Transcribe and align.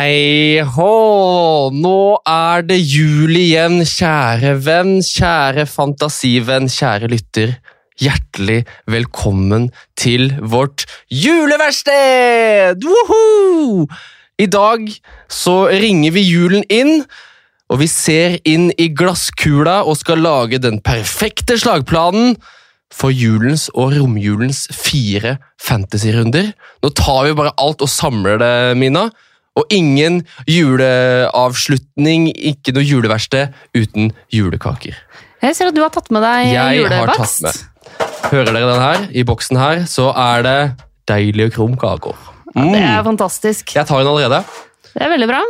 Hei 0.00 0.62
hå! 0.64 0.92
Nå 1.76 1.96
er 2.24 2.62
det 2.64 2.78
jul 2.78 3.34
igjen, 3.36 3.82
kjære 3.84 4.54
venn, 4.64 4.94
kjære 5.04 5.66
fantasivenn, 5.68 6.70
kjære 6.72 7.10
lytter. 7.12 7.52
Hjertelig 8.00 8.62
velkommen 8.88 9.68
til 10.00 10.30
vårt 10.40 10.86
juleverksted! 11.12 12.80
I 14.40 14.48
dag 14.56 14.88
så 15.28 15.58
ringer 15.68 16.16
vi 16.16 16.24
julen 16.30 16.64
inn, 16.72 17.02
og 17.68 17.82
vi 17.84 17.92
ser 17.92 18.40
inn 18.48 18.70
i 18.80 18.88
glasskula 18.96 19.82
og 19.84 20.00
skal 20.00 20.24
lage 20.24 20.64
den 20.64 20.80
perfekte 20.80 21.60
slagplanen 21.60 22.38
for 22.88 23.12
julens 23.12 23.68
og 23.74 23.98
romjulens 23.98 24.64
fire 24.72 25.36
fantasyrunder. 25.60 26.54
Nå 26.80 26.96
tar 26.96 27.26
vi 27.28 27.42
bare 27.42 27.58
alt 27.60 27.84
og 27.84 27.98
samler 28.00 28.40
det, 28.40 28.54
Mina. 28.80 29.10
Og 29.58 29.64
ingen 29.74 30.20
juleavslutning, 30.48 32.28
ikke 32.34 32.74
noe 32.76 32.84
juleverksted 32.86 33.54
uten 33.76 34.12
julekaker. 34.32 34.94
Jeg 35.40 35.56
ser 35.56 35.70
at 35.70 35.76
du 35.76 35.80
har 35.82 35.92
tatt 35.94 36.10
med 36.12 36.22
deg 36.24 36.50
Jeg 36.52 36.60
har 36.60 37.06
tatt 37.08 37.24
julebakst. 37.24 37.42
med. 37.42 37.60
Hører 38.30 38.52
dere 38.52 38.68
den 38.68 38.82
her? 38.84 39.06
I 39.16 39.24
boksen 39.26 39.56
her 39.58 39.84
så 39.90 40.10
er 40.14 40.42
det 40.46 40.58
deilige 41.10 41.50
krumkaker. 41.56 42.14
Mm. 42.54 42.72
Det 42.74 42.82
er 42.82 43.02
fantastisk. 43.06 43.74
Jeg 43.74 43.86
tar 43.88 44.02
den 44.02 44.10
allerede. 44.10 44.42
Det 44.92 45.02
er 45.06 45.10
veldig 45.14 45.28
bra. 45.30 45.40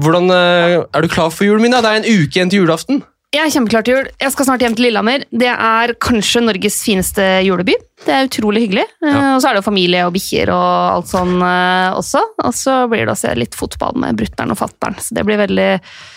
Hvordan, 0.00 0.30
eh, 0.30 0.84
Er 0.94 1.00
du 1.00 1.08
klar 1.08 1.30
for 1.30 1.44
jul, 1.44 1.60
Mina? 1.60 1.80
Det 1.80 1.90
er 1.90 1.96
en 2.02 2.08
uke 2.08 2.36
igjen 2.36 2.50
til 2.50 2.60
julaften. 2.64 3.02
Jeg 3.30 3.46
er 3.46 3.52
kjempeklar 3.54 3.84
til 3.86 3.94
jul. 3.94 4.06
Jeg 4.18 4.32
skal 4.34 4.46
snart 4.48 4.62
hjem 4.64 4.72
til 4.74 4.88
Lillehammer. 4.88 5.22
Det 5.30 5.46
er 5.52 5.92
kanskje 6.02 6.40
Norges 6.42 6.80
fineste 6.82 7.22
juleby. 7.46 7.76
Det 8.02 8.10
er 8.16 8.26
utrolig 8.26 8.64
hyggelig. 8.64 8.86
Eh, 9.04 9.06
Ja. 9.06 9.36
Og 9.36 9.42
så 9.44 9.48
er 9.50 9.54
det 9.54 9.60
jo 9.60 9.66
familie 9.68 10.00
og 10.08 10.14
bikkjer 10.16 10.50
og 10.50 10.96
alt 10.96 11.06
sånn 11.12 11.36
eh, 11.38 11.92
også. 11.94 12.22
Og 12.42 12.56
så 12.58 12.74
blir 12.90 13.04
det 13.06 13.12
å 13.14 13.20
se 13.20 13.30
litt 13.38 13.54
fotball 13.54 13.94
med 14.02 14.18
brutter'n 14.18 14.50
og 14.50 14.58
fatter'n. 14.58 14.98
Så 14.98 15.14
det 15.14 15.22
blir 15.28 15.38
veldig 15.38 15.68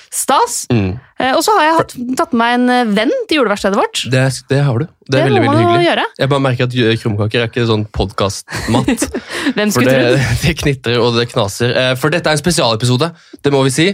stas. 0.10 0.64
Mm. 0.74 0.96
Eh, 1.22 1.36
Og 1.38 1.44
så 1.46 1.54
har 1.60 1.68
jeg 1.68 1.76
hatt, 1.78 1.94
tatt 2.18 2.34
med 2.34 2.42
meg 2.42 2.56
en 2.58 2.70
eh, 2.80 2.96
venn 2.98 3.14
til 3.30 3.38
juleverkstedet 3.44 3.78
vårt. 3.78 4.02
Det, 4.10 4.24
det 4.50 4.64
har 4.66 4.82
du. 4.82 4.88
Det 5.06 5.20
er 5.20 5.28
Det 5.28 5.28
veldig, 5.30 5.44
veldig 5.46 5.62
hyggelig. 5.68 5.86
gjøre. 5.92 6.08
Jeg 6.24 6.32
bare 6.34 6.46
merker 6.48 6.66
at 6.72 6.80
eh, 6.82 6.98
krumkaker 7.04 7.44
er 7.46 7.52
ikke 7.54 7.68
sånn 7.70 7.86
podkastmat. 7.94 9.06
Hvem 9.60 9.76
skulle 9.76 9.94
det, 9.94 10.02
trodd? 10.02 10.34
det 10.48 10.58
knitrer 10.66 10.98
og 11.06 11.14
det 11.22 11.30
knaser. 11.30 11.78
Eh, 11.78 11.94
For 12.02 12.10
dette 12.10 12.26
er 12.26 12.40
en 12.40 12.42
spesialepisode, 12.42 13.14
det 13.46 13.54
må 13.54 13.62
vi 13.70 13.76
si. 13.78 13.88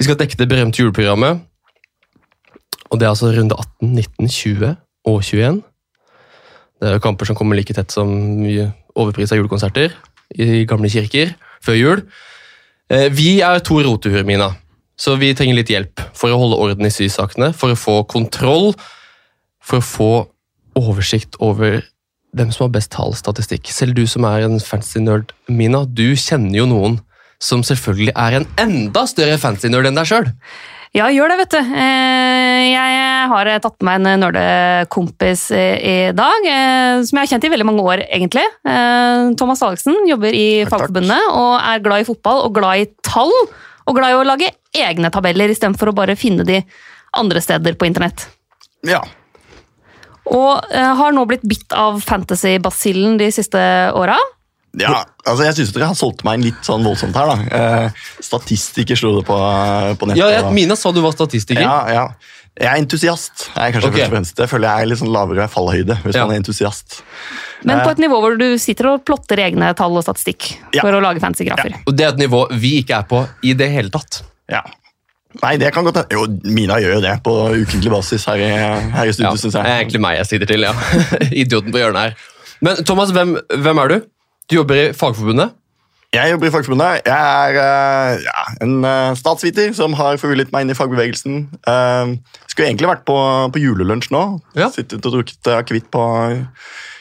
Vi 0.00 0.06
skal 0.08 0.16
dekke 0.16 0.38
det 0.40 0.48
berømte 0.48 0.80
juleprogrammet. 0.80 1.44
Og 2.88 2.98
det 3.00 3.06
er 3.06 3.12
altså 3.12 3.32
runde 3.34 3.56
18, 3.56 3.90
19, 3.94 4.28
20 4.28 4.76
og 5.08 5.18
21. 5.22 5.58
Det 6.78 6.88
er 6.88 6.96
jo 6.96 7.02
kamper 7.04 7.28
som 7.28 7.36
kommer 7.38 7.58
like 7.58 7.74
tett 7.74 7.92
som 7.92 8.08
overpris 8.98 9.32
av 9.34 9.40
julekonserter 9.40 9.94
i 10.38 10.64
gamle 10.68 10.90
kirker 10.92 11.34
før 11.64 11.78
jul. 11.78 12.02
Eh, 12.90 13.08
Vi 13.12 13.40
er 13.44 13.60
to 13.64 13.80
rotehuer, 13.84 14.24
Mina, 14.24 14.52
så 14.98 15.16
vi 15.18 15.34
trenger 15.34 15.58
litt 15.58 15.72
hjelp 15.72 16.00
for 16.16 16.32
å 16.32 16.38
holde 16.40 16.58
orden 16.58 16.86
i 16.86 16.92
sysakene, 16.94 17.52
for 17.54 17.74
å 17.74 17.78
få 17.78 18.00
kontroll, 18.08 18.72
for 19.60 19.80
å 19.80 19.84
få 19.84 20.10
oversikt 20.78 21.36
over 21.40 21.82
hvem 22.36 22.50
som 22.52 22.66
har 22.66 22.74
best 22.76 22.92
tallstatistikk. 22.94 23.68
Selv 23.72 23.96
du 23.96 24.04
som 24.06 24.24
er 24.28 24.46
en 24.46 24.58
fancy-nerd, 24.62 25.32
Mina, 25.48 25.84
du 25.84 26.14
kjenner 26.14 26.60
jo 26.62 26.66
noen 26.70 26.98
som 27.42 27.62
selvfølgelig 27.62 28.14
er 28.18 28.38
en 28.40 28.48
enda 28.58 29.04
større 29.08 29.38
fancy-nerd 29.40 29.88
enn 29.88 29.98
deg 29.98 30.08
sjøl. 30.10 30.30
Ja, 30.96 31.08
gjør 31.12 31.28
det, 31.32 31.36
vet 31.42 31.52
du. 31.52 31.58
Eh, 31.60 32.62
Jeg 32.72 33.28
har 33.28 33.50
tatt 33.60 33.76
med 33.84 34.00
meg 34.00 34.14
en 34.14 34.22
nerdekompis 34.24 35.42
i 35.52 35.96
dag, 36.16 36.46
eh, 36.48 37.02
som 37.04 37.18
jeg 37.18 37.26
har 37.26 37.30
kjent 37.34 37.44
i 37.44 37.50
veldig 37.52 37.66
mange 37.68 37.84
år, 37.84 38.02
egentlig. 38.08 38.44
Eh, 38.64 39.28
Thomas 39.36 39.62
Aleksen 39.66 39.98
jobber 40.08 40.32
i. 40.32 40.64
Fagforbundet 40.68 41.28
og 41.34 41.58
er 41.60 41.84
glad 41.84 42.02
i 42.04 42.08
fotball 42.08 42.40
og 42.46 42.54
glad 42.56 42.84
i 42.86 42.88
tall. 43.04 43.32
Og 43.88 43.96
glad 43.96 44.12
i 44.14 44.18
å 44.18 44.24
lage 44.26 44.50
egne 44.76 45.10
tabeller 45.12 45.52
istedenfor 45.52 45.92
å 45.92 45.96
bare 45.96 46.16
finne 46.16 46.44
de 46.48 46.62
andre 47.16 47.40
steder 47.44 47.76
på 47.76 47.88
internett. 47.88 48.26
Ja. 48.86 49.00
Og 50.28 50.64
eh, 50.72 50.94
har 50.98 51.14
nå 51.16 51.24
blitt 51.28 51.44
bitt 51.48 51.72
av 51.72 52.00
fantasy-basillen 52.04 53.16
de 53.20 53.30
siste 53.32 53.60
åra. 53.96 54.16
Ja 54.80 55.04
altså 55.28 55.44
jeg 55.44 55.54
syns 55.58 55.72
dere 55.74 55.88
har 55.90 55.96
solgt 55.98 56.22
meg 56.24 56.38
inn 56.38 56.46
litt 56.48 56.64
sånn 56.66 56.84
voldsomt 56.86 57.16
her. 57.18 57.26
da. 57.26 57.36
Eh, 57.58 58.02
statistiker 58.24 58.96
slo 58.96 59.16
det 59.18 59.26
på, 59.28 59.36
på 60.00 60.08
nettet. 60.08 60.20
Ja, 60.22 60.28
jeg, 60.38 60.52
Mina 60.56 60.76
sa 60.78 60.92
du 60.94 61.00
var 61.04 61.12
statistiker. 61.16 61.62
ja, 61.62 61.78
ja. 61.92 62.08
Jeg 62.58 62.66
er 62.72 62.80
entusiast. 62.82 63.44
Jeg 63.54 63.68
er 63.68 63.74
kanskje 63.76 63.88
okay. 63.92 64.00
først 64.00 64.08
og 64.10 64.14
fremst. 64.16 64.40
Jeg 64.42 64.50
føler 64.50 64.66
jeg 64.66 64.82
er 64.82 64.88
litt 64.90 64.98
sånn 64.98 65.12
lavere 65.14 65.44
fallhøyde 65.52 65.94
hvis 66.02 66.16
Ja. 66.16 66.24
man 66.26 66.34
er 66.34 66.40
entusiast. 66.40 66.96
Men 67.62 67.78
Eh. 67.78 67.84
på 67.84 67.90
et 67.92 68.00
nivå 68.02 68.18
hvor 68.18 68.34
du 68.40 68.58
sitter 68.58 68.88
og 68.94 69.04
plotter 69.06 69.38
egne 69.44 69.68
tall 69.78 69.94
og 69.96 70.02
statistikk 70.02 70.48
Ja. 70.74 70.80
for 70.82 70.90
å 70.90 71.00
lage 71.00 71.20
fancy 71.22 71.44
grafer. 71.46 71.76
Og 71.86 71.94
det 71.96 72.04
er 72.06 72.08
et 72.16 72.18
nivå 72.18 72.48
vi 72.58 72.82
ikke 72.82 72.98
er 72.98 73.06
på 73.06 73.28
i 73.44 73.52
det 73.54 73.70
hele 73.70 73.90
tatt. 73.94 74.22
Ja. 74.50 74.62
Nei, 75.42 75.56
det 75.56 75.70
kan 75.72 75.84
godt 75.84 76.00
hende. 76.02 76.10
Jo, 76.10 76.26
Mina 76.50 76.80
gjør 76.82 76.94
jo 76.96 77.00
det 77.04 77.22
på 77.22 77.30
ukentlig 77.62 77.90
basis 77.92 78.24
her 78.26 78.42
i, 78.42 78.50
her 78.50 79.04
i 79.04 79.06
Ja, 79.06 79.12
studio, 79.12 79.50
det 79.52 79.54
er 79.62 79.84
egentlig 79.84 80.00
meg 80.00 80.16
jeg 80.16 80.26
sitter 80.26 80.46
til, 80.46 80.60
ja. 80.66 80.72
Idioten 81.44 81.70
på 81.70 81.78
hjørnet 81.78 82.00
her. 82.08 82.14
Men 82.60 82.82
Thomas, 82.82 83.12
hvem, 83.14 83.36
hvem 83.54 83.78
er 83.84 83.88
du? 83.88 84.00
Du 84.48 84.56
jobber 84.56 84.78
i 84.80 84.84
Fagforbundet. 84.96 85.52
Jeg 86.12 86.30
jobber 86.32 86.48
i 86.48 86.50
Fagforbundet. 86.50 87.02
Jeg 87.04 87.14
er 87.14 87.56
eh, 87.60 88.22
ja, 88.24 88.44
en 88.64 88.84
eh, 88.84 89.16
statsviter 89.20 89.74
som 89.76 89.92
har 89.98 90.16
forvillet 90.16 90.52
meg 90.54 90.64
inn 90.64 90.72
i 90.72 90.76
fagbevegelsen. 90.78 91.42
Uh, 91.68 92.14
skulle 92.48 92.70
egentlig 92.70 92.88
vært 92.88 93.04
på, 93.08 93.16
på 93.52 93.60
julelunsj 93.60 94.08
nå. 94.14 94.22
Ja. 94.56 94.70
Sittet 94.72 95.04
og 95.04 95.18
drukket 95.18 95.50
akevitt 95.52 95.90
på 95.92 96.04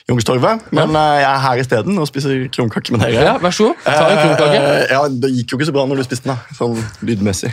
Youngstorget. 0.10 0.68
Men 0.72 0.96
eh, 0.96 1.14
jeg 1.22 1.30
er 1.30 1.40
her 1.44 1.62
isteden 1.64 2.00
og 2.00 2.08
spiser 2.08 2.44
krumkake 2.52 2.92
med 2.96 3.06
dere. 3.06 3.24
Ja, 3.30 3.38
Vær 3.44 3.56
så 3.56 3.70
god, 3.70 3.88
ta 3.88 4.06
en 4.08 4.20
krumkake. 4.26 4.60
Eh, 4.60 4.92
ja, 4.92 5.02
Det 5.08 5.32
gikk 5.38 5.52
jo 5.52 5.60
ikke 5.60 5.68
så 5.68 5.76
bra 5.76 5.88
når 5.88 6.00
du 6.00 6.08
spiste 6.08 6.28
den, 6.28 6.36
da, 6.36 6.58
sånn 6.60 6.76
lydmessig. 7.08 7.52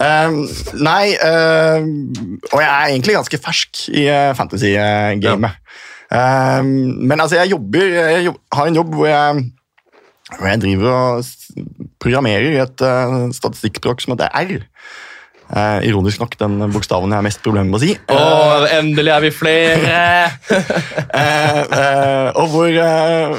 Eh, 0.00 0.36
nei, 0.78 1.04
eh, 1.14 1.88
og 2.50 2.58
jeg 2.62 2.68
er 2.70 2.92
egentlig 2.92 3.18
ganske 3.18 3.42
fersk 3.46 3.86
i 3.90 4.04
fantasy-gamet. 4.38 5.58
Eh, 5.58 5.86
men 6.10 7.20
altså, 7.20 7.36
jeg 7.38 7.52
jobber 7.52 7.84
Jeg 7.86 8.24
jobb, 8.26 8.38
har 8.56 8.66
en 8.66 8.78
jobb 8.80 8.94
hvor 8.98 9.06
jeg, 9.06 9.44
hvor 10.38 10.48
jeg 10.50 10.60
driver 10.64 10.90
og 10.90 11.24
programmerer 12.02 12.48
i 12.50 12.58
et 12.64 12.82
uh, 12.82 13.28
statistikkspråk 13.36 14.02
som 14.02 14.16
heter 14.16 14.32
R. 14.34 14.56
Eh, 15.50 15.88
ironisk 15.88 16.20
nok 16.22 16.36
den 16.38 16.60
bokstaven 16.70 17.10
jeg 17.10 17.18
har 17.18 17.24
mest 17.26 17.40
problemer 17.42 17.66
med 17.72 17.80
å 17.80 17.82
si. 17.82 17.94
Å, 18.14 18.18
endelig 18.78 19.10
er 19.16 19.24
vi 19.24 19.30
flere! 19.34 20.02
Eh, 21.10 21.56
eh, 21.74 22.28
og, 22.38 22.52
hvor, 22.52 22.68
eh, 22.70 23.32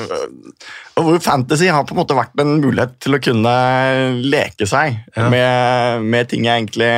og 0.99 1.05
hvor 1.07 1.21
fantasy 1.23 1.69
har 1.71 1.85
på 1.87 1.95
en 1.95 2.01
måte 2.01 2.17
vært 2.17 2.35
en 2.43 2.57
mulighet 2.59 2.97
til 3.01 3.15
å 3.15 3.19
kunne 3.23 3.53
leke 4.27 4.67
seg 4.67 4.97
Ja. 5.15 5.29
med, 5.31 6.03
med 6.03 6.27
ting, 6.33 6.49
egentlig, 6.51 6.91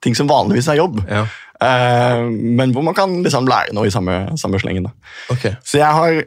ting 0.00 0.16
som 0.16 0.30
vanligvis 0.30 0.70
er 0.72 0.80
jobb. 0.80 1.02
Ja, 1.04 1.26
Eh, 1.26 1.45
men 1.60 2.72
hvor 2.74 2.84
man 2.84 2.94
kan 2.96 3.12
liksom 3.24 3.46
lære 3.48 3.72
noe 3.76 3.88
i 3.88 3.92
samme, 3.94 4.16
samme 4.40 4.58
slengen. 4.62 4.88
Okay. 5.32 5.54
Så 5.64 5.78
jeg 5.80 5.88
har 5.98 6.22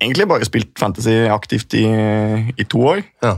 egentlig 0.00 0.28
bare 0.30 0.46
spilt 0.48 0.72
fantasy 0.80 1.16
aktivt 1.28 1.74
i, 1.76 1.84
i 2.56 2.64
to 2.70 2.82
år. 2.94 3.02
Ja. 3.24 3.36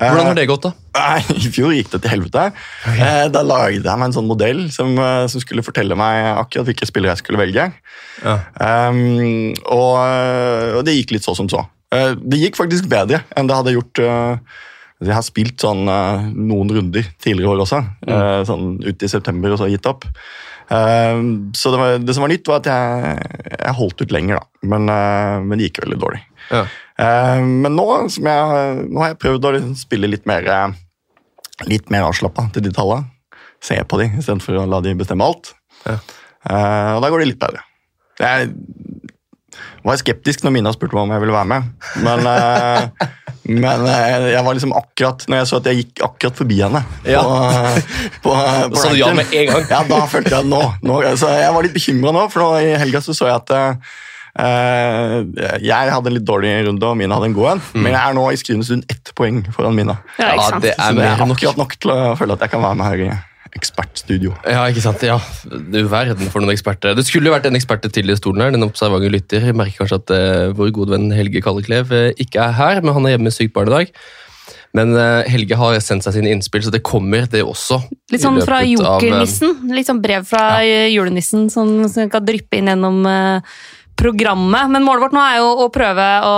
Hvordan 0.00 0.30
har 0.30 0.36
det 0.38 0.46
gått, 0.48 0.64
da? 0.64 0.70
Nei, 0.96 1.18
I 1.44 1.50
fjor 1.52 1.74
gikk 1.74 1.90
det 1.92 1.98
til 2.06 2.12
helvete. 2.14 2.44
Eh, 2.88 3.26
Da 3.34 3.42
lagde 3.44 3.82
jeg 3.82 3.98
meg 4.00 4.06
en 4.06 4.14
sånn 4.16 4.28
modell 4.30 4.62
som, 4.72 4.94
eh, 4.96 5.26
som 5.28 5.42
skulle 5.42 5.64
fortelle 5.66 5.98
meg 5.98 6.30
akkurat 6.40 6.70
hvilke 6.70 6.88
spillere 6.88 7.12
jeg 7.12 7.20
skulle 7.24 7.42
velge. 7.42 7.66
Ja. 8.24 8.38
Um, 8.88 9.50
og, 9.68 9.98
og 10.78 10.82
det 10.86 10.94
gikk 10.96 11.16
litt 11.18 11.26
så 11.26 11.34
som 11.36 11.50
så. 11.52 11.66
Eh, 11.92 12.14
det 12.16 12.38
gikk 12.46 12.56
faktisk 12.62 12.88
bedre 12.88 13.24
enn 13.36 13.50
det 13.50 13.56
hadde 13.58 13.74
gjort 13.74 14.00
eh, 14.04 14.58
Jeg 15.04 15.16
har 15.16 15.24
spilt 15.26 15.60
sånn 15.60 15.84
eh, 15.90 16.28
noen 16.38 16.70
runder 16.78 17.04
tidligere 17.20 17.50
i 17.50 17.52
år 17.56 17.64
også. 17.66 17.82
eh, 18.06 18.40
sånn 18.48 18.78
ut 18.86 19.04
i 19.04 19.10
september 19.10 19.52
og 19.52 19.60
så 19.60 19.68
gitt 19.72 19.88
opp. 19.90 20.06
Um, 20.70 21.50
så 21.56 21.72
det, 21.72 21.78
var, 21.80 21.96
det 21.98 22.14
som 22.14 22.22
var 22.22 22.30
nytt, 22.30 22.46
var 22.46 22.60
at 22.62 22.68
jeg, 22.70 23.30
jeg 23.56 23.76
holdt 23.80 24.04
ut 24.04 24.12
lenger, 24.14 24.38
da. 24.38 24.66
Men, 24.70 24.86
eh, 24.92 25.38
men 25.42 25.58
det 25.58 25.66
gikk 25.66 25.80
veldig 25.82 25.98
dårlig. 25.98 26.20
Ja. 26.50 26.62
Eh, 27.00 27.40
men 27.42 27.74
nå, 27.76 27.86
som 28.12 28.28
jeg, 28.28 28.76
nå 28.90 29.02
har 29.02 29.12
jeg 29.12 29.20
prøvd 29.22 29.48
å 29.48 29.54
spille 29.78 30.10
litt 30.10 30.28
mer 30.30 30.46
eh, 30.46 30.70
Litt 31.68 31.90
mer 31.92 32.06
avslappa 32.06 32.46
til 32.54 32.64
de 32.64 32.70
tallene. 32.72 33.10
Se 33.60 33.74
på 33.84 33.98
de 34.00 34.06
istedenfor 34.16 34.62
å 34.62 34.68
la 34.70 34.78
de 34.80 34.94
bestemme 34.96 35.26
alt. 35.26 35.50
Ja. 35.84 35.98
Eh, 36.48 36.92
og 36.94 37.02
da 37.04 37.10
går 37.12 37.20
det 37.20 37.26
litt 37.34 37.42
bedre. 37.42 37.60
Jeg 38.16 38.48
var 39.84 39.96
skeptisk 40.00 40.44
når 40.44 40.54
Mina 40.56 40.72
spurte 40.74 40.94
meg 40.96 41.06
om 41.08 41.14
jeg 41.14 41.22
ville 41.24 41.34
være 41.36 41.50
med. 41.50 41.70
Men, 42.04 42.26
eh, 42.26 43.08
men 43.64 43.86
eh, 43.90 44.26
jeg 44.34 44.44
var 44.46 44.54
liksom 44.58 44.74
akkurat 44.78 45.24
når 45.28 45.40
jeg 45.42 45.48
så 45.50 45.60
at 45.62 45.70
jeg 45.70 45.80
gikk 45.84 46.04
akkurat 46.06 46.36
forbi 46.42 46.60
henne 46.62 46.82
på, 47.04 47.10
Ja. 47.10 47.22
på, 48.22 48.34
på 48.34 48.76
Så 48.82 48.92
du 48.94 49.00
ja 49.00 49.10
med 49.16 49.32
en 49.32 49.50
gang? 49.54 49.66
Ja, 49.70 49.80
da 49.88 50.02
følte 50.10 50.36
jeg 50.38 50.46
nå, 50.50 50.60
nå 50.86 51.00
Så 51.18 51.32
jeg 51.34 51.50
var 51.56 51.66
litt 51.66 51.74
bekymra 51.76 52.12
nå, 52.14 52.26
for 52.30 52.44
nå 52.46 52.50
i 52.62 52.76
helga 52.80 53.02
så, 53.04 53.16
så 53.16 53.30
jeg 53.30 53.40
at 53.40 53.54
eh, 53.58 55.24
jeg 55.66 55.90
hadde 55.94 56.10
en 56.12 56.14
litt 56.16 56.26
dårlig 56.28 56.52
runde, 56.68 56.86
og 56.86 56.96
Mina 57.00 57.16
hadde 57.18 57.30
en 57.32 57.34
god 57.36 57.48
en. 57.56 57.62
Men 57.82 57.92
jeg 57.96 58.00
er 58.02 58.14
nå 58.16 58.28
i 58.30 58.38
skrivende 58.40 58.68
stund 58.68 58.86
ett 58.92 59.10
poeng 59.18 59.42
foran 59.56 59.74
Mina. 59.76 59.98
Ja, 60.20 60.30
Ja, 60.30 60.36
ikke 60.36 60.46
sant? 60.52 60.62
det 60.68 60.74
er 60.76 60.84
Så 60.84 60.94
det 61.00 61.08
er 61.08 61.18
nok. 61.24 61.34
akkurat 61.36 61.60
nok 61.64 61.76
til 61.82 61.90
å 61.96 61.98
føle 62.20 62.36
at 62.38 62.46
jeg 62.46 62.54
kan 62.54 62.62
være 62.68 62.78
med 62.78 62.86
her 62.92 63.26
ekspertstudio. 63.56 64.34
Ja, 64.46 64.64
ikke 64.70 64.84
sant? 64.84 65.02
Ja, 65.06 65.18
Du 65.44 65.82
verden 65.90 66.30
for 66.30 66.42
noen 66.42 66.54
eksperter. 66.54 66.94
Det 66.96 67.06
skulle 67.08 67.30
jo 67.30 67.34
vært 67.34 67.48
en 67.50 67.58
ekspert 67.58 67.86
til 67.90 68.10
i 68.10 68.18
stolen 68.18 68.44
her, 68.44 68.54
den 68.54 68.66
observante 68.66 69.10
lytter. 69.10 69.50
Jeg 69.50 69.58
merker 69.58 69.82
kanskje 69.82 70.00
at 70.02 70.14
uh, 70.14 70.56
vår 70.56 70.74
gode 70.76 70.94
venn 70.94 71.10
Helge 71.14 71.42
Kalleklev 71.44 71.94
uh, 71.94 72.10
ikke 72.20 72.42
er 72.42 72.58
her, 72.58 72.82
men 72.84 72.96
han 72.96 73.06
er 73.06 73.16
hjemme 73.16 73.30
med 73.30 73.36
sykt 73.36 73.56
barn 73.56 73.72
i 73.72 73.78
dag. 73.80 73.94
Men 74.76 74.94
uh, 74.94 75.26
Helge 75.26 75.58
har 75.58 75.80
sendt 75.82 76.06
seg 76.06 76.16
sine 76.18 76.30
innspill, 76.30 76.62
så 76.62 76.72
det 76.72 76.82
kommer, 76.86 77.26
det 77.30 77.42
også. 77.42 77.80
Litt 78.12 78.22
sånn 78.22 78.38
fra 78.44 78.62
jokernissen? 78.62 78.86
eh, 78.86 78.94
jokernissen. 78.94 79.74
Litt 79.74 79.90
sånn 79.90 80.02
brev 80.04 80.26
fra 80.28 80.44
ja. 80.62 80.86
julenissen 80.92 81.48
som 81.50 81.72
som 81.90 82.10
kan 82.12 82.26
dryppe 82.26 82.60
inn 82.60 82.70
gjennom 82.70 83.02
eh, 83.10 83.58
programmet. 83.98 84.70
Men 84.70 84.86
målet 84.86 85.08
vårt 85.08 85.16
nå 85.16 85.24
er 85.24 85.40
jo 85.40 85.50
å 85.64 85.68
prøve 85.74 86.08
å 86.26 86.34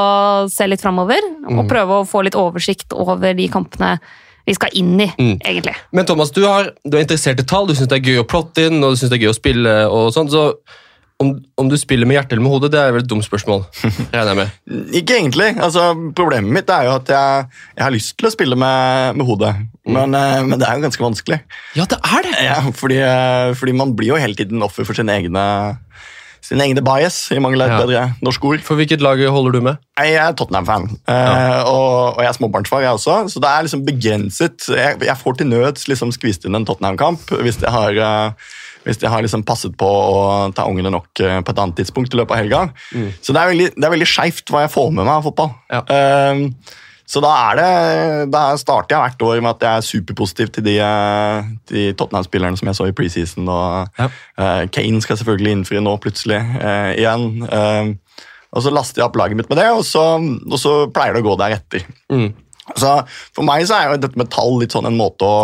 se 0.53 0.69
litt 0.69 0.83
framover. 0.83 1.21
Mm. 1.45 1.61
Og 1.61 1.69
prøve 1.71 2.01
å 2.01 2.09
få 2.09 2.25
litt 2.25 2.39
oversikt 2.39 2.97
over 2.97 3.37
de 3.37 3.49
kampene 3.53 3.97
vi 4.47 4.55
skal 4.59 4.71
inn 4.79 4.95
i, 5.01 5.09
Mm. 5.19 5.37
egentlig. 5.41 5.75
Men 5.93 6.07
Thomas, 6.09 6.31
du, 6.35 6.43
har, 6.47 6.73
du 6.85 6.97
er 6.97 7.05
interessert 7.07 7.41
i 7.41 7.45
tall, 7.47 7.67
du 7.69 7.75
syns 7.75 7.89
det 7.93 8.01
er 8.01 8.09
gøy 8.13 8.23
å 8.23 8.29
plotte 8.29 8.67
inn, 8.69 8.83
og 8.83 8.93
du 8.95 8.97
synes 9.01 9.11
det 9.13 9.21
er 9.21 9.27
gøy 9.27 9.35
å 9.35 9.39
spille. 9.39 9.75
og 9.89 10.13
sånn, 10.15 10.31
så 10.33 10.53
om, 11.23 11.29
om 11.61 11.69
du 11.71 11.77
spiller 11.79 12.09
med 12.09 12.17
hjertet 12.17 12.33
eller 12.35 12.43
med 12.43 12.51
hodet, 12.51 12.73
det 12.75 12.81
er 12.83 12.95
vel 12.97 13.05
et 13.05 13.09
dumt 13.11 13.23
spørsmål. 13.23 13.61
regner 14.13 14.33
jeg 14.33 14.39
med. 14.41 14.57
Ikke 14.99 15.15
egentlig. 15.21 15.53
Altså, 15.63 15.85
problemet 16.19 16.51
mitt 16.57 16.73
er 16.75 16.89
jo 16.89 16.97
at 16.97 17.13
jeg, 17.15 17.45
jeg 17.77 17.85
har 17.87 17.95
lyst 17.95 18.17
til 18.19 18.27
å 18.27 18.33
spille 18.35 18.59
med, 18.59 19.15
med 19.21 19.29
hodet, 19.29 19.53
men, 19.87 20.17
eh, 20.19 20.41
men 20.49 20.59
det 20.59 20.67
er 20.67 20.81
jo 20.81 20.87
ganske 20.89 21.05
vanskelig. 21.07 21.39
Ja, 21.79 21.87
det 21.87 22.01
er 22.03 22.27
det! 22.27 22.35
Ja, 22.49 22.59
fordi, 22.75 22.99
eh, 23.07 23.53
fordi 23.55 23.77
man 23.79 23.95
blir 23.95 24.17
jo 24.17 24.19
hele 24.19 24.35
tiden 24.35 24.67
offer 24.67 24.89
for 24.89 24.99
sine 24.99 25.15
egne, 25.21 25.47
sine 26.43 26.65
egne 26.67 26.83
bias, 26.85 27.17
i 27.31 27.39
mangel 27.43 27.63
av 27.63 27.69
et 27.71 27.73
Ja. 27.77 27.81
bedre 27.87 28.03
norsk 28.27 28.45
ord. 28.49 28.61
For 28.67 28.75
hvilket 28.77 29.01
lag 29.05 29.21
holder 29.31 29.53
du 29.55 29.61
med? 29.69 29.77
Jeg 29.99 30.17
er 30.19 30.33
Tottenham-fan, 30.35 30.89
eh, 31.07 31.61
og, 31.71 32.17
og 32.17 32.19
jeg 32.25 32.29
er 32.33 32.39
småbarnsfar, 32.39 32.83
jeg 32.83 32.97
også. 32.99 33.21
Så 33.31 33.41
det 33.45 33.49
er 33.53 33.63
liksom 33.69 33.85
begrenset. 33.87 34.67
Jeg, 34.75 34.99
jeg 35.07 35.17
får 35.23 35.39
til 35.39 35.47
nøds 35.53 35.87
liksom 35.89 36.11
skvist 36.13 36.45
inn 36.49 36.59
en 36.59 36.67
Tottenham-kamp 36.67 37.31
hvis 37.45 37.61
jeg 37.63 37.71
har, 37.71 37.93
eh, 37.95 38.51
hvis 38.85 38.99
de 38.99 39.07
har 39.07 39.23
liksom 39.23 39.45
passet 39.47 39.77
på 39.79 39.87
å 39.87 40.53
ta 40.57 40.67
ungene 40.67 40.91
nok 40.91 41.21
eh, 41.23 41.39
på 41.47 41.55
et 41.55 41.59
annet 41.63 41.77
tidspunkt 41.79 42.13
i 42.13 42.19
løpet 42.19 42.35
av 42.35 42.43
helga. 42.43 42.63
Så 43.23 43.31
det 43.33 43.39
er 43.45 43.53
veldig, 43.55 43.69
det 43.79 43.85
er 43.87 43.95
veldig 43.95 44.11
skeivt 44.11 44.51
hva 44.51 44.65
jeg 44.67 44.75
får 44.75 44.91
med 44.91 45.05
meg 45.07 45.15
av 45.21 45.29
fotball. 45.31 45.53
Ja. 45.71 45.85
Eh, 45.87 46.49
så 47.13 47.21
da, 47.21 47.31
er 47.51 47.59
det, 47.59 48.31
da 48.33 48.43
starter 48.57 48.95
jeg 48.95 49.03
hvert 49.03 49.25
år 49.27 49.41
med 49.45 49.51
at 49.51 49.65
jeg 49.67 49.81
er 49.81 49.85
superpositiv 49.85 50.53
til 50.55 50.65
de, 50.65 50.79
eh, 50.81 51.49
de 51.69 51.83
Tottenham-spillerne 51.99 52.57
som 52.57 52.71
jeg 52.71 52.79
så 52.79 52.87
i 52.89 52.95
preseason. 52.97 53.49
og 53.53 53.99
Ja. 54.01 54.07
uh, 54.41 54.63
Kane 54.73 55.03
skal 55.05 55.19
selvfølgelig 55.21 55.53
innfri 55.59 55.83
nå 55.85 55.93
plutselig 56.01 56.39
uh, 56.41 56.93
igjen. 56.97 57.43
Uh, 57.45 57.93
og 58.57 58.65
så 58.65 58.73
laster 58.73 59.03
jeg 59.03 59.11
opp 59.11 59.19
laget 59.21 59.37
mitt 59.37 59.51
med 59.53 59.61
det, 59.61 59.67
og 59.77 59.85
så, 59.85 60.05
og 60.17 60.57
så 60.61 60.73
pleier 60.93 61.13
det 61.13 61.21
å 61.21 61.27
gå 61.27 61.37
deretter. 61.41 61.85
Mm. 62.13 62.31
Så 62.81 62.95
for 63.37 63.45
meg 63.45 63.67
så 63.69 63.77
er 63.77 63.91
jo 63.91 64.01
dette 64.07 64.21
med 64.21 64.31
tall 64.33 64.57
litt 64.63 64.73
sånn 64.73 64.89
en 64.89 64.97
måte 64.97 65.25
å 65.29 65.39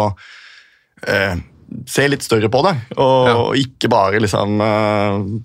se 1.88 2.06
litt 2.08 2.24
større 2.24 2.48
på 2.52 2.62
det, 2.64 2.74
og, 2.96 3.28
Ja. 3.28 3.34
og 3.36 3.60
ikke 3.60 3.90
bare 3.92 4.20
liksom 4.24 4.56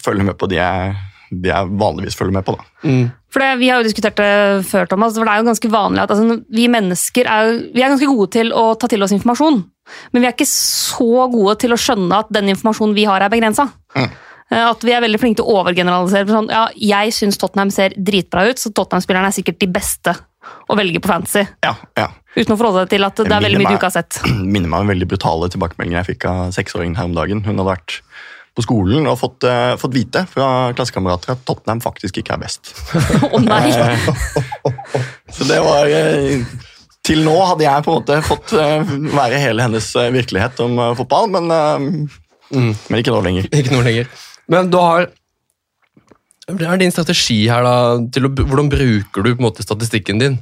følge 0.04 0.24
med 0.24 0.38
på 0.40 0.48
de 0.52 0.56
jeg, 0.60 0.96
de 1.31 1.52
jeg 1.52 1.75
vanligvis 1.80 2.16
følger 2.20 2.34
med 2.40 2.48
på. 2.48 2.56
da. 2.58 2.64
Mm. 2.88 3.12
For 3.34 3.42
det, 3.42 3.52
Vi 3.60 3.70
har 3.72 3.82
jo 3.82 3.88
diskutert 3.88 4.20
det 4.20 4.66
før, 4.70 4.88
Thomas. 4.90 5.16
for 5.18 5.26
det 5.26 5.34
er 5.34 5.42
jo 5.42 5.50
ganske 5.50 5.72
vanlig 5.74 6.04
at 6.04 6.12
altså, 6.14 6.40
Vi 6.54 6.68
mennesker 6.70 7.30
er, 7.30 7.54
vi 7.74 7.82
er 7.82 7.94
ganske 7.94 8.10
gode 8.10 8.30
til 8.36 8.54
å 8.54 8.66
ta 8.78 8.90
til 8.92 9.02
oss 9.06 9.16
informasjon. 9.16 9.64
Men 10.14 10.22
vi 10.22 10.30
er 10.30 10.36
ikke 10.36 10.48
så 10.50 11.26
gode 11.32 11.58
til 11.64 11.74
å 11.74 11.80
skjønne 11.80 12.22
at 12.24 12.30
den 12.34 12.54
informasjonen 12.54 12.96
vi 12.96 13.08
har, 13.10 13.24
er 13.26 13.34
begrensa. 13.34 13.68
Mm. 13.98 14.12
At 14.54 14.84
vi 14.86 14.94
er 14.94 15.02
veldig 15.02 15.20
flinke 15.20 15.42
til 15.42 15.50
å 15.50 15.64
overgeneralisere. 15.64 16.30
Sånn, 16.30 16.52
ja, 16.54 16.68
jeg 16.78 17.16
syns 17.18 17.40
Tottenham 17.42 17.72
ser 17.74 17.96
dritbra 17.98 18.46
ut, 18.50 18.62
så 18.62 18.70
Tottenham-spillerne 18.70 19.32
er 19.32 19.36
sikkert 19.36 19.60
de 19.64 19.70
beste 19.74 20.14
å 20.70 20.78
velge 20.78 21.02
på 21.02 21.10
fantasy. 21.10 21.46
Ja, 21.66 21.74
ja. 21.98 22.10
Uten 22.34 22.56
å 22.56 22.58
forholde 22.58 22.84
deg 22.84 22.96
til 22.96 23.06
at 23.06 23.18
det 23.20 23.28
Det 23.30 23.36
er 23.36 23.46
veldig 23.46 23.60
mye 23.62 23.68
meg, 23.68 23.76
du 23.76 23.80
ikke 23.80 23.90
har 23.92 23.98
sett. 23.98 24.20
minner 24.56 24.70
meg 24.72 24.86
om 24.86 24.92
veldig 24.94 25.08
brutale 25.10 25.50
tilbakemeldinger 25.54 26.02
jeg 26.02 26.10
fikk 26.14 26.28
av 26.30 26.54
seksåringen 26.56 26.98
her 26.98 27.10
om 27.10 27.18
dagen. 27.18 27.44
Hun 27.46 27.58
hadde 27.58 27.70
vært 27.70 28.00
på 28.54 28.62
skolen 28.66 29.08
og 29.10 29.18
fått, 29.18 29.46
eh, 29.50 29.74
fått 29.82 29.96
vite 29.96 30.26
fra 30.30 30.48
klassekamerater 30.78 31.34
at 31.34 31.42
Tottenham 31.48 31.82
faktisk 31.82 32.20
ikke 32.22 32.36
er 32.36 32.44
best. 32.44 32.74
Å 33.34 33.40
nei! 33.42 33.72
Så 35.36 35.48
det 35.50 35.58
var 35.66 35.90
eh, 35.90 36.44
Til 37.04 37.24
nå 37.26 37.34
hadde 37.50 37.66
jeg 37.66 37.84
på 37.84 37.92
en 37.92 37.98
måte 38.04 38.20
fått 38.24 38.54
eh, 38.56 38.94
være 39.18 39.42
hele 39.42 39.66
hennes 39.66 39.90
virkelighet 40.16 40.62
om 40.68 40.78
fotball, 41.00 41.32
men, 41.34 41.50
Mm. 42.54 42.70
men 42.90 43.00
ikke 43.00 43.10
nå 43.10 43.20
lenger. 43.26 43.48
Ikke 43.56 43.72
noe 43.74 43.82
lenger. 43.88 44.10
Men 44.52 44.68
du 44.70 44.76
har 44.78 45.08
Hva 46.52 46.74
er 46.76 46.82
din 46.82 46.92
strategi 46.94 47.48
her, 47.50 47.64
da? 47.66 47.76
Til 48.14 48.28
å, 48.28 48.30
hvordan 48.36 48.68
bruker 48.70 49.24
du 49.26 49.30
på 49.32 49.40
en 49.40 49.48
måte 49.48 49.64
statistikken 49.66 50.20
din? 50.22 50.36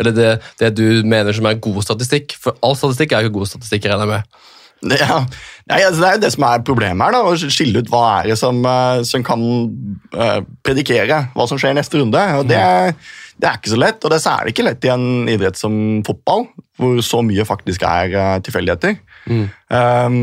Eller 0.00 0.14
det, 0.16 0.30
det 0.58 0.70
du 0.74 1.04
mener 1.06 1.36
som 1.36 1.46
er 1.46 1.60
god 1.62 1.84
statistikk? 1.84 2.34
For 2.40 2.56
all 2.64 2.74
statistikk 2.80 3.12
er 3.14 3.26
jo 3.28 3.34
god 3.36 3.50
statistikk, 3.52 3.84
regner 3.86 4.08
jeg 4.08 4.12
med. 4.16 4.40
Ja. 5.02 5.22
Nei, 5.70 5.78
altså, 5.86 6.00
det 6.00 6.06
er 6.08 6.16
jo 6.16 6.22
det 6.24 6.30
som 6.34 6.44
er 6.48 6.62
problemet 6.66 7.06
her, 7.06 7.14
da, 7.14 7.22
å 7.22 7.50
skille 7.54 7.82
ut 7.82 7.90
hva 7.92 8.02
er 8.18 8.32
det 8.32 8.38
som, 8.40 8.58
eh, 8.66 9.02
som 9.06 9.24
kan 9.26 9.42
uh, 10.16 10.38
predikere 10.66 11.20
hva 11.36 11.46
som 11.48 11.60
skjer 11.60 11.74
i 11.74 11.78
neste 11.78 12.00
runde. 12.00 12.22
og 12.38 12.48
det, 12.50 12.62
det 13.38 13.48
er 13.48 13.60
ikke 13.60 13.74
så 13.74 13.78
lett, 13.78 14.00
og 14.02 14.10
det 14.10 14.18
er 14.18 14.24
særlig 14.24 14.54
ikke 14.54 14.66
lett 14.66 14.88
i 14.88 14.92
en 14.92 15.28
idrett 15.30 15.60
som 15.60 15.74
fotball, 16.06 16.48
hvor 16.80 16.98
så 17.06 17.22
mye 17.26 17.46
faktisk 17.46 17.86
er 17.86 18.16
uh, 18.16 18.38
tilfeldigheter. 18.42 18.98
Mm. 19.30 19.44
Um, 19.70 20.18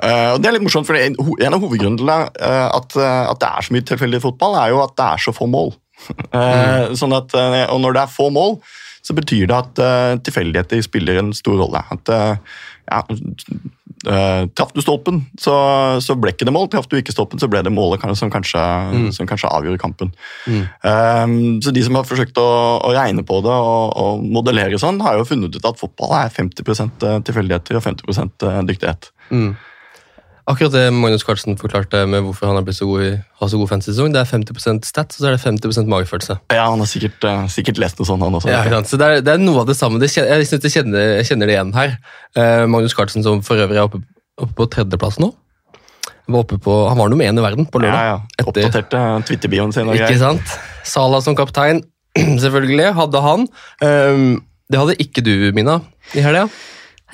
uh, 0.00 0.30
og 0.32 0.40
det 0.40 0.48
er 0.48 0.56
litt 0.56 0.64
morsomt, 0.64 0.88
for 0.88 0.96
En 0.96 1.18
en 1.20 1.58
av 1.58 1.60
hovedgrunnene 1.60 2.00
til 2.00 2.14
at, 2.16 2.96
at 2.96 3.42
det 3.42 3.50
er 3.50 3.68
så 3.68 3.76
mye 3.76 3.88
tilfeldig 3.92 4.24
fotball, 4.24 4.56
er 4.62 4.72
jo 4.72 4.80
at 4.86 4.96
det 4.96 5.10
er 5.10 5.26
så 5.26 5.36
få 5.36 5.50
mål. 5.50 5.74
Mm. 6.36 6.92
sånn 7.00 7.14
at, 7.16 7.32
og 7.72 7.78
når 7.80 7.94
det 7.96 8.00
er 8.02 8.10
få 8.12 8.26
mål, 8.30 8.58
så 9.02 9.14
betyr 9.16 9.46
det 9.48 9.56
at 9.56 9.78
tilfeldigheter 10.26 10.82
spiller 10.84 11.22
en 11.22 11.30
stor 11.34 11.56
rolle. 11.56 11.80
At 11.94 12.10
ja, 12.86 13.02
Uh, 14.06 14.46
Traff 14.54 14.70
du 14.76 14.82
stolpen, 14.84 15.22
så, 15.40 15.52
så 16.04 16.14
ble 16.20 16.30
ikke 16.30 16.46
det 16.46 16.52
mål. 16.54 16.68
Traff 16.70 16.86
du 16.86 16.94
ikke 16.98 17.14
stolpen, 17.14 17.40
så 17.42 17.48
ble 17.50 17.62
det 17.66 17.72
målet 17.74 18.04
som 18.18 18.30
kanskje, 18.30 18.60
som 19.16 19.26
kanskje 19.26 19.50
avgjorde 19.50 19.80
kampen. 19.82 20.12
Mm. 20.46 20.60
Um, 20.84 21.34
så 21.64 21.72
de 21.74 21.82
som 21.82 21.96
har 21.98 22.06
forsøkt 22.06 22.38
å, 22.38 22.46
å 22.86 22.92
regne 22.94 23.24
på 23.26 23.40
det 23.42 23.56
og, 23.56 23.96
og 23.98 24.26
modellere 24.36 24.78
sånn, 24.78 25.00
har 25.02 25.18
jo 25.18 25.26
funnet 25.26 25.56
ut 25.56 25.66
at 25.66 25.80
fotball 25.80 26.14
er 26.20 26.30
50% 26.30 27.08
tilfeldigheter 27.26 27.80
og 27.80 27.86
50% 27.88 28.46
dyktighet. 28.68 29.10
Mm. 29.32 29.56
Akkurat 30.46 30.70
det 30.76 30.84
Magnus 30.94 31.24
Carlsen 31.26 31.56
forklarte 31.58 32.04
med 32.06 32.22
hvorfor 32.22 32.46
han 32.46 32.54
har 32.54 32.62
blitt 32.62 32.76
så 32.78 32.86
god 32.86 33.02
i, 33.02 33.08
har 33.40 33.48
så 33.50 33.58
god 33.58 33.70
fantasy-sesong, 33.72 34.12
det 34.14 34.20
er 34.20 34.28
50 34.30 34.84
stats 34.86 35.18
og 35.18 35.24
så 35.24 35.26
er 35.26 35.34
det 35.34 35.40
50% 35.42 35.90
magefølelse. 35.90 36.36
Ja, 36.54 36.68
Han 36.70 36.78
har 36.78 36.86
sikkert, 36.86 37.24
uh, 37.26 37.48
sikkert 37.50 37.80
lest 37.82 37.98
noe 37.98 38.06
sånt, 38.06 38.22
han 38.22 38.36
også. 38.38 38.52
Ja, 38.52 38.60
ikke 38.62 38.76
sant? 38.76 38.92
så 38.92 39.00
det 39.00 39.08
er, 39.08 39.24
det 39.26 39.32
er 39.34 39.42
noe 39.42 39.64
av 39.64 39.66
det 39.66 39.74
samme. 39.74 39.98
Det 39.98 40.06
kjenner, 40.12 40.36
jeg 40.38 40.46
synes 40.46 40.68
jeg 40.68 40.76
kjenner, 40.76 41.08
jeg 41.18 41.26
kjenner 41.32 41.50
det 41.50 41.56
igjen 41.56 41.72
her. 41.74 41.96
Uh, 42.38 42.62
Magnus 42.70 42.94
Carlsen, 42.94 43.26
som 43.26 43.42
for 43.46 43.58
øvrig 43.58 43.80
er 43.80 43.88
oppe, 43.88 43.98
oppe 44.38 44.54
på 44.60 44.68
tredjeplass 44.76 45.18
nå. 45.24 45.32
Var 46.30 46.46
på, 46.50 46.76
han 46.90 46.98
var 46.98 47.10
nummer 47.10 47.26
én 47.26 47.38
i 47.38 47.42
verden 47.42 47.66
på 47.66 47.82
lørdag. 47.82 48.06
ja. 48.06 48.14
ja. 48.14 48.46
Oppdaterte 48.46 49.02
Twitter-bioen 49.26 49.74
sin. 49.74 49.90
og 49.90 49.98
Ikke 49.98 50.12
greier. 50.12 50.22
sant? 50.22 50.56
Sala 50.86 51.20
som 51.26 51.34
kaptein, 51.38 51.82
selvfølgelig, 52.44 52.92
hadde 52.94 53.26
han. 53.26 53.46
Um, 53.82 54.24
det 54.70 54.78
hadde 54.82 54.98
ikke 55.02 55.26
du, 55.26 55.34
Mina, 55.54 55.80
i 56.14 56.22
helga. 56.22 56.46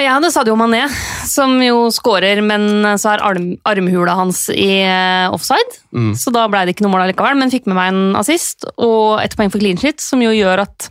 Jeg 0.03 0.11
hadde 0.11 0.31
Sadio 0.35 0.55
Mané, 0.59 0.83
som 1.29 1.55
jo 1.63 1.87
scorer, 1.95 2.41
men 2.43 2.85
så 2.99 3.13
er 3.13 3.23
arm, 3.23 3.45
armhula 3.69 4.17
hans 4.19 4.49
i 4.51 4.83
eh, 4.83 5.27
offside. 5.31 5.79
Mm. 5.95 6.13
Så 6.19 6.33
da 6.35 6.49
ble 6.51 6.65
det 6.67 6.75
ikke 6.75 6.87
noe 6.87 6.95
mål 6.95 7.05
allikevel, 7.05 7.39
men 7.39 7.53
fikk 7.53 7.69
med 7.71 7.79
meg 7.79 7.93
en 7.93 8.19
assist 8.19 8.67
og 8.73 9.23
ett 9.23 9.37
poeng 9.39 9.53
for 9.53 9.63
clean 9.63 9.79
shit, 9.81 10.03
som 10.03 10.23
jo 10.25 10.33
gjør 10.35 10.65
at 10.65 10.89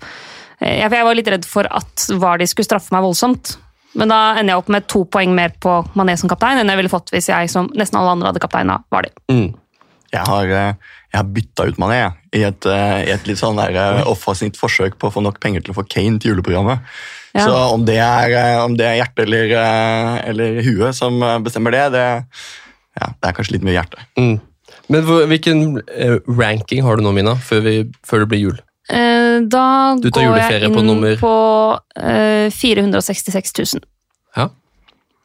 eh, 0.61 0.79
Jeg 0.79 0.89
jeg 0.93 1.07
var 1.07 1.17
litt 1.17 1.31
redd 1.33 1.47
for 1.49 1.67
at 1.67 2.07
Vardi 2.21 2.47
skulle 2.47 2.69
straffe 2.69 2.95
meg 2.95 3.03
voldsomt. 3.03 3.57
Men 3.99 4.13
da 4.13 4.21
ender 4.39 4.53
jeg 4.53 4.63
opp 4.63 4.71
med 4.71 4.87
to 4.87 5.03
poeng 5.11 5.35
mer 5.35 5.51
på 5.59 5.81
Mané 5.99 6.15
som 6.19 6.31
kaptein 6.31 6.61
enn 6.61 6.71
jeg 6.71 6.79
ville 6.79 6.91
fått 6.91 7.11
hvis 7.11 7.27
jeg 7.27 7.51
som 7.51 7.67
nesten 7.75 7.99
alle 7.99 8.13
andre 8.15 8.31
hadde 8.31 8.43
kapteina 8.43 8.79
Vardi. 8.93 9.11
Mm. 9.33 9.49
Jeg 10.11 10.27
har, 10.27 10.53
eh, 10.55 10.91
jeg 11.11 11.19
har 11.19 11.33
bytta 11.35 11.67
ut 11.67 11.81
Mané 11.81 12.03
i 12.31 12.45
et, 12.47 12.67
i 12.71 13.11
et 13.11 13.27
litt 13.27 13.39
sånn 13.41 13.59
offensivt 14.07 14.59
forsøk 14.59 14.95
på 14.99 15.09
å 15.09 15.15
få 15.17 15.23
nok 15.25 15.41
penger 15.43 15.65
til 15.65 15.75
å 15.75 15.81
få 15.81 15.89
Kane 15.91 16.21
til 16.21 16.31
juleprogrammet. 16.31 16.87
Ja. 17.33 17.45
Så 17.47 17.53
om 17.73 17.85
det 17.87 17.97
er, 18.03 18.33
eh, 18.35 18.57
om 18.65 18.73
det 18.75 18.85
er 18.89 18.97
hjertet 18.99 19.23
eller, 19.27 19.53
eh, 19.55 20.15
eller 20.31 20.61
huet 20.65 20.95
som 20.97 21.21
eh, 21.23 21.37
bestemmer 21.45 21.71
det, 21.71 21.85
det, 21.95 22.05
ja, 22.99 23.07
det 23.07 23.29
er 23.29 23.35
kanskje 23.37 23.55
litt 23.57 23.63
mye 23.67 23.77
hjerte. 23.77 24.03
Mm. 24.19 24.33
Men 24.91 25.05
hvilken 25.31 25.61
ranking 26.27 26.81
har 26.83 26.97
du 26.99 27.03
nå, 27.05 27.13
Mina, 27.15 27.37
før, 27.39 27.61
vi, 27.63 27.75
før 28.07 28.25
det 28.25 28.29
blir 28.33 28.41
jul? 28.49 28.57
Eh, 28.91 29.39
Da 29.47 29.95
går 29.95 30.35
jeg 30.41 30.63
inn 30.67 30.75
på 30.75 30.83
nummer- 30.83 31.15
på 31.21 31.31
eh, 31.95 32.49
466 32.51 33.53
000. 33.77 33.85
Ja. 34.35 34.49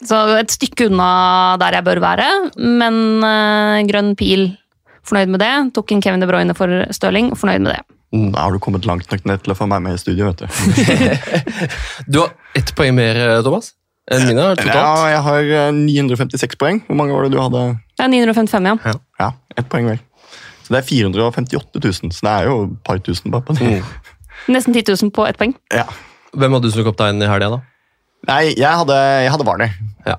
Så 0.07 0.21
et 0.39 0.53
stykke 0.55 0.87
unna 0.91 1.57
der 1.59 1.79
jeg 1.81 1.87
bør 1.89 2.01
være, 2.05 2.29
men 2.61 3.25
eh, 3.27 3.83
grønn 3.91 4.15
pil, 4.19 4.51
fornøyd 5.07 5.33
med 5.35 5.41
det. 5.43 5.53
Tok 5.75 5.91
inn 5.97 6.03
Kevin 6.05 6.23
De 6.23 6.29
Bruyne 6.31 6.55
for 6.55 6.69
Stirling, 6.95 7.33
fornøyd 7.35 7.65
med 7.67 7.75
det. 7.75 7.83
Da 8.33 8.45
har 8.47 8.53
du 8.55 8.59
kommet 8.63 8.87
langt 8.89 9.11
nok 9.13 9.25
ned 9.29 9.43
til 9.45 9.53
å 9.53 9.57
få 9.59 9.67
meg 9.71 9.83
med 9.85 9.97
i 9.97 10.01
studio. 10.03 10.31
vet 10.31 10.43
du. 10.45 10.47
Du 12.13 12.21
har 12.23 12.33
ett 12.57 12.73
poeng 12.79 12.95
mer, 12.97 13.17
eh, 13.17 13.43
Thomas, 13.45 13.73
enn 14.11 14.27
mine 14.29 14.45
totalt. 14.59 14.75
Ja, 14.75 15.09
jeg 15.13 15.23
har 15.27 15.51
eh, 15.67 15.71
956 15.77 16.59
poeng. 16.61 16.83
Hvor 16.89 16.99
mange 17.01 17.17
var 17.17 17.27
det 17.27 17.33
du 17.35 17.41
hadde? 17.43 17.63
Det 17.97 18.05
er 18.07 18.13
955, 18.13 18.69
ja. 18.71 18.95
Ja, 19.21 19.31
ett 19.57 19.69
poeng 19.73 19.89
vel. 19.91 20.01
Så 20.67 20.75
det 20.75 20.81
er 20.83 20.87
458 20.89 21.83
000, 21.83 22.13
så 22.15 22.27
det 22.27 22.33
er 22.35 22.49
jo 22.51 22.57
et 22.67 22.79
par 22.87 22.99
tusen 23.07 23.31
bare 23.35 23.47
på 23.47 23.57
det. 23.59 23.69
Mm. 23.81 23.91
Nesten 24.55 24.75
10 24.75 24.87
000 25.03 25.13
på 25.15 25.27
ett 25.29 25.39
poeng. 25.41 25.55
Ja. 25.75 25.87
Hvem 26.37 26.57
hadde 26.57 26.69
du 26.69 26.75
som 26.75 26.87
kaptein 26.87 27.23
i 27.23 27.29
helga, 27.31 27.53
da? 27.57 27.61
Nei, 28.27 28.41
jeg 28.59 28.73
hadde, 28.83 28.97
jeg 29.23 29.31
hadde 29.35 29.47
Vardy. 29.47 29.69
Ja. 30.07 30.17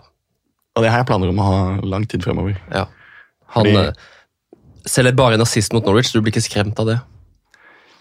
Og 0.77 0.83
det 0.85 0.91
har 0.93 1.01
jeg 1.01 1.09
planer 1.09 1.31
om 1.33 1.41
å 1.41 1.47
ha 1.47 1.57
lang 1.89 2.05
tid 2.09 2.23
fremover. 2.23 2.55
ja. 2.73 2.85
Han 3.55 3.63
Fordi- 3.63 3.87
eh, 3.87 3.93
selger 4.87 5.15
bare 5.15 5.35
en 5.37 5.41
assist 5.43 5.71
mot 5.73 5.85
Norwich, 5.87 6.11
du 6.11 6.19
blir 6.21 6.33
ikke 6.33 6.43
skremt 6.43 6.79
av 6.79 6.85
det? 6.89 6.97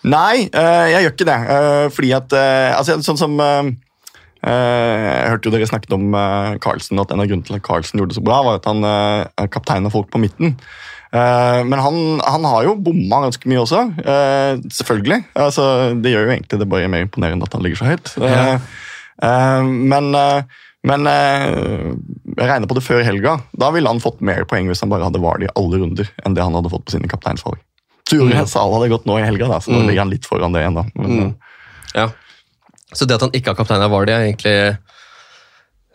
Nei, 0.06 0.46
eh, 0.46 0.86
jeg 0.92 1.04
gjør 1.04 1.14
ikke 1.14 1.28
det. 1.28 1.40
eh, 1.56 1.84
fordi 1.94 2.12
at 2.14 2.34
eh, 2.38 2.72
altså, 2.76 2.98
Sånn 3.02 3.20
som 3.20 3.36
jeg 4.46 5.30
hørte 5.32 5.48
jo 5.48 5.50
dere 5.50 5.66
snakket 5.66 5.94
om 5.96 6.12
Carlsen, 6.62 7.00
at 7.02 7.10
en 7.10 7.18
av 7.18 7.26
grunnene 7.26 7.48
til 7.48 7.56
at 7.56 7.64
Carlsen 7.66 7.98
gjorde 7.98 8.12
det 8.12 8.18
så 8.20 8.22
bra, 8.22 8.36
var 8.46 8.60
at 8.60 8.68
han 8.68 8.84
er 8.86 9.48
kaptein 9.50 9.88
av 9.88 9.90
folk 9.90 10.06
på 10.12 10.20
midten. 10.22 10.52
Men 11.10 11.82
han, 11.82 11.98
han 12.22 12.46
har 12.46 12.68
jo 12.68 12.76
bomma 12.78 13.24
ganske 13.24 13.50
mye 13.50 13.64
også, 13.64 13.80
selvfølgelig. 14.76 15.18
Altså, 15.42 15.66
det 15.98 16.12
gjør 16.14 16.28
jo 16.28 16.34
egentlig 16.36 16.60
det 16.62 16.70
bare 16.76 16.92
mer 16.92 17.08
imponerende 17.08 17.48
at 17.48 17.58
han 17.58 17.66
ligger 17.66 17.80
så 17.80 17.90
høyt. 17.90 18.12
Ja. 18.22 19.66
Men 19.66 20.14
men 20.86 21.10
jeg 21.10 22.46
regner 22.46 22.70
på 22.70 22.78
det 22.78 22.86
før 22.86 23.02
helga. 23.02 23.40
Da 23.58 23.72
ville 23.74 23.90
han 23.90 24.04
fått 24.04 24.22
mer 24.22 24.46
poeng 24.46 24.70
hvis 24.70 24.84
han 24.84 24.92
bare 24.92 25.08
hadde 25.08 25.24
Vardy 25.24 25.48
i 25.48 25.54
alle 25.58 25.82
runder, 25.82 26.12
enn 26.22 26.38
det 26.38 26.46
han 26.46 26.54
hadde 26.54 26.70
fått 26.70 26.86
på 26.86 26.94
sine 26.94 27.10
kapteinsvalg. 27.10 27.58
Så 28.08 28.16
gjorde 28.18 28.32
Mm. 28.34 28.38
jeg 28.38 28.48
Salah 28.48 28.80
det 28.82 28.90
godt 28.90 29.04
nå 29.06 29.18
i 29.18 29.24
helga, 29.26 29.48
da, 29.48 29.58
så 29.58 29.70
nå 29.72 29.80
Mm. 29.82 29.86
ligger 29.88 29.98
han 30.04 30.10
litt 30.10 30.24
foran 30.26 30.52
det 30.52 30.60
igjen. 30.62 30.74
da. 30.74 30.84
Men, 30.94 31.10
Mm. 31.20 31.34
Ja. 31.94 32.08
Så 32.94 33.06
det 33.06 33.14
at 33.16 33.20
han 33.20 33.30
ikke 33.32 33.46
har 33.48 33.54
kaptein 33.56 33.82
av 33.82 33.90
Vardy, 33.90 34.12
er 34.12 34.32
egentlig 34.32 34.78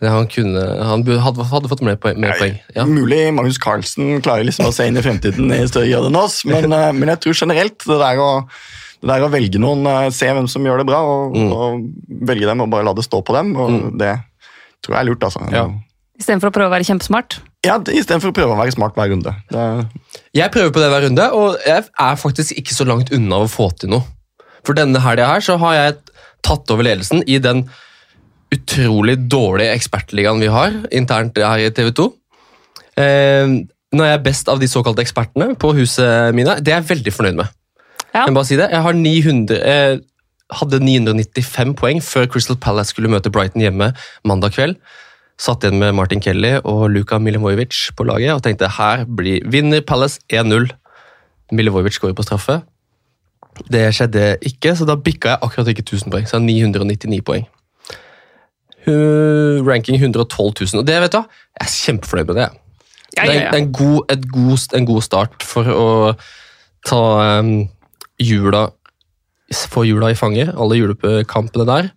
han 0.02 0.28
kunne 0.28 0.62
Han 0.84 1.04
hadde, 1.06 1.44
hadde 1.46 1.70
fått 1.70 1.82
mer 1.86 1.96
poeng. 1.96 2.18
Mer 2.18 2.34
poeng. 2.40 2.60
Ja. 2.76 2.86
Mulig 2.86 3.32
Magnus 3.34 3.58
Carlsen 3.62 4.20
klarer 4.22 4.44
liksom 4.44 4.66
å 4.66 4.74
se 4.74 4.88
inn 4.88 4.98
i 4.98 5.02
fremtiden 5.06 5.52
i 5.54 5.60
større 5.70 5.90
grad 5.92 6.06
enn 6.10 6.16
oss, 6.18 6.44
men, 6.44 6.72
eh, 6.74 6.92
men 6.92 7.10
jeg 7.10 7.20
tror 7.22 7.34
generelt 7.46 7.78
det 7.86 8.00
der 8.02 8.18
å, 8.18 8.48
det 9.02 9.08
der 9.08 9.22
å 9.22 9.30
velge 9.32 9.60
noen, 9.62 9.86
eh, 9.88 10.10
se 10.10 10.26
hvem 10.26 10.50
som 10.50 10.64
gjør 10.66 10.80
det 10.80 10.88
bra, 10.88 11.02
og, 11.06 11.36
Mm. 11.36 11.52
og 11.54 12.26
velge 12.28 12.46
dem 12.50 12.62
og 12.62 12.70
bare 12.72 12.84
la 12.84 12.94
det 12.94 13.06
stå 13.06 13.24
på 13.24 13.34
dem, 13.34 13.56
og 13.56 13.70
Mm. 13.70 13.98
det 14.00 14.24
tror 14.84 14.96
jeg 14.96 15.00
er 15.00 15.10
lurt. 15.12 15.20
altså. 15.24 15.52
Ja. 15.52 15.70
Istedenfor 16.20 16.50
å 16.50 16.54
prøve 16.54 16.70
å 16.70 16.76
være 16.80 16.86
kjempesmart. 16.90 17.40
Ja, 17.62 17.76
Istedenfor 17.78 18.32
å 18.32 18.36
prøve 18.36 18.56
å 18.56 18.58
være 18.58 18.74
smart 18.74 18.96
hver 18.98 19.12
runde. 19.12 19.36
Det, 19.52 19.66
Jeg 20.34 20.50
prøver 20.54 20.72
på 20.74 20.82
det 20.82 20.90
hver 20.90 21.06
runde, 21.06 21.28
og 21.38 21.60
jeg 21.66 21.86
er 21.86 22.16
faktisk 22.18 22.56
ikke 22.58 22.74
så 22.74 22.88
langt 22.90 23.12
unna 23.14 23.44
å 23.44 23.52
få 23.52 23.70
til 23.78 23.94
noe. 23.94 24.08
For 24.66 24.78
denne 24.78 25.02
helga 25.02 25.28
her 25.30 25.46
så 25.46 25.58
har 25.62 25.76
jeg 25.78 26.00
tatt 26.46 26.74
over 26.74 26.86
ledelsen 26.88 27.22
i 27.30 27.38
den 27.42 27.68
utrolig 28.52 29.16
dårlige 29.32 29.76
ekspertligaen 29.78 30.42
vi 30.42 30.50
har 30.52 30.74
internt 30.92 31.38
her 31.38 31.62
i 31.62 31.70
TV 31.74 31.92
2. 31.98 32.08
Eh, 33.00 33.54
nå 33.92 34.06
er 34.06 34.16
jeg 34.16 34.24
best 34.26 34.50
av 34.52 34.60
de 34.62 34.70
såkalte 34.72 35.04
ekspertene 35.04 35.54
på 35.60 35.74
huset 35.78 36.36
mine. 36.36 36.58
Det 36.60 36.74
er 36.74 36.82
jeg 36.82 36.90
veldig 36.96 37.14
fornøyd 37.16 37.40
med. 37.44 37.54
Ja. 38.12 38.26
Jeg 38.26 38.36
bare 38.36 38.50
si 38.50 38.58
det. 38.60 38.72
Jeg 38.74 38.84
har 38.84 38.98
900, 38.98 39.62
eh, 39.62 40.02
hadde 40.60 40.82
995 40.84 41.78
poeng 41.80 42.02
før 42.04 42.28
Crystal 42.28 42.58
Palace 42.60 42.92
skulle 42.92 43.12
møte 43.12 43.32
Brighton 43.32 43.64
hjemme 43.64 43.94
mandag 44.28 44.58
kveld. 44.58 44.76
Satt 45.40 45.64
igjen 45.64 45.80
med 45.82 45.96
Martin 45.98 46.22
Kelly 46.22 46.58
og 46.64 46.90
Luka 46.92 47.18
Milivojevic 47.20 47.92
på 47.98 48.06
laget 48.06 48.34
og 48.36 48.44
tenkte 48.46 48.70
her 48.78 49.06
blir 49.06 49.46
vinner 49.50 49.82
Palace 49.82 50.20
1-0. 50.34 50.70
Milivojevic 51.52 51.98
jo 52.04 52.14
på 52.14 52.26
straffe. 52.26 52.62
Det 53.72 53.90
skjedde 53.96 54.38
ikke, 54.48 54.76
så 54.76 54.86
da 54.88 54.96
bikka 54.96 55.34
jeg 55.34 55.42
akkurat 55.42 55.72
ikke 55.74 55.84
1000 55.84 56.12
poeng. 56.12 56.28
Så 56.28 56.38
jeg 56.38 56.42
har 56.42 56.70
999 56.72 57.22
poeng. 57.28 57.48
Ranking 58.88 59.98
112 59.98 60.54
000. 60.74 60.80
Og 60.82 60.88
det 60.88 61.02
vet 61.02 61.14
du, 61.14 61.22
jeg 61.60 61.68
er 61.68 61.74
kjempefornøyd 61.86 62.32
med 62.32 62.36
det. 62.36 62.50
Ja, 63.18 63.26
Det 63.26 63.34
ja, 63.36 63.42
ja. 63.42 63.52
det 63.52 63.60
er 63.60 63.64
en, 63.66 63.74
god, 63.74 64.02
et 64.10 64.32
god, 64.32 64.78
en 64.78 64.86
god 64.86 65.02
start 65.02 65.44
for 65.44 65.68
å 65.68 65.88
ta 66.88 67.40
um, 67.40 67.68
jula 68.20 68.70
Få 69.52 69.82
jula 69.84 70.08
i 70.08 70.16
fanget, 70.16 70.54
alle 70.56 70.78
julekampene 70.78 71.66
der. 71.68 71.90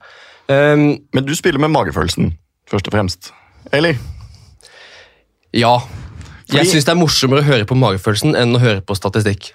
Um, 0.51 0.97
men 1.15 1.23
du 1.23 1.37
spiller 1.39 1.61
med 1.63 1.71
magefølelsen, 1.71 2.33
først 2.71 2.89
og 2.89 2.93
fremst. 2.97 3.33
Eller? 3.73 3.97
ja. 5.55 5.79
Fordi- 6.45 6.59
Jeg 6.61 6.67
syns 6.67 6.85
det 6.85 6.93
er 6.93 7.01
morsommere 7.01 7.41
å 7.41 7.47
høre 7.47 7.65
på 7.65 7.75
magefølelsen 7.79 8.35
enn 8.37 8.55
å 8.55 8.61
høre 8.61 8.81
på 8.85 8.95
statistikk. 8.97 9.53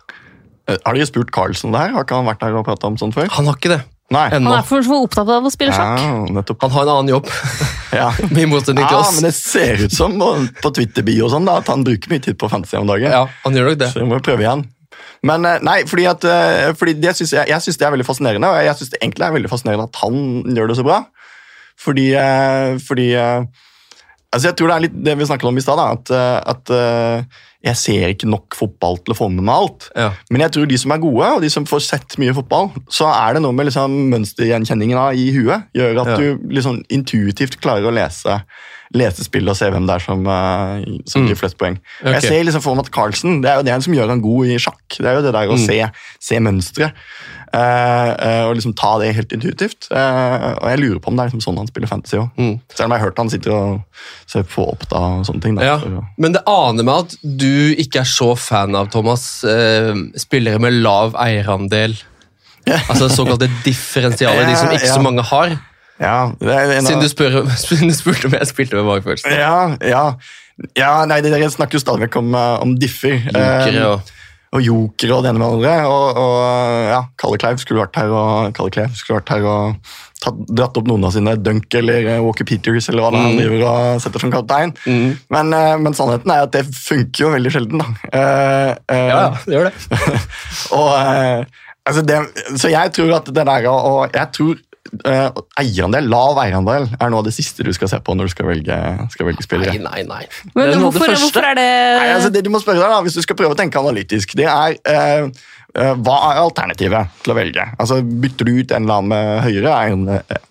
Eh, 0.68 0.78
Har 0.86 0.94
dere 0.96 1.06
spurt 1.06 1.32
Carlsen 1.32 1.72
det 1.72 1.80
her? 1.80 1.92
Har 1.94 2.04
ikke 2.04 2.16
han 2.18 2.26
vært 2.26 2.40
der 2.40 2.56
og 2.58 2.66
prata 2.66 2.88
om 2.88 2.98
sånt 2.98 3.14
før? 3.14 3.28
Han 3.30 3.46
har 3.46 3.56
ikke 3.56 3.70
det 3.78 3.84
Nei. 4.12 4.28
Han 4.34 4.48
er 4.48 4.64
for, 4.64 4.82
opptatt 4.82 5.30
av 5.30 5.44
å 5.46 5.52
spille 5.54 5.70
sjakk. 5.70 6.00
Ja. 6.02 6.56
Han 6.64 6.72
har 6.72 6.82
en 6.82 6.90
annen 6.90 7.10
jobb, 7.14 7.28
Ja. 7.94 8.10
i 8.10 8.46
motsetning 8.50 8.88
til 8.88 8.98
Ja, 8.98 9.02
oss. 9.04 9.14
men 9.14 9.24
det 9.30 9.36
ser 9.36 9.84
ut 9.86 9.92
som 9.94 10.18
på 10.18 10.72
Twitter-bio 10.74 11.26
og 11.26 11.32
sånn 11.32 11.46
da, 11.46 11.58
at 11.62 11.68
han 11.68 11.84
bruker 11.84 12.10
mye 12.10 12.20
tid 12.20 12.36
på 12.40 12.50
fantasy 12.50 12.76
om 12.78 12.88
dagen. 12.88 13.12
Ja, 13.12 13.28
han 13.44 13.54
gjør 13.54 13.70
nok 13.70 13.78
det. 13.78 13.92
Så 13.94 14.00
vi 14.02 14.08
må 14.10 14.18
prøve 14.20 14.42
igjen. 14.42 14.66
Men 15.22 15.46
eh, 15.46 15.60
nei, 15.62 15.84
fordi 15.86 16.08
at, 16.10 16.26
eh, 16.26 16.74
fordi 16.74 16.96
det 17.00 17.14
synes 17.18 17.36
jeg, 17.38 17.48
jeg 17.50 17.62
synes 17.62 17.78
det 17.78 17.86
er 17.86 17.92
veldig 17.94 18.06
fascinerende, 18.10 18.50
og 18.50 18.66
jeg 18.66 18.76
synes 18.80 18.90
det 18.90 19.00
egentlig 19.04 19.28
er 19.28 19.32
veldig 19.38 19.50
fascinerende 19.54 19.84
at 19.86 19.96
han 20.02 20.44
gjør 20.58 20.68
det 20.74 20.78
så 20.82 20.84
bra. 20.90 21.06
Fordi, 21.80 22.10
eh, 22.20 22.78
fordi 22.84 23.14
eh, 23.16 23.44
altså 24.34 24.50
Jeg 24.52 24.58
tror 24.60 24.68
det 24.68 24.76
er 24.76 24.86
litt 24.88 24.98
det 25.06 25.18
vi 25.18 25.26
snakket 25.30 25.48
om 25.50 25.58
i 25.58 25.62
stad, 25.64 25.80
at, 25.80 26.12
eh, 26.12 26.40
at 26.54 26.74
jeg 27.60 27.76
ser 27.76 28.12
ikke 28.14 28.28
nok 28.30 28.56
fotball 28.56 28.98
til 29.04 29.12
å 29.12 29.18
få 29.18 29.28
med 29.34 29.44
meg 29.44 29.56
alt. 29.56 29.88
Ja. 29.98 30.12
Men 30.32 30.42
jeg 30.46 30.52
tror 30.56 30.68
de 30.70 30.78
som 30.80 30.94
er 30.96 31.02
gode, 31.04 31.26
og 31.36 31.42
de 31.44 31.50
som 31.52 31.66
får 31.68 31.82
sett 31.84 32.16
mye 32.22 32.32
fotball, 32.38 32.70
så 32.88 33.10
er 33.12 33.34
det 33.36 33.42
noe 33.44 33.52
med 33.52 33.68
liksom 33.68 33.98
mønstergjenkjenningen 34.14 34.96
i 35.20 35.26
huet. 35.36 35.66
Gjør 35.76 36.00
at 36.06 36.12
Ja. 36.14 36.18
du 36.18 36.38
liksom 36.56 36.84
intuitivt 36.90 37.60
klarer 37.60 37.90
å 37.90 37.92
lese, 37.94 38.38
lese 38.96 39.26
spillet 39.28 39.50
og 39.52 39.58
se 39.60 39.68
hvem 39.70 39.86
det 39.86 39.96
er 39.98 40.06
som, 40.06 40.24
som 41.06 41.22
Mm. 41.22 41.28
gir 41.28 41.36
flest 41.36 41.58
poeng. 41.60 41.78
Okay. 42.00 42.14
Jeg 42.14 42.22
ser 42.24 42.44
liksom 42.48 42.62
for 42.64 42.76
meg 42.76 42.86
at 42.86 42.92
Carlsen 42.96 43.42
det 43.42 43.50
er 43.52 43.58
jo 43.60 43.64
det 43.68 43.84
som 43.84 43.94
gjør 43.94 44.08
han 44.16 44.22
god 44.22 44.46
i 44.48 44.56
sjakk. 44.58 44.88
Det 44.98 45.06
er 45.06 45.16
jo 45.20 45.22
det 45.28 45.34
der 45.36 45.48
å 45.52 45.58
Mm. 45.60 45.66
se, 45.66 45.92
se 46.20 46.40
mønstre. 46.40 46.94
Eh, 47.54 48.10
eh, 48.28 48.44
og 48.48 48.56
liksom 48.58 48.74
ta 48.78 48.92
det 49.02 49.14
helt 49.18 49.32
intuitivt. 49.36 49.88
Eh, 49.92 50.48
og 50.60 50.68
jeg 50.72 50.82
lurer 50.82 51.00
på 51.04 51.12
om 51.12 51.18
det 51.18 51.24
er 51.26 51.32
liksom 51.32 51.44
sånn 51.46 51.58
han 51.62 51.70
spiller 51.70 51.90
fantasy 51.92 52.20
òg. 52.22 52.28
Mm. 52.38 52.54
Selv 52.76 52.86
om 52.88 52.94
jeg 52.96 53.00
har 53.02 53.08
hørt 53.08 53.22
han 53.22 53.32
sitter 53.34 53.56
og 53.56 54.04
ser 54.30 54.46
på 54.50 54.66
oppda 54.74 55.02
og 55.20 55.26
sånne 55.30 55.42
ting. 55.46 55.58
Ja, 55.64 55.78
Men 56.18 56.36
det 56.38 56.44
aner 56.50 56.86
meg 56.88 57.06
at 57.08 57.16
du 57.24 57.74
ikke 57.76 58.04
er 58.04 58.10
så 58.10 58.32
fan 58.40 58.76
av 58.80 58.92
Thomas. 58.94 59.26
Eh, 59.44 59.94
spillere 60.20 60.62
med 60.62 60.80
lav 60.84 61.18
eierandel. 61.20 61.98
Altså 62.70 63.08
såkalte 63.10 63.48
differensialer, 63.66 64.46
de 64.46 64.56
som 64.60 64.70
ikke 64.76 64.92
så 64.92 65.02
mange 65.02 65.24
har. 65.26 65.56
ja, 66.00 66.18
av- 66.30 66.76
Siden 66.86 67.02
du, 67.02 67.10
spør, 67.10 67.40
du 67.90 67.96
spurte 67.98 68.30
om 68.30 68.36
jeg 68.38 68.48
spilte 68.52 68.78
med 68.78 68.86
magefølelse. 68.86 69.32
Ja, 69.34 69.76
ja. 69.82 70.04
ja 70.78 70.92
nei, 71.10 71.22
Dere 71.26 71.50
snakker 71.50 71.80
jo 71.80 71.82
stadig 71.82 72.06
vekk 72.06 72.20
om, 72.22 72.36
om 72.36 72.76
differ. 72.80 73.18
Jokere 73.26 73.88
Eh, 73.96 74.16
og 74.50 74.62
jokere 74.66 75.10
joker 75.10 75.12
og 75.16 75.24
det 75.24 75.30
ene 75.32 75.40
med 75.42 75.52
andre. 75.54 75.74
Og, 75.86 76.18
og 76.18 76.90
ja, 76.90 77.02
Kalle 77.22 77.38
Kleiv 77.42 77.60
skulle 77.62 77.84
vært 77.84 78.00
her 78.00 78.14
og 78.16 78.54
Kalle 78.58 78.74
Kleiv 78.74 78.96
skulle 78.98 79.20
vært 79.20 79.34
her 79.36 79.46
og 79.46 79.92
tatt, 80.24 80.40
dratt 80.50 80.80
opp 80.82 80.90
noen 80.90 81.06
av 81.08 81.14
sine 81.16 81.36
Dunk 81.38 81.78
eller 81.80 82.10
eh, 82.16 82.22
Walker 82.24 82.48
Peters 82.50 82.90
eller 82.90 83.06
hva 83.06 83.12
det 83.14 83.20
er 83.22 83.28
han 83.28 83.38
Mm. 83.38 83.42
driver 83.44 83.66
og 83.70 84.02
setter 84.04 84.24
som 84.26 84.34
kaptein. 84.34 84.74
mm. 84.86 85.10
Men, 85.36 85.54
eh, 85.54 85.76
men 85.86 85.98
sannheten 85.98 86.34
er 86.34 86.48
at 86.48 86.56
det 86.58 86.66
funker 86.76 87.26
jo 87.26 87.34
veldig 87.36 87.54
sjelden. 87.54 87.84
da. 87.84 87.90
Eh, 88.10 88.72
eh, 88.96 89.08
Ja, 89.14 89.22
det 89.46 89.58
gjør 89.60 89.70
det. 89.70 90.24
og, 90.80 90.90
eh, 90.98 91.46
altså 91.86 92.06
det, 92.06 92.20
så 92.58 92.74
jeg 92.74 92.94
tror 92.98 93.16
at 93.22 93.30
det 93.34 93.46
der 93.54 93.70
og 93.70 94.10
jeg 94.18 94.34
tror 94.34 94.58
eh, 95.06 95.30
eierandel, 95.62 96.08
lav 96.10 96.40
eierandel 96.42 96.88
er 96.96 97.12
noe 97.12 97.22
av 97.22 97.28
det 97.28 97.34
siste 97.36 97.66
du 97.66 97.72
skal 97.76 97.92
se 97.92 98.00
på 98.04 98.16
når 98.18 98.30
du 98.30 98.34
skal 98.34 98.50
velge, 98.50 98.80
skal 99.14 99.30
velge 99.30 99.46
spillere. 99.46 99.76
Nei, 99.78 100.04
nei, 100.04 100.04
nei. 100.08 100.26
Men 100.56 100.72
Det 100.72 100.76
er 100.76 100.84
hvorfor, 100.84 101.14
hvorfor 101.24 101.48
er 101.52 101.60
det 101.60 101.70
Nei, 101.70 102.10
altså 102.16 102.32
det 102.34 102.44
du 102.46 102.52
må 102.54 102.62
spørre 102.64 102.82
deg 102.82 102.94
da, 102.94 103.00
Hvis 103.06 103.18
du 103.20 103.24
skal 103.26 103.38
prøve 103.40 103.56
å 103.56 103.60
tenke 103.60 103.82
analytisk, 103.82 104.36
det 104.40 104.48
er 104.50 104.78
eh, 104.90 105.30
eh, 105.76 105.94
hva 106.00 106.18
er 106.32 106.42
alternativet 106.44 107.22
til 107.24 107.36
å 107.36 107.38
velge? 107.38 107.68
Altså 107.78 108.02
Bytter 108.04 108.50
du 108.50 108.54
ut 108.60 108.76
en 108.76 108.84
eller 108.88 109.00
annen 109.00 109.14
med 109.14 109.44
høyere 109.48 109.78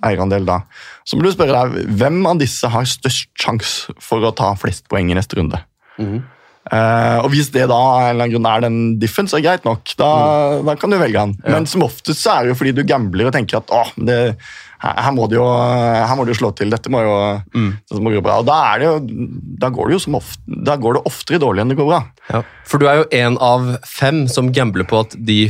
eierandel 0.07 0.49
da? 0.49 0.63
Så 1.09 1.17
må 1.17 1.25
du 1.25 1.33
spørre 1.33 1.63
deg 1.65 1.95
hvem 2.01 2.19
av 2.29 2.41
disse 2.43 2.69
har 2.69 2.89
størst 2.89 3.31
sjanse 3.41 3.95
for 4.03 4.25
å 4.29 4.35
ta 4.37 4.53
flest 4.61 4.85
poeng 4.93 5.09
i 5.13 5.17
neste 5.17 5.41
runde. 5.41 5.63
Mhm. 5.99 6.27
Eh, 6.73 7.19
og 7.23 7.31
Hvis 7.33 7.51
det 7.55 7.67
da 7.71 7.77
av 7.79 8.01
en 8.03 8.11
eller 8.13 8.25
annen 8.27 8.33
grunn 8.35 8.49
er 8.51 8.65
den 8.67 8.79
diffen, 9.01 9.29
så 9.31 9.39
er 9.39 9.43
det 9.43 9.49
greit 9.49 9.69
nok. 9.69 9.93
Da, 9.99 10.09
da 10.67 10.75
kan 10.81 10.93
du 10.93 10.99
velge 11.01 11.21
han. 11.23 11.37
Ja. 11.45 11.55
Men 11.57 11.69
som 11.71 11.85
oftest 11.87 12.21
så 12.25 12.35
er 12.35 12.45
det 12.47 12.53
jo 12.55 12.59
fordi 12.61 12.75
du 12.77 12.83
gambler 12.89 13.31
og 13.31 13.37
tenker 13.37 13.61
at 13.61 13.73
åh, 13.75 13.93
det, 13.97 14.19
her, 14.85 15.13
må 15.17 15.27
det 15.31 15.39
jo, 15.39 15.47
her 15.49 16.15
må 16.19 16.27
det 16.29 16.35
jo 16.37 16.41
slå 16.43 16.51
til. 16.59 16.71
Dette 16.75 16.93
må 16.93 17.01
jo, 17.07 17.15
Mm. 17.55 17.71
dette 17.89 18.03
må 18.05 18.13
gå 18.15 18.23
bra. 18.25 18.39
Og 18.43 18.47
da, 18.49 18.59
det 18.79 18.91
jo, 18.91 18.99
da, 19.65 19.71
går 19.75 19.89
det 19.89 19.97
jo 19.99 20.03
som 20.05 20.19
ofte, 20.21 20.43
da 20.69 20.77
går 20.77 20.99
det 20.99 21.07
oftere 21.09 21.41
dårlig 21.43 21.65
enn 21.65 21.73
det 21.73 21.79
går 21.81 21.89
bra. 21.91 22.03
Ja. 22.33 22.43
For 22.69 22.79
du 22.83 22.87
er 22.91 23.01
jo 23.03 23.09
en 23.23 23.39
av 23.43 23.73
fem 23.89 24.27
som 24.29 24.53
gambler 24.53 24.87
på 24.89 25.01
at 25.07 25.17
de 25.19 25.41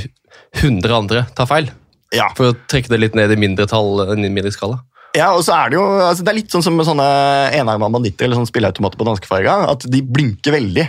hundre 0.62 0.94
andre 1.02 1.26
tar 1.36 1.50
feil. 1.50 1.72
Ja, 2.14 2.30
For 2.38 2.54
å 2.54 2.56
trekke 2.70 2.88
det 2.88 3.02
litt 3.02 3.16
ned 3.18 3.34
i 3.34 3.36
mindre 3.36 3.66
tall, 3.68 4.00
i 4.14 4.30
mindre 4.32 4.52
skala. 4.54 4.78
Ja 5.18 5.32
og 5.34 5.42
så 5.46 5.56
er 5.58 5.72
det 5.72 5.78
jo 5.80 5.84
altså 5.98 6.24
det 6.24 6.32
er 6.32 6.38
litt 6.40 6.54
sånn 6.54 6.64
som 6.64 6.76
med 6.78 6.86
sånne 6.88 7.08
enarma 7.58 7.90
banditter 7.92 8.26
eller 8.28 8.38
sånn 8.40 8.48
spilleautomater 8.48 9.00
på 9.00 9.06
danskefarga, 9.08 9.58
at 9.74 9.86
de 9.90 10.02
blinker 10.06 10.54
veldig. 10.54 10.86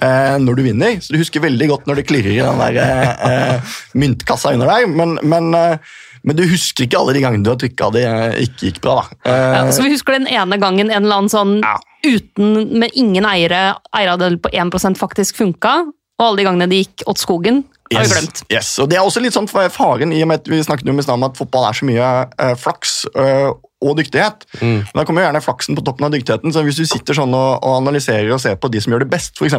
Eh, 0.00 0.36
når 0.40 0.56
du 0.56 0.62
vinner, 0.64 0.94
så 1.04 1.12
Du 1.12 1.18
husker 1.20 1.42
veldig 1.44 1.66
godt 1.68 1.84
når 1.90 1.98
det 2.00 2.06
klirrer 2.08 2.32
i 2.32 2.40
den 2.40 2.62
der 2.62 2.78
eh, 2.80 3.26
eh, 3.28 3.74
myntkassa 4.00 4.54
under 4.56 4.70
deg, 4.72 4.86
men, 4.88 5.18
men, 5.28 5.50
eh, 5.58 5.98
men 6.24 6.38
du 6.38 6.44
husker 6.48 6.86
ikke 6.86 6.96
alle 7.02 7.12
de 7.16 7.20
gangene 7.24 7.44
du 7.44 7.50
har 7.52 7.58
trykka 7.60 7.90
det 7.92 8.04
eh, 8.08 8.38
ikke 8.46 8.70
gikk 8.70 8.78
bra. 8.86 8.94
da. 9.02 9.18
Eh, 9.28 9.56
ja, 9.58 9.66
Så 9.76 9.84
vi 9.84 9.92
husker 9.92 10.16
den 10.16 10.30
ene 10.32 10.56
gangen 10.62 10.88
en 10.88 11.02
eller 11.04 11.20
annen 11.20 11.32
sånn 11.32 11.58
Ja. 11.60 11.74
uten, 12.08 12.78
med 12.80 12.96
ingen 12.98 13.26
eiere, 13.28 13.74
eierandel 13.92 14.38
på 14.42 14.48
1% 14.56 14.96
faktisk 15.02 15.36
funka, 15.42 15.74
og 16.18 16.24
alle 16.30 16.40
de 16.40 16.46
gangene 16.48 16.70
det 16.72 16.80
gikk 16.86 17.04
åt 17.12 17.20
skogen, 17.20 17.64
har 17.92 18.00
vi 18.00 18.08
Yes, 18.08 18.14
glemt. 18.16 18.42
Yes, 18.48 18.70
og 18.80 18.88
Det 18.88 18.96
er 18.96 19.04
også 19.04 19.20
litt 19.20 19.34
sånn 19.36 19.50
faren 19.50 20.12
i 20.16 20.22
og 20.24 20.28
med 20.30 20.40
at 20.40 20.48
vi 20.48 20.62
snakket 20.64 20.88
jo 20.88 20.94
med 20.96 21.08
om 21.12 21.24
at 21.28 21.36
fotball 21.36 21.68
er 21.68 21.76
så 21.76 21.84
mye 21.84 22.08
eh, 22.38 22.54
flaks 22.56 22.94
eh, 23.12 23.50
og 23.82 23.98
dyktighet. 23.98 24.46
Mm. 24.62 24.78
Men 24.86 25.00
Da 25.02 25.04
kommer 25.08 25.22
jo 25.24 25.28
gjerne 25.28 25.42
flaksen 25.44 25.76
på 25.78 25.84
toppen 25.84 26.06
av 26.06 26.14
dyktigheten. 26.14 26.52
så 26.54 26.62
Hvis 26.64 26.78
du 26.80 26.86
sitter 26.86 27.14
sånn 27.18 27.34
og, 27.34 27.58
og 27.62 27.80
analyserer 27.82 28.30
og 28.32 28.40
ser 28.40 28.54
på 28.62 28.70
de 28.72 28.80
som 28.80 28.92
gjør 28.94 29.04
det 29.04 29.10
best, 29.12 29.34
f.eks. 29.36 29.54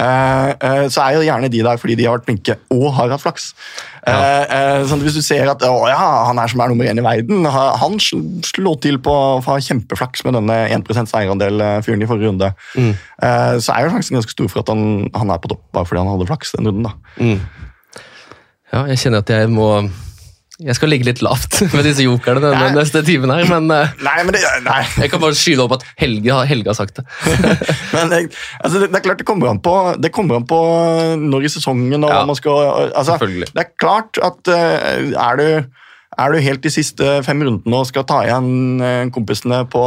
eh, 0.00 0.50
eh, 0.50 0.84
så 0.90 1.02
er 1.04 1.16
jo 1.18 1.24
gjerne 1.26 1.50
de 1.52 1.62
der 1.66 1.76
fordi 1.80 1.96
de 1.98 2.06
har 2.08 2.18
vært 2.18 2.26
flinke 2.28 2.56
og 2.74 2.86
har 2.96 3.10
hatt 3.14 3.22
flaks. 3.22 3.50
Eh, 4.06 4.42
eh, 4.56 4.84
sånn 4.88 5.02
hvis 5.04 5.16
du 5.18 5.22
ser 5.22 5.48
at 5.52 5.62
å, 5.66 5.72
ja, 5.90 5.98
han 6.28 6.38
er 6.40 6.48
som 6.48 6.60
er 6.64 6.72
nummer 6.72 6.88
én 6.88 6.98
i 6.98 7.04
verden, 7.04 7.44
han 7.46 7.98
slår 8.00 8.80
til 8.82 8.98
på 9.04 9.12
å 9.12 9.40
ha 9.44 9.58
kjempeflaks 9.60 10.24
med 10.24 10.38
denne 10.38 10.56
1 10.72 10.88
eierandel-fyren 11.20 12.02
i 12.02 12.08
forrige 12.10 12.30
runde, 12.32 12.52
Mm. 12.76 12.92
eh, 13.22 13.56
så 13.60 13.74
er 13.74 13.84
jo 13.84 13.90
sjansen 13.96 14.16
ganske 14.16 14.32
stor 14.36 14.48
for 14.48 14.60
at 14.64 14.68
han, 14.72 15.10
han 15.14 15.30
er 15.30 15.38
på 15.42 15.50
topp 15.52 15.62
bare 15.74 15.84
fordi 15.88 16.00
han 16.04 16.12
hadde 16.14 16.26
flaks 16.30 16.52
den 16.56 16.66
runden. 16.70 16.82
da. 16.88 16.92
Mm. 17.20 17.40
Ja, 18.72 18.84
jeg 18.86 18.98
kjenner 19.02 19.18
at 19.24 19.30
jeg 19.34 19.50
må 19.50 19.66
Jeg 20.60 20.76
skal 20.76 20.90
ligge 20.92 21.06
litt 21.08 21.22
lavt 21.24 21.60
med 21.74 21.86
disse 21.88 22.04
jokerne 22.04 22.42
den 22.44 22.52
Nei. 22.52 22.70
neste 22.76 23.00
timen 23.06 23.30
her, 23.32 23.46
men 23.48 23.70
eh, 23.72 23.94
Nei, 24.04 24.16
men 24.26 24.34
det, 24.36 24.42
nei. 24.66 24.82
jeg 25.00 25.08
kan 25.12 25.22
bare 25.22 25.36
skyve 25.38 25.64
opp 25.64 25.76
at 25.78 25.86
Helge, 26.02 26.28
har- 26.36 26.48
Helge 26.50 26.68
har 26.68 26.76
sagt 26.76 27.00
det. 27.00 27.04
Men 27.94 28.10
det, 28.12 28.18
altså 28.60 28.80
det, 28.82 28.90
det 28.92 28.98
er 29.00 29.04
klart 29.08 29.18
det 29.22 29.26
kommer 29.28 29.48
an 29.50 29.58
på 29.64 29.72
Det 30.00 30.10
kommer 30.14 30.36
an 30.38 30.44
på 30.48 30.58
når 31.20 31.46
i 31.48 31.52
sesongen 31.52 32.04
og 32.04 32.12
Ja, 32.12 32.20
man 32.28 32.36
skal 32.38 32.90
altså. 32.94 33.16
Det 33.20 33.62
er 33.64 33.70
klart 33.80 34.20
at 34.22 34.50
eh, 34.52 35.10
er 35.16 35.40
du 35.40 35.46
er 36.20 36.32
du 36.32 36.44
helt 36.44 36.62
de 36.64 36.70
siste 36.72 37.06
fem 37.26 37.42
rundene 37.46 37.80
og 37.80 37.88
skal 37.88 38.04
ta 38.08 38.20
igjen 38.26 38.82
eh, 38.84 39.10
kompisene 39.14 39.62
på, 39.70 39.82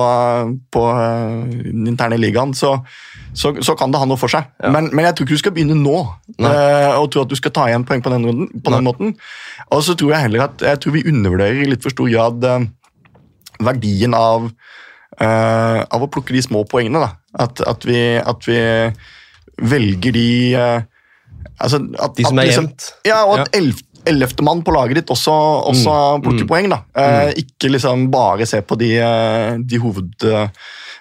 på 0.73 0.83
eh, 0.91 1.63
den 1.69 1.89
interne 1.91 2.19
ligaen, 2.19 2.55
så, 2.57 2.75
så, 3.37 3.53
så 3.63 3.75
kan 3.79 3.93
det 3.93 4.01
ha 4.01 4.07
noe 4.09 4.19
for 4.19 4.31
seg. 4.31 4.49
Ja. 4.63 4.71
Men, 4.73 4.89
men 4.91 5.07
jeg 5.07 5.15
tror 5.15 5.27
ikke 5.27 5.39
du 5.39 5.43
skal 5.43 5.55
begynne 5.55 5.79
nå 5.79 5.97
eh, 6.39 6.93
og 6.97 7.09
tro 7.13 7.25
at 7.25 7.31
du 7.33 7.37
skal 7.39 7.53
ta 7.55 7.67
igjen 7.69 7.85
poeng 7.87 8.03
på 8.05 8.13
den, 8.13 8.27
runden, 8.29 8.63
på 8.65 8.73
den 8.73 8.87
måten. 8.87 9.15
Og 9.69 9.83
så 9.85 9.97
tror 9.99 10.15
jeg 10.15 10.27
heller 10.27 10.47
at 10.47 10.63
jeg 10.65 10.81
tror 10.83 10.97
vi 10.97 11.05
undervurderer 11.11 11.63
i 11.63 11.69
litt 11.71 11.85
for 11.85 11.93
stor 11.93 12.09
grad 12.11 12.47
uh, 12.47 12.65
verdien 13.63 14.15
av, 14.17 14.49
uh, 15.21 15.79
av 15.83 16.05
å 16.05 16.09
plukke 16.11 16.35
de 16.35 16.43
små 16.45 16.65
poengene. 16.69 17.13
At, 17.33 17.61
at, 17.65 17.85
vi, 17.89 17.99
at 18.21 18.45
vi 18.45 18.59
velger 19.73 20.13
de 20.13 20.27
altså 21.63 21.79
at, 22.01 22.13
De 22.17 22.25
som 22.25 22.37
er 22.37 22.49
liksom- 22.49 22.67
jevnt. 22.67 22.91
Ja, 23.07 23.23
og 23.25 23.39
at 23.41 23.55
elf, 23.57 23.81
ellevtemann 24.09 24.63
på 24.65 24.73
laget 24.75 25.01
ditt 25.01 25.11
også, 25.13 25.33
også 25.71 25.97
plukker 26.23 26.45
mm. 26.45 26.49
poeng. 26.49 26.69
da. 26.71 26.79
Eh, 26.97 27.33
ikke 27.43 27.71
liksom 27.73 28.07
bare 28.13 28.47
se 28.49 28.61
på 28.61 28.79
de, 28.79 28.95
eh, 29.01 29.59
de 29.59 29.83
hoved... 29.83 30.15
eh, 30.29 30.47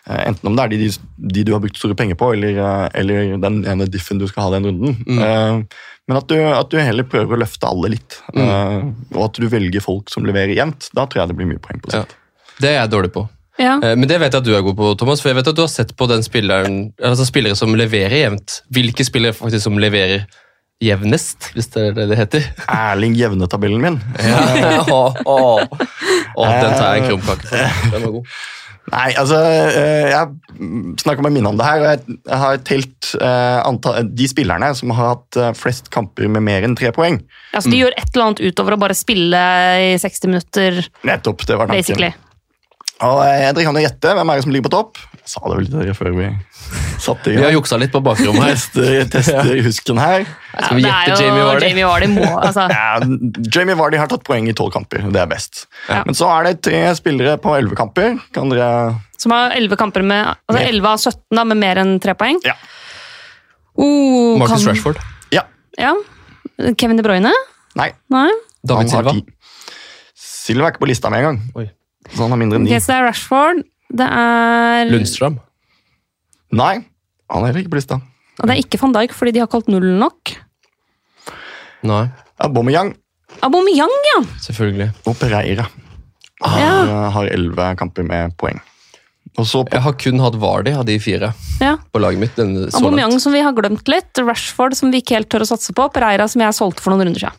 Enten 0.02 0.48
om 0.50 0.56
det 0.58 0.64
er 0.64 0.72
de, 0.74 0.86
de 1.30 1.42
du 1.46 1.52
har 1.54 1.60
brukt 1.62 1.78
store 1.78 1.94
penger 1.94 2.16
på, 2.18 2.32
eller, 2.34 2.56
eh, 2.58 2.86
eller 2.98 3.36
den 3.38 3.60
ene 3.70 3.86
diffen 3.86 4.18
du 4.18 4.26
skal 4.26 4.48
ha 4.48 4.56
den 4.56 4.66
runden. 4.66 4.96
Mm. 5.06 5.20
Eh, 5.22 5.82
men 6.10 6.18
at 6.18 6.26
du, 6.26 6.34
at 6.42 6.72
du 6.72 6.80
heller 6.82 7.06
prøver 7.06 7.36
å 7.36 7.38
løfte 7.44 7.68
alle 7.68 7.92
litt. 7.92 8.16
Mm. 8.34 8.42
Eh, 8.42 8.80
og 9.14 9.28
at 9.28 9.38
du 9.38 9.46
velger 9.52 9.84
folk 9.84 10.10
som 10.10 10.26
leverer 10.26 10.56
jevnt. 10.56 10.90
Da 10.98 11.06
tror 11.06 11.22
jeg 11.22 11.30
det 11.30 11.38
blir 11.38 11.52
mye 11.52 11.62
poeng 11.62 11.78
på 11.84 11.94
Ja. 11.94 12.02
Det 12.58 12.68
er 12.72 12.80
jeg 12.80 12.92
dårlig 12.92 13.12
på. 13.14 13.22
Ja. 13.60 13.76
Eh, 13.78 13.94
Men 13.94 14.08
det 14.10 14.18
vet 14.18 14.34
jeg 14.34 14.42
at 14.42 14.48
du 14.48 14.56
er 14.56 14.64
god 14.66 14.76
på, 14.80 14.90
Thomas. 14.98 15.22
For 15.22 15.30
jeg 15.30 15.38
vet 15.38 15.52
at 15.52 15.58
du 15.58 15.62
har 15.62 15.70
sett 15.70 15.94
på 15.96 16.08
den 16.10 16.26
spilleren, 16.26 16.80
altså 16.98 17.26
spillere 17.28 17.58
som 17.58 17.74
leverer 17.78 18.24
jevnt. 18.24 18.58
Hvilke 18.74 19.06
spillere 19.06 19.38
faktisk 19.38 19.68
som 19.68 19.78
leverer 19.78 20.26
jevnest, 20.82 21.52
hvis 21.56 21.70
det 21.74 21.84
er 21.90 21.94
det 21.96 22.08
det 22.10 22.18
heter. 22.18 22.48
Erling 22.66 23.14
Jevne-tabellen 23.18 23.82
min. 23.82 24.00
Ja. 24.22 24.82
å, 24.86 25.04
å, 25.24 25.38
å, 25.62 26.48
den 26.48 26.74
tar 26.74 26.96
jeg 26.96 27.04
en 27.04 27.08
krumkake 27.12 27.46
for. 27.46 27.78
Den 27.92 28.04
var 28.06 28.18
god. 28.18 28.34
Nei, 28.90 29.12
altså 29.14 29.36
eh, 29.38 30.08
Jeg 30.10 30.96
snakka 31.00 31.22
med 31.22 31.36
Minne 31.36 31.52
om 31.52 31.58
det 31.58 31.66
her, 31.68 31.84
og 31.84 31.86
jeg, 31.92 32.16
har 32.42 32.58
telt 32.66 33.12
eh, 33.14 33.60
antall, 33.62 34.08
de 34.10 34.26
spillerne 34.28 34.72
som 34.76 34.90
har 34.96 35.14
hatt 35.14 35.38
eh, 35.38 35.52
flest 35.56 35.86
kamper 35.94 36.26
med 36.32 36.42
mer 36.44 36.66
enn 36.66 36.74
tre 36.78 36.90
poeng. 36.94 37.20
Altså, 37.54 37.70
de 37.70 37.78
gjør 37.84 37.94
et 37.94 38.10
eller 38.10 38.26
annet 38.26 38.42
utover 38.42 38.76
å 38.76 38.80
bare 38.82 38.98
spille 38.98 39.44
i 39.86 39.94
60 40.02 40.32
minutter, 40.32 40.82
Nettopp, 41.06 41.46
det 41.46 41.60
var 41.60 41.70
tanken. 41.70 41.78
basically. 41.78 42.10
Og 43.02 43.22
eh, 43.26 43.48
Dere 43.50 43.66
kan 43.68 43.78
jo 43.78 43.86
gjette 43.86 44.16
hvem 44.18 44.32
er 44.32 44.38
det 44.38 44.46
som 44.46 44.54
ligger 44.54 44.68
på 44.68 44.74
topp. 44.76 45.00
Jeg 45.22 45.30
sa 45.30 45.40
det 45.46 45.56
vel 45.60 45.66
til 45.70 45.78
dere 45.78 45.92
før 45.94 46.08
vi 46.16 46.24
satte 47.02 47.30
i 47.30 47.36
Vi 47.36 47.42
har 47.44 47.52
juksa 47.54 47.76
litt 47.78 47.92
på 47.94 48.00
bakrommet 48.02 48.42
her. 48.42 48.56
Tester, 48.58 49.04
tester 49.12 49.60
husken 49.62 50.00
her. 50.02 50.24
Skal 50.50 50.78
vi 50.78 50.82
det 50.82 50.90
gjette 50.90 51.12
er 51.12 51.12
jo 51.12 51.28
Jamie 51.28 51.44
Vardy? 51.46 51.68
Jamie 51.68 51.86
Vardy 51.86 52.08
må, 52.10 52.24
altså. 52.42 52.64
Ja, 52.72 52.88
Jamie 53.54 53.76
Vardy 53.78 54.00
har 54.02 54.10
tatt 54.10 54.24
poeng 54.26 54.48
i 54.50 54.54
tolv 54.58 54.72
kamper. 54.74 55.04
Det 55.14 55.20
er 55.22 55.28
best. 55.30 55.66
Ja. 55.86 56.00
Men 56.08 56.18
så 56.18 56.26
er 56.34 56.48
det 56.48 56.56
tre 56.66 56.80
spillere 56.98 57.36
på 57.42 57.54
elleve 57.54 57.78
kamper. 57.78 58.16
Kan 58.34 58.50
dere 58.50 58.68
Som 59.22 59.30
har 59.36 59.54
11 59.54 59.78
kamper 59.78 60.02
med 60.02 60.26
altså 60.26 60.58
elleve 60.58 60.90
11 60.90 60.90
av 60.90 60.98
17 61.06 61.38
da, 61.38 61.44
med 61.52 61.60
mer 61.62 61.82
enn 61.84 61.94
tre 62.02 62.16
poeng. 62.18 62.42
Ja. 62.46 62.56
Oh, 63.78 64.38
Marcus 64.42 64.64
kan- 64.64 64.72
Rashford. 64.74 64.98
Ja. 65.30 65.46
Ja. 65.78 65.94
Kevin 66.76 66.98
De 66.98 67.06
Bruyne? 67.06 67.30
Nei. 67.78 67.92
Nei. 68.10 68.28
David 68.66 68.90
Silva. 68.90 69.14
Silva 70.18 70.66
er 70.66 70.74
ikke 70.74 70.82
på 70.82 70.90
lista 70.90 71.10
med 71.14 71.22
en 71.22 71.28
gang. 71.30 71.40
Oi. 71.62 71.70
Så 72.10 72.24
han 72.26 72.34
har 72.34 72.38
mindre 72.42 72.58
enn 72.58 72.66
Ok, 72.66 72.72
Okay, 72.74 72.82
så 72.82 72.90
det 72.90 72.98
er 72.98 73.06
Rashford. 73.06 73.62
Det 73.92 74.06
er 74.08 74.88
Lundstrøm. 74.90 75.36
Nei, 76.52 76.74
han 77.30 77.42
er 77.42 77.46
heller 77.50 77.62
ikke 77.64 77.74
på 77.74 77.80
lista. 77.80 78.00
Og 78.40 78.48
det 78.48 78.54
er 78.56 78.62
ikke 78.64 78.80
van 78.80 78.94
Dijk, 78.96 79.12
fordi 79.16 79.32
de 79.36 79.42
har 79.44 79.50
kalt 79.52 79.68
null 79.68 79.86
nok. 80.00 80.32
Nei, 81.86 82.04
Aubameyang 82.42 82.94
Aubameyang, 83.42 83.92
ja! 84.12 84.18
selvfølgelig. 84.44 84.90
og 85.06 85.16
Pereira 85.18 85.66
Han 86.42 86.60
Ja. 86.60 86.84
har- 86.86 87.10
har 87.10 87.26
elleve 87.30 87.76
kamper 87.78 88.02
med 88.04 88.36
poeng. 88.36 88.60
Og 89.38 89.46
Jeg 89.72 89.80
har 89.80 89.92
kun 89.92 90.18
hatt 90.18 90.34
Vardy 90.34 90.72
av 90.76 90.84
de 90.84 90.98
fire 90.98 91.32
ja. 91.60 91.76
på 91.92 92.00
laget 92.00 92.18
mitt. 92.18 92.36
Aubameyang 92.36 93.18
som 93.20 93.32
vi 93.32 93.40
har 93.40 93.52
glemt 93.52 93.86
litt. 93.88 94.12
Rashford 94.18 94.74
som 94.74 94.90
vi 94.90 95.00
ikke 95.00 95.14
helt 95.16 95.28
tør 95.30 95.40
å 95.40 95.46
satse 95.46 95.72
på. 95.72 95.88
Pereira 95.92 96.28
som 96.28 96.42
jeg 96.42 96.52
solgte 96.52 96.80
for 96.80 96.90
noen 96.90 97.06
runder 97.06 97.20
siden. 97.20 97.32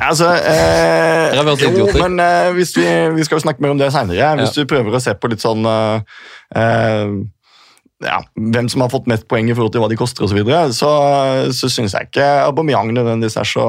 Altså, 0.00 0.28
eh, 0.32 1.34
jo, 1.36 1.86
men 1.98 2.20
eh, 2.22 2.50
hvis 2.56 2.72
vi, 2.76 2.86
vi 3.16 3.24
skal 3.26 3.38
jo 3.38 3.42
snakke 3.44 3.62
mer 3.64 3.72
om 3.74 3.78
det 3.80 3.90
seinere. 3.94 4.30
Hvis 4.40 4.54
du 4.56 4.64
prøver 4.70 4.96
å 4.96 5.00
se 5.02 5.14
på 5.18 5.30
litt 5.32 5.42
sånn 5.42 5.66
eh, 5.66 6.02
eh, 6.56 7.12
ja, 8.00 8.18
Hvem 8.54 8.68
som 8.72 8.80
har 8.84 8.92
fått 8.92 9.08
mest 9.10 9.26
poeng 9.28 9.50
i 9.50 9.54
forhold 9.56 9.74
til 9.74 9.82
hva 9.82 9.90
de 9.92 9.98
koster 10.00 10.24
osv., 10.24 10.32
så, 10.32 10.38
videre, 10.38 10.60
så 10.72 10.90
så 11.56 11.68
syns 11.72 11.92
jeg 11.96 12.08
ikke 12.08 12.28
Aubameyang 12.46 12.94
nødvendigvis 12.96 13.36
er 13.42 13.48
så 13.50 13.66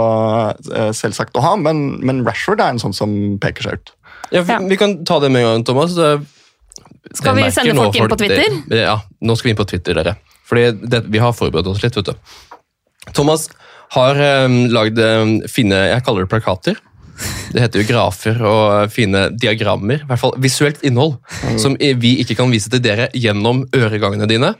eh, 0.71 0.91
selvsagt 0.95 1.35
å 1.35 1.43
ha, 1.43 1.55
men, 1.59 1.81
men 2.05 2.21
Rashford 2.27 2.63
er 2.63 2.75
en 2.75 2.79
sånn 2.83 2.95
som 2.95 3.15
peker 3.43 3.67
seg 3.67 3.81
ut. 3.81 3.91
Ja, 4.31 4.45
vi, 4.47 4.55
vi 4.71 4.77
kan 4.79 5.01
ta 5.07 5.17
det 5.19 5.31
med 5.33 5.43
en 5.43 5.49
gang, 5.57 5.65
Thomas. 5.67 5.97
Det- 5.97 6.21
Skal 7.19 7.35
vi 7.41 7.49
sende 7.51 7.75
folk 7.75 7.97
inn 7.99 8.07
på 8.07 8.19
Twitter? 8.21 8.55
Det, 8.71 8.85
ja, 8.85 8.95
nå 9.19 9.35
skal 9.35 9.49
vi 9.49 9.55
inn 9.57 9.59
på 9.59 9.67
Twitter, 9.73 9.97
dere. 9.99 10.15
Fordi 10.47 10.69
det, 10.87 11.03
vi 11.11 11.19
har 11.19 11.35
forberedt 11.35 11.67
oss 11.67 11.83
litt, 11.83 11.97
vet 11.99 12.13
du. 12.13 12.39
Thomas 13.17 13.49
har 13.95 14.21
um, 14.45 14.55
lagd 14.71 14.99
eh, 15.01 15.35
fine 15.51 15.83
Jeg 15.91 16.05
kaller 16.05 16.25
det 16.25 16.31
plakater. 16.31 16.79
Det 17.51 17.61
heter 17.61 17.83
jo 17.83 17.87
grafer 17.89 18.39
og 18.47 18.93
fine 18.93 19.27
diagrammer. 19.37 20.01
I 20.01 20.09
hvert 20.09 20.21
fall 20.21 20.33
visuelt 20.41 20.81
innhold. 20.87 21.17
Som 21.61 21.75
vi 21.77 22.15
ikke 22.23 22.37
kan 22.39 22.49
vise 22.53 22.71
til 22.71 22.81
dere 22.81 23.09
gjennom 23.13 23.65
øregangene 23.75 24.29
dine. 24.31 24.53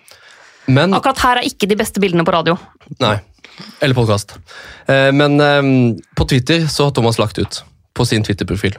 Men 0.70 0.94
Akkurat 0.94 1.24
her 1.24 1.42
er 1.42 1.48
ikke 1.48 1.70
de 1.72 1.80
beste 1.80 2.04
bildene 2.04 2.26
på 2.28 2.36
radio. 2.36 2.58
Nei. 3.02 3.16
Eller 3.82 3.98
podkast. 3.98 4.36
Men 4.88 5.40
eh, 5.42 5.74
på 6.18 6.28
Twitter 6.30 6.68
så 6.70 6.90
har 6.90 6.96
Thomas 6.98 7.18
lagt 7.22 7.40
ut 7.42 7.64
på 7.98 8.06
sin 8.08 8.24
Twitter-profil. 8.24 8.78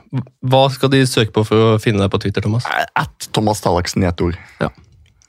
Hva 0.48 0.62
skal 0.72 0.92
de 0.92 1.02
søke 1.08 1.34
på 1.34 1.44
for 1.48 1.72
å 1.74 1.80
finne 1.82 2.00
deg 2.04 2.12
på 2.12 2.20
Twitter, 2.22 2.44
Thomas? 2.44 2.68
At 2.96 3.28
Thomas 3.34 3.60
Tallaksen 3.64 4.04
i 4.04 4.08
ett 4.08 4.22
ord. 4.24 4.38
Ja. 4.62 4.70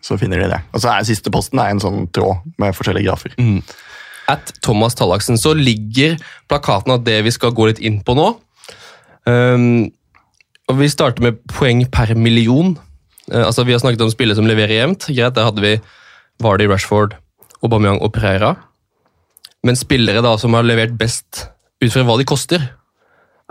Så 0.04 0.18
finner 0.20 0.44
de 0.44 0.52
det. 0.52 0.62
Og 0.76 0.84
så 0.84 0.92
er 0.92 1.08
Siste 1.08 1.32
posten 1.32 1.60
er 1.64 1.72
en 1.72 1.82
sånn 1.84 2.08
tråd 2.16 2.44
med 2.60 2.76
forskjellige 2.76 3.08
grafer. 3.08 3.36
At 4.32 4.54
Thomas 4.64 4.96
Tallaksen. 4.96 5.40
Så 5.40 5.54
ligger 5.58 6.18
plakaten 6.52 6.96
av 6.96 7.04
det 7.06 7.20
vi 7.26 7.34
skal 7.34 7.54
gå 7.56 7.70
litt 7.70 7.82
inn 7.84 8.02
på 8.06 8.16
nå. 8.18 8.30
Um, 9.28 9.90
og 10.72 10.80
Vi 10.80 10.90
starter 10.92 11.24
med 11.24 11.42
poeng 11.52 11.86
per 11.92 12.14
million. 12.16 12.76
Uh, 13.32 13.46
altså 13.48 13.66
Vi 13.68 13.76
har 13.76 13.84
snakket 13.84 14.06
om 14.06 14.14
spillere 14.14 14.40
som 14.40 14.48
leverer 14.48 14.82
jevnt. 14.82 15.10
Greit, 15.10 15.36
Der 15.36 15.50
hadde 15.50 15.64
vi 15.64 15.74
Vardy, 16.44 16.68
Rashford, 16.68 17.18
Aubameyang 17.64 18.02
og 18.02 18.14
Pereira. 18.16 18.56
Men 19.64 19.80
spillere 19.80 20.24
da 20.24 20.38
som 20.38 20.56
har 20.58 20.66
levert 20.68 20.98
best 21.00 21.48
ut 21.84 21.92
fra 21.92 22.04
hva 22.08 22.18
de 22.20 22.26
koster, 22.28 22.64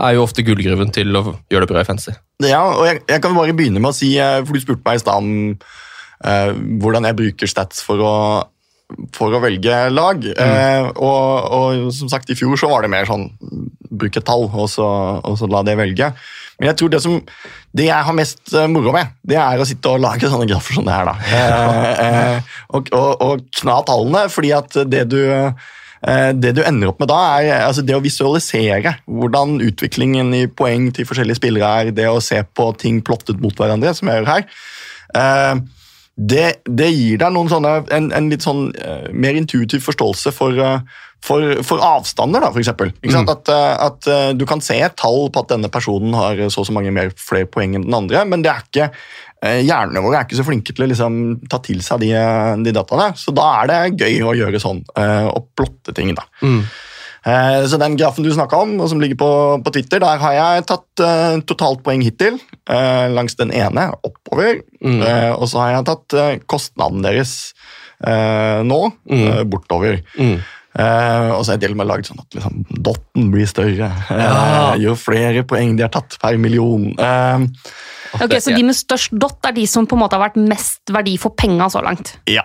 er 0.03 0.17
jo 0.17 0.25
ofte 0.25 0.45
gullgruven 0.45 0.91
til 0.93 1.15
å 1.17 1.23
gjøre 1.53 1.65
det 1.65 1.71
bra 1.71 1.85
i 1.85 1.89
fancy. 1.89 2.13
Ja, 2.43 2.65
og 2.75 2.85
jeg, 2.89 3.03
jeg 3.09 3.23
kan 3.23 3.37
bare 3.37 3.55
begynne 3.57 3.81
med 3.81 3.93
å 3.93 3.97
si, 3.97 4.15
eh, 4.21 4.41
for 4.43 4.57
du 4.57 4.61
spurte 4.61 4.85
meg 4.89 4.99
i 4.99 5.03
stad 5.05 5.21
om 5.21 5.61
Uh, 6.23 6.55
hvordan 6.79 7.03
jeg 7.09 7.19
bruker 7.19 7.51
stats 7.51 7.81
for 7.83 7.99
å, 7.99 8.17
for 9.17 9.35
å 9.35 9.41
velge 9.43 9.79
lag. 9.95 10.25
Eh, 10.31 10.89
og, 10.97 11.51
og 11.59 11.91
som 11.97 12.11
sagt, 12.13 12.31
i 12.31 12.39
fjor 12.39 12.57
så 12.61 12.71
var 12.71 12.85
det 12.85 12.93
mer 12.93 13.09
sånn 13.09 13.29
bruk 13.93 14.17
et 14.17 14.27
tall, 14.29 14.49
og 14.53 14.71
så, 14.73 14.87
og 15.21 15.37
så 15.41 15.49
la 15.51 15.65
det 15.67 15.77
velge. 15.81 16.13
Men 16.61 16.71
jeg 16.71 16.79
tror 16.79 16.93
det 16.93 17.03
som 17.03 17.19
det 17.73 17.89
jeg 17.89 18.07
har 18.07 18.17
mest 18.17 18.55
eh, 18.55 18.69
moro 18.71 18.95
med, 18.95 19.15
det 19.27 19.39
er 19.41 19.61
å 19.61 19.67
sitte 19.69 19.93
og 19.93 20.03
lage 20.05 20.29
sånne 20.31 20.49
grafer 20.51 20.79
som 20.79 20.89
det 20.89 20.97
her. 20.97 21.13
da. 21.13 21.19
Eh, 21.43 22.03
eh, 22.07 22.57
og, 22.73 22.91
og, 22.97 23.23
og 23.27 23.47
kna 23.61 23.81
tallene, 23.89 24.27
fordi 24.33 24.53
at 24.57 24.83
det 24.89 25.07
du 25.13 25.23
Eh, 26.03 26.33
Det 26.35 26.51
du 26.57 26.65
ender 26.67 26.91
opp 26.91 26.99
med 26.99 27.07
da, 27.13 27.19
er 27.39 27.61
altså 27.69 27.85
det 27.87 27.95
å 27.95 28.03
visualisere 28.03 28.97
hvordan 29.07 29.61
utviklingen 29.63 30.33
i 30.35 30.49
poeng 30.51 30.89
til 30.95 31.07
forskjellige 31.07 31.39
spillere 31.39 31.69
er, 31.79 31.93
det 31.95 32.09
å 32.11 32.19
se 32.19 32.41
på 32.43 32.65
ting 32.75 32.99
plottet 33.07 33.39
mot 33.39 33.55
hverandre, 33.55 33.93
som 33.95 34.11
jeg 34.11 34.19
gjør 34.19 34.33
her. 34.33 34.43
eh, 35.15 35.55
Det, 36.13 36.61
det 36.69 36.91
gir 36.93 37.21
deg 37.23 37.39
sånne, 37.49 37.71
en, 37.97 38.11
en 38.13 38.29
litt 38.29 38.45
sånn 38.45 38.67
uh, 38.77 39.09
mer 39.17 39.39
intuitiv 39.39 39.81
forståelse 39.87 40.33
for, 40.37 40.59
uh, 40.61 41.01
for, 41.25 41.63
for 41.65 41.81
avstander, 41.87 42.45
da, 42.45 42.51
for 42.53 42.61
eksempel. 42.61 42.93
Ikke? 43.01 43.25
At, 43.33 43.49
eh, 43.49 43.75
at 43.87 44.09
du 44.37 44.43
kan 44.49 44.61
se 44.65 44.75
et 44.83 44.97
tall 44.99 45.29
på 45.33 45.45
at 45.45 45.53
denne 45.55 45.71
personen 45.73 46.17
har 46.19 46.41
så 46.51 46.65
og 46.65 46.69
så 46.69 46.75
mange 46.75 46.93
mer 46.95 47.13
flere 47.17 47.47
poeng 47.47 47.77
enn 47.79 47.87
den 47.87 47.95
andre, 47.97 48.25
men 48.29 48.43
det 48.45 48.51
er 48.53 48.65
ikke 48.67 48.89
hjernene 49.43 50.03
våre 50.05 50.21
er 50.21 50.27
ikke 50.27 50.39
så 50.39 50.45
flinke 50.47 50.75
til 50.75 50.85
å 50.85 50.87
liksom, 50.91 51.15
ta 51.51 51.59
til 51.63 51.81
seg 51.83 52.03
de, 52.05 52.11
de 52.63 52.75
dataene. 52.75 53.09
Så 53.19 53.35
da 53.35 53.47
er 53.61 53.71
det 53.71 54.03
gøy 54.03 54.21
å 54.27 54.35
gjøre 54.39 54.61
sånn, 54.63 54.83
og 55.31 55.49
plotte 55.59 55.95
ting. 55.97 56.13
da. 56.19 56.27
Mm. 56.43 56.61
Eh, 57.27 57.67
Så 57.71 57.79
den 57.79 57.97
grafen 57.97 58.25
du 58.25 58.31
snakka 58.35 58.57
om, 58.65 58.81
og 58.81 58.89
som 58.91 59.01
ligger 59.01 59.17
på, 59.21 59.31
på 59.65 59.73
Twitter, 59.73 60.01
der 60.03 60.19
har 60.19 60.33
jeg 60.35 60.65
tatt 60.67 61.03
uh, 61.05 61.37
totalt 61.47 61.83
poeng 61.87 62.03
hittil. 62.03 62.41
Uh, 62.69 63.07
langs 63.15 63.37
den 63.39 63.53
ene 63.55 63.91
oppover. 64.03 64.63
Mm. 64.83 65.01
Uh, 65.03 65.33
og 65.39 65.47
så 65.51 65.61
har 65.63 65.77
jeg 65.77 65.87
tatt 65.93 66.17
uh, 66.19 66.33
kostnaden 66.51 67.03
deres 67.07 67.53
eh, 68.05 68.63
nå 68.67 68.81
Mm. 69.07 69.47
bortover. 69.51 70.01
Mm. 70.19 70.41
Eh, 70.73 71.29
og 71.37 71.45
så 71.45 71.53
har 71.53 71.59
jeg 71.59 71.67
til 71.67 71.75
og 71.75 71.79
med 71.83 71.87
laget 71.87 72.09
sånn 72.09 72.19
at 72.23 72.35
liksom, 72.35 72.63
dotten 72.83 73.27
blir 73.31 73.47
større. 73.47 73.91
Ja. 74.11 74.75
Jo 74.81 74.95
flere 74.99 75.45
poeng 75.47 75.77
de 75.79 75.85
har 75.85 75.93
tatt 75.95 76.17
per 76.23 76.39
million. 76.43 76.91
Eh, 76.99 77.47
Ok, 78.13 78.35
Så 78.45 78.53
de 78.53 78.61
med 78.67 78.77
størst 78.77 79.15
dot 79.17 79.47
er 79.49 79.55
de 79.57 79.63
som 79.67 79.87
på 79.89 79.97
en 79.97 80.03
måte 80.03 80.19
har 80.19 80.27
vært 80.27 80.35
mest 80.37 80.91
verdi 80.93 81.15
for 81.21 81.33
penga 81.39 81.71
så 81.73 81.81
langt? 81.85 82.17
ja. 82.29 82.43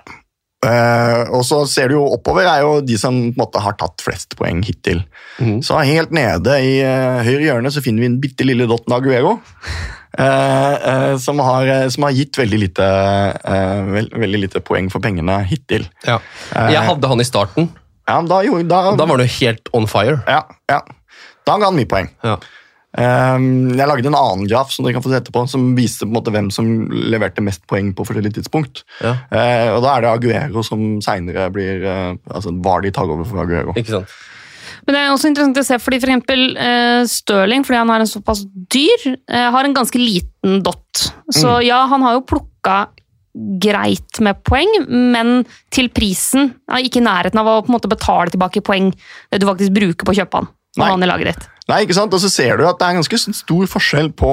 Eh, 0.65 1.19
og 1.37 1.43
så 1.45 1.59
ser 1.69 1.91
du 1.91 1.99
jo 1.99 2.05
oppover 2.15 2.47
er 2.49 2.63
jo 2.63 2.79
de 2.81 2.95
som 2.97 3.13
på 3.13 3.29
en 3.29 3.37
måte 3.37 3.61
har 3.61 3.75
tatt 3.77 4.01
flest 4.01 4.33
poeng 4.39 4.63
hittil. 4.65 5.03
Mm. 5.37 5.59
Så 5.65 5.77
helt 5.85 6.13
nede 6.15 6.55
i 6.65 6.79
eh, 6.81 7.19
høyre 7.27 7.43
hjørne 7.45 7.71
så 7.73 7.83
finner 7.85 8.01
vi 8.01 8.09
en 8.09 8.19
bitte 8.23 8.47
lille 8.47 8.65
dotten 8.69 8.95
Aguero. 8.97 9.35
eh, 10.17 10.73
eh, 10.91 11.17
som, 11.21 11.39
har, 11.45 11.69
som 11.93 12.07
har 12.07 12.15
gitt 12.17 12.39
veldig 12.41 12.61
lite, 12.63 12.87
eh, 13.37 13.81
veld, 13.93 14.15
veldig 14.17 14.43
lite 14.47 14.63
poeng 14.65 14.89
for 14.93 15.03
pengene 15.03 15.39
hittil. 15.45 15.85
Ja. 16.07 16.17
Jeg 16.73 16.85
hadde 16.89 17.11
han 17.13 17.21
i 17.21 17.27
starten. 17.27 17.69
Ja, 18.07 18.21
da, 18.23 18.41
jo, 18.47 18.61
da, 18.63 18.95
Da 18.97 19.05
var 19.05 19.19
du 19.19 19.27
helt 19.27 19.69
on 19.75 19.85
fire. 19.91 20.21
ja, 20.25 20.45
ja. 20.71 20.81
da 21.45 21.57
ga 21.59 21.69
han 21.69 21.75
mye 21.77 21.89
poeng. 21.91 22.09
Ja. 22.23 22.37
Um, 22.97 23.75
jeg 23.77 23.86
lagde 23.86 24.10
en 24.10 24.17
annen 24.17 24.47
graf 24.49 24.71
som 24.73 24.86
dere 24.86 24.95
kan 24.95 25.03
få 25.05 25.12
se 25.12 25.19
etterpå, 25.19 25.43
som 25.51 25.67
viste 25.77 26.05
på 26.05 26.10
en 26.10 26.17
måte 26.17 26.33
hvem 26.33 26.47
som 26.53 26.71
leverte 26.89 27.43
mest 27.45 27.62
poeng 27.69 27.91
på 27.93 28.05
forskjellige 28.07 28.39
tidspunkt. 28.39 28.81
Ja. 29.05 29.13
Eh, 29.29 29.69
og 29.75 29.83
Da 29.86 29.93
er 29.93 30.05
det 30.05 30.13
Aguero 30.15 30.63
som 30.65 30.97
seinere 31.05 31.51
blir 31.53 31.86
eh, 31.86 32.15
altså 32.33 32.55
Var 32.65 32.81
de 32.83 32.93
tar 32.95 33.13
over 33.13 33.27
for 33.27 33.43
Aguero. 33.43 33.75
Ikke 33.77 33.99
sant? 33.99 34.17
Men 34.88 34.95
det 34.95 35.01
er 35.01 35.12
også 35.12 35.29
interessant 35.29 35.60
å 35.60 35.65
se, 35.67 35.77
fordi 35.83 35.97
for 35.99 36.10
eksempel 36.10 36.43
uh, 36.55 37.01
Stirling, 37.12 37.65
fordi 37.67 37.79
han 37.81 37.89
er 37.91 38.03
en 38.05 38.10
såpass 38.10 38.45
dyr, 38.71 39.10
uh, 39.27 39.49
har 39.51 39.67
en 39.67 39.75
ganske 39.75 39.99
liten 39.99 40.62
dot. 40.63 41.10
Så 41.36 41.57
ja, 41.65 41.81
han 41.91 42.05
har 42.05 42.15
jo 42.15 42.23
plukka 42.29 42.77
greit 43.62 44.21
med 44.23 44.39
poeng, 44.47 44.71
men 44.88 45.43
til 45.73 45.91
prisen 45.93 46.53
Ja, 46.65 46.79
ikke 46.79 47.01
i 47.01 47.05
nærheten 47.05 47.38
av 47.38 47.51
å 47.51 47.60
på 47.62 47.69
en 47.69 47.75
måte 47.75 47.91
betale 47.91 48.33
tilbake 48.33 48.63
poeng 48.65 48.89
det 48.95 49.41
du 49.43 49.45
faktisk 49.49 49.75
bruker 49.75 50.07
på 50.07 50.15
å 50.15 50.19
kjøpe 50.21 50.41
han. 50.41 50.49
Nei. 50.77 50.79
Når 50.79 50.93
han 50.95 51.05
i 51.05 51.12
laget 51.12 51.31
ditt. 51.33 51.47
Nei, 51.67 51.82
ikke 51.84 51.97
sant? 51.97 52.13
Og 52.15 52.21
så 52.23 52.30
ser 52.32 52.58
du 52.60 52.67
at 52.67 52.80
det 52.80 52.88
er 52.88 52.99
ganske 52.99 53.19
stor 53.36 53.65
forskjell 53.67 54.12
på 54.15 54.32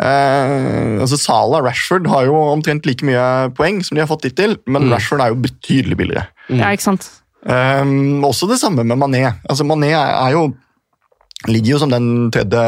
eh, 0.00 1.00
altså 1.02 1.18
Sala 1.18 1.62
Rashford 1.64 2.06
har 2.12 2.28
jo 2.28 2.36
omtrent 2.52 2.86
like 2.86 3.06
mye 3.06 3.24
poeng 3.56 3.80
som 3.84 3.96
de 3.96 4.04
har 4.04 4.10
fått 4.10 4.28
hittil, 4.28 4.58
men 4.66 4.86
Mm. 4.86 4.92
Rashford 4.94 5.24
er 5.24 5.32
jo 5.32 5.40
betydelig 5.46 5.96
billigere. 5.98 6.28
Mm. 6.48 6.60
Ja, 6.60 6.70
ikke 6.70 6.86
sant? 6.86 7.10
Um, 7.46 8.24
også 8.26 8.48
det 8.50 8.58
samme 8.60 8.84
med 8.84 8.98
Mané. 8.98 9.24
Altså 9.48 9.64
Mané 9.64 9.92
er, 9.94 10.14
er 10.26 10.32
jo 10.34 10.54
ligger 11.46 11.76
jo 11.76 11.78
som 11.78 11.90
den 11.92 12.30
tredje 12.34 12.62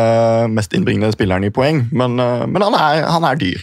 mest 0.52 0.74
innbringende 0.76 1.10
spilleren 1.14 1.46
i 1.46 1.50
poeng, 1.50 1.88
men, 1.92 2.18
eh, 2.20 2.44
men 2.46 2.62
han, 2.62 2.74
er, 2.74 3.06
han 3.10 3.24
er 3.24 3.38
dyr. 3.40 3.62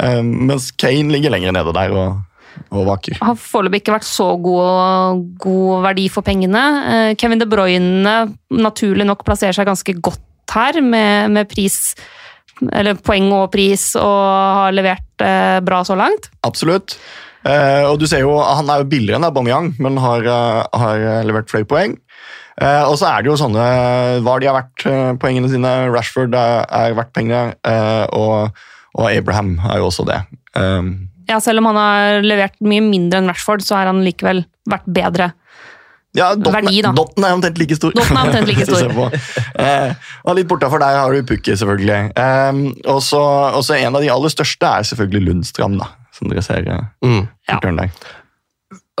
Um, 0.00 0.46
mens 0.48 0.70
Kane 0.78 1.10
ligger 1.12 1.32
lenger 1.32 1.52
nede 1.52 1.72
der 1.74 1.90
og, 1.92 2.20
og 2.68 2.86
vakker. 2.88 3.18
Har 3.24 3.38
foreløpig 3.40 3.82
ikke 3.82 3.96
vært 3.96 4.08
så 4.08 4.28
god, 4.40 5.22
god 5.42 5.84
verdi 5.88 6.06
for 6.12 6.26
pengene. 6.26 6.64
Eh, 6.92 7.12
Kevin 7.20 7.40
De 7.40 7.48
Bruyne 7.50 8.16
naturlig 8.52 9.06
nok 9.08 9.24
plasserer 9.26 9.56
seg 9.56 9.68
ganske 9.70 9.96
godt 10.00 10.54
her, 10.54 10.80
med, 10.82 11.30
med 11.36 11.48
pris 11.50 11.94
eller 12.60 12.98
poeng 13.00 13.30
og 13.32 13.48
pris, 13.54 13.94
og 13.96 14.20
har 14.60 14.74
levert 14.76 15.24
eh, 15.24 15.58
bra 15.64 15.80
så 15.86 15.96
langt. 15.96 16.28
Absolutt. 16.44 16.98
Eh, 17.48 17.86
og 17.88 17.96
du 18.00 18.04
ser 18.04 18.20
jo, 18.20 18.34
Han 18.36 18.68
er 18.68 18.82
jo 18.82 18.90
billigere 18.90 19.16
enn 19.16 19.24
Aubameyang, 19.30 19.72
men 19.80 19.96
har, 20.02 20.26
har 20.76 21.04
levert 21.24 21.48
flere 21.52 21.68
poeng. 21.68 21.96
Eh, 22.60 22.82
og 22.84 22.98
så 23.00 23.08
er 23.08 23.22
det 23.22 23.30
jo 23.30 23.38
sånne 23.40 23.62
Hva 24.20 24.34
de 24.36 24.50
har 24.50 24.58
vært 24.58 24.84
poengene 25.22 25.48
sine? 25.48 25.70
Rashford 25.88 26.36
er, 26.36 26.66
er 26.68 26.98
verdt 26.98 27.14
pengene, 27.16 27.54
eh, 27.64 28.04
og, 28.12 28.60
og 28.98 29.06
Abraham 29.08 29.54
er 29.70 29.80
jo 29.80 29.88
også 29.88 30.04
det. 30.10 30.20
Um, 30.58 31.09
Ja, 31.30 31.38
Selv 31.42 31.62
om 31.62 31.68
han 31.70 31.78
har 31.78 32.24
levert 32.26 32.56
mye 32.66 32.82
mindre 32.82 33.20
enn 33.22 33.30
Rashford, 33.30 33.62
så 33.62 33.78
har 33.78 33.86
han 33.92 34.02
likevel 34.04 34.42
vært 34.70 34.88
bedre. 34.90 35.30
Ja, 36.18 36.32
dotten, 36.34 36.56
Verdi, 36.56 36.80
da. 36.82 36.90
dotten 36.96 37.22
er 37.22 37.36
omtrent 37.36 37.58
like 37.62 37.76
stor. 37.78 37.92
Dotten 37.94 38.16
er 38.18 38.26
omtrent 38.26 38.48
like 38.50 38.64
stor. 38.70 39.14
Eh, 39.62 39.92
og 40.26 40.34
litt 40.40 40.48
bortafor 40.50 40.82
der 40.82 40.96
har 40.98 41.14
du 41.14 41.22
Pukki, 41.28 41.54
selvfølgelig. 41.54 42.00
Eh, 42.18 42.62
og 42.90 42.98
så 43.06 43.76
en 43.78 43.94
av 43.94 44.02
de 44.02 44.10
aller 44.10 44.32
største 44.34 44.72
er 44.80 44.88
selvfølgelig 44.90 45.22
Lundstrand, 45.28 45.78
da, 45.78 45.86
som 46.16 46.32
dere 46.32 46.42
ser. 46.42 46.66
eh, 46.66 46.88
Mm. 47.06 47.28
Ja. 47.46 47.60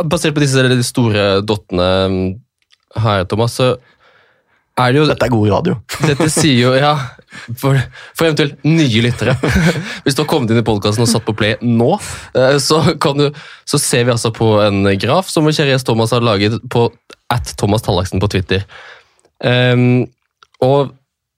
Basert 0.06 0.32
på 0.38 0.40
disse 0.44 0.62
de 0.70 0.78
store 0.86 1.24
dottene 1.44 1.88
mm, 2.14 2.28
her, 3.02 3.26
Thomas, 3.28 3.58
så 3.58 3.72
er 4.80 4.94
det 4.94 5.02
jo 5.02 5.08
Dette 5.10 5.26
er 5.26 5.34
god 5.34 5.50
radio. 5.52 5.74
Dette 6.06 6.30
sier 6.32 6.62
jo 6.62 6.70
Ja, 6.78 6.94
for, 7.30 7.78
for 8.16 8.28
eventuelt 8.28 8.62
nye 8.66 9.02
lyttere. 9.04 9.36
Hvis 10.04 10.16
du 10.16 10.24
har 10.24 10.30
kommet 10.30 10.52
inn 10.52 10.60
i 10.62 10.66
podkasten 10.66 11.04
og 11.06 11.10
satt 11.10 11.26
på 11.26 11.36
play 11.38 11.56
nå, 11.64 11.90
eh, 12.36 12.56
så, 12.62 12.82
kan 13.02 13.18
du, 13.20 13.28
så 13.68 13.80
ser 13.80 14.06
vi 14.06 14.14
altså 14.14 14.32
på 14.34 14.54
en 14.64 14.84
graf 15.00 15.30
som 15.32 15.46
vår 15.46 15.56
kjære 15.58 15.74
gjest 15.74 15.90
Thomas 15.90 16.14
har 16.16 16.24
laget 16.26 16.58
på 16.72 16.88
at 17.30 17.54
Thomas 17.60 17.86
Tallaksen 17.86 18.22
på 18.22 18.30
Twitter. 18.32 18.66
Um, 19.40 20.08
og 20.60 20.90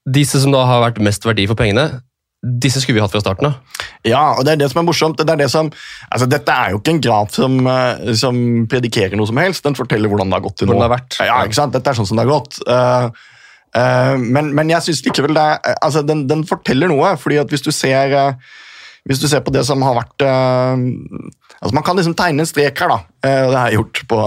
disse 0.09 0.41
som 0.43 0.55
da 0.55 0.65
har 0.67 0.83
vært 0.83 1.03
mest 1.05 1.27
verdi 1.27 1.45
for 1.47 1.59
pengene, 1.59 2.01
disse 2.43 2.81
skulle 2.83 2.97
vi 2.97 3.03
hatt 3.05 3.13
fra 3.13 3.21
starten 3.23 3.53
av. 3.53 3.83
Ja, 4.03 4.23
og 4.35 4.43
det 4.47 4.57
er 4.57 4.63
det 4.65 4.69
som 4.73 4.81
er 4.81 4.87
morsomt. 4.89 5.21
Det 5.21 5.31
er 5.31 5.39
det 5.45 5.51
som, 5.53 5.69
altså 6.11 6.27
Dette 6.27 6.55
er 6.55 6.73
jo 6.73 6.81
ikke 6.81 6.97
en 6.97 7.05
graf 7.05 7.37
som, 7.37 7.61
eh, 7.71 8.15
som 8.19 8.41
predikerer 8.71 9.15
noe 9.19 9.31
som 9.31 9.39
helst. 9.39 9.63
Den 9.63 9.79
forteller 9.79 10.11
hvordan 10.11 10.33
det 10.33 10.41
har 10.41 10.47
gått 10.49 10.59
til 10.59 10.67
nå. 10.67 10.75
Hvordan 10.75 10.83
det 10.83 10.89
har 10.89 10.97
vært. 10.97 11.19
Ja, 11.23 11.37
ikke 11.47 11.61
sant? 11.61 11.77
Dette 11.77 11.93
er 11.93 12.01
sånn 12.01 12.09
som 12.11 12.19
det 12.19 12.27
har 12.27 12.33
gått. 12.33 12.59
Eh, 12.67 13.29
men, 14.21 14.51
men 14.53 14.71
jeg 14.71 14.85
syns 14.85 15.01
likevel 15.07 15.37
det 15.37 15.43
er, 15.43 15.77
altså 15.81 16.03
den, 16.05 16.27
den 16.29 16.45
forteller 16.49 16.91
noe. 16.93 17.15
fordi 17.17 17.39
at 17.41 17.49
hvis 17.49 17.65
du 17.65 17.71
ser 17.73 18.13
eh, 18.19 18.35
hvis 19.09 19.19
du 19.19 19.27
ser 19.27 19.43
på 19.43 19.51
det 19.51 19.65
som 19.67 19.83
har 19.83 19.97
vært 19.97 20.23
eh, 20.23 20.83
altså 21.59 21.75
Man 21.75 21.85
kan 21.87 21.99
liksom 21.99 22.15
tegne 22.19 22.45
en 22.45 22.49
strek 22.49 22.79
her, 22.79 22.93
da. 22.93 22.99
eh, 23.27 23.49
det 23.51 23.57
har 23.57 23.71
jeg 23.71 23.79
gjort 23.81 24.01
på, 24.13 24.19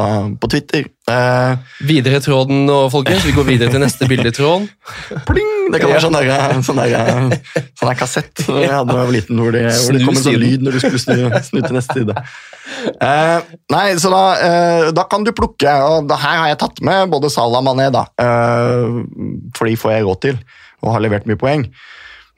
på 0.42 0.50
Twitter. 0.52 0.90
Eh, 1.12 1.78
Videre 1.88 2.20
i 2.20 2.24
tråden 2.26 2.66
nå, 2.68 2.78
folkens. 2.92 3.24
Vi 3.24 3.36
går 3.36 3.48
videre 3.48 3.72
til 3.72 3.84
neste 3.84 4.10
bildetråd. 4.10 4.68
pling! 5.30 5.54
Det 5.72 5.80
kan 5.82 5.94
være 5.94 6.04
sånn 6.04 6.18
der, 6.18 6.60
sånn 6.68 6.82
der, 6.82 7.40
sånn 7.80 7.90
der 7.90 8.00
kassett 8.00 8.44
som 8.44 8.60
jeg 8.60 8.70
hadde 8.74 8.92
da 8.92 9.00
jeg 9.00 9.08
var 9.08 9.16
liten, 9.16 9.42
hvor 9.42 9.56
det, 9.56 9.64
hvor 9.72 9.98
det 9.98 10.04
kom 10.04 10.20
en 10.20 10.28
sånn 10.28 10.40
lyd 10.44 10.68
når 10.68 10.78
du 10.78 10.84
skulle 10.84 11.04
snu, 11.06 11.40
snu 11.48 11.64
til 11.64 11.80
neste 11.80 11.98
side. 12.02 12.20
Uh, 13.00 13.58
nei, 13.72 13.88
så 14.02 14.12
da, 14.12 14.24
uh, 14.36 14.86
da 14.96 15.08
kan 15.10 15.26
du 15.26 15.32
plukke, 15.38 15.72
og 15.88 16.12
da, 16.12 16.20
her 16.22 16.42
har 16.44 16.52
jeg 16.52 16.62
tatt 16.62 16.84
med 16.86 17.12
både 17.16 17.32
Salah 17.34 17.64
og 17.64 17.68
Mané, 17.72 17.90
da, 17.96 18.06
for 19.56 19.70
de 19.72 19.80
får 19.80 19.96
jeg 19.96 20.08
råd 20.08 20.24
til, 20.28 20.40
og 20.84 20.94
har 20.98 21.06
levert 21.08 21.30
mye 21.30 21.40
poeng. 21.40 21.70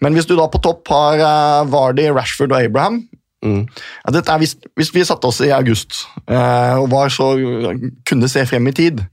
Men 0.02 0.14
hvis 0.18 0.28
du 0.30 0.36
da 0.38 0.46
på 0.52 0.62
topp 0.62 0.88
har 0.94 1.22
uh, 1.24 1.68
Vardy, 1.72 2.10
Rashford 2.16 2.52
og 2.56 2.62
Abraham, 2.64 3.04
Mm. 3.46 3.68
ja, 3.70 4.12
dette 4.16 4.34
er 4.34 4.40
hvis, 4.42 4.56
hvis 4.76 4.90
vi 4.96 5.04
satte 5.06 5.28
oss 5.30 5.38
i 5.46 5.52
august 5.54 6.00
eh, 6.26 6.74
og 6.82 6.88
var 6.90 7.12
så, 7.14 7.28
kunne 8.10 8.26
se 8.34 8.42
frem 8.50 8.66
i 8.66 8.74
tid, 8.74 9.04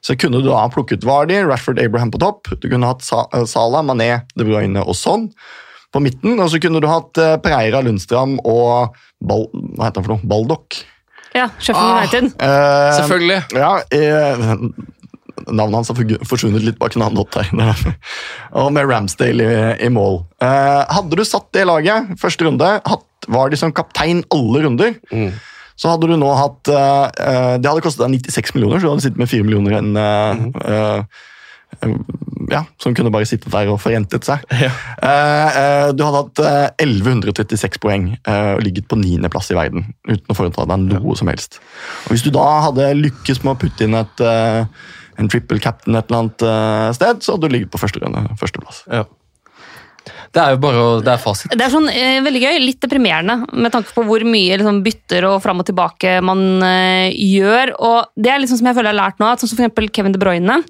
så 0.00 0.14
kunne 0.14 0.38
du 0.38 0.46
da 0.46 0.60
ha 0.60 0.68
plukket 0.70 1.02
Vardy, 1.04 1.40
Rashford, 1.42 1.80
Abraham 1.82 2.12
på 2.14 2.20
topp. 2.22 2.52
Du 2.62 2.68
kunne 2.70 2.86
hatt 2.86 3.02
Sa 3.02 3.24
eh, 3.34 3.42
Salah, 3.50 3.82
Mané, 3.82 4.22
De 4.38 4.46
Bruyne 4.46 4.78
og 4.86 4.94
sånn 4.94 5.26
på 5.90 6.00
midten. 6.06 6.38
Og 6.38 6.52
så 6.54 6.62
kunne 6.62 6.78
du 6.80 6.86
hatt 6.86 7.18
eh, 7.18 7.34
Pereira, 7.42 7.82
Lundstram 7.82 8.36
og 8.46 8.94
Bal 9.18 9.48
hva 9.50 9.88
heter 9.90 9.98
han 10.00 10.06
for 10.06 10.14
noe? 10.14 10.30
Baldock. 10.36 10.78
Ja, 11.34 11.48
Sheffield 11.58 11.82
Ah. 11.82 11.98
United. 11.98 12.30
Eh, 12.46 12.90
Selvfølgelig. 13.00 13.40
Ja, 13.58 13.72
eh, 13.90 14.54
Navnet 15.48 15.74
hans 15.80 15.90
har 15.90 16.26
forsvunnet 16.28 16.62
litt 16.64 16.78
bak 16.80 16.94
en 16.96 17.02
annen 17.06 17.18
dott 17.18 17.34
her. 17.40 17.50
og 18.60 18.70
med 18.76 18.86
Ramsdale 18.90 19.48
i, 19.48 19.56
i 19.86 19.90
mål. 19.92 20.20
Eh, 20.44 20.82
hadde 20.94 21.18
du 21.18 21.24
satt 21.26 21.50
det 21.56 21.66
laget 21.68 22.14
første 22.22 22.46
runde, 22.46 22.70
hatt, 22.86 23.06
var 23.32 23.50
de 23.52 23.58
som 23.60 23.72
kaptein 23.74 24.22
alle 24.34 24.64
runder, 24.66 24.94
Mm. 25.10 25.30
så 25.80 25.90
hadde 25.94 26.06
du 26.10 26.16
nå 26.20 26.28
hatt 26.38 26.68
eh, 26.70 27.06
eh, 27.24 27.54
Det 27.58 27.66
hadde 27.70 27.82
kostet 27.82 28.04
deg 28.06 28.20
96 28.28 28.54
millioner, 28.54 28.78
så 28.78 28.86
du 28.86 28.92
hadde 28.94 29.04
sittet 29.08 29.18
med 29.22 29.30
4 29.32 29.46
millioner 29.48 29.78
enn 29.80 29.96
eh, 29.98 30.44
eh, 30.70 31.22
eh, 31.82 31.94
ja, 32.52 32.60
som 32.78 32.92
kunne 32.94 33.10
bare 33.10 33.26
sittet 33.26 33.48
der 33.50 33.70
og 33.72 33.78
forrentet 33.80 34.26
seg. 34.28 34.42
Ja. 34.52 34.68
Du 35.96 36.02
hadde 36.04 36.18
hatt 36.20 36.42
eh, 36.44 36.84
1136 36.84 37.80
poeng 37.82 38.10
og 38.28 38.60
ligget 38.62 38.86
på 38.90 38.98
niendeplass 39.00 39.48
i 39.50 39.56
verden 39.56 39.86
uten 40.04 40.28
å 40.30 40.36
foreta 40.36 40.66
deg 40.68 40.84
noe 40.92 41.16
som 41.16 41.30
helst. 41.32 41.58
Og 42.04 42.12
Hvis 42.12 42.26
du 42.26 42.30
da 42.34 42.44
hadde 42.68 42.90
lykkes 43.00 43.40
med 43.46 43.54
å 43.54 43.60
putte 43.64 43.88
inn 43.88 43.96
et, 43.96 44.24
en 45.18 45.28
triple 45.30 45.60
captain 45.62 45.94
et 45.98 46.08
eller 46.10 46.22
annet 46.24 46.42
eh, 46.48 46.88
sted, 46.96 47.22
så 47.22 47.34
hadde 47.36 47.48
du 47.48 47.54
ligget 47.56 47.70
på 47.72 47.80
første 47.82 48.00
førsteplass. 48.40 48.82
Ja. 48.90 49.04
Det 50.34 50.42
er 50.42 50.54
jo 50.54 50.60
bare 50.60 50.80
å 50.82 50.88
Det 51.04 51.12
er 51.14 51.20
fasit. 51.22 51.52
Det 51.54 51.64
er 51.64 51.72
sånn 51.72 51.86
eh, 51.88 52.18
veldig 52.24 52.40
gøy, 52.42 52.56
litt 52.64 52.80
deprimerende 52.82 53.36
med 53.54 53.72
tanke 53.72 53.94
på 53.94 54.04
hvor 54.04 54.24
mye 54.26 54.58
liksom, 54.60 54.82
bytter 54.84 55.28
og 55.30 55.38
fram 55.44 55.62
og 55.62 55.68
tilbake 55.68 56.18
man 56.26 56.42
eh, 56.66 57.14
gjør. 57.14 57.72
Og 57.78 58.10
det 58.18 58.32
er 58.34 58.42
liksom 58.42 58.60
som 58.60 58.68
jeg 58.68 58.76
føler 58.76 58.90
jeg 58.90 58.98
har 58.98 59.02
lært 59.04 59.22
nå, 59.22 59.30
at 59.30 59.44
sånn 59.44 59.52
som 59.54 59.70
for 59.70 59.92
Kevin 59.94 60.16
De 60.16 60.22
Bruyne 60.22 60.62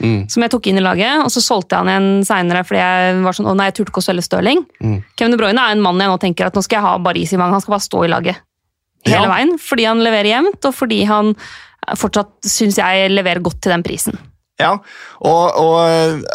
Mm. 0.00 0.22
som 0.32 0.40
jeg 0.40 0.48
tok 0.48 0.64
inn 0.70 0.78
i 0.80 0.82
laget, 0.82 1.20
og 1.20 1.28
så 1.28 1.42
solgte 1.44 1.76
jeg 1.76 1.84
han 1.84 1.90
igjen 1.92 2.22
seinere 2.24 2.62
fordi 2.64 2.78
jeg 2.80 3.16
var 3.20 3.36
sånn, 3.36 3.48
å 3.50 3.52
nei, 3.52 3.66
jeg 3.68 3.74
turte 3.76 3.92
ikke 3.92 4.00
å 4.00 4.06
selge 4.06 4.22
Stirling. 4.24 4.62
Mm. 4.80 4.94
Kevin 5.12 5.34
De 5.34 5.40
Bruyne 5.42 5.60
er 5.60 5.74
en 5.74 5.82
mann 5.84 6.00
jeg 6.00 6.08
nå 6.08 6.14
tenker 6.22 6.48
at 6.48 6.56
nå 6.56 6.62
skal 6.64 6.78
jeg 6.78 6.86
ha 6.86 6.94
Baris 7.04 7.34
i 7.36 7.40
mange, 7.40 7.52
han 7.52 7.60
skal 7.60 7.74
bare 7.76 7.84
stå 7.84 8.04
i 8.06 8.08
laget 8.08 8.40
hele 9.04 9.26
Ja. 9.26 9.28
veien, 9.28 9.52
fordi 9.60 9.84
han 9.90 10.00
leverer 10.00 10.30
jevnt, 10.30 10.64
og 10.64 10.72
fordi 10.76 11.02
han 11.04 11.34
fortsatt 11.98 12.50
syns 12.50 12.78
jeg 12.80 13.12
leverer 13.12 13.42
godt 13.44 13.62
til 13.64 13.74
den 13.74 13.86
prisen. 13.86 14.18
Ja, 14.60 14.74
og, 15.24 15.44
og 15.56 15.76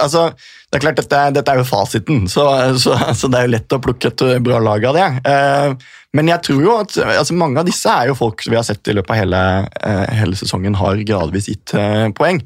altså, 0.01 0.29
det 0.69 0.79
er 0.79 0.83
klart 0.83 0.99
dette, 0.99 1.19
dette 1.35 1.53
er 1.53 1.61
jo 1.61 1.67
fasiten, 1.67 2.23
så, 2.31 2.45
så, 2.81 2.95
så 3.17 3.29
det 3.31 3.39
er 3.39 3.47
jo 3.47 3.53
lett 3.53 3.75
å 3.75 3.81
plukke 3.83 4.11
et 4.11 4.23
bra 4.45 4.61
lag 4.63 4.87
av 4.89 4.97
det. 4.97 5.09
Eh, 5.29 5.91
men 6.15 6.31
jeg 6.31 6.43
tror 6.47 6.63
jo 6.63 6.77
at 6.79 6.95
altså, 7.03 7.35
mange 7.37 7.61
av 7.61 7.67
disse 7.67 7.91
er 7.91 8.09
jo 8.09 8.17
folk 8.17 8.41
vi 8.47 8.57
har 8.57 8.65
sett 8.65 8.87
i 8.89 8.95
løpet 8.95 9.13
av 9.13 9.21
hele, 9.21 9.43
eh, 9.81 10.15
hele 10.21 10.39
sesongen 10.39 10.77
har 10.79 11.03
gradvis 11.05 11.51
gitt 11.51 11.75
eh, 11.77 12.07
poeng. 12.17 12.41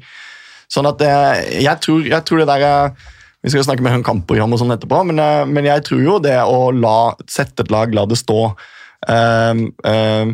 Sånn 0.70 0.86
at 0.86 1.00
jeg, 1.02 1.76
tror, 1.82 2.04
jeg 2.06 2.22
tror 2.22 2.38
det 2.38 2.46
der 2.46 2.92
Vi 3.42 3.50
skal 3.50 3.64
snakke 3.66 3.82
mer 3.82 3.96
om 3.96 4.04
kampprogram 4.06 4.52
og 4.54 4.60
sånn 4.60 4.70
etterpå, 4.70 5.00
men, 5.08 5.18
men 5.50 5.66
jeg 5.66 5.82
tror 5.88 6.02
jo 6.04 6.18
det 6.22 6.36
å 6.44 6.68
la, 6.76 7.16
sette 7.26 7.64
et 7.64 7.72
lag, 7.72 7.90
la 7.96 8.04
det 8.06 8.18
stå 8.20 8.36
eh, 9.08 10.30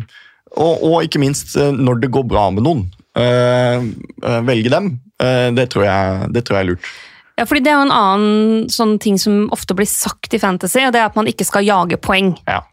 og, 0.55 0.83
og 0.83 1.03
ikke 1.03 1.19
minst 1.21 1.55
eh, 1.59 1.71
når 1.75 1.99
det 2.05 2.11
går 2.15 2.23
bra 2.29 2.47
med 2.55 2.63
noen, 2.67 2.85
eh, 3.17 3.83
eh, 4.23 4.39
velge 4.47 4.71
dem. 4.73 4.93
Eh, 5.19 5.49
det, 5.57 5.69
tror 5.73 5.85
jeg, 5.89 6.31
det 6.33 6.45
tror 6.47 6.59
jeg 6.59 6.65
er 6.67 6.71
lurt. 6.71 6.89
Ja, 7.37 7.45
fordi 7.45 7.61
Det 7.65 7.69
er 7.69 7.77
jo 7.77 7.85
en 7.89 7.93
annen 7.93 8.69
sånn 8.73 8.95
ting 9.01 9.19
som 9.21 9.43
ofte 9.53 9.75
blir 9.77 9.85
sagt 9.89 10.33
i 10.33 10.39
Fantasy, 10.41 10.81
og 10.87 10.93
det 10.95 11.03
er 11.03 11.11
at 11.11 11.17
man 11.19 11.27
ikke 11.29 11.45
skal 11.45 11.65
jage 11.67 11.99
poeng. 12.01 12.31
Ja. 12.49 12.63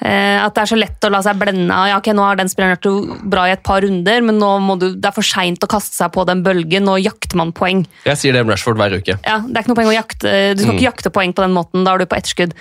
Eh, 0.00 0.38
at 0.40 0.54
det 0.56 0.62
er 0.62 0.68
så 0.70 0.78
lett 0.80 1.04
å 1.04 1.10
la 1.12 1.18
seg 1.20 1.36
blende 1.36 1.76
av 1.76 1.88
ja, 1.90 1.98
ok, 2.00 2.06
nå 2.16 2.24
har 2.24 2.38
den 2.40 2.48
spilleren 2.48 2.78
gjort 2.80 3.20
bra 3.28 3.42
i 3.44 3.52
et 3.52 3.60
par 3.66 3.82
runder, 3.84 4.22
men 4.24 4.38
nå 4.40 4.48
må 4.64 4.78
du, 4.80 4.86
det 4.96 5.10
er 5.10 5.12
for 5.12 5.26
seint 5.28 5.60
å 5.60 5.68
kaste 5.68 5.92
seg 5.98 6.14
på 6.14 6.24
den 6.24 6.40
bølgen. 6.46 6.86
Nå 6.88 6.94
jakter 7.02 7.36
man 7.36 7.52
poeng. 7.52 7.82
Jeg 8.08 8.16
sier 8.22 8.32
det 8.32 8.40
om 8.46 8.48
Rashford 8.48 8.80
hver 8.80 8.96
uke. 8.96 9.18
Ja, 9.28 9.42
det 9.44 9.52
er 9.52 9.60
ikke 9.66 9.74
noe 9.74 9.80
poeng 9.82 9.92
å 9.92 9.98
jakte, 9.98 10.32
Du 10.56 10.62
skal 10.64 10.72
Mm. 10.72 10.78
ikke 10.80 10.88
jakte 10.88 11.12
poeng 11.12 11.34
på 11.36 11.44
den 11.44 11.52
måten. 11.52 11.84
Da 11.84 11.92
er 11.92 11.98
du 12.00 12.08
på 12.08 12.16
etterskudd. 12.16 12.56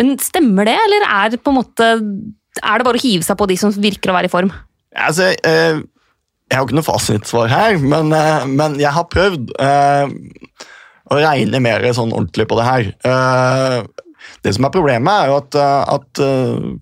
Men 0.00 0.16
stemmer 0.24 0.64
det, 0.64 0.78
eller 0.86 1.04
er 1.04 1.28
det 1.36 1.42
på 1.44 1.52
en 1.52 1.60
måte 1.60 1.90
er 2.60 2.78
det 2.82 2.84
bare 2.88 2.98
å 3.00 3.02
hive 3.02 3.24
seg 3.24 3.38
på 3.40 3.46
de 3.48 3.56
som 3.56 3.72
virker 3.72 4.12
å 4.12 4.16
være 4.18 4.28
i 4.28 4.32
form? 4.32 4.50
Altså, 4.92 5.30
eh, 5.48 5.80
jeg 6.52 6.58
har 6.58 6.66
ikke 6.66 6.76
noe 6.76 6.84
fasitsvar 6.84 7.48
her, 7.48 7.78
men, 7.80 8.12
eh, 8.12 8.44
men 8.46 8.74
jeg 8.80 8.92
har 8.92 9.06
prøvd 9.08 9.54
eh, 9.58 10.12
å 11.12 11.16
regne 11.16 11.60
mer 11.64 11.86
sånn 11.96 12.12
ordentlig 12.12 12.44
på 12.50 12.58
det 12.60 12.66
her. 12.68 12.90
Eh, 13.08 13.78
det 14.44 14.52
som 14.54 14.64
er 14.66 14.70
Problemet 14.74 15.12
er 15.24 15.30
jo 15.32 15.36
at, 15.40 15.56
at 15.96 16.20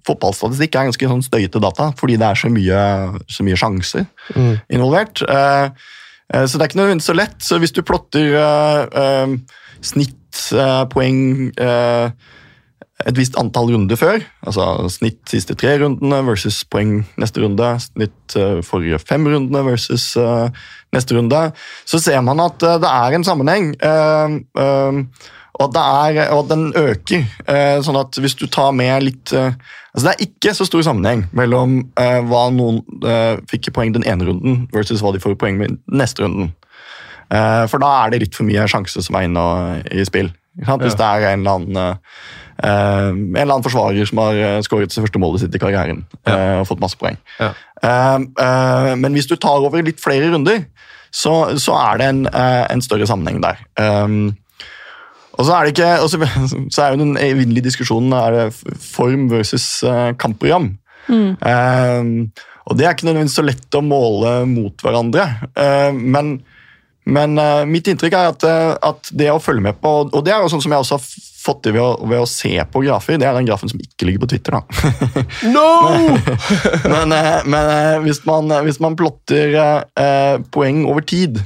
fotballstatistikk 0.07 0.75
er 0.77 0.89
ganske 0.91 1.09
sånn 1.09 1.23
støyete 1.25 1.61
data, 1.63 1.87
fordi 1.97 2.19
det 2.21 2.27
er 2.29 2.41
så 2.41 2.51
mye, 2.53 2.83
så 3.33 3.47
mye 3.47 3.57
sjanser 3.57 4.05
Mm. 4.37 4.59
involvert. 4.77 5.23
Så 5.25 6.59
det 6.59 6.63
er 6.63 6.69
ikke 6.69 6.79
nødvendigvis 6.79 7.09
så 7.09 7.17
lett. 7.17 7.39
Så 7.43 7.59
hvis 7.59 7.73
du 7.73 7.81
plotter 7.83 8.37
snittpoeng 9.81 11.23
eh, 11.57 12.11
et 13.09 13.17
visst 13.17 13.37
antall 13.41 13.71
runder 13.73 13.99
før, 13.99 14.21
altså 14.45 14.67
snitt 14.93 15.21
siste 15.31 15.57
tre 15.59 15.77
rundene 15.81 16.21
versus 16.27 16.61
poeng 16.69 17.01
neste 17.21 17.43
runde, 17.43 17.69
snitt 17.85 18.37
eh, 18.39 18.61
forrige 18.67 19.01
fem 19.03 19.27
rundene 19.29 19.63
versus 19.67 20.13
eh, 20.21 20.49
neste 20.95 21.17
runde, 21.17 21.43
så 21.89 22.01
ser 22.03 22.21
man 22.27 22.43
at 22.45 22.63
eh, 22.67 22.79
det 22.83 22.91
er 22.91 23.17
en 23.17 23.27
sammenheng. 23.27 23.73
og 25.61 25.67
at, 25.67 25.77
er, 25.77 26.31
og 26.33 26.47
den 26.49 26.71
øker. 26.77 27.25
sånn 27.85 27.99
at 28.01 28.17
hvis 28.17 28.37
du 28.39 28.47
tar 28.49 28.71
med 28.73 29.03
litt 29.05 29.33
altså 29.35 30.05
Det 30.07 30.13
er 30.13 30.23
ikke 30.25 30.55
så 30.57 30.65
stor 30.65 30.83
sammenheng 30.87 31.27
mellom 31.37 31.83
hva 31.99 32.45
noen 32.55 32.81
fikk 33.51 33.69
i 33.69 33.75
poeng 33.75 33.93
den 33.93 34.07
ene 34.09 34.25
runden, 34.25 34.63
versus 34.73 35.03
hva 35.05 35.13
de 35.13 35.21
får 35.21 35.35
i 35.35 35.41
poeng 35.43 35.61
med 35.61 35.77
neste 35.85 36.25
runden. 36.25 36.55
For 37.29 37.83
da 37.83 37.91
er 37.99 38.15
det 38.15 38.23
litt 38.23 38.39
for 38.39 38.49
mye 38.49 38.65
sjanse 38.71 39.05
som 39.05 39.19
er 39.19 39.29
inne 39.29 39.45
i 39.93 40.07
spill. 40.09 40.33
Hvis 40.59 40.99
det 40.99 41.07
er 41.07 41.27
en 41.31 41.45
eller 41.45 41.59
annen 41.61 41.79
eh, 41.81 41.95
en 42.61 43.37
eller 43.37 43.55
annen 43.55 43.65
forsvarer 43.65 44.09
som 44.09 44.21
har 44.21 44.37
eh, 44.37 44.59
skåret 44.67 44.93
det 44.93 45.05
første 45.05 45.23
målet 45.23 45.45
sitt 45.45 45.55
i 45.57 45.61
karrieren 45.63 46.03
eh, 46.27 46.59
og 46.61 46.67
fått 46.69 46.83
masse 46.83 46.99
poeng. 47.01 47.17
Ja. 47.39 47.55
Men 47.81 49.15
hvis 49.17 49.31
du 49.31 49.39
tar 49.41 49.63
over 49.63 49.81
litt 49.81 50.03
flere 50.03 50.29
runder, 50.35 50.67
så, 51.11 51.57
så 51.57 51.79
er 51.79 52.01
det 52.01 52.09
en, 52.11 52.21
en 52.29 52.83
større 52.85 53.09
sammenheng 53.09 53.41
der. 53.43 53.63
Um, 53.81 54.35
og 55.33 55.47
så 55.49 55.55
er 55.57 55.65
det 55.65 55.73
ikke, 55.73 55.89
og 56.05 56.11
så, 56.13 56.21
så 56.75 56.83
er 56.85 56.93
jo 56.93 57.01
den 57.01 57.17
evinnelige 57.17 57.71
diskusjonen 57.71 58.13
er 58.13 58.37
det 58.37 58.77
form 58.85 59.31
versus 59.33 59.81
kampprogram. 60.21 60.75
Eh, 61.11 62.05
og 62.71 62.79
det 62.79 62.87
er 62.87 62.95
ikke 62.95 63.09
nødvendigvis 63.09 63.39
så 63.41 63.47
lett 63.47 63.79
å 63.79 63.83
måle 63.85 64.35
mot 64.51 64.85
hverandre. 64.85 65.27
Eh, 65.59 65.91
men 65.95 66.39
men 67.13 67.37
uh, 67.41 67.67
mitt 67.69 67.91
inntrykk 67.91 68.17
er 68.17 68.31
at, 68.33 68.47
uh, 68.47 68.73
at 68.91 69.11
det 69.17 69.29
å 69.33 69.41
følge 69.43 69.65
med 69.65 69.79
på 69.83 69.93
Og 70.09 70.25
det 70.25 70.33
er 70.35 70.43
jo 70.43 70.51
sånn 70.53 70.63
som 70.65 70.75
jeg 70.75 70.85
også 70.85 70.99
har 70.99 71.05
fått 71.41 71.63
til 71.65 71.75
ved 71.77 71.83
å, 71.83 71.93
ved 72.05 72.21
å 72.21 72.29
se 72.29 72.53
på 72.73 72.83
grafer. 72.85 73.17
Det 73.21 73.29
er 73.29 73.37
den 73.37 73.49
grafen 73.49 73.71
som 73.73 73.81
ikke 73.81 74.09
ligger 74.09 74.25
på 74.25 74.31
Twitter. 74.35 74.59
da. 74.59 74.65
No! 75.55 75.69
men 76.95 77.15
uh, 77.17 77.41
men 77.51 78.05
hvis, 78.05 78.23
man, 78.29 78.53
hvis 78.67 78.81
man 78.83 78.99
plotter 78.99 79.57
poeng 80.53 80.85
over 80.89 81.05
tid 81.07 81.41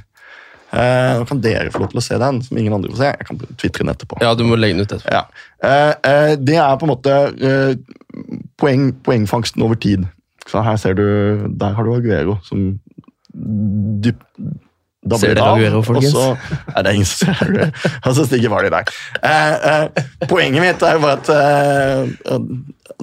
eh, 0.75 1.13
Nå 1.19 1.27
kan 1.29 1.43
dere 1.45 1.73
få 1.73 1.83
lov 1.83 1.93
til 1.93 2.01
å 2.01 2.05
se 2.05 2.19
den, 2.21 2.41
som 2.45 2.59
ingen 2.61 2.75
andre 2.77 2.93
får 2.93 3.01
se. 3.01 3.13
Jeg 3.13 3.29
kan 3.29 3.41
twitre 3.61 3.85
den 3.85 3.93
etterpå. 3.95 4.19
Ja, 4.25 4.35
du 4.39 4.45
må 4.49 4.59
legge 4.59 4.79
den 4.79 4.87
ut 4.87 4.95
etterpå. 4.97 5.15
Ja. 5.15 5.25
Eh, 5.65 5.93
eh, 6.11 6.35
det 6.41 6.59
er 6.61 6.81
på 6.81 6.89
en 6.89 6.95
måte 6.95 7.17
eh, 7.35 7.77
poeng, 8.61 8.91
poengfangsten 9.07 9.65
over 9.67 9.79
tid. 9.81 10.07
Så 10.51 10.61
her 10.61 10.77
ser 10.77 10.97
du 10.99 11.07
Der 11.57 11.73
har 11.73 11.87
du 11.87 11.95
Aguero 11.95 12.37
som 12.45 12.75
dyp, 14.05 14.21
dabler 15.05 15.31
blir 15.31 15.39
det 15.39 15.45
av, 15.45 15.59
Aguero, 15.59 15.83
folkens? 15.87 16.15
Og 16.15 16.21
så, 16.21 16.61
er 16.75 16.87
det 16.87 16.95
ingen 16.97 17.11
som 17.11 17.35
ser 17.35 17.53
det. 17.55 17.69
Og 18.05 18.17
så 18.17 18.25
stiger 18.29 18.53
Vardy 18.53 18.71
der. 18.73 18.95
Eh, 19.21 19.69
eh, 19.73 20.07
poenget 20.31 20.65
mitt 20.65 20.87
er 20.87 20.97
jo 20.97 21.05
bare 21.05 21.19
at 21.21 21.31
eh, 21.35 22.49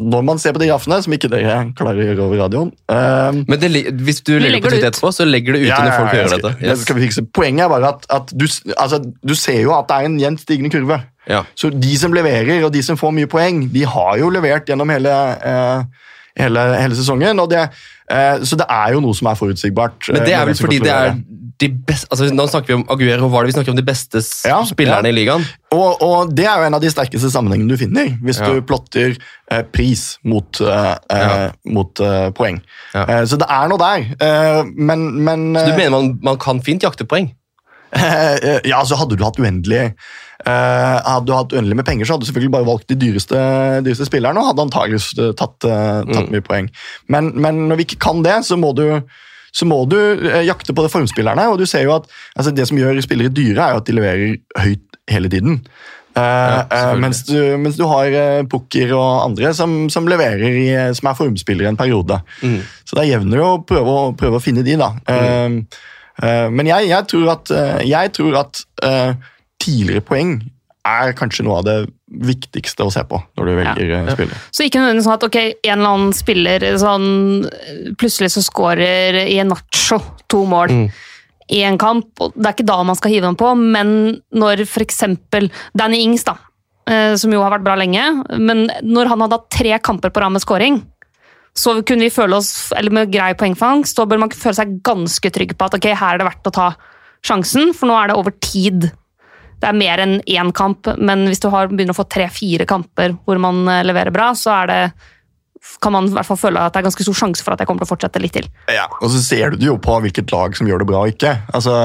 når 0.01 0.23
man 0.25 0.39
ser 0.39 0.55
på 0.55 0.61
de 0.61 0.69
graffene, 0.69 0.97
som 1.03 1.13
ikke 1.15 1.29
dere 1.31 1.55
klarer 1.77 2.01
å 2.01 2.05
gjøre 2.05 2.25
over 2.25 2.39
radioen 2.45 2.69
eh, 2.93 3.39
Men 3.43 3.59
det, 3.59 3.71
hvis 4.01 4.21
du 4.23 4.35
legger 4.37 4.45
det 4.45 4.51
legger 4.55 4.65
på 4.65 4.71
det 4.71 4.77
Twitter 4.77 4.87
ut. 4.87 4.91
etterpå, 4.93 5.13
så 5.17 5.27
legger 5.27 5.57
du 5.57 5.59
ut 5.61 5.67
ja, 5.67 5.79
når 5.83 5.95
folk 5.97 6.11
ja, 6.11 6.19
gjør 6.19 6.35
dette. 6.35 6.53
Yes. 6.57 6.67
det 6.69 6.85
skal 6.85 6.97
vi 6.97 7.07
fikse. 7.07 7.25
Poenget 7.35 7.65
er 7.65 7.73
bare 7.73 7.95
at, 7.95 8.05
at 8.17 8.35
du, 8.35 8.45
altså, 8.75 9.01
du 9.01 9.35
ser 9.37 9.59
jo 9.61 9.75
at 9.77 9.89
det 9.89 9.97
er 9.97 10.09
en 10.09 10.21
jevnt 10.21 10.45
stigende 10.45 10.73
kurve. 10.73 11.01
Ja. 11.29 11.43
Så 11.55 11.69
de 11.73 11.97
som 11.99 12.15
leverer, 12.15 12.63
og 12.65 12.71
de 12.73 12.81
som 12.85 12.97
får 12.99 13.13
mye 13.15 13.29
poeng, 13.29 13.65
de 13.73 13.83
har 13.87 14.15
jo 14.21 14.31
levert 14.33 14.69
gjennom 14.69 14.89
hele, 14.93 15.17
eh, 15.45 16.07
hele, 16.39 16.65
hele 16.79 16.95
sesongen. 16.95 17.37
Det, 17.51 17.67
eh, 18.11 18.39
så 18.47 18.55
det 18.59 18.67
er 18.69 18.93
jo 18.95 19.03
noe 19.03 19.17
som 19.17 19.27
er 19.31 19.39
forutsigbart. 19.39 20.11
Men 20.13 20.23
det 20.25 20.33
eh, 20.33 20.39
er 20.39 20.49
vel 20.51 20.59
fordi 20.59 20.79
det 20.83 20.91
er 20.95 21.15
de 21.61 21.67
beste 21.69 22.07
altså, 22.09 22.25
Nå 22.33 22.47
snakker 22.49 22.71
vi 22.71 22.77
om 22.79 22.85
Aguero, 22.89 23.27
hva 23.29 23.41
er 23.41 23.45
det 23.45 23.51
vi 23.51 23.55
snakker 23.59 23.73
om 23.75 23.77
de 23.77 23.83
beste 23.85 24.21
Ja, 24.49 24.63
spillerne 24.65 25.05
ja. 25.09 25.13
i 25.13 25.17
ligaen? 25.19 25.43
og, 25.71 26.01
og 26.01 26.31
det 26.35 26.47
er 26.49 26.57
jo 26.57 26.65
en 26.67 26.77
av 26.77 26.81
de 26.81 26.89
sterkeste 26.91 27.29
sammenhengene 27.31 27.75
du 27.75 27.77
finner, 27.79 28.09
hvis 28.25 28.39
Ja. 28.41 28.49
du 28.49 28.63
plotter 28.65 29.13
eh, 29.13 29.61
pris 29.69 30.17
mot, 30.25 30.57
eh, 30.65 30.95
eh, 31.13 31.51
mot 31.69 32.01
eh, 32.01 32.31
poeng. 32.35 32.57
Eh, 32.97 33.21
så 33.29 33.37
det 33.39 33.47
er 33.47 33.69
noe 33.69 33.79
der. 33.79 34.07
Eh, 34.25 34.63
men 34.75 35.05
men 35.23 35.45
Så 35.55 35.67
du 35.69 35.71
eh, 35.75 35.77
mener 35.77 35.93
man, 35.93 36.09
man 36.31 36.41
kan 36.41 36.63
fint 36.65 36.83
jakte 36.83 37.05
poeng? 37.05 37.29
ja, 37.93 38.77
altså 38.79 38.95
Hadde 38.95 39.17
du 39.19 39.23
hatt 39.27 39.39
uendelig 39.39 39.79
eh, 39.83 40.11
hadde 40.49 41.25
du 41.27 41.33
hatt 41.35 41.53
uendelig 41.53 41.77
med 41.77 41.85
penger, 41.85 42.05
så 42.05 42.15
hadde 42.15 42.25
du 42.25 42.29
selvfølgelig 42.31 42.53
bare 42.55 42.67
valgt 42.67 42.87
de 42.89 42.97
dyreste, 42.97 43.41
dyreste 43.85 44.07
spillerne 44.09 44.41
og 44.41 44.47
hadde 44.51 44.65
antakeligvis 44.65 45.11
eh, 45.19 45.33
tatt, 45.37 45.57
eh, 45.67 46.01
tatt 46.09 46.27
Mm. 46.27 46.31
mye 46.33 46.45
poeng. 46.45 46.69
Men, 47.07 47.31
men 47.35 47.67
når 47.69 47.77
vi 47.77 47.85
ikke 47.89 48.01
kan 48.07 48.23
det, 48.25 48.39
så 48.47 48.57
må 48.57 48.73
du, 48.77 49.01
så 49.53 49.67
må 49.69 49.83
du 49.89 49.97
eh, 49.97 50.43
jakte 50.47 50.73
på 50.73 50.85
det 50.85 50.91
formspillerne. 50.91 51.47
og 51.51 51.59
du 51.59 51.65
ser 51.65 51.83
jo 51.85 51.95
at 51.95 52.09
altså, 52.35 52.51
Det 52.51 52.67
som 52.67 52.77
gjør 52.77 53.01
spillere 53.01 53.29
dyre, 53.29 53.61
er 53.61 53.71
jo 53.75 53.81
at 53.83 53.85
de 53.89 53.97
leverer 53.97 54.37
høyt 54.57 55.01
hele 55.11 55.29
tiden. 55.29 55.61
Eh, 56.11 56.21
eh, 56.21 56.65
selvfølgelig. 56.67 57.01
mens, 57.01 57.23
du, 57.23 57.57
mens 57.57 57.77
du 57.79 57.85
har 57.87 58.11
uh, 58.11 58.47
Pukker 58.51 58.89
og 58.97 59.25
andre 59.29 59.53
som, 59.55 59.89
som 59.89 60.07
leverer 60.11 60.43
i, 60.43 60.67
som 60.97 61.07
er 61.07 61.15
formspillere 61.15 61.69
en 61.71 61.79
periode. 61.79 62.17
Mm. 62.41 62.59
Så 62.83 62.97
det 62.97 63.05
er 63.05 63.13
jevnere 63.13 63.45
å 63.45 63.61
prøve, 63.63 63.93
å 63.93 64.11
prøve 64.19 64.41
å 64.41 64.43
finne 64.43 64.65
de, 64.67 64.75
da. 64.75 64.89
Mm. 65.07 65.61
Uh, 65.61 65.77
uh, 66.23 66.49
men 66.51 66.67
jeg, 66.67 66.89
jeg 66.91 67.07
tror 67.13 67.29
at, 67.37 67.53
eh, 67.55 67.77
jeg 67.87 68.11
tror 68.17 68.41
at 68.41 68.63
eh, 68.83 69.13
tidligere 69.61 70.03
poeng 70.05 70.35
er 70.87 71.13
kanskje 71.13 71.45
noe 71.45 71.59
av 71.59 71.65
det 71.67 71.75
viktigste 72.25 72.87
å 72.87 72.91
se 72.93 73.03
på 73.05 73.19
når 73.37 73.47
du 73.47 73.51
velger 73.59 73.91
ja. 73.91 74.15
spiller. 74.15 74.41
Så 74.49 74.65
ikke 74.65 74.81
nødvendigvis 74.81 75.05
sånn 75.07 75.17
at 75.19 75.25
ok, 75.27 75.37
en 75.45 75.75
eller 75.75 75.91
annen 75.91 76.13
spiller 76.17 76.65
sånn, 76.81 77.07
plutselig 78.01 78.31
så 78.33 78.43
skårer 78.45 79.19
i 79.27 79.37
en 79.43 79.51
nacho 79.53 80.01
to 80.31 80.43
mål 80.49 80.73
Mm. 80.73 80.87
i 81.51 81.61
en 81.67 81.77
kamp. 81.77 82.07
og 82.23 82.33
Det 82.33 82.47
er 82.47 82.55
ikke 82.55 82.69
da 82.71 82.79
man 82.87 82.95
skal 82.95 83.11
hive 83.11 83.27
dem 83.27 83.37
på, 83.37 83.51
men 83.57 84.21
når 84.33 84.63
f.eks. 84.65 85.03
Danny 85.77 86.01
Ings, 86.05 86.23
da, 86.23 86.37
eh, 86.87 87.13
som 87.15 87.33
jo 87.33 87.41
har 87.43 87.51
vært 87.51 87.65
bra 87.67 87.75
lenge, 87.75 88.05
men 88.39 88.69
når 88.81 89.11
han 89.11 89.21
hadde 89.21 89.37
hatt 89.37 89.49
tre 89.51 89.77
kamper 89.79 90.09
på 90.09 90.23
rad 90.23 90.31
med 90.31 90.41
scoring, 90.41 90.81
så 91.53 91.81
kunne 91.83 92.07
vi 92.07 92.13
føle 92.15 92.37
oss, 92.39 92.71
eller 92.71 92.95
med 92.95 93.11
grei 93.11 93.33
poengfangst, 93.35 93.97
så 93.99 94.07
bør 94.07 94.23
man 94.23 94.31
føle 94.31 94.55
seg 94.55 94.77
ganske 94.81 95.29
trygg 95.35 95.57
på 95.59 95.67
at 95.67 95.75
ok, 95.75 95.89
her 95.91 96.15
er 96.15 96.21
det 96.21 96.29
verdt 96.29 96.47
å 96.47 96.55
ta 96.55 96.69
sjansen, 97.27 97.73
for 97.75 97.91
nå 97.91 97.97
er 97.99 98.07
det 98.07 98.17
over 98.17 98.31
tid. 98.39 98.87
Det 99.61 99.69
er 99.69 99.77
mer 99.77 100.01
enn 100.01 100.19
én 100.25 100.51
kamp, 100.57 100.89
men 100.97 101.27
hvis 101.29 101.41
du 101.43 101.49
har, 101.53 101.69
begynner 101.69 101.93
å 101.93 102.01
få 102.01 102.09
tre-fire 102.09 102.65
kamper 102.69 103.15
hvor 103.25 103.41
man 103.41 103.63
eh, 103.69 103.83
leverer 103.85 104.13
bra, 104.13 104.31
så 104.37 104.55
er 104.63 104.71
det 104.71 104.83
kan 105.81 105.93
man 105.93 106.07
i 106.09 106.13
hvert 106.15 106.25
fall 106.25 106.39
føle 106.39 106.61
at 106.61 106.73
det 106.73 106.81
er 106.81 106.87
ganske 106.87 107.05
stor 107.05 107.17
sjanse 107.17 107.43
for 107.45 107.53
at 107.53 107.61
jeg 107.61 107.69
kommer 107.69 107.83
til 107.83 107.89
å 107.89 107.91
fortsette 107.91 108.21
litt 108.21 108.33
til. 108.33 108.47
Ja, 108.73 108.87
og 108.97 109.11
så 109.13 109.21
ser 109.21 109.53
du 109.53 109.65
jo 109.67 109.75
på 109.81 109.97
hvilket 110.01 110.33
lag 110.33 110.55
som 110.57 110.69
gjør 110.69 110.81
det 110.81 110.87
bra 110.89 111.03
og 111.05 111.13
ikke. 111.13 111.35
Altså, 111.53 111.75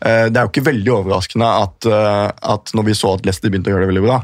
eh, 0.00 0.28
det 0.32 0.40
er 0.40 0.46
jo 0.46 0.52
ikke 0.52 0.70
veldig 0.70 0.94
overraskende 0.94 1.50
at, 1.66 1.88
eh, 1.88 2.30
at 2.54 2.72
når 2.72 2.88
vi 2.88 2.96
så 2.96 3.12
at 3.18 3.28
Leicester 3.28 3.52
begynte 3.52 3.68
å 3.68 3.76
gjøre 3.76 3.86
det 3.86 3.92
veldig 3.92 4.06
bra 4.08 4.22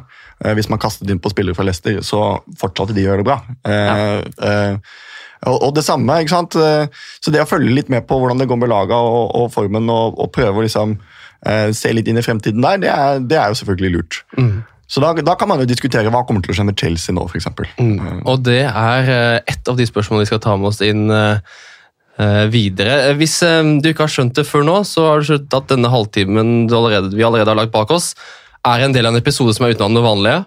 Hvis 0.55 0.69
man 0.71 0.79
kastet 0.79 1.11
inn 1.11 1.19
på 1.19 1.33
spillere 1.33 1.57
fra 1.59 1.65
Leicester, 1.67 1.97
så 2.07 2.39
fortsatte 2.61 2.95
de 2.95 3.03
å 3.03 3.09
gjøre 3.09 3.25
det 3.25 3.27
bra. 3.27 3.41
Eh, 3.67 4.77
og, 5.51 5.73
det 5.75 5.83
samme, 5.83 6.21
ikke 6.23 6.31
sant? 6.31 6.55
Så 6.55 7.33
det 7.35 7.43
å 7.43 7.49
følge 7.49 7.75
litt 7.75 7.91
med 7.91 8.07
på 8.07 8.15
hvordan 8.19 8.39
det 8.39 8.47
går 8.51 8.61
med 8.63 8.71
laga 8.71 9.01
og, 9.03 9.35
og 9.35 9.51
formen, 9.51 9.91
og, 9.91 10.15
og 10.15 10.31
prøve 10.35 10.63
å 10.63 10.65
liksom 10.67 10.95
eh, 11.47 11.71
se 11.77 11.93
litt 11.95 12.09
inn 12.09 12.19
i 12.19 12.25
fremtiden 12.25 12.63
der, 12.65 12.79
det 12.83 12.91
er, 12.91 13.21
det 13.21 13.39
er 13.39 13.49
jo 13.53 13.59
selvfølgelig 13.63 13.95
lurt. 13.97 14.23
Så 14.89 15.03
da, 15.05 15.11
da 15.21 15.35
kan 15.37 15.51
man 15.51 15.61
jo 15.61 15.67
diskutere 15.69 16.09
hva 16.09 16.23
kommer 16.25 16.41
til 16.41 16.55
å 16.55 16.57
skje 16.57 16.65
med 16.65 16.79
Chelsea 16.81 17.13
nå, 17.13 17.27
f.eks. 17.29 17.51
Mm. 17.77 18.23
Og 18.25 18.39
det 18.47 18.63
er 18.71 19.11
eh, 19.13 19.41
et 19.53 19.69
av 19.69 19.77
de 19.77 19.85
spørsmålene 19.85 20.25
vi 20.25 20.31
skal 20.31 20.41
ta 20.41 20.55
med 20.57 20.71
oss 20.71 20.81
inn 20.87 21.11
eh, 21.13 21.43
eh, 22.17 22.47
videre. 22.49 22.95
Eh, 23.11 23.17
Hvis 23.21 23.35
eh, 23.45 23.61
du 23.85 23.91
ikke 23.91 24.07
har 24.07 24.15
skjønt 24.15 24.39
det 24.41 24.47
før 24.49 24.65
nå, 24.65 24.79
så 24.89 25.05
har 25.11 25.21
du 25.21 25.29
skjønt 25.29 25.59
at 25.61 25.69
denne 25.75 25.91
halvtimen 25.93 26.55
allerede, 26.73 27.13
vi 27.13 27.27
allerede 27.27 27.53
har 27.53 27.61
lagt 27.61 27.75
bak 27.77 27.93
oss, 27.93 28.15
er 28.67 28.87
en 28.87 28.97
del 28.97 29.07
av 29.07 29.13
en 29.15 29.21
episode 29.21 29.53
som 29.55 29.67
er 29.69 29.77
utenom 29.77 29.99
det 30.01 30.07
vanlige. 30.09 30.41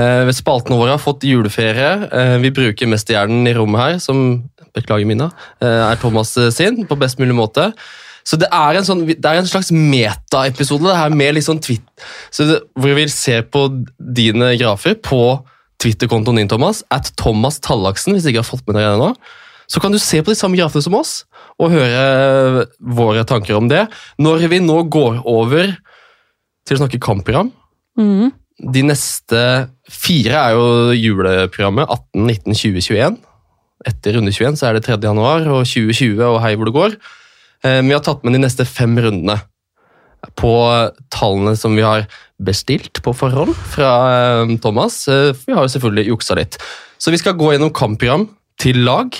Eh, 0.00 0.32
Spaltene 0.40 0.80
våre 0.80 0.96
har 0.96 1.02
fått 1.04 1.28
juleferie. 1.28 1.92
Eh, 2.08 2.38
Vi 2.42 2.50
bruker 2.56 2.88
mesterhjernen 2.90 3.44
i 3.48 3.54
rommet 3.60 3.84
her, 3.84 4.00
som 4.00 4.24
beklager 4.72 5.04
Mina, 5.04 5.28
eh, 5.60 5.82
er 5.92 6.00
Thomas 6.00 6.32
eh, 6.40 6.48
sin, 6.48 6.86
på 6.88 6.96
best 6.96 7.20
mulig 7.20 7.36
måte. 7.36 7.74
Så 8.28 8.38
det 8.38 8.48
er 8.54 8.78
en, 8.78 8.86
sånn, 8.86 9.04
det 9.08 9.18
er 9.18 9.40
en 9.40 9.48
slags 9.50 9.72
meta-episode, 9.74 10.86
det 10.86 10.98
her 10.98 11.14
med 11.14 11.34
litt 11.36 11.46
sånn 11.46 11.62
tweet, 11.62 11.84
så 12.30 12.46
det, 12.46 12.60
hvor 12.78 12.94
vi 12.94 13.06
ser 13.10 13.42
på 13.50 13.66
dine 13.98 14.52
grafer 14.60 14.94
på 15.02 15.22
Twitter-kontoen 15.82 16.38
din, 16.38 16.50
Thomas, 16.50 16.84
at 16.94 17.10
Thomas 17.18 17.58
Tallaksen, 17.62 18.14
hvis 18.14 18.26
du 18.26 18.30
ikke 18.30 18.44
har 18.44 18.52
fått 18.52 18.66
med 18.68 18.78
deg 18.78 18.86
det 18.86 18.92
ennå, 18.94 19.10
så 19.72 19.80
kan 19.82 19.94
du 19.94 19.98
se 20.02 20.20
på 20.22 20.32
de 20.32 20.38
samme 20.38 20.58
grafene 20.58 20.84
som 20.84 20.94
oss, 20.98 21.22
og 21.60 21.72
høre 21.72 22.66
våre 22.78 23.24
tanker 23.28 23.56
om 23.56 23.68
det. 23.70 23.86
Når 24.20 24.46
vi 24.52 24.60
nå 24.62 24.82
går 24.92 25.22
over 25.28 25.74
til 26.66 26.76
å 26.76 26.82
snakke 26.82 27.02
kampprogram, 27.02 27.50
mm. 27.98 28.30
de 28.74 28.84
neste 28.86 29.42
fire 29.90 30.38
er 30.38 30.56
jo 30.56 30.96
juleprogrammet 30.96 31.88
18, 31.88 32.26
19, 32.26 32.58
20, 32.62 32.86
21. 32.88 33.18
Etter 33.90 34.16
runde 34.18 34.34
21 34.34 34.60
så 34.60 34.68
er 34.68 34.78
det 34.78 34.84
3. 34.86 35.00
januar 35.02 35.48
og 35.50 35.64
2020 35.66 36.22
og 36.28 36.38
hei 36.44 36.54
hvor 36.54 36.68
det 36.68 36.76
går. 36.76 36.96
Eh, 37.64 37.82
Vi 37.82 37.94
har 37.94 38.02
tatt 38.04 38.24
med 38.24 38.34
de 38.36 38.42
neste 38.42 38.66
fem 38.68 38.96
rundene 38.98 39.38
på 40.38 40.52
tallene 41.10 41.56
som 41.58 41.74
vi 41.74 41.82
har 41.82 42.06
bestilt 42.42 43.00
på 43.02 43.14
forhånd 43.14 43.54
fra 43.74 43.92
eh, 44.12 44.56
Thomas. 44.62 45.06
Eh, 45.08 45.32
Vi 45.46 45.54
har 45.54 45.66
jo 45.66 45.74
selvfølgelig 45.74 46.08
juksa 46.10 46.38
litt. 46.38 46.58
Så 46.98 47.10
vi 47.10 47.20
skal 47.20 47.38
gå 47.38 47.52
gjennom 47.52 47.72
kampprogram 47.74 48.28
til 48.62 48.82
lag. 48.86 49.14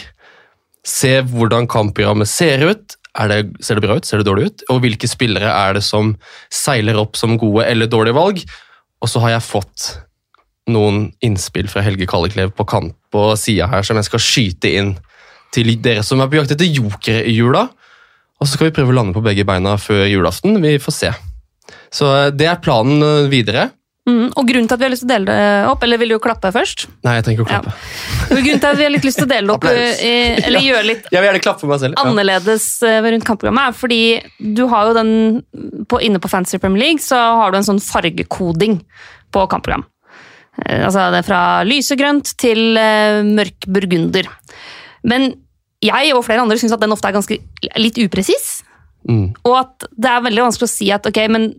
Se 0.87 1.21
hvordan 1.23 1.69
kampprogrammet 1.71 2.31
ser 2.31 2.63
ut. 2.67 2.97
Det, 3.13 3.41
ser 3.61 3.77
det 3.77 3.85
bra 3.85 3.99
ut? 3.99 4.07
Ser 4.09 4.23
det 4.23 4.27
dårlig 4.27 4.47
ut? 4.49 4.63
Og 4.73 4.81
hvilke 4.83 5.11
spillere 5.11 5.51
er 5.51 5.77
det 5.77 5.83
som 5.85 6.15
seiler 6.51 6.97
opp 6.97 7.19
som 7.19 7.37
gode 7.39 7.67
eller 7.69 7.91
dårlige 7.91 8.17
valg? 8.17 8.41
Og 9.03 9.11
så 9.11 9.21
har 9.23 9.35
jeg 9.35 9.47
fått 9.51 9.89
noen 10.71 11.09
innspill 11.27 11.69
fra 11.69 11.83
Helge 11.83 12.07
Kalleklev 12.09 12.55
på 12.57 12.67
kant 12.71 12.95
på 13.13 13.25
sida 13.37 13.67
her 13.69 13.83
som 13.85 13.99
jeg 13.99 14.07
skal 14.07 14.23
skyte 14.23 14.71
inn 14.79 14.93
til 15.53 15.75
dere 15.83 16.05
som 16.07 16.23
er 16.23 16.31
på 16.31 16.39
jakt 16.39 16.55
etter 16.55 16.71
jokere 16.71 17.25
i 17.29 17.35
jula. 17.35 17.67
Og 18.43 18.49
så 18.49 18.57
skal 18.57 18.71
vi 18.73 18.75
prøve 18.75 18.91
å 18.91 18.97
lande 18.99 19.15
på 19.15 19.23
begge 19.23 19.45
beina 19.47 19.77
før 19.79 20.03
julaften. 20.11 20.59
Vi 20.65 20.75
får 20.83 20.95
se. 20.97 21.13
Så 21.95 22.09
eh, 22.11 22.33
det 22.35 22.49
er 22.51 22.59
planen 22.65 23.05
eh, 23.07 23.29
videre. 23.31 23.69
Mm, 24.09 24.33
Og 24.35 24.49
grunnen 24.49 24.67
til 24.67 24.75
at 24.75 24.81
vi 24.81 24.87
har 24.89 24.91
lyst 24.91 25.05
til 25.05 25.13
å 25.13 25.13
dele 25.13 25.31
det 25.31 25.67
opp, 25.71 25.85
eller 25.87 26.01
vil 26.01 26.11
du 26.11 26.17
klappe 26.25 26.51
først? 26.51 26.89
Nei, 27.07 27.13
jeg 27.21 27.23
trenger 27.29 27.39
ikke 27.39 27.45
å 27.47 27.51
klappe. 27.53 27.75
Grunnen 28.33 28.63
til 28.65 28.67
at 28.73 28.81
vi 28.81 28.87
har 28.89 28.91
litt 28.91 29.07
lyst 29.07 29.21
til 29.21 29.29
å 29.29 29.31
dele 29.31 29.47
det 29.47 29.55
opp, 29.55 29.67
eh, 29.71 30.41
eller 30.43 30.67
gjøre 30.73 30.89
litt 30.89 31.07
Jeg 31.07 31.21
vil 31.23 31.29
gjerne 31.29 31.43
klappe 31.45 31.71
meg 31.71 31.83
selv. 31.85 31.95
Ja. 31.95 32.09
annerledes 32.11 32.67
rundt 33.07 33.29
kampprogrammet, 33.29 33.71
er 33.71 33.79
fordi 33.79 34.01
du 34.59 34.65
har 34.73 34.91
jo 34.91 34.97
den 34.99 35.13
på, 35.87 36.03
Inne 36.03 36.19
på 36.25 36.33
Fantasy 36.33 36.59
Premier 36.59 36.89
League 36.89 37.05
så 37.05 37.21
har 37.45 37.55
du 37.55 37.61
en 37.61 37.69
sånn 37.69 37.83
fargekoding 37.85 38.81
på 39.33 39.47
kampprogram. 39.55 39.87
Altså 40.67 41.07
det 41.15 41.23
er 41.23 41.25
fra 41.31 41.43
lysegrønt 41.65 42.35
til 42.43 42.75
mørk 43.31 43.71
burgunder. 43.73 44.27
Men 45.09 45.31
jeg 45.83 46.13
og 46.15 46.25
flere 46.27 46.45
andre 46.45 46.59
syns 46.61 46.75
at 46.75 46.83
den 46.83 46.95
ofte 46.95 47.11
er 47.11 47.17
ganske 47.17 47.39
litt 47.81 47.99
upresis. 48.03 48.63
Mm. 49.09 49.33
Og 49.43 49.55
at 49.59 49.89
det 49.91 50.11
er 50.11 50.25
veldig 50.29 50.45
vanskelig 50.47 50.69
å 50.69 50.73
si 50.73 50.91
at 50.95 51.07
ok, 51.09 51.19
men 51.33 51.51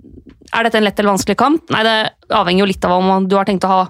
er 0.53 0.67
dette 0.67 0.79
en 0.79 0.86
lett 0.86 0.99
eller 0.99 1.13
vanskelig 1.13 1.38
kamp? 1.39 1.65
Nei, 1.73 1.83
det 1.86 1.97
avhenger 2.36 2.63
jo 2.63 2.69
litt 2.69 2.88
av 2.88 2.95
om 2.95 3.27
du 3.27 3.36
har 3.39 3.47
tenkt 3.49 3.65
å 3.67 3.71
ha 3.71 3.81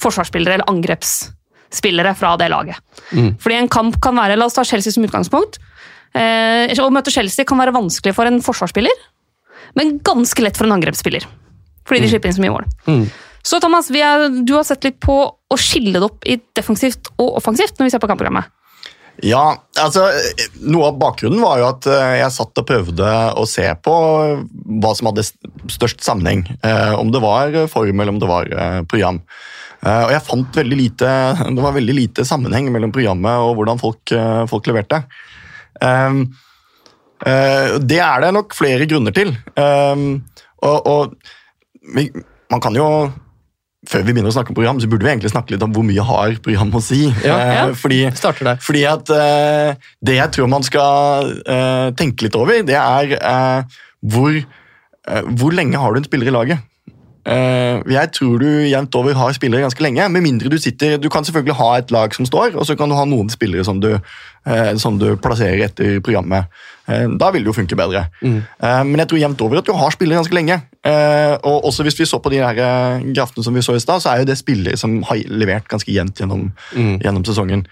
forsvarsspillere 0.00 0.58
eller 0.58 0.70
angrepsspillere 0.70 2.14
fra 2.18 2.34
det 2.40 2.50
laget. 2.52 2.78
Mm. 3.10 3.34
Fordi 3.40 3.58
en 3.58 3.72
kamp 3.72 3.98
kan 4.04 4.18
være, 4.20 4.38
La 4.38 4.48
oss 4.48 4.56
ta 4.58 4.64
Chelsea 4.66 4.94
som 4.94 5.06
utgangspunkt. 5.06 5.58
Eh, 6.16 6.72
å 6.82 6.92
møte 6.92 7.12
Chelsea 7.14 7.46
kan 7.46 7.60
være 7.60 7.74
vanskelig 7.76 8.14
for 8.16 8.28
en 8.28 8.40
forsvarsspiller, 8.44 9.02
men 9.78 9.98
ganske 10.06 10.42
lett 10.42 10.58
for 10.58 10.66
en 10.68 10.76
angrepsspiller. 10.78 11.26
Fordi 11.86 12.04
de 12.04 12.12
slipper 12.12 12.30
inn 12.30 12.38
så 12.38 12.44
mye 12.44 12.54
mål. 12.54 12.70
Mm. 12.86 13.04
Så 13.46 13.60
Thomas, 13.62 13.88
er, 13.90 14.28
du 14.44 14.52
har 14.52 14.66
sett 14.68 14.84
litt 14.84 14.98
på 15.00 15.16
å 15.30 15.58
skille 15.58 15.96
det 15.96 16.06
opp 16.06 16.26
i 16.28 16.36
defensivt 16.56 17.08
og 17.16 17.38
offensivt 17.40 17.78
når 17.78 17.88
vi 17.88 17.94
ser 17.94 18.02
på 18.02 18.10
kampprogrammet. 18.10 18.50
Ja, 19.26 19.44
altså 19.76 20.06
Noe 20.64 20.86
av 20.88 20.98
bakgrunnen 21.00 21.42
var 21.44 21.58
jo 21.60 21.66
at 21.68 21.86
eh, 21.92 22.16
jeg 22.22 22.32
satt 22.32 22.60
og 22.62 22.66
prøvde 22.68 23.08
å 23.36 23.44
se 23.48 23.66
på 23.84 23.94
hva 24.80 24.92
som 24.96 25.10
hadde 25.10 25.26
størst 25.72 26.04
sammenheng. 26.06 26.46
eh, 26.64 26.94
Om 26.96 27.10
det 27.12 27.20
var 27.24 27.58
form 27.72 28.00
eller 28.00 28.14
om 28.14 28.20
det 28.22 28.30
var 28.30 28.48
eh, 28.52 28.78
program. 28.88 29.20
Og 29.80 30.10
jeg 30.12 30.24
fant 30.26 30.56
veldig 30.60 30.76
lite 30.76 31.10
Det 31.56 31.62
var 31.64 31.72
veldig 31.72 31.94
lite 31.96 32.24
sammenheng 32.28 32.66
mellom 32.72 32.92
programmet 32.92 33.44
og 33.44 33.54
hvordan 33.56 33.80
folk, 33.80 34.12
folk 34.50 34.66
leverte. 34.68 35.02
Um, 35.80 36.18
eh, 37.24 37.78
Det 37.80 38.00
er 38.04 38.20
det 38.26 38.34
nok 38.36 38.52
flere 38.56 38.88
grunner 38.88 39.16
til. 39.16 39.32
Um, 39.56 40.22
Og, 40.60 40.86
og 40.86 41.14
man 42.52 42.60
kan 42.60 42.74
jo 42.76 42.86
før 43.88 44.02
vi 44.04 44.12
begynner 44.12 44.28
å 44.28 44.34
snakke 44.34 44.52
om 44.52 44.56
program, 44.58 44.80
så 44.80 44.88
burde 44.90 45.06
vi 45.06 45.12
egentlig 45.14 45.32
snakke 45.32 45.54
litt 45.54 45.62
om 45.64 45.72
hvor 45.72 45.84
mye 45.86 46.04
har 46.04 46.34
program 46.44 46.72
å 46.76 46.82
si. 46.84 47.06
Ja, 47.24 47.36
Eh, 47.40 47.52
ja. 47.56 47.66
Fordi 47.76 48.00
fordi 48.60 48.82
at 48.88 49.12
eh, 49.16 49.92
det 50.04 50.18
jeg 50.18 50.34
tror 50.36 50.50
man 50.52 50.66
skal 50.66 51.30
eh, 51.40 51.88
tenke 51.96 52.26
litt 52.26 52.36
over, 52.36 52.60
det 52.66 52.76
er 52.76 53.14
hvor, 54.00 54.36
hvor 55.36 55.56
lenge 55.56 55.80
har 55.80 55.92
du 55.92 56.00
en 56.00 56.08
spiller 56.08 56.28
i 56.28 56.34
laget? 56.34 56.66
Jeg 57.30 58.10
tror 58.16 58.40
du 58.40 58.46
jevnt 58.64 58.96
over 58.96 59.14
har 59.14 59.34
spillere 59.36 59.66
ganske 59.66 59.82
lenge, 59.84 60.06
med 60.08 60.24
mindre 60.24 60.48
du 60.48 60.56
sitter 60.58 60.96
Du 60.98 61.10
kan 61.12 61.22
selvfølgelig 61.22 61.58
ha 61.58 61.68
et 61.76 61.92
lag 61.92 62.14
som 62.16 62.24
står, 62.26 62.56
og 62.56 62.64
så 62.66 62.74
kan 62.80 62.88
du 62.88 62.96
ha 62.96 63.04
noen 63.04 63.28
spillere 63.30 63.62
som 63.68 63.76
du, 63.78 63.90
som 64.80 64.96
du 64.98 65.12
plasserer 65.20 65.66
etter 65.68 66.00
programmet. 66.00 66.48
Eh, 66.88 67.06
da 67.20 67.30
vil 67.30 67.44
det 67.44 67.50
jo 67.50 67.56
funke 67.56 67.76
bedre. 67.78 68.06
Mm. 68.22 68.38
Eh, 68.62 68.82
men 68.88 69.02
jeg 69.02 69.08
tror 69.10 69.20
jevnt 69.22 69.42
over 69.44 69.58
at 69.60 69.66
du 69.68 69.72
har 69.76 69.90
spillere 69.94 70.18
ganske 70.18 70.34
lenge. 70.34 70.56
Eh, 70.86 71.34
og 71.44 71.64
også 71.68 71.84
hvis 71.86 71.98
vi 72.00 72.06
så 72.08 72.18
på 72.22 72.32
de 72.32 72.40
her 72.42 72.54
graftene 72.56 73.14
grafene 73.14 73.44
som 73.44 73.54
vi 73.54 73.62
så 73.62 73.76
i 73.76 73.82
stad, 73.82 74.00
så 74.02 74.10
er 74.14 74.22
jo 74.22 74.30
det 74.30 74.38
spillere 74.40 74.76
som 74.80 75.02
har 75.06 75.20
levert 75.28 75.68
ganske 75.68 75.92
jevnt 75.92 76.18
gjennom, 76.18 76.50
Mm. 76.74 76.98
gjennom 77.04 77.24
sesongen. 77.24 77.66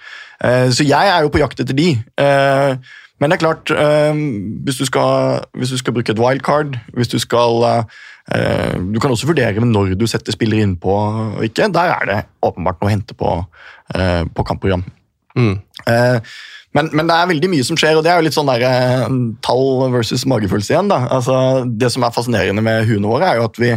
Så 0.70 0.84
jeg 0.86 1.08
er 1.10 1.22
jo 1.22 1.30
på 1.34 1.40
jakt 1.40 1.58
etter 1.60 1.74
de. 1.74 1.96
Men 3.18 3.30
det 3.30 3.38
er 3.38 3.42
klart, 3.42 3.72
hvis, 4.64 4.76
du 4.78 4.84
skal, 4.86 5.40
hvis 5.58 5.70
du 5.70 5.78
skal 5.80 5.92
bruke 5.96 6.12
et 6.14 6.18
wildcard, 6.22 6.78
hvis 6.94 7.08
du 7.08 7.18
skal 7.18 7.82
Du 8.28 9.00
kan 9.00 9.10
også 9.10 9.26
vurdere 9.26 9.58
med 9.58 9.72
når 9.72 9.96
du 9.98 10.06
setter 10.06 10.32
spillere 10.32 10.62
innpå 10.62 10.92
og 11.38 11.42
ikke. 11.44 11.72
Der 11.72 11.90
er 11.90 12.04
det 12.06 12.18
åpenbart 12.44 12.78
noe 12.80 12.86
å 12.90 12.92
hente 12.92 13.14
på, 13.18 13.32
på 14.34 14.44
kampprogram. 14.44 14.84
Mm. 15.34 15.58
Men, 16.76 16.90
men 16.92 17.08
det 17.08 17.16
er 17.16 17.30
veldig 17.30 17.48
mye 17.50 17.64
som 17.64 17.78
skjer, 17.80 17.96
og 17.96 18.04
det 18.04 18.12
er 18.12 18.20
jo 18.20 18.26
litt 18.26 18.36
sånn 18.36 18.50
der, 18.50 18.64
eh, 18.68 19.06
tall 19.44 19.88
versus 19.94 20.26
magefølelse 20.28 20.74
igjen. 20.74 20.90
da. 20.92 21.00
Altså, 21.16 21.36
det 21.64 21.90
som 21.94 22.04
er 22.04 22.14
fascinerende 22.14 22.64
med 22.64 22.86
huene 22.90 23.08
våre, 23.08 23.30
er 23.30 23.40
jo 23.40 23.46
at 23.48 23.60
vi, 23.60 23.72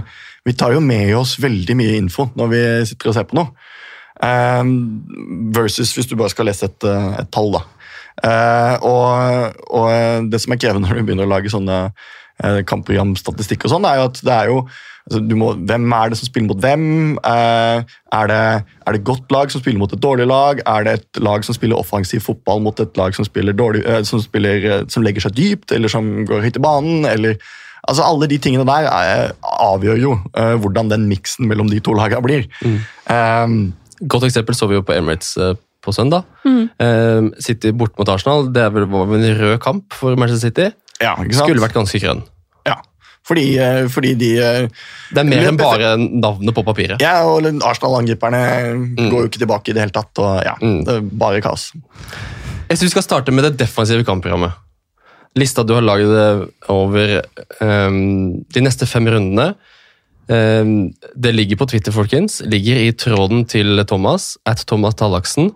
vi 0.47 0.56
tar 0.58 0.75
jo 0.75 0.84
med 0.84 1.13
oss 1.17 1.38
veldig 1.41 1.77
mye 1.80 1.99
info 2.01 2.27
når 2.39 2.51
vi 2.51 2.63
sitter 2.91 3.12
og 3.12 3.17
ser 3.17 3.30
på 3.30 3.39
noe. 3.39 3.54
Eh, 4.22 4.74
versus 5.55 5.95
hvis 5.95 6.09
du 6.11 6.18
bare 6.20 6.34
skal 6.34 6.51
lese 6.51 6.68
et, 6.68 6.88
eh, 6.88 7.11
et 7.24 7.32
tall. 7.34 7.55
da. 7.55 7.63
Eh, 8.22 8.76
og, 8.86 9.61
og 9.72 10.30
det 10.30 10.41
som 10.43 10.53
er 10.53 10.61
krevende 10.61 10.89
når 10.89 10.99
du 10.99 11.07
begynner 11.07 11.30
å 11.30 11.32
lage 11.32 11.51
sånne 11.53 11.78
eh, 11.88 12.61
kampprogramstatistikk, 12.68 13.66
og 13.66 13.76
sånn, 13.76 13.88
er 13.88 14.01
jo 14.01 14.09
at 14.11 14.20
det 14.28 14.36
er 14.36 14.51
jo 14.51 14.66
altså, 15.08 15.22
du 15.26 15.36
må, 15.39 15.54
Hvem 15.70 15.95
er 15.97 16.12
det 16.12 16.20
som 16.20 16.30
spiller 16.30 16.52
mot 16.52 16.62
hvem? 16.64 16.86
Uh, 17.24 17.82
er, 18.12 18.30
det, 18.32 18.41
er 18.86 18.91
det 18.91 19.02
et 19.02 19.08
godt 19.08 19.32
lag 19.34 19.54
som 19.54 19.64
spiller 19.64 19.82
mot 19.82 19.93
et 19.93 20.04
dårlig 20.04 20.28
lag? 20.30 20.62
Er 20.66 20.86
det 20.88 20.93
et 20.99 21.24
lag 21.24 21.47
som 21.47 21.58
spiller 21.58 21.80
offensiv 21.80 22.24
fotball 22.26 22.62
mot 22.66 22.80
et 22.80 22.99
lag 22.99 23.16
som, 23.18 23.26
dårlig, 23.26 23.86
uh, 23.88 24.04
som, 24.08 24.22
spiller, 24.22 24.70
eh, 24.70 24.86
som 24.91 25.04
legger 25.06 25.28
seg 25.28 25.36
dypt, 25.38 25.72
eller 25.76 25.91
som 25.91 26.14
går 26.30 26.47
høyt 26.47 26.62
i 26.62 26.64
banen? 26.64 27.06
eller 27.10 27.39
Altså 27.89 28.06
Alle 28.06 28.28
de 28.30 28.38
tingene 28.38 28.66
der 28.68 28.86
er, 28.86 29.32
avgjør 29.41 29.97
jo 29.97 30.14
uh, 30.38 30.56
hvordan 30.62 30.91
den 30.91 31.08
miksen 31.10 31.47
mellom 31.49 31.70
de 31.72 31.80
to 31.82 31.95
lagene 31.97 32.22
blir. 32.26 32.47
Eh, 32.62 33.56
Godt 34.02 34.26
eksempel 34.26 34.58
så 34.58 34.66
vi 34.70 34.78
jo 34.80 34.86
på 34.86 34.95
Emirates 34.95 35.36
uh, 35.38 35.54
på 35.82 35.93
søndag. 35.93 36.26
Mm. 36.45 36.64
Uh, 36.82 37.30
City 37.41 37.70
bort 37.74 37.93
mot 37.99 38.10
Arsenal. 38.10 38.47
Det 38.54 38.68
var 38.74 38.88
vel 38.89 39.18
en 39.18 39.38
rød 39.38 39.58
kamp 39.62 39.93
for 39.93 40.18
Manchester 40.18 40.49
City. 40.49 40.70
ja, 41.02 41.16
ikke 41.22 41.38
sant? 41.38 41.49
Skulle 41.49 41.66
vært 41.66 41.78
ganske 41.78 42.02
grønn. 42.02 42.24
Fordi, 43.28 43.45
eh, 43.61 43.84
fordi 43.91 44.15
de 44.17 44.32
eh, 44.41 44.67
Det 45.13 45.22
er 45.22 45.28
mer 45.30 45.43
er 45.43 45.49
enn 45.51 45.59
bare 45.59 45.91
navnet 45.97 46.55
på 46.57 46.63
papiret. 46.65 47.01
Ja, 47.03 47.19
og 47.30 47.45
Arsenal-angriperne 47.45 48.41
går 48.97 49.17
jo 49.19 49.30
ikke 49.30 49.43
tilbake 49.43 49.69
i 49.69 49.76
det 49.78 49.84
hele 49.86 49.93
tatt. 49.95 50.17
og 50.17 50.41
ja, 50.45 50.55
Mm. 50.61 50.84
det 50.86 50.95
er 50.95 51.01
Bare 51.01 51.41
kaos. 51.41 51.72
Jeg 52.69 52.78
synes 52.78 52.89
vi 52.89 52.95
skal 52.95 53.03
starte 53.03 53.32
med 53.32 53.43
det 53.43 53.57
defensive 53.59 54.03
kampprogrammet. 54.07 54.53
Lista 55.36 55.63
du 55.63 55.74
har 55.74 55.82
laget 55.86 56.49
over 56.67 57.22
um, 57.61 58.43
de 58.51 58.61
neste 58.61 58.88
fem 58.88 59.05
rundene. 59.07 59.53
Um, 60.28 60.91
det 61.15 61.34
ligger 61.36 61.57
på 61.59 61.67
Twitter, 61.67 61.91
folkens. 61.91 62.41
Ligger 62.41 62.76
i 62.76 62.91
tråden 62.91 63.45
til 63.47 63.84
Thomas, 63.88 64.38
at 64.45 64.65
Thomas 64.67 64.95
Tallaksen. 64.95 65.51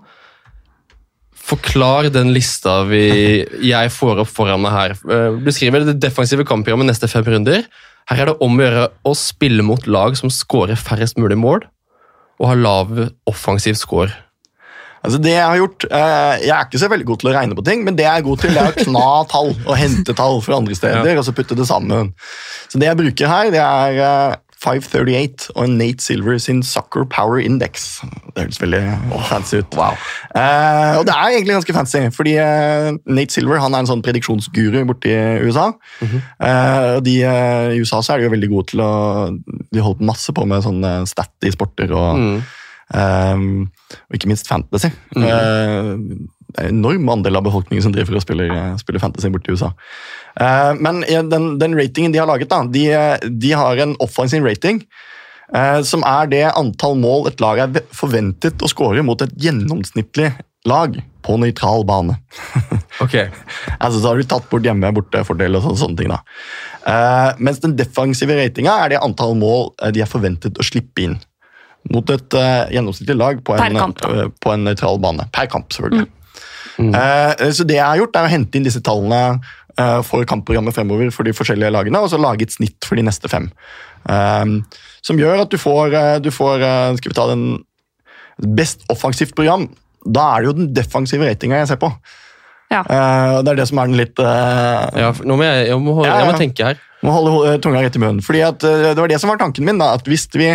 Forklar 1.45 2.09
den 2.09 2.31
lista 2.33 2.79
vi, 2.89 3.45
jeg 3.61 3.91
får 3.93 4.23
opp 4.23 4.31
foran 4.33 4.63
meg 4.63 4.73
her. 4.73 4.95
Beskriver 4.97 5.43
Du 5.45 5.51
skriver 5.53 5.85
det 5.85 5.99
defensive 6.01 6.45
kampprogrammet 6.47 6.89
neste 6.89 7.09
fem 7.11 7.25
runder. 7.27 7.67
Her 8.09 8.21
er 8.21 8.31
det 8.31 8.37
om 8.45 8.57
å 8.57 8.65
gjøre 8.65 8.87
å 9.05 9.13
spille 9.17 9.65
mot 9.65 9.85
lag 9.89 10.17
som 10.17 10.33
skårer 10.33 10.77
færrest 10.77 11.17
mulig 11.21 11.37
mål, 11.37 11.65
og 12.41 12.49
har 12.51 12.61
lav 12.61 12.93
offensiv 13.29 13.77
score. 13.79 14.13
Altså 15.05 15.19
det 15.21 15.35
Jeg 15.35 15.45
har 15.45 15.59
gjort, 15.59 15.85
eh, 15.85 16.35
jeg 16.47 16.53
er 16.55 16.65
ikke 16.65 16.81
så 16.81 16.89
veldig 16.89 17.05
god 17.05 17.19
til 17.21 17.29
å 17.29 17.33
regne 17.35 17.57
på 17.57 17.65
ting, 17.65 17.83
men 17.85 17.97
det 17.97 18.07
jeg 18.07 18.21
er 18.21 18.25
god 18.25 18.41
til, 18.41 18.55
det 18.55 18.61
er 18.61 18.71
å 18.71 18.85
kna 18.87 19.09
tall 19.29 19.51
og 19.53 19.75
hente 19.77 20.15
tall 20.17 20.39
fra 20.41 20.57
andre 20.57 20.77
steder 20.77 21.19
og 21.19 21.25
så 21.27 21.33
putte 21.35 21.57
det 21.57 21.67
sammen. 21.69 22.13
Så 22.71 22.81
Det 22.81 22.89
jeg 22.89 22.97
bruker 22.97 23.29
her, 23.29 23.51
det 23.53 23.61
er 23.61 23.99
eh, 24.01 24.35
538 24.65 25.51
og 25.55 25.61
en 25.63 25.77
Nate 25.79 26.03
Silver 26.03 26.39
sin 26.41 26.63
Soccer 26.65 27.05
Power 27.09 27.39
Index. 27.41 28.01
Det 28.33 28.43
høres 28.47 28.59
veldig 28.61 28.81
fancy 29.29 29.61
ut. 29.61 29.77
Eh, 29.77 30.93
og 30.97 31.05
det 31.07 31.15
er 31.15 31.35
egentlig 31.35 31.55
ganske 31.59 31.77
fancy, 31.77 32.01
fordi 32.15 32.35
eh, 32.41 32.91
Nate 33.05 33.37
Silver 33.37 33.61
han 33.61 33.77
er 33.77 33.85
en 33.85 33.91
sånn 33.93 34.03
prediksjonsguru 34.05 34.81
borti 34.89 35.13
USA. 35.45 35.69
Eh, 36.01 36.91
og 36.97 37.05
de, 37.05 37.15
eh, 37.23 37.71
I 37.75 37.79
USA 37.79 38.01
så 38.01 38.15
er 38.15 38.21
de 38.21 38.29
jo 38.29 38.35
veldig 38.35 38.51
gode 38.51 38.71
til 38.73 38.83
å 38.83 38.91
De 39.73 39.83
holder 39.83 40.11
masse 40.11 40.33
på 40.35 40.45
med 40.49 40.65
sånne 40.65 40.97
stat 41.09 41.47
i 41.47 41.53
sporter 41.55 41.93
og 41.95 42.13
Mm. 42.15 42.37
Um, 42.93 43.71
og 44.09 44.13
ikke 44.13 44.29
minst 44.29 44.47
fantasy. 44.47 44.91
Mm. 45.15 45.23
en 45.25 46.27
enorm 46.61 47.09
andel 47.11 47.39
av 47.39 47.45
befolkningen 47.47 47.83
som 47.83 47.95
driver 47.95 48.17
og 48.19 48.23
spiller, 48.23 48.53
uh, 48.53 48.77
spiller 48.81 49.03
fantasy 49.03 49.31
borte 49.33 49.51
i 49.51 49.57
USA. 49.57 49.71
Uh, 50.39 50.71
men 50.79 51.03
den, 51.31 51.55
den 51.61 51.77
ratingen 51.77 52.15
de 52.15 52.21
har 52.21 52.29
laget, 52.29 52.51
da, 52.51 52.63
de, 52.69 52.87
de 53.29 53.53
har 53.55 53.83
en 53.83 53.95
offensiv 54.03 54.45
rating 54.47 54.83
uh, 55.55 55.81
som 55.85 56.05
er 56.07 56.31
det 56.31 56.45
antall 56.51 56.97
mål 56.99 57.29
et 57.31 57.43
lag 57.43 57.65
er 57.65 57.83
forventet 57.95 58.63
å 58.63 58.71
skåre 58.71 59.03
mot 59.05 59.21
et 59.25 59.35
gjennomsnittlig 59.47 60.33
lag 60.65 60.97
på 61.25 61.37
nøytral 61.41 61.85
bane. 61.87 62.19
Ok. 63.03 63.11
Altså, 63.75 63.99
så 63.99 64.07
har 64.07 64.15
du 64.15 64.23
tatt 64.23 64.45
bort 64.47 64.63
hjemme-bortefordel 64.63 65.57
og 65.57 65.65
sånne, 65.65 65.79
sånne 65.81 65.97
ting. 65.99 66.11
da. 66.13 66.21
Uh, 66.87 67.41
mens 67.43 67.59
den 67.59 67.73
defensive 67.75 68.37
ratinga 68.37 68.71
er 68.85 68.93
det 68.93 69.01
antall 69.03 69.33
mål 69.35 69.73
eh, 69.83 69.91
de 69.91 70.03
er 70.05 70.07
forventet 70.07 70.55
å 70.55 70.63
slippe 70.63 71.03
inn 71.03 71.17
mot 71.91 72.07
et 72.13 72.37
uh, 72.39 72.71
gjennomsnittlig 72.71 73.17
lag 73.19 73.41
på 73.43 73.57
en, 73.57 73.75
kamp, 73.77 73.99
eh, 74.07 74.29
på 74.31 74.53
en 74.53 74.63
nøytral 74.69 75.01
bane. 75.03 75.27
Per 75.35 75.49
kamp, 75.51 75.67
selvfølgelig. 75.75 76.07
Eh, 76.79 77.51
så 77.55 77.63
det 77.67 77.77
jeg 77.77 77.85
har 77.85 77.97
gjort, 78.01 78.15
er 78.19 78.27
å 78.27 78.31
hente 78.33 78.57
inn 78.59 78.65
disse 78.67 78.81
tallene 78.83 79.39
eh, 79.79 80.01
for 80.03 80.25
kampprogrammet 80.27 80.75
fremover 80.75 81.11
for 81.15 81.23
de 81.27 81.31
forskjellige 81.35 81.71
lagene, 81.71 82.01
og 82.03 82.09
så 82.11 82.19
lage 82.19 82.43
et 82.47 82.51
snitt 82.55 82.83
for 82.87 82.95
de 82.99 83.05
neste 83.07 83.29
fem. 83.31 83.47
Eh, 84.09 84.45
som 85.05 85.17
gjør 85.21 85.45
at 85.45 85.53
du 85.53 85.57
får, 85.61 85.93
eh, 85.95 86.19
du 86.19 86.31
får 86.33 86.61
eh, 86.65 86.95
Skal 86.99 87.11
vi 87.13 87.17
ta 87.17 87.27
den 87.31 87.45
Best 88.59 88.81
offensivt 88.91 89.31
program. 89.37 89.69
Da 90.03 90.25
er 90.35 90.41
det 90.43 90.49
jo 90.49 90.55
den 90.57 90.73
defensive 90.75 91.23
ratinga 91.29 91.61
jeg 91.61 91.69
ser 91.71 91.77
på. 91.79 91.87
Ja. 92.73 92.81
Eh, 92.83 93.37
det 93.45 93.53
er 93.53 93.59
det 93.61 93.67
som 93.69 93.79
er 93.79 93.87
den 93.87 93.95
litt 94.01 94.19
Ja, 94.19 95.13
nå 95.23 95.37
må 95.39 95.45
jeg, 95.47 95.67
jeg, 95.69 95.79
må, 95.79 95.93
holde- 95.95 96.09
Ja, 96.11 96.17
jeg 96.19 96.27
må 96.33 96.37
tenke 96.41 96.65
her. 96.67 96.81
Må 97.05 97.13
holde 97.15 97.53
tunga 97.63 97.79
rett 97.85 97.95
i 97.95 98.01
munnen. 98.03 98.19
Fordi 98.25 98.41
at, 98.43 98.59
Det 98.59 98.97
var 98.99 99.07
det 99.07 99.21
som 99.21 99.29
var 99.31 99.37
tanken 99.39 99.63
min. 99.63 99.77
da, 99.79 99.93
at 99.95 100.03
Hvis 100.09 100.27
vi, 100.33 100.49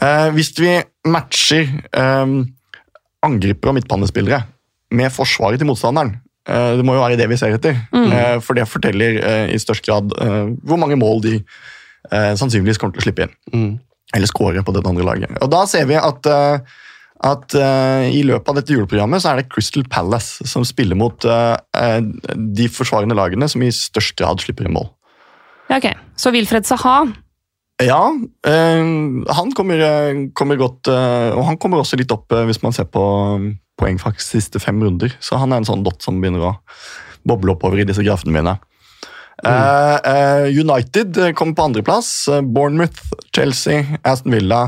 eh, 0.00 0.28
hvis 0.32 0.52
vi 0.56 0.78
matcher 1.12 1.68
um, 1.92 2.46
angriper 3.26 3.68
og 3.68 3.74
midtbanespillere 3.80 4.40
med 4.94 5.12
forsvaret 5.12 5.60
til 5.60 5.68
motstanderen 5.68 6.14
eh, 6.48 6.76
Det 6.78 6.84
må 6.86 6.94
jo 6.96 7.02
være 7.02 7.18
det 7.20 7.28
vi 7.30 7.36
ser 7.40 7.56
etter. 7.56 7.76
Mm. 7.92 8.40
for 8.44 8.56
det 8.56 8.68
forteller 8.68 9.18
eh, 9.20 9.54
i 9.54 9.60
størst 9.60 9.84
grad 9.86 10.14
eh, 10.20 10.54
hvor 10.64 10.80
mange 10.80 10.96
mål 10.96 11.22
de 11.26 11.34
eh, 11.38 12.34
sannsynligvis 12.38 12.80
kommer 12.80 12.96
til 12.96 13.04
å 13.04 13.06
slippe 13.08 13.26
inn. 13.26 13.34
Mm. 13.52 13.72
Eller 14.16 14.30
score 14.30 14.62
på 14.64 14.72
det 14.72 14.86
andre 14.88 15.04
laget. 15.04 15.34
Og 15.44 15.50
Da 15.52 15.64
ser 15.68 15.88
vi 15.90 15.98
at, 16.00 16.26
eh, 16.26 16.60
at 17.28 17.54
eh, 17.54 18.08
i 18.16 18.22
løpet 18.24 18.48
av 18.48 18.60
dette 18.60 18.72
juleprogrammet 18.72 19.20
så 19.20 19.32
er 19.32 19.42
det 19.42 19.50
Crystal 19.52 19.84
Palace 19.90 20.46
som 20.48 20.64
spiller 20.64 20.96
mot 20.96 21.24
eh, 21.28 21.56
eh, 21.76 22.00
de 22.34 22.68
forsvarende 22.72 23.18
lagene 23.18 23.48
som 23.50 23.64
i 23.64 23.72
størst 23.74 24.16
grad 24.20 24.40
slipper 24.40 24.68
inn 24.68 24.76
mål. 24.78 24.88
Ja, 25.68 25.82
ok. 25.82 25.90
Så 26.16 26.32
Wilfred 26.32 26.64
Saha 26.64 27.02
Ja, 27.78 28.10
eh, 28.46 28.84
han 29.36 29.52
kommer, 29.54 29.78
eh, 29.78 30.14
kommer 30.34 30.58
godt 30.58 30.88
eh, 30.90 31.30
Og 31.30 31.44
han 31.46 31.58
kommer 31.62 31.78
også 31.78 31.98
litt 32.00 32.10
opp 32.10 32.34
hvis 32.48 32.62
man 32.64 32.74
ser 32.74 32.88
på 32.90 33.02
poeng 33.78 34.00
fra 34.02 34.10
siste 34.18 34.58
fem 34.58 34.80
runder. 34.82 35.12
Så 35.22 35.38
han 35.38 35.52
er 35.54 35.60
en 35.60 35.68
sånn 35.68 35.84
dot 35.86 36.02
som 36.02 36.18
begynner 36.18 36.48
å 36.48 36.56
boble 37.28 37.54
oppover 37.54 37.78
i 37.78 37.86
disse 37.86 38.02
grafene 38.02 38.34
mine. 38.34 38.56
Mm. 39.46 40.48
United 40.50 41.20
kommer 41.38 41.54
på 41.54 41.66
andreplass. 41.68 42.08
Bournemouth, 42.42 42.98
Chelsea, 43.30 43.84
Aston 44.02 44.34
Villa. 44.34 44.64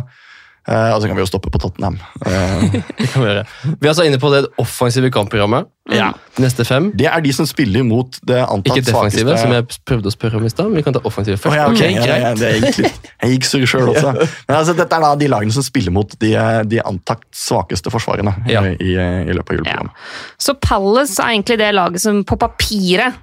Eh, 0.70 0.90
og 0.94 1.02
så 1.02 1.08
kan 1.10 1.18
vi 1.18 1.22
jo 1.24 1.28
stoppe 1.28 1.50
på 1.52 1.58
Tottenham. 1.60 1.98
Eh, 2.24 2.62
Det 3.00 3.08
kan 3.12 3.22
vi 3.22 3.26
gjøre. 3.28 3.44
Vi 3.80 3.84
er 3.86 3.90
altså 3.92 4.06
inne 4.06 4.20
på 4.22 4.30
det 4.32 4.44
offensive 4.62 5.10
kampprogrammet. 5.12 5.68
Ja. 5.90 6.12
Neste 6.38 6.62
fem. 6.62 6.92
det 6.94 7.08
er 7.10 7.22
de 7.24 7.32
som 7.34 7.46
spiller 7.50 7.82
mot 7.82 8.14
det 8.28 8.36
antatt 8.44 8.76
Ikke 8.76 8.84
defensive, 8.86 9.32
svakeste 9.32 9.40
som 9.42 9.54
jeg 9.56 9.80
prøvde 9.88 10.06
å 10.06 10.14
spørre 10.14 10.38
om 10.38 10.44
i 10.46 10.50
stad. 10.52 10.68
Vi 10.76 10.84
kan 10.86 10.94
ta 10.94 11.00
offensive 11.08 11.34
først. 11.40 11.56
først. 11.56 11.58
ja, 11.58 11.64
okay. 11.72 11.96
Okay, 11.98 12.20
ja, 12.22 12.34
det 12.38 12.50
gikk 12.60 12.78
litt. 12.84 13.08
Jeg 13.24 13.32
gikk 13.34 13.48
sur 13.48 13.64
sjøl 13.72 13.90
også. 13.96 14.12
Men 14.46 14.58
altså, 14.60 14.76
dette 14.78 14.94
er 15.00 15.02
da 15.06 15.10
de 15.18 15.30
lagene 15.32 15.56
som 15.56 15.66
spiller 15.66 15.90
mot 15.96 16.14
de, 16.22 16.30
de 16.70 16.78
antatt 16.86 17.26
svakeste 17.34 17.90
forsvarene 17.90 18.36
i, 18.46 18.54
Ja. 18.54 18.62
i, 18.70 18.92
i 18.94 19.34
løpet 19.34 19.50
av 19.50 19.58
Ja. 19.58 19.58
juleprogrammet. 19.58 20.06
Så 20.38 20.54
Palace 20.62 21.18
er 21.18 21.34
egentlig 21.34 21.58
det 21.58 21.72
laget 21.74 22.04
som 22.06 22.22
på 22.28 22.38
papiret 22.38 23.18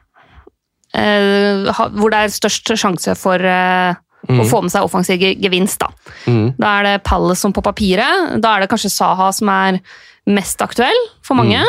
eh, 0.98 1.72
Hvor 1.72 2.12
det 2.14 2.20
er 2.26 2.36
størst 2.36 2.74
sjanse 2.80 3.16
for 3.20 3.40
eh, 3.44 3.96
å 4.28 4.48
få 4.50 4.62
med 4.66 4.74
seg 4.74 4.86
offensiv 4.86 5.24
gevinst. 5.24 5.80
Da. 5.82 5.92
Mm. 6.28 6.56
da 6.60 6.74
er 6.78 6.88
det 6.88 6.96
Palace 7.08 7.44
som 7.44 7.56
på 7.56 7.64
papiret. 7.66 8.38
Da 8.44 8.56
er 8.56 8.64
det 8.64 8.72
kanskje 8.72 8.94
Saha 8.94 9.32
som 9.36 9.52
er 9.54 9.80
mest 10.28 10.62
aktuell 10.64 10.98
for 11.26 11.40
mange. 11.40 11.62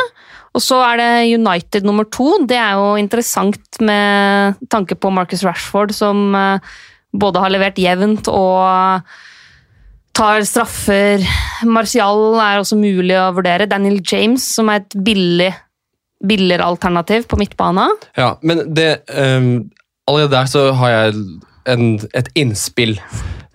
Og 0.57 0.63
så 0.65 0.79
er 0.81 0.99
det 0.99 1.11
United 1.37 1.85
nummer 1.87 2.07
to. 2.09 2.33
Det 2.49 2.57
er 2.57 2.77
jo 2.79 2.93
interessant 2.99 3.81
med 3.85 4.59
tanke 4.73 4.97
på 4.97 5.11
Marcus 5.13 5.45
Rashford, 5.45 5.93
som 5.95 6.33
eh, 6.35 6.71
både 7.13 7.43
har 7.43 7.53
levert 7.53 7.79
jevnt 7.79 8.27
og 8.33 9.05
tar 10.17 10.43
straffer. 10.49 11.23
Martial 11.69 12.39
er 12.41 12.59
også 12.59 12.79
mulig 12.79 13.15
å 13.15 13.29
vurdere. 13.37 13.69
Daniel 13.69 14.01
James, 14.01 14.43
som 14.57 14.71
er 14.73 14.81
et 14.83 14.97
billig 15.05 15.53
billigere 16.19 16.65
alternativ 16.67 17.27
på 17.31 17.37
midtbana. 17.39 17.87
Ja, 18.19 18.33
men 18.41 18.65
det 18.75 19.05
um, 19.07 19.69
Allerede 20.09 20.33
der 20.33 20.47
så 20.49 20.71
har 20.73 20.89
jeg 20.89 21.19
en, 21.69 21.99
et 22.17 22.29
innspill 22.39 22.97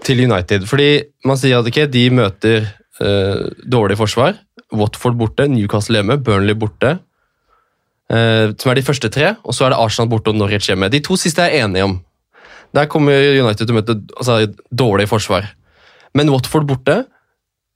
til 0.05 0.25
United. 0.25 0.67
Fordi 0.69 0.89
man 1.27 1.39
sier 1.41 1.61
at 1.61 1.69
okay, 1.69 1.89
de 1.91 2.07
møter 2.15 2.69
uh, 3.01 3.47
dårlig 3.71 3.99
forsvar. 4.01 4.39
Watford 4.75 5.19
borte, 5.21 5.47
Newcastle 5.51 6.01
hjemme, 6.01 6.19
Burnley 6.25 6.57
borte. 6.59 6.99
Uh, 8.13 8.53
som 8.61 8.71
er 8.71 8.79
de 8.79 8.87
første 8.87 9.11
tre. 9.13 9.35
Og 9.45 9.57
så 9.57 9.67
er 9.67 9.75
det 9.75 9.81
Arsenal 9.81 10.11
borte 10.13 10.33
og 10.33 10.39
Norwich 10.39 10.69
hjemme. 10.71 10.91
De 10.93 11.03
to 11.05 11.19
siste 11.21 11.45
er 11.45 11.55
jeg 11.55 11.69
enig 11.69 11.87
om. 11.87 11.99
Der 12.75 12.91
kommer 12.91 13.15
United 13.15 13.67
til 13.67 13.75
å 13.75 13.79
møte 13.79 13.99
altså, 14.19 14.41
dårlig 14.75 15.09
forsvar. 15.11 15.53
Men 16.15 16.33
Watford 16.33 16.69
borte. 16.71 17.05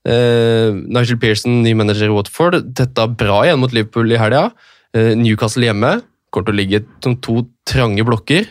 uh, 0.08 0.70
Nigel 0.74 1.18
Pearson, 1.20 1.62
ny 1.62 1.74
manager 1.78 2.10
i 2.10 2.14
Watford, 2.14 2.60
tetta 2.76 3.08
bra 3.08 3.42
igjen 3.46 3.60
mot 3.62 3.72
Liverpool 3.74 4.12
i 4.12 4.20
helga. 4.20 4.50
Newcastle 4.96 5.66
hjemme 5.66 5.98
kommer 6.32 6.46
til 6.48 6.54
å 6.54 6.56
ligge 6.56 6.78
som 7.04 7.18
to 7.22 7.42
trange 7.68 8.02
blokker. 8.08 8.48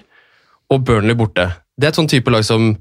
Og 0.69 0.83
Burnley 0.85 1.17
borte. 1.17 1.47
Det 1.77 1.87
er 1.87 1.93
et 1.93 1.99
sånn 1.99 2.09
type 2.09 2.31
lag 2.33 2.45
som 2.45 2.71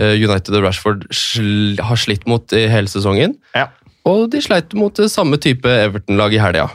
eh, 0.00 0.16
United 0.16 0.54
og 0.56 0.64
Rashford 0.64 1.04
sl 1.14 1.76
har 1.84 2.00
slitt 2.00 2.24
mot 2.30 2.56
i 2.56 2.66
hele 2.72 2.88
sesongen. 2.88 3.36
Ja. 3.56 3.68
Og 4.08 4.30
de 4.32 4.40
sleit 4.44 4.72
mot 4.78 4.94
det 4.96 5.10
samme 5.12 5.38
type 5.42 5.68
Everton-lag 5.68 6.34
i 6.34 6.40
helga. 6.40 6.70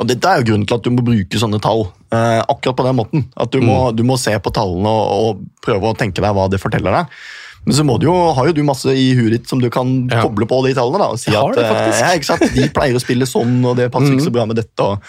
Og 0.00 0.08
Dette 0.08 0.26
er 0.26 0.40
jo 0.40 0.50
grunnen 0.50 0.66
til 0.66 0.78
at 0.78 0.86
du 0.86 0.90
må 0.94 1.04
bruke 1.04 1.40
sånne 1.40 1.60
tall 1.62 1.84
eh, 1.86 2.40
akkurat 2.40 2.78
på 2.78 2.86
den 2.86 2.98
måten. 2.98 3.26
At 3.38 3.52
du 3.52 3.60
må, 3.62 3.76
du 3.94 4.02
må 4.06 4.16
se 4.20 4.32
på 4.42 4.52
tallene 4.56 4.90
og, 4.90 5.10
og 5.12 5.64
prøve 5.64 5.92
å 5.92 5.98
tenke 5.98 6.24
deg 6.24 6.34
hva 6.36 6.48
det 6.50 6.60
forteller 6.62 6.96
deg. 6.98 7.20
Men 7.66 7.76
så 7.76 7.84
må 7.84 7.98
du 8.00 8.06
jo, 8.08 8.14
har 8.34 8.48
jo 8.48 8.54
du 8.56 8.62
masse 8.64 8.88
i 8.96 9.10
huet 9.18 9.34
ditt 9.34 9.50
som 9.50 9.60
du 9.60 9.68
kan 9.72 10.08
Ja. 10.08 10.22
koble 10.24 10.46
på 10.48 10.62
de 10.64 10.72
tallene. 10.74 10.98
da, 11.02 11.08
og 11.12 11.18
si 11.20 11.30
at 11.30 11.58
eh, 11.60 12.00
ja, 12.00 12.12
ikke 12.16 12.28
sant? 12.30 12.44
De 12.56 12.68
pleier 12.72 12.96
å 12.96 13.02
spille 13.02 13.28
sånn, 13.28 13.58
og 13.68 13.76
det 13.76 13.90
passer 13.92 14.14
ikke 14.14 14.28
så 14.30 14.32
bra 14.32 14.46
med 14.48 14.56
dette. 14.56 14.80
Og, 14.80 15.02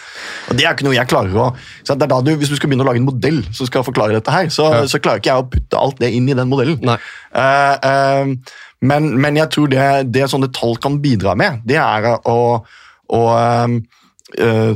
og 0.49 0.57
Det 0.59 0.65
er 0.65 0.75
ikke 0.75 0.85
noe 0.85 0.97
jeg 0.97 1.07
klarer 1.07 1.37
å 1.39 1.47
så 1.83 1.95
det 1.95 2.05
er 2.05 2.11
da 2.11 2.19
du, 2.21 2.35
Hvis 2.35 2.51
du 2.51 2.57
skal 2.59 2.69
begynne 2.69 2.83
å 2.83 2.89
lage 2.89 2.99
en 3.01 3.07
modell 3.07 3.39
som 3.55 3.69
skal 3.69 3.85
forklare 3.87 4.17
dette, 4.17 4.31
her, 4.35 4.51
så, 4.51 4.67
Ja. 4.73 4.83
så 4.85 4.99
klarer 4.99 5.23
ikke 5.23 5.31
jeg 5.31 5.45
å 5.45 5.49
putte 5.49 5.79
alt 5.79 5.99
det 6.03 6.11
inn 6.11 6.27
i 6.29 6.35
den 6.37 6.51
modellen. 6.51 6.79
Nei. 6.83 6.97
Uh, 7.31 7.75
uh, 7.87 8.57
men, 8.81 9.11
men 9.21 9.37
jeg 9.39 9.49
tror 9.53 9.71
det, 9.71 10.11
det 10.11 10.27
sånne 10.29 10.51
tall 10.51 10.75
kan 10.81 10.99
bidra 11.01 11.35
med, 11.37 11.61
det 11.65 11.77
er 11.79 12.09
å, 12.27 12.39
å 13.15 13.21
uh, 13.31 14.75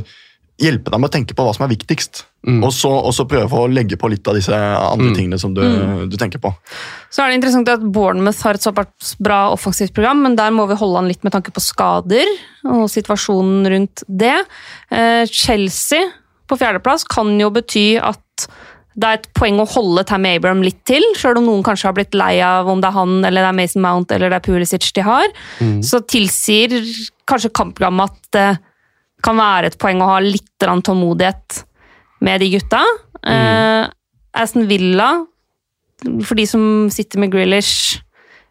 hjelpe 0.56 0.90
deg 0.92 1.00
med 1.00 1.10
å 1.10 1.12
tenke 1.12 1.36
på 1.36 1.44
hva 1.44 1.52
som 1.56 1.66
er 1.66 1.74
viktigst. 1.74 2.24
Mm. 2.46 2.60
og, 2.62 2.70
så, 2.70 2.88
og 2.88 3.10
så 3.10 3.24
prøve 3.26 3.58
å 3.58 3.66
legge 3.66 3.96
på 3.98 4.06
litt 4.12 4.28
av 4.30 4.36
disse 4.38 4.54
andre 4.54 5.08
Mm. 5.10 5.14
tingene 5.16 5.38
som 5.42 5.54
du, 5.54 5.62
du 6.06 6.16
tenker 6.16 6.38
på. 6.38 6.52
Så 7.10 7.24
er 7.24 7.32
det 7.32 7.40
interessant 7.40 7.68
at 7.72 7.82
Bournemouth 7.82 8.38
har 8.46 8.54
et 8.54 8.62
såpass 8.62 9.16
bra 9.18 9.50
offensivt 9.50 9.92
program, 9.96 10.22
men 10.22 10.36
der 10.38 10.54
må 10.54 10.68
vi 10.70 10.78
holde 10.78 11.00
an 11.02 11.08
litt 11.10 11.24
med 11.26 11.34
tanke 11.34 11.50
på 11.50 11.64
skader 11.64 12.30
og 12.70 12.86
situasjonen 12.92 13.66
rundt 13.72 14.04
det. 14.06 14.36
Eh, 14.94 15.24
Chelsea 15.26 16.06
på 16.46 16.58
fjerdeplass 16.60 17.02
kan 17.10 17.34
jo 17.40 17.50
bety 17.50 17.98
at 17.98 18.46
det 18.96 19.08
er 19.10 19.18
et 19.18 19.26
poeng 19.36 19.58
å 19.60 19.66
holde 19.68 20.06
Tammy 20.08 20.36
Abraham 20.38 20.62
litt 20.64 20.78
til, 20.88 21.02
sjøl 21.18 21.42
om 21.42 21.50
noen 21.50 21.66
kanskje 21.66 21.90
har 21.90 21.96
blitt 21.98 22.14
lei 22.16 22.38
av 22.46 22.70
om 22.70 22.80
det 22.80 22.88
er 22.88 22.96
han 22.96 23.18
eller 23.26 23.42
det 23.42 23.50
er 23.50 23.58
Mason 23.58 23.82
Mount 23.84 24.14
eller 24.14 24.30
det 24.32 24.38
er 24.38 24.46
Pulisic 24.46 24.86
de 24.96 25.04
har. 25.04 25.26
Så 25.84 26.00
tilsier 26.08 26.78
kanskje 27.28 27.50
kampprogrammet 27.52 28.08
at 28.14 28.30
det 28.38 28.48
kan 29.26 29.36
være 29.36 29.68
et 29.72 29.76
poeng 29.82 30.00
å 30.00 30.12
ha 30.14 30.20
litt 30.24 30.48
tålmodighet 30.62 31.65
med 32.24 32.40
de 32.40 32.50
gutta. 32.56 32.82
Eh, 33.26 33.88
Aston 34.36 34.66
Villa, 34.68 35.10
for 36.24 36.34
de 36.38 36.44
som 36.46 36.62
sitter 36.92 37.18
med 37.22 37.32
Grealish 37.32 37.98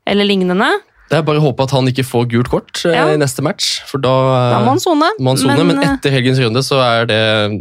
eller 0.07 0.25
lignende, 0.27 0.71
Det 1.05 1.19
er 1.19 1.21
bare 1.21 1.37
å 1.37 1.43
håpe 1.43 1.61
at 1.67 1.69
han 1.75 1.85
ikke 1.85 2.01
får 2.03 2.23
gult 2.31 2.49
kort 2.49 2.79
eh, 2.85 2.95
Ja. 2.95 3.03
i 3.13 3.17
neste 3.21 3.43
match, 3.45 3.81
for 3.85 4.01
da, 4.01 4.09
da 4.55 4.59
må 4.65 4.71
han 4.73 4.79
sone. 4.81 5.11
Men. 5.21 5.37
Men, 5.67 5.77
eh, 5.83 5.91
etter 5.93 6.09
helgens 6.09 6.39
runde 6.41 6.63
så 6.65 6.79
er, 6.81 7.05
det, 7.05 7.19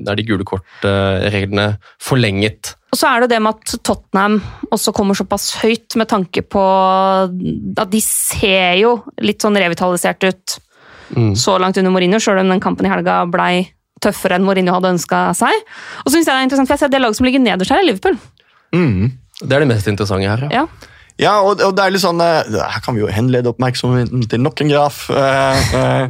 er 0.08 0.16
de 0.16 0.24
gule 0.24 0.44
kortreglene 0.48 1.76
forlenget. 2.00 2.72
Og 2.94 2.96
så 2.98 3.10
er 3.10 3.20
det 3.20 3.30
det 3.34 3.42
med 3.42 3.52
at 3.58 3.74
Tottenham 3.84 4.38
også 4.72 4.94
kommer 4.96 5.14
såpass 5.18 5.50
høyt 5.60 5.94
med 6.00 6.08
tanke 6.08 6.40
på 6.40 6.62
at 7.76 7.90
de 7.92 8.00
ser 8.00 8.78
jo 8.80 9.02
litt 9.20 9.42
sånn 9.44 9.56
revitalisert 9.60 10.24
ut 10.30 10.60
Mm. 11.14 11.34
så 11.36 11.58
langt 11.60 11.76
under 11.76 11.92
Mourinho, 11.92 12.16
sjøl 12.18 12.40
om 12.40 12.48
den 12.48 12.62
kampen 12.64 12.86
i 12.86 12.88
helga 12.88 13.26
blei 13.30 13.68
tøffere 14.02 14.38
enn 14.38 14.46
Mourinho 14.46 14.74
hadde 14.74 14.94
ønska 14.96 15.26
seg. 15.38 15.60
Og 16.02 16.08
så 16.08 16.16
synes 16.16 16.26
jeg 16.26 16.32
det 16.32 16.40
er 16.40 16.48
interessant, 16.48 16.68
for 16.70 16.74
jeg 16.74 16.82
ser 16.82 16.90
at 16.90 16.96
det 16.96 17.02
laget 17.04 17.20
som 17.20 17.28
ligger 17.28 17.44
nederst 17.44 17.74
her, 17.74 17.82
er 17.82 17.88
Liverpool. 17.88 18.18
Mm. 18.74 19.12
Det 19.40 19.52
er 19.52 19.64
det 19.64 19.70
mest 19.70 19.88
interessante 19.90 20.28
her. 20.28 20.48
Ja. 20.50 20.64
Ja. 20.64 20.90
Ja, 21.14 21.36
og, 21.46 21.60
og 21.62 21.76
det 21.78 21.82
er 21.84 21.92
litt 21.94 22.02
sånn 22.02 22.18
eh, 22.18 22.48
Her 22.58 22.80
kan 22.82 22.96
vi 22.96 23.04
jo 23.04 23.10
henlede 23.12 23.52
oppmerksomheten 23.52 24.24
til 24.26 24.40
nok 24.42 24.64
en 24.64 24.72
graf. 24.72 25.04
eh, 25.14 26.08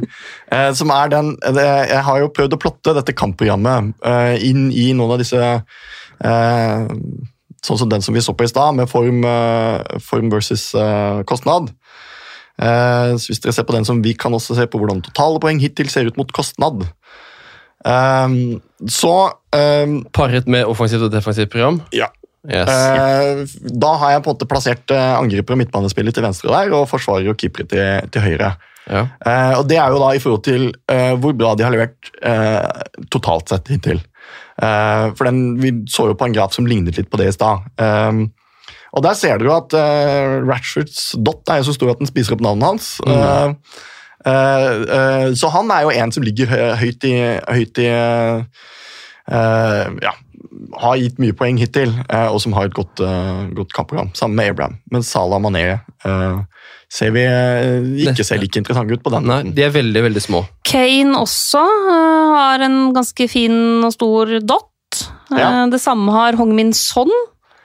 eh, 0.49 0.71
som 0.73 0.89
er 0.89 1.11
den 1.13 1.35
det, 1.53 1.65
Jeg 1.91 2.01
har 2.07 2.23
jo 2.23 2.31
prøvd 2.33 2.55
å 2.57 2.59
plotte 2.63 2.95
dette 2.97 3.13
kampprogrammet 3.13 3.93
eh, 4.01 4.33
inn 4.49 4.71
i 4.73 4.87
noen 4.97 5.13
av 5.13 5.21
disse 5.21 5.53
Sånn 7.65 7.79
som 7.81 7.89
den 7.91 8.01
som 8.01 8.17
vi 8.17 8.23
så 8.25 8.33
på 8.33 8.45
i 8.45 8.49
stad, 8.49 8.73
med 8.77 8.89
form, 8.89 9.23
form 10.05 10.29
versus 10.31 10.67
kostnad. 11.27 11.71
Eh, 12.61 13.15
så 13.19 13.31
Hvis 13.31 13.41
dere 13.43 13.53
ser 13.55 13.65
på 13.67 13.75
den 13.75 13.87
som 13.87 14.01
vi 14.03 14.13
kan 14.13 14.33
også 14.33 14.55
se 14.55 14.67
på 14.69 14.79
hvordan 14.79 15.01
totale 15.03 15.41
poeng 15.43 15.59
hittil 15.59 15.89
ser 15.91 16.07
ut 16.07 16.17
mot 16.17 16.31
kostnad. 16.31 16.85
Eh, 17.85 18.29
så 18.91 19.15
um, 19.55 19.97
Paret 20.13 20.47
med 20.51 20.65
offensivt 20.67 21.07
og 21.07 21.11
defensivt 21.13 21.51
program. 21.53 21.81
Ja. 21.95 22.09
Yes. 22.45 22.69
Uh, 22.69 23.69
da 23.73 23.95
har 24.01 24.15
jeg 24.15 24.23
på 24.25 24.29
en 24.29 24.35
måte 24.35 24.47
plassert 24.49 24.91
eh, 24.93 25.11
angriper 25.17 25.55
og 25.55 25.63
midtbanespiller 25.63 26.13
til 26.13 26.25
venstre 26.27 26.51
der, 26.53 26.73
og 26.77 26.89
forsvarer 26.91 27.31
og 27.31 27.39
keepere 27.41 27.65
til, 27.71 28.09
til 28.13 28.21
høyre. 28.21 28.51
ja. 28.85 29.01
Uh, 29.25 29.53
og 29.59 29.63
Det 29.69 29.79
er 29.81 29.93
jo 29.93 30.01
da 30.03 30.11
i 30.13 30.21
forhold 30.21 30.43
til 30.45 30.67
uh, 30.69 31.13
hvor 31.17 31.33
bra 31.33 31.55
de 31.57 31.65
har 31.65 31.73
levert 31.73 32.11
eh, 32.21 32.83
totalt 33.09 33.49
sett 33.49 33.73
hittil. 33.73 34.03
For 34.55 35.27
den, 35.27 35.57
Vi 35.59 35.69
så 35.91 36.05
jo 36.07 36.13
på 36.15 36.29
en 36.29 36.33
graf 36.33 36.53
som 36.55 36.65
lignet 36.65 36.95
litt 36.95 37.09
på 37.11 37.17
det 37.19 37.25
i 37.27 37.33
stad. 37.35 37.65
Og 38.95 39.03
Der 39.03 39.17
ser 39.19 39.35
dere 39.35 39.49
jo 39.49 39.57
at 39.57 39.75
uh, 39.75 40.45
Ratchards 40.47 41.09
dot 41.19 41.51
er 41.51 41.59
jo 41.59 41.67
så 41.67 41.75
stor 41.75 41.91
at 41.91 41.99
den 41.99 42.07
spiser 42.07 42.37
opp 42.37 42.45
navnet 42.45 42.69
hans. 42.69 42.87
Mm. 43.03 43.57
Så 44.25 45.49
han 45.53 45.69
er 45.69 45.85
jo 45.85 45.91
en 45.93 46.11
som 46.15 46.23
ligger 46.25 46.49
høyt 46.81 47.03
i, 47.05 47.15
høyt 47.45 47.77
i 47.83 47.89
eh, 49.29 49.97
ja, 50.01 50.13
har 50.81 50.99
gitt 50.99 51.19
mye 51.21 51.35
poeng 51.37 51.57
hittil, 51.61 51.93
eh, 52.09 52.27
og 52.31 52.39
som 52.43 52.55
har 52.57 52.69
et 52.69 52.75
godt, 52.75 53.01
eh, 53.03 53.45
godt 53.57 53.73
kampprogram, 53.75 54.11
sammen 54.17 54.35
med 54.39 54.53
Abraham. 54.53 54.77
Men 54.91 55.05
Salah 55.05 55.41
Mané 55.43 55.65
eh, 56.05 56.37
ser 56.91 57.11
vi 57.15 57.25
eh, 57.25 58.07
ikke 58.07 58.25
ser 58.25 58.41
like 58.41 58.59
interessant 58.59 58.91
ut 58.91 59.03
på 59.03 59.13
den 59.13 59.27
Nei, 59.29 59.41
de 59.55 59.65
er 59.65 59.73
veldig, 59.75 60.05
veldig 60.09 60.23
små. 60.23 60.45
Kane 60.67 61.17
også 61.19 61.63
har 62.35 62.65
en 62.65 62.93
ganske 62.95 63.29
fin 63.31 63.83
og 63.85 63.93
stor 63.95 64.37
dot. 64.41 64.71
Eh, 65.31 65.39
Ja. 65.39 65.65
Det 65.71 65.81
samme 65.81 66.13
har 66.13 66.37
Hongmin 66.39 66.73
Son. 66.73 67.11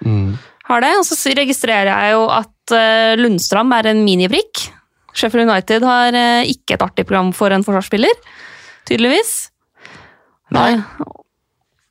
Mm. 0.04 0.38
Har 0.70 0.80
det. 0.80 0.94
Og 0.98 1.04
så 1.04 1.34
registrerer 1.36 1.90
jeg 1.90 2.14
jo 2.16 2.26
at 2.32 2.74
Lundstram 3.18 3.72
er 3.74 3.90
en 3.90 4.04
minibrikk. 4.06 4.68
Sheffield 5.14 5.48
United 5.50 5.84
har 5.86 6.14
øh, 6.16 6.42
ikke 6.50 6.76
et 6.76 6.82
artig 6.84 7.06
program 7.06 7.32
for 7.36 7.52
en 7.54 7.64
forsvarsspiller, 7.66 8.12
tydeligvis. 8.88 9.50
Nei. 10.54 10.72
Eh, 10.78 11.16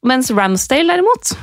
Mens 0.07 0.29
Ramsdale, 0.31 0.93
derimot 0.93 1.33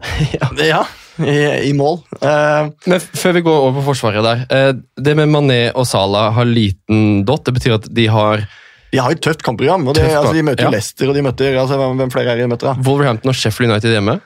Ja, 0.70 0.80
i, 1.20 1.68
i 1.68 1.72
mål. 1.76 1.98
Uh, 2.22 2.70
Men 2.88 3.00
før 3.00 3.34
vi 3.36 3.42
går 3.44 3.58
over 3.66 3.74
på 3.78 3.84
forsvaret 3.90 4.24
der. 4.24 4.40
Uh, 4.48 4.80
Det 5.04 5.14
med 5.18 5.28
Mané 5.30 5.58
og 5.74 5.86
Salah 5.86 6.32
har 6.34 6.48
liten 6.48 7.20
dot. 7.28 7.44
Det 7.44 7.54
betyr 7.58 7.76
at 7.76 7.86
de 7.94 8.06
har 8.10 8.46
de 8.90 8.98
har 8.98 9.12
jo 9.12 9.18
et 9.18 9.22
tøft 9.22 9.44
kampprogram. 9.46 9.84
og 9.86 9.94
det, 9.94 10.02
Tøft 10.02 10.16
altså, 10.18 10.32
De 10.34 10.42
møter 10.42 10.64
jo 10.64 10.70
ja. 10.70 10.74
Leicester 10.74 11.10
og 11.12 11.14
de 11.14 11.22
møter 11.22 11.58
altså, 11.60 11.76
hvem, 11.78 12.00
hvem 12.00 12.10
flere 12.10 12.32
er 12.32 12.40
de 12.40 12.48
møter? 12.50 12.72
da? 12.72 12.88
Wolverhampton 12.88 13.30
og 13.30 13.36
Sheffield 13.38 13.70
United 13.70 13.92
hjemme. 13.94 14.16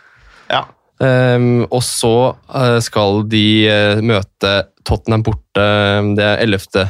Ja. 0.48 0.62
Ehm, 1.03 1.64
og 1.70 1.82
så 1.82 2.14
eh, 2.55 2.80
skal 2.84 3.24
de 3.30 3.47
eh, 3.66 4.03
møte 4.05 4.53
Tottenham 4.86 5.24
borte 5.26 5.62
eh, 5.62 6.12
det 6.14 6.26
er 6.26 6.45
11. 6.45 6.84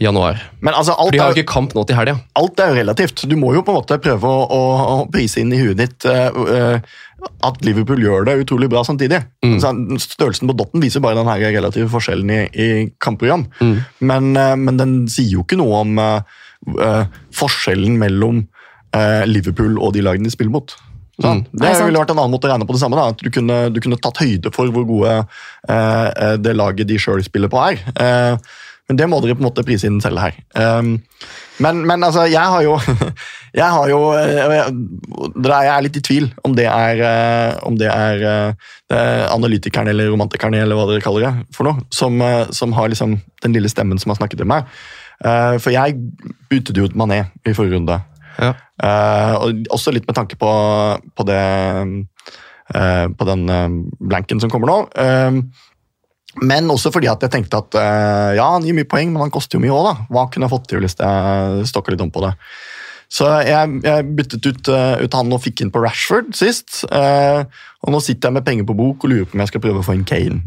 januar. 0.00 0.40
Men 0.64 0.74
altså, 0.74 0.96
For 0.96 1.04
alt 1.04 1.14
de 1.14 1.20
har 1.22 1.30
jo 1.30 1.38
ikke 1.38 1.52
kamp 1.52 1.76
nå 1.76 1.84
til 1.86 1.98
helga. 1.98 2.16
alt 2.40 2.62
er 2.64 2.72
jo 2.72 2.80
relativt. 2.80 3.22
Du 3.30 3.36
må 3.38 3.52
jo 3.54 3.62
på 3.62 3.74
en 3.74 3.78
måte 3.82 4.00
prøve 4.02 4.26
å, 4.26 4.42
å, 4.48 4.60
å 4.96 5.06
prise 5.12 5.42
inn 5.42 5.52
i 5.54 5.60
huet 5.60 5.78
ditt 5.78 6.08
uh, 6.08 6.32
uh, 6.32 7.00
at 7.44 7.60
Liverpool 7.66 8.00
gjør 8.00 8.24
det 8.30 8.38
utrolig 8.46 8.70
bra 8.72 8.80
samtidig. 8.86 9.20
Mm. 9.44 9.58
Altså, 9.58 9.74
størrelsen 10.08 10.48
på 10.48 10.56
dotten 10.56 10.80
viser 10.80 11.04
bare 11.04 11.20
den 11.20 11.28
her 11.28 11.44
relative 11.52 11.92
forskjellen 11.92 12.32
i, 12.32 12.40
i 12.48 12.68
kampprogram. 12.96 13.44
Mm. 13.60 13.76
Men, 14.08 14.30
uh, 14.40 14.54
men 14.56 14.80
den 14.80 14.94
sier 15.12 15.36
jo 15.36 15.44
ikke 15.44 15.60
noe 15.60 15.84
om 15.84 16.00
forskjellen 17.32 17.94
mellom 17.96 18.42
Liverpool 19.30 19.78
og 19.80 19.94
de 19.94 20.02
lagene 20.04 20.28
de 20.28 20.32
spiller 20.34 20.52
mot. 20.52 20.74
Mm. 21.20 21.26
Sånn. 21.26 21.44
Det 21.52 21.66
Nei, 21.66 21.76
ville 21.84 22.00
vært 22.00 22.14
en 22.14 22.22
annen 22.22 22.32
måte 22.32 22.48
å 22.48 22.52
regne 22.54 22.66
på 22.68 22.76
det 22.76 22.82
samme. 22.82 22.96
da, 22.96 23.12
at 23.12 23.20
Du 23.20 23.30
kunne, 23.32 23.60
du 23.72 23.80
kunne 23.84 24.00
tatt 24.00 24.22
høyde 24.22 24.52
for 24.54 24.72
hvor 24.72 24.88
gode 24.88 25.14
eh, 25.20 26.08
eh, 26.08 26.34
det 26.40 26.56
laget 26.56 26.88
de 26.88 26.98
sjøl 27.00 27.22
spiller 27.26 27.52
på, 27.52 27.60
er. 27.60 27.80
Eh, 28.00 28.58
men 28.90 28.98
det 28.98 29.06
må 29.06 29.20
dere 29.22 29.36
på 29.38 29.44
en 29.44 29.46
måte 29.46 29.62
prise 29.62 29.86
inn 29.86 30.00
selv 30.02 30.18
her. 30.18 30.34
Um, 30.58 30.96
men, 31.62 31.84
men 31.86 32.02
altså, 32.02 32.24
jeg 32.26 32.42
har 32.42 32.64
jo 32.66 32.72
Jeg 33.60 33.66
har 33.70 33.90
jo 33.90 34.00
eh, 34.18 34.40
jeg, 34.40 35.68
er 35.70 35.84
litt 35.84 35.98
i 36.00 36.02
tvil 36.02 36.26
om 36.46 36.56
det 36.58 36.66
er, 36.70 37.00
om 37.66 37.76
det 37.78 37.90
er 37.90 38.20
det 38.90 38.98
er 38.98 39.24
analytikerne 39.30 39.90
eller 39.90 40.10
romantikerne 40.10 40.58
eller 40.62 40.78
hva 40.78 40.88
dere 40.88 41.02
kaller 41.02 41.26
det, 41.26 41.46
for 41.54 41.66
noe, 41.66 41.84
som, 41.94 42.18
som 42.54 42.74
har 42.74 42.90
liksom 42.90 43.16
den 43.42 43.54
lille 43.54 43.70
stemmen 43.70 43.98
som 44.02 44.10
har 44.10 44.18
snakket 44.18 44.42
til 44.42 44.50
meg. 44.50 44.66
Eh, 45.24 45.56
For 45.60 45.72
jeg 45.74 45.98
byttet 46.50 46.78
jo 46.78 46.88
ut 46.88 46.96
Mané 46.96 47.24
i 47.44 47.54
forrige 47.56 47.76
runde. 47.76 47.98
Ja. 48.38 48.52
Eh, 48.82 49.34
og 49.36 49.72
også 49.74 49.92
litt 49.94 50.06
med 50.08 50.16
tanke 50.16 50.38
på, 50.40 50.50
på, 51.16 51.26
det, 51.28 51.40
eh, 52.74 53.06
på 53.10 53.28
den 53.28 53.44
eh, 53.50 53.74
blanken 54.12 54.40
som 54.42 54.52
kommer 54.52 54.70
nå. 54.70 54.78
Men 56.40 56.70
også 56.70 56.92
fordi 56.94 57.08
at 57.10 57.24
jeg 57.26 57.32
tenkte 57.34 57.58
at 57.58 57.74
ja, 58.38 58.44
han 58.52 58.62
gir 58.62 58.76
mye 58.76 58.86
poeng, 58.86 59.08
men 59.10 59.24
han 59.24 59.32
koster 59.34 59.58
jo 59.58 59.64
mye 59.64 59.74
òg, 59.74 59.88
da. 59.88 59.94
Hva 60.14 60.28
kunne 60.30 60.46
jeg 60.46 60.52
fått 60.52 60.68
til 60.70 60.84
hvis 60.84 60.94
jeg 61.00 61.64
stokka 61.66 61.90
litt 61.90 62.04
om 62.04 62.12
på 62.14 62.22
det? 62.22 62.30
Så 63.10 63.26
jeg, 63.42 63.80
jeg 63.82 64.08
byttet 64.16 64.46
ut, 64.46 64.68
eh, 64.70 65.02
ut 65.02 65.14
han 65.18 65.34
og 65.34 65.42
fikk 65.42 65.64
inn 65.64 65.72
på 65.74 65.82
Rashford 65.82 66.30
sist. 66.38 66.84
eh, 66.86 67.42
og 67.82 67.94
nå 67.94 68.00
sitter 68.04 68.28
jeg 68.28 68.36
med 68.38 68.46
penger 68.46 68.68
på 68.68 68.76
bok 68.78 69.04
og 69.04 69.10
lurer 69.10 69.26
på 69.26 69.34
om 69.34 69.42
jeg 69.42 69.50
skal 69.50 69.62
prøve 69.64 69.82
å 69.82 69.86
få 69.86 69.96
inn 69.98 70.06
Kane. 70.06 70.42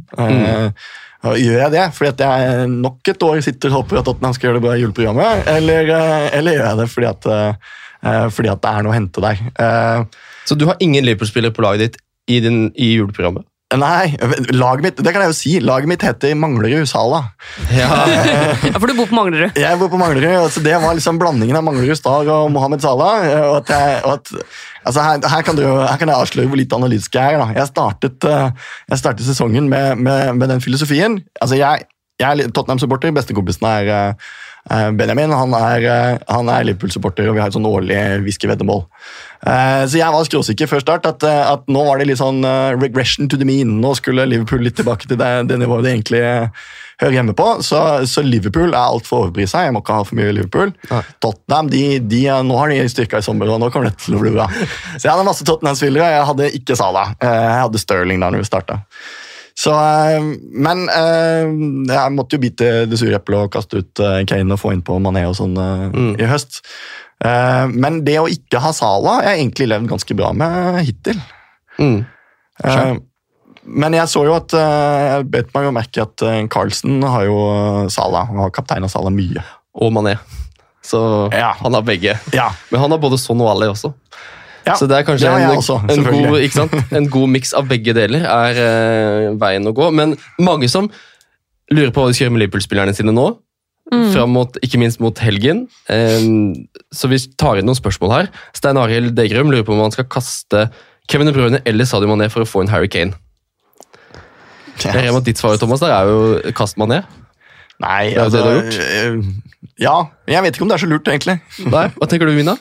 Og 1.23 1.37
Gjør 1.39 1.61
jeg 1.61 1.71
det 1.71 1.83
fordi 1.95 2.09
at 2.11 2.21
jeg 2.23 2.67
nok 2.71 3.09
et 3.13 3.23
år 3.23 3.37
sitter 3.45 3.71
og 3.71 3.77
håper 3.81 4.01
at 4.01 4.07
Tottenham 4.09 4.33
skal 4.35 4.49
gjøre 4.49 4.59
det 4.59 4.63
bra 4.65 4.73
i 4.75 4.81
juleprogrammet, 4.81 5.45
eller, 5.53 5.91
eller 6.35 6.57
gjør 6.57 6.65
jeg 6.67 6.79
det 6.81 6.87
fordi 6.91 7.07
at, 7.07 7.27
fordi 8.35 8.51
at 8.51 8.63
det 8.65 8.73
er 8.73 8.83
noe 8.83 8.91
å 8.91 8.97
hente 8.97 9.23
der? 9.23 9.39
Så 10.43 10.57
du 10.59 10.65
har 10.67 10.83
ingen 10.83 11.07
Liverpool-spiller 11.07 11.55
på 11.55 11.63
laget 11.63 11.85
ditt 11.85 12.01
i, 12.27 12.41
din, 12.43 12.65
i 12.75 12.93
juleprogrammet? 12.97 13.47
Nei, 13.79 14.13
laget 14.53 14.83
mitt 14.85 14.99
det 15.03 15.13
kan 15.13 15.23
jeg 15.23 15.31
jo 15.31 15.37
si, 15.37 15.53
laget 15.63 15.89
mitt 15.89 16.03
heter 16.05 16.35
Manglerud 16.39 16.89
Sala. 16.89 17.23
Ja. 17.73 17.89
Ja, 18.73 18.77
for 18.79 18.87
du 18.87 18.95
bor 18.97 19.09
på 19.09 19.17
Manglerud. 19.17 19.57
Jeg 19.59 19.79
bor 19.79 19.89
på 19.91 19.99
Manglerud, 19.99 20.51
så 20.53 20.61
det 20.63 20.75
var 20.81 20.95
liksom 20.97 21.19
blandingen 21.21 21.57
av 21.59 21.65
Manglerud 21.65 21.97
Star 21.99 22.29
og 22.31 22.51
Mohammed 22.53 22.83
Salah. 22.83 23.25
Og 23.49 23.57
at 23.61 23.73
jeg, 23.73 23.97
og 24.03 24.13
at, 24.17 24.31
altså 24.83 25.05
her, 25.05 25.25
her, 25.33 25.45
kan 25.45 25.59
du, 25.59 25.63
her 25.65 25.99
kan 25.99 26.11
jeg 26.11 26.25
avsløre 26.25 26.51
hvor 26.51 26.59
lite 26.59 26.79
analytisk 26.79 27.17
jeg 27.17 27.37
er. 27.37 27.41
Da. 27.41 27.49
Jeg, 27.57 27.71
startet, 27.71 28.29
eh, 28.29 28.71
jeg 28.93 29.01
startet 29.01 29.27
sesongen 29.27 29.69
med, 29.71 29.99
med, 30.01 30.33
med 30.39 30.53
den 30.53 30.63
filosofien. 30.63 31.19
Altså 31.41 31.59
jeg, 31.59 31.87
jeg 32.21 32.29
er 32.45 32.55
Tottenham-supporter, 32.55 33.13
bestekompisen 33.15 33.69
er, 33.69 33.93
Eh, 33.93 34.33
Benjamin 34.69 35.31
han 35.35 35.53
er, 35.57 35.83
eh, 35.91 36.17
han 36.31 36.47
er 36.49 36.63
Liverpool-supporter, 36.69 37.27
og 37.27 37.35
vi 37.35 37.41
har 37.43 37.49
et 37.51 37.55
sånn 37.57 37.67
årlig 37.67 37.97
whisky-veddemål. 38.23 38.85
Eh, 39.45 39.81
Så 39.91 39.97
jeg 39.99 40.11
var 40.13 40.23
skråsikker 40.23 40.69
før 40.71 40.79
start 40.81 41.05
at, 41.05 41.23
eh, 41.27 41.51
at 41.51 41.67
nå 41.67 41.83
var 41.85 41.97
det 41.99 42.07
litt 42.07 42.21
sånn 42.21 42.39
eh, 42.47 42.71
regression 42.79 43.27
to 43.27 43.35
the 43.37 43.43
mean. 43.45 43.81
Nå 43.83 43.91
skulle 43.99 44.23
Liverpool 44.25 44.63
litt 44.63 44.77
tilbake 44.79 45.07
til 45.09 45.17
det, 45.19 45.47
det 45.49 45.59
nivået 45.59 45.83
de 45.83 45.91
egentlig 45.91 46.21
eh, 46.23 46.47
hører 47.01 47.17
hjemme 47.17 47.35
på. 47.35 47.47
Så, 47.61 47.81
så 48.07 48.23
Liverpool 48.23 48.71
er 48.71 48.79
altfor 48.87 49.25
overprisa. 49.25 49.65
Jeg 49.67 49.73
må 49.75 49.81
ikke 49.83 49.97
ha 49.99 50.05
for 50.07 50.15
mye 50.15 50.31
Liverpool. 50.37 50.71
Ja. 50.89 51.01
Tottenham 51.19 51.67
de, 51.73 51.83
de, 51.99 52.21
nå 52.47 52.55
har 52.61 52.71
de 52.71 52.79
styrka 52.87 53.19
i 53.19 53.25
sommer, 53.25 53.51
og 53.51 53.59
nå 53.59 53.67
kommer 53.73 53.91
det 53.91 53.97
til 54.05 54.15
å 54.15 54.23
bli 54.23 54.31
bra. 54.31 54.47
Så 54.95 55.03
jeg 55.03 55.11
hadde 55.11 55.27
masse 55.27 55.43
Tottenham-spillere. 55.43 56.07
Jeg 56.15 56.29
hadde 56.31 56.49
ikke 56.61 56.79
Salah. 56.79 57.11
Eh, 57.19 57.27
Jeg 57.51 57.61
hadde 57.67 57.83
Sterling 57.83 58.23
da 58.23 58.31
når 58.31 58.45
vi 58.45 58.47
starta. 58.47 58.79
Så, 59.55 59.69
eh, 59.71 60.23
men 60.65 60.87
eh, 60.89 61.45
jeg 61.93 62.13
måtte 62.15 62.35
jo 62.37 62.41
bite 62.41 62.69
det 62.89 62.97
sure 62.99 63.19
eplet 63.19 63.45
og 63.45 63.51
kaste 63.53 63.83
ut 63.83 64.01
eh, 64.01 64.23
Kane 64.25 64.55
og 64.55 64.59
få 64.61 64.71
inn 64.73 64.81
på 64.85 64.97
Mané 65.03 65.27
og 65.29 65.35
sånn 65.37 65.53
Mm. 65.93 66.15
i 66.19 66.25
høst. 66.29 66.61
Men 67.23 68.01
det 68.03 68.17
å 68.19 68.25
ikke 68.27 68.59
ha 68.59 68.73
Salah 68.75 69.21
har 69.21 69.29
jeg 69.29 69.43
egentlig 69.45 69.67
levd 69.71 69.87
ganske 69.87 70.15
bra 70.17 70.33
med 70.35 70.81
hittil. 70.83 71.21
Mm. 71.79 72.01
Men 73.63 73.95
jeg 73.95 74.09
så 74.11 74.25
jo 74.27 74.33
at 74.35 74.51
jeg 74.51 75.29
bet 75.31 75.53
meg 75.55 75.63
jo 75.69 75.71
merke 75.77 76.03
at 76.03 76.23
Carlsen 76.51 76.97
har 77.07 77.23
jo 77.29 77.37
Sala, 77.93 78.25
og 78.27 78.41
har 78.41 78.51
kapteina 78.57 78.89
Salah 78.91 79.13
mye. 79.15 79.43
Og 79.79 79.93
Mané. 79.95 80.17
Så 80.83 81.31
Ja. 81.31 81.53
han 81.61 81.73
har 81.73 81.81
begge. 81.87 82.17
Ja, 82.35 82.49
Men 82.71 82.81
han 82.81 82.91
har 82.91 82.99
både 82.99 83.15
sånn 83.21 83.39
og 83.39 83.47
alle 83.53 83.71
også. 83.71 83.93
Ja. 84.65 84.75
Så 84.79 84.87
det 84.87 84.95
er 84.99 85.05
kanskje 85.07 85.27
det 85.27 85.33
en, 85.35 85.41
jeg 85.49 85.57
også, 85.59 85.75
en, 85.91 86.03
god, 86.07 86.37
ikke 86.45 86.55
sant? 86.61 86.75
en 86.99 87.07
god 87.11 87.31
miks 87.33 87.53
av 87.57 87.67
begge 87.67 87.93
deler 87.97 88.23
er 88.23 88.59
eh, 88.63 89.31
veien 89.41 89.67
å 89.67 89.73
gå. 89.75 89.89
Men 89.95 90.15
mange 90.39 90.69
som 90.71 90.87
lurer 91.73 91.91
på 91.95 92.03
hva 92.03 92.11
de 92.11 92.15
skal 92.15 92.27
gjøre 92.27 92.35
med 92.37 92.43
Liverpool-spillerne 92.45 92.93
sine 92.95 93.11
nå, 93.15 93.25
fram 94.13 94.31
mot, 94.33 94.55
ikke 94.65 94.79
minst 94.81 95.01
mot 95.03 95.19
helgen. 95.21 95.65
Eh, 95.91 96.23
så 96.95 97.09
vi 97.11 97.19
tar 97.37 97.59
inn 97.59 97.67
noen 97.67 97.77
spørsmål 97.77 98.13
her. 98.15 98.29
Stein 98.55 98.79
Arild 98.79 99.13
Degrum 99.17 99.51
lurer 99.51 99.65
på 99.67 99.75
om 99.75 99.83
han 99.83 99.93
skal 99.93 100.07
kaste 100.09 100.67
Kevin 101.11 101.27
De 101.29 101.33
Bruyne 101.35 101.59
eller 101.67 101.85
Sadio 101.89 102.07
Mané 102.09 102.29
for 102.31 102.45
å 102.45 102.47
få 102.47 102.63
en 102.63 102.71
Harry 102.71 102.87
Kane. 102.89 103.13
Jeg 104.79 104.95
regner 104.95 105.11
med 105.13 105.21
at 105.21 105.27
ditt 105.29 105.39
svar 105.41 105.59
Thomas, 105.61 105.83
der 105.83 105.93
er 105.93 106.09
jo 106.09 106.53
kast 106.57 106.79
Mané. 106.81 107.03
Nei, 107.83 108.13
er 108.13 108.15
jo 108.15 108.23
altså 108.23 108.39
det 108.39 108.43
du 108.43 108.49
har 108.49 108.61
gjort. 108.61 108.79
eh, 108.87 109.51
Ja, 109.83 109.93
jeg 110.29 110.43
vet 110.45 110.55
ikke 110.57 110.65
om 110.65 110.71
det 110.71 110.75
er 110.77 110.83
så 110.83 110.89
lurt, 110.89 111.07
egentlig. 111.11 111.35
Nei, 111.67 111.85
Hva 111.97 112.07
tenker 112.09 112.29
du, 112.29 112.33
Mina? 112.37 112.55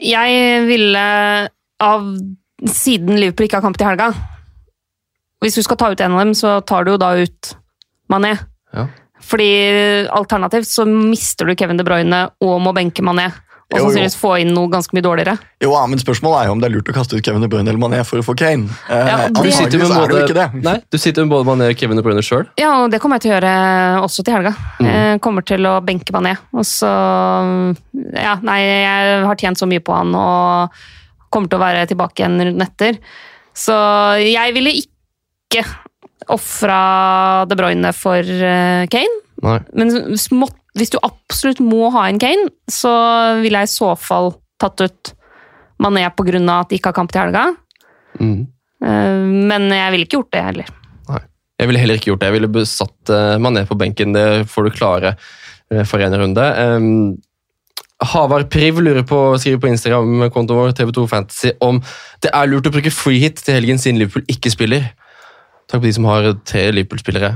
Jeg 0.00 0.64
ville 0.68 1.02
av 1.80 2.06
Siden 2.70 3.16
Liverpool 3.16 3.46
ikke 3.46 3.58
har 3.58 3.64
kamp 3.64 3.78
til 3.80 3.88
helga 3.88 4.10
Hvis 5.40 5.56
du 5.56 5.62
skal 5.64 5.78
ta 5.80 5.90
ut 5.92 6.00
en 6.04 6.16
av 6.16 6.24
dem, 6.24 6.32
så 6.36 6.58
tar 6.64 6.84
du 6.84 6.94
jo 6.94 7.00
da 7.00 7.14
ut 7.16 7.52
Mané. 8.10 8.34
Ja. 8.74 8.88
Fordi 9.22 9.50
alternativt 10.10 10.66
så 10.68 10.84
mister 10.88 11.46
du 11.46 11.54
Kevin 11.54 11.78
De 11.78 11.86
Bruyne 11.86 12.24
og 12.42 12.56
må 12.64 12.72
benke 12.76 13.04
Mané. 13.06 13.28
Og 13.70 13.78
sannsynligvis 13.84 14.16
få 14.18 14.32
inn 14.42 14.48
noe 14.54 14.66
ganske 14.72 14.90
mye 14.96 15.04
dårligere. 15.04 15.36
Jo, 15.62 15.70
ja, 15.76 15.82
men 15.86 16.00
Spørsmålet 16.00 16.40
er 16.40 16.46
jo 16.48 16.52
om 16.56 16.60
det 16.62 16.66
er 16.70 16.74
lurt 16.74 16.88
å 16.90 16.94
kaste 16.96 17.14
ut 17.14 17.22
Kevin 17.24 17.40
De 17.44 17.48
Bruyne 17.52 17.68
eller 17.70 17.78
Mané 17.78 18.00
for 18.04 18.18
å 18.18 18.24
få 18.26 18.34
Kane. 18.36 18.66
Eh, 18.90 19.06
Ja, 19.06 19.28
det- 19.28 19.42
Du 19.44 19.50
sitter 19.50 19.78
med 19.78 19.90
er 19.90 20.08
det 20.08 20.26
både, 20.26 20.34
det. 20.34 20.62
nei, 20.64 20.82
du 20.90 20.98
sitter 20.98 21.24
med 21.24 21.30
både 21.30 21.44
Mané 21.46 21.70
og 21.70 21.76
Kevin 21.78 21.96
De 21.96 22.02
Bruyne 22.02 22.22
sjøl. 22.22 22.46
Ja, 22.58 22.82
og 22.84 22.90
det 22.90 23.00
kommer 23.00 23.14
jeg 23.20 23.22
til 23.22 23.30
å 23.30 23.34
gjøre 23.38 24.02
også 24.02 24.24
til 24.24 24.34
helga. 24.34 24.54
Jeg 24.80 25.20
kommer 25.20 25.42
til 25.46 25.60
å 25.60 25.80
benke 25.84 26.10
Mané. 26.10 26.36
Og 26.52 26.64
så 26.66 26.90
Ja, 28.14 28.34
nei, 28.42 28.58
jeg 28.60 29.24
har 29.24 29.36
tjent 29.36 29.58
så 29.58 29.66
mye 29.68 29.80
på 29.80 29.94
han 29.94 30.12
og 30.14 30.70
kommer 31.30 31.48
til 31.48 31.58
å 31.58 31.62
være 31.62 31.86
tilbake 31.86 32.24
igjen 32.24 32.40
runden 32.42 32.62
etter. 32.62 32.98
Så 33.54 33.72
jeg 34.18 34.52
ville 34.54 34.70
ikke 34.82 35.64
ofra 36.28 37.46
De 37.48 37.56
Bruyne 37.58 37.92
for 37.94 38.18
eh, 38.18 38.86
Kane. 38.90 39.20
Nei. 39.44 39.58
Men 39.72 40.18
smått, 40.20 40.56
hvis 40.76 40.92
du 40.92 40.98
absolutt 41.02 41.62
må 41.64 41.88
ha 41.94 42.06
en 42.08 42.20
Kane, 42.20 42.50
så 42.70 42.92
ville 43.40 43.62
jeg 43.62 43.70
i 43.70 43.72
så 43.72 43.94
fall 43.98 44.34
tatt 44.60 44.84
ut 44.84 45.14
Mané 45.80 46.04
av 46.04 46.12
at 46.12 46.68
de 46.68 46.76
ikke 46.76 46.90
har 46.90 46.96
kamp 46.98 47.12
til 47.12 47.22
helga. 47.22 47.46
Mm. 48.20 48.44
Eh, 48.84 49.22
Men 49.48 49.70
jeg 49.72 49.94
ville 49.94 50.06
ikke 50.06 50.18
gjort 50.18 50.34
det 50.34 50.44
heller. 50.44 50.74
Nei. 51.08 51.22
Jeg 51.60 51.70
ville 51.70 51.80
heller 51.80 52.00
ikke 52.00 52.10
gjort 52.10 52.20
det. 52.20 52.28
Jeg 52.28 52.36
ville 52.36 52.52
besatt 52.52 53.12
uh, 53.14 53.38
Mané 53.40 53.64
på 53.68 53.78
benken. 53.80 54.12
Det 54.16 54.26
får 54.50 54.68
du 54.68 54.76
klare 54.76 55.14
eh, 55.72 55.84
for 55.88 56.04
en 56.04 56.16
runde. 56.20 56.46
Um, 56.60 57.16
Havard 58.12 58.48
Priv 58.52 58.80
lurer 58.80 59.04
på, 59.04 59.18
skriver 59.40 59.60
på 59.60 59.72
Instagram-kontoen 59.72 60.60
vår 60.60 60.76
TV2 60.76 61.04
Fantasy 61.08 61.50
om 61.60 61.82
det 62.24 62.30
er 62.32 62.48
lurt 62.48 62.68
å 62.68 62.72
bruke 62.72 62.92
free 62.92 63.20
hit 63.20 63.42
til 63.44 63.58
helgen 63.58 63.80
siden 63.80 64.00
Liverpool 64.00 64.24
ikke 64.32 64.52
spiller. 64.52 64.86
Takk 65.68 65.82
på 65.82 65.88
de 65.88 65.92
som 65.96 66.08
har 66.08 66.30
tre 66.48 66.70
Liverpool-spillere. 66.72 67.34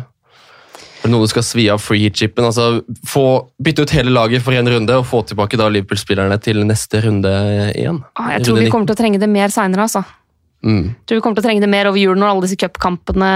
Noe 1.05 1.27
du 1.27 1.29
skal 1.29 1.45
svi 1.45 1.67
av 1.69 1.83
free 1.85 2.07
hit-chipen? 2.07 2.47
Altså, 2.49 2.81
få, 3.09 3.25
bytte 3.61 3.85
ut 3.85 3.93
hele 3.93 4.13
laget 4.15 4.45
for 4.45 4.57
en 4.57 4.69
runde 4.73 4.99
og 5.01 5.07
få 5.09 5.21
tilbake 5.29 5.59
da 5.61 5.67
Liverpool-spillerne 5.69 6.39
til 6.41 6.63
neste 6.65 7.03
runde 7.05 7.33
igjen. 7.75 8.01
Ah, 8.17 8.35
Jeg 8.35 8.47
tror 8.47 8.57
Runde 8.57 8.65
vi 8.65 8.73
kommer 8.73 8.89
til 8.89 8.97
å 8.97 9.01
trenge 9.03 9.21
det 9.21 9.29
mer 9.29 9.53
seinere, 9.53 9.85
altså. 9.85 10.05
Mm. 10.65 10.95
Tror 11.05 11.19
vi 11.19 11.25
kommer 11.25 11.37
til 11.37 11.45
å 11.45 11.49
trenge 11.49 11.61
det 11.61 11.69
mer 11.69 11.91
over 11.91 12.01
jul 12.01 12.17
når 12.17 12.31
alle 12.31 12.47
disse 12.47 12.57
cupkampene 12.57 13.33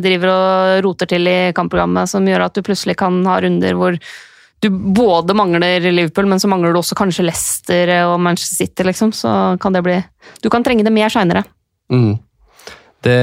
driver 0.00 0.32
og 0.32 0.86
roter 0.86 1.10
til 1.10 1.28
i 1.28 1.36
kampprogrammet, 1.56 2.08
som 2.08 2.24
gjør 2.24 2.46
at 2.46 2.56
du 2.56 2.64
plutselig 2.64 2.96
kan 2.96 3.20
ha 3.28 3.36
runder 3.44 3.76
hvor 3.76 3.98
du 4.64 4.70
både 4.72 5.36
mangler 5.36 5.84
Liverpool, 5.92 6.30
men 6.30 6.40
så 6.40 6.48
mangler 6.48 6.72
du 6.72 6.80
også 6.80 6.96
kanskje 6.96 7.26
Leicester 7.26 7.92
og 8.06 8.16
Manchester 8.24 8.64
City, 8.64 8.86
liksom. 8.88 9.12
Så 9.12 9.30
kan 9.60 9.76
det 9.76 9.84
bli 9.84 10.00
Du 10.40 10.48
kan 10.48 10.64
trenge 10.64 10.86
det 10.86 10.94
mer 10.96 11.12
seinere. 11.12 11.44
Mm. 11.92 12.16
Det 13.04 13.20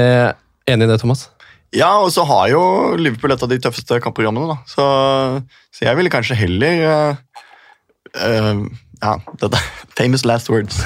Enig 0.64 0.86
i 0.86 0.88
det, 0.88 1.00
Thomas? 1.02 1.26
Ja, 1.74 1.90
og 2.04 2.12
så 2.14 2.24
har 2.28 2.48
jo 2.52 2.62
Liverpool 3.00 3.34
et 3.34 3.44
av 3.44 3.50
de 3.50 3.58
tøffeste 3.62 3.98
kampprogrammene, 4.02 4.54
da. 4.54 4.56
Så, 4.70 4.86
så 5.74 5.86
jeg 5.88 5.98
ville 5.98 6.12
kanskje 6.12 6.38
heller 6.38 6.82
uh, 6.86 7.38
uh, 8.22 8.64
Ja, 9.02 9.14
dette 9.42 9.62
famous 9.98 10.24
last 10.28 10.50
words. 10.52 10.78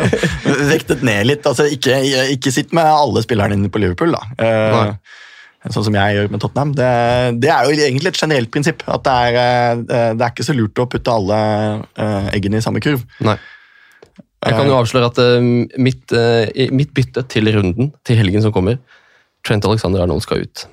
Vektet 0.72 1.04
ned 1.06 1.30
litt. 1.30 1.46
altså 1.46 1.68
Ikke, 1.70 2.00
ikke 2.34 2.54
sitt 2.54 2.74
med 2.76 2.88
alle 2.88 3.22
spillerne 3.24 3.58
inne 3.58 3.70
på 3.70 3.82
Liverpool, 3.82 4.16
da. 4.16 4.24
Uh, 4.38 5.70
sånn 5.72 5.86
som 5.86 5.96
jeg 5.96 6.18
gjør 6.18 6.32
med 6.32 6.42
Tottenham. 6.42 6.74
Det, 6.76 6.88
det 7.40 7.50
er 7.54 7.64
jo 7.64 7.76
egentlig 7.86 8.10
et 8.10 8.20
generelt 8.20 8.50
prinsipp. 8.52 8.82
At 8.90 9.06
det 9.06 9.14
er, 9.14 9.78
det 9.86 10.18
er 10.18 10.32
ikke 10.34 10.44
så 10.44 10.56
lurt 10.56 10.82
å 10.82 10.90
putte 10.90 11.14
alle 11.14 11.38
uh, 11.86 12.26
eggene 12.34 12.60
i 12.60 12.64
samme 12.64 12.82
kurv. 12.84 13.06
Nei. 13.24 13.38
Jeg 14.44 14.58
kan 14.58 14.68
jo 14.68 14.76
avsløre 14.76 15.08
at 15.08 15.22
uh, 15.22 15.46
mitt, 15.80 16.04
uh, 16.12 16.68
mitt 16.74 16.92
bytte 16.96 17.24
til 17.32 17.48
runden 17.54 17.94
til 18.04 18.20
helgen 18.20 18.44
som 18.44 18.52
kommer 18.52 18.76
Trent 19.44 19.66
Alexander 19.68 20.04
Arnold 20.04 20.24
skal 20.24 20.44
ut. 20.46 20.66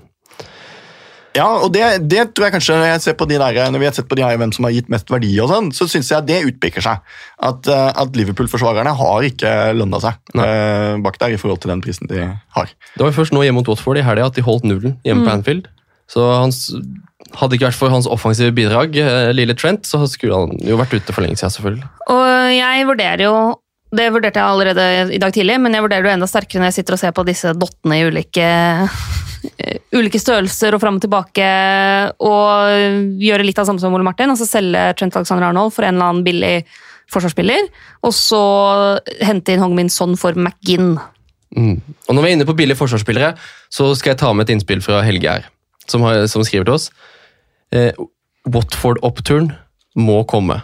Ja, 1.31 1.45
og 1.63 1.69
det, 1.71 1.83
det 2.11 2.25
tror 2.35 2.49
jeg 2.49 2.55
kanskje 2.57 2.75
når, 2.75 2.89
jeg 2.89 3.03
ser 3.05 3.15
på 3.19 3.25
de 3.29 3.37
der, 3.39 3.59
når 3.71 3.79
vi 3.79 3.87
har 3.87 3.93
sett 3.95 4.07
på 4.11 4.17
de 4.19 4.23
her, 4.25 4.35
hvem 4.39 4.51
som 4.55 4.67
har 4.67 4.73
gitt 4.75 4.89
mest 4.91 5.11
verdi, 5.11 5.29
og 5.39 5.47
sånn, 5.51 5.69
så 5.75 5.87
syns 5.87 6.11
jeg 6.11 6.27
det 6.27 6.41
utpeker 6.49 6.83
seg. 6.83 7.05
At, 7.39 7.69
eh, 7.71 7.91
at 8.03 8.17
Liverpool-forsvarerne 8.19 8.91
har 8.99 9.27
ikke 9.29 9.53
lønna 9.77 10.01
seg 10.03 10.35
eh, 10.35 10.97
bak 11.03 11.21
der 11.21 11.35
i 11.35 11.39
forhold 11.39 11.63
til 11.63 11.71
den 11.71 11.83
prisen 11.83 12.11
de 12.11 12.25
har. 12.27 12.73
Det 12.97 13.03
var 13.03 13.13
jo 13.13 13.19
først 13.21 13.35
nå 13.35 13.45
hjemme 13.45 13.61
mot 13.61 13.71
Watford 13.71 14.01
i 14.01 14.05
helga 14.05 14.27
at 14.27 14.35
de 14.35 14.43
holdt 14.43 14.67
nullen 14.67 14.99
hjemme 15.07 15.23
på 15.23 15.37
Anfield. 15.37 15.71
Så 16.11 16.25
hans, 16.27 16.65
hadde 17.39 17.55
ikke 17.55 17.69
vært 17.69 17.79
for 17.79 17.95
hans 17.95 18.11
offensive 18.11 18.51
bidrag, 18.57 18.99
eh, 18.99 19.31
lille 19.31 19.55
Trent, 19.55 19.87
så 19.87 20.03
skulle 20.11 20.35
han 20.35 20.59
jo 20.67 20.79
vært 20.81 20.97
ute 20.97 21.15
for 21.15 21.23
lenge 21.23 21.39
siden, 21.39 21.55
selvfølgelig. 21.55 21.91
Og 22.11 22.27
jeg 22.57 22.87
vurderer 22.91 23.27
jo 23.29 23.35
det 23.91 24.07
vurderte 24.13 24.39
jeg 24.39 24.47
allerede 24.47 25.15
i 25.15 25.19
dag 25.19 25.33
tidlig, 25.35 25.57
men 25.59 25.75
jeg 25.75 25.83
vurderer 25.83 26.07
det 26.07 26.13
enda 26.15 26.29
sterkere 26.29 26.61
når 26.61 26.71
jeg 26.71 26.79
sitter 26.79 26.95
og 26.95 27.01
ser 27.01 27.15
på 27.15 27.25
disse 27.27 27.51
dottene 27.59 27.97
i 27.99 28.05
ulike, 28.07 28.47
ulike 29.97 30.21
størrelser 30.21 30.77
og 30.77 30.83
fram 30.83 30.99
og 30.99 31.03
tilbake, 31.03 31.49
og 32.23 33.19
gjøre 33.19 33.47
litt 33.47 33.59
av 33.59 33.65
det 33.65 33.71
samme 33.71 33.83
som 33.83 33.97
Ole 33.97 34.07
Martin, 34.07 34.31
altså 34.31 34.47
selge 34.47 34.85
Trent 34.99 35.17
Alexander 35.19 35.49
Arnold 35.49 35.75
for 35.75 35.87
en 35.87 35.97
eller 35.97 36.07
annen 36.13 36.27
billig 36.27 36.53
forsvarsspiller, 37.11 37.67
og 38.07 38.15
så 38.15 38.43
hente 39.19 39.51
inn 39.51 39.63
Hong 39.63 39.75
Min 39.75 39.91
Son 39.91 40.15
for 40.19 40.37
McGinn. 40.39 40.95
Mm. 41.51 41.81
Og 42.07 42.15
når 42.15 42.23
vi 42.23 42.29
er 42.29 42.37
inne 42.37 42.47
på 42.47 42.55
billige 42.55 42.79
forsvarsspillere, 42.79 43.33
så 43.67 43.91
skal 43.99 44.13
jeg 44.13 44.21
ta 44.23 44.31
med 44.31 44.47
et 44.47 44.55
innspill 44.55 44.83
fra 44.85 45.01
Helge 45.03 45.35
her, 45.35 45.51
som, 45.91 46.05
har, 46.07 46.23
som 46.31 46.45
skriver 46.47 46.69
til 46.69 46.77
oss. 46.77 46.87
Eh, 47.75 47.91
Watford-oppturen 48.47 49.51
må 49.99 50.21
komme. 50.29 50.61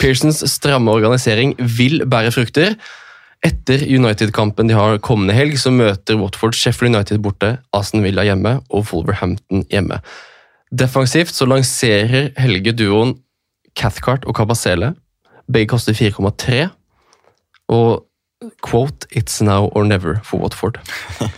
Pearsons 0.00 0.42
stramme 0.50 0.92
organisering 0.92 1.54
vil 1.58 2.02
bære 2.10 2.32
frukter. 2.34 2.76
Etter 3.44 3.82
United-kampen 3.84 4.70
de 4.70 4.76
har 4.76 5.02
kommende 5.04 5.34
helg, 5.36 5.58
så 5.60 5.70
møter 5.70 6.16
Watford 6.16 6.56
Sheffield 6.56 6.94
United 6.94 7.20
borte, 7.24 7.58
Aston 7.76 8.02
Villa 8.02 8.24
hjemme 8.24 8.56
og 8.70 8.86
Wolverhampton 8.92 9.66
hjemme. 9.70 10.00
Defensivt 10.72 11.34
så 11.34 11.46
lanserer 11.46 12.32
Helge 12.40 12.72
duoen 12.72 13.18
Cathcart 13.76 14.24
og 14.24 14.36
Cabasele. 14.38 14.94
Begge 15.52 15.68
koster 15.74 15.92
4,3. 15.92 16.68
Og 17.68 18.04
quote 18.64 19.06
'It's 19.12 19.42
now 19.44 19.68
or 19.72 19.84
never' 19.84 20.20
for 20.24 20.38
Watford. 20.38 20.80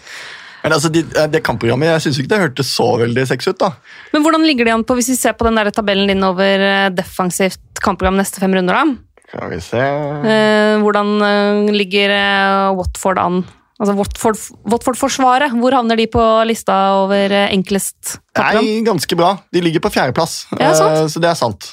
Men 0.67 0.75
altså, 0.77 0.91
de, 0.93 1.03
det 1.31 1.41
kampprogrammet 1.47 1.93
jeg 1.95 2.05
synes 2.09 2.19
ikke 2.21 2.33
det 2.35 2.41
hørtes 2.43 2.71
så 2.75 2.87
veldig 3.01 3.27
sexy 3.31 3.53
ut. 3.55 3.59
da. 3.63 3.73
Men 4.13 4.25
hvordan 4.27 4.47
ligger 4.49 4.67
de 4.69 4.73
an 4.75 4.85
på, 4.87 4.97
hvis 4.99 5.13
vi 5.15 5.19
ser 5.21 5.37
på 5.39 5.47
den 5.47 5.59
der 5.61 5.71
tabellen 5.75 6.11
din 6.11 6.25
over 6.27 6.65
eh, 6.69 6.89
defensivt 6.95 7.63
kampprogram 7.85 8.19
neste 8.19 8.43
fem 8.43 8.55
runder, 8.59 8.75
da? 8.75 8.85
Skal 9.31 9.51
vi 9.55 9.61
se 9.63 9.79
Eh, 9.83 10.77
hvordan 10.83 11.15
eh, 11.23 11.73
ligger 11.75 12.13
eh, 12.15 12.75
Watford 12.79 13.19
an 13.23 13.41
Altså 13.77 13.93
Watford- 13.93 14.47
Watford-forsvaret, 14.73 15.53
hvor 15.61 15.75
havner 15.77 15.99
de 16.01 16.07
på 16.09 16.23
lista 16.49 16.73
over 17.03 17.29
eh, 17.29 17.51
enklest 17.53 18.15
kampprogram? 18.33 18.65
Nei, 18.65 18.79
ganske 18.87 19.19
bra. 19.21 19.35
De 19.53 19.61
ligger 19.61 19.83
på 19.85 19.91
fjerdeplass, 19.93 20.47
Ja, 20.57 20.71
eh, 20.73 21.03
så 21.13 21.21
det 21.21 21.29
er 21.29 21.37
sant. 21.37 21.69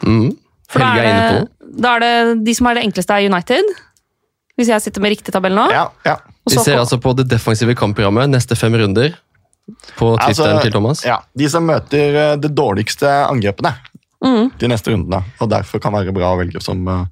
Mm. 0.00 0.30
For 0.70 0.80
da 0.80 0.88
er 0.96 1.04
det, 1.04 1.44
da 1.84 1.92
er 1.98 2.04
det 2.06 2.14
de 2.46 2.54
som 2.56 2.70
er 2.70 2.78
det 2.78 2.86
enkleste, 2.88 3.12
er 3.18 3.28
United. 3.28 3.68
Hvis 4.56 4.70
jeg 4.72 4.80
sitter 4.86 5.04
med 5.04 5.12
riktig 5.12 5.34
tabell 5.36 5.52
nå. 5.56 5.66
Ja, 5.74 5.90
ja. 6.08 6.16
Vi 6.48 6.56
ser 6.56 6.78
altså 6.80 6.96
på 7.02 7.12
det 7.18 7.28
defensive 7.28 7.74
kampprogrammet 7.76 8.30
neste 8.32 8.56
fem 8.56 8.74
runder 8.74 9.12
på 9.98 10.14
Altså, 10.18 10.48
til 10.62 10.72
Thomas. 10.72 11.04
ja. 11.04 11.20
De 11.36 11.48
som 11.52 11.66
møter 11.66 12.16
eh, 12.16 12.36
det 12.40 12.54
dårligste 12.56 13.06
angrepene 13.28 13.74
Mm. 14.20 14.50
de 14.60 14.68
neste 14.68 14.92
rundene, 14.92 15.22
og 15.40 15.48
derfor 15.48 15.80
kan 15.80 15.94
være 15.94 16.12
bra 16.12 16.34
å 16.34 16.36
velge 16.36 16.60
som, 16.60 16.82
eh, 16.88 17.06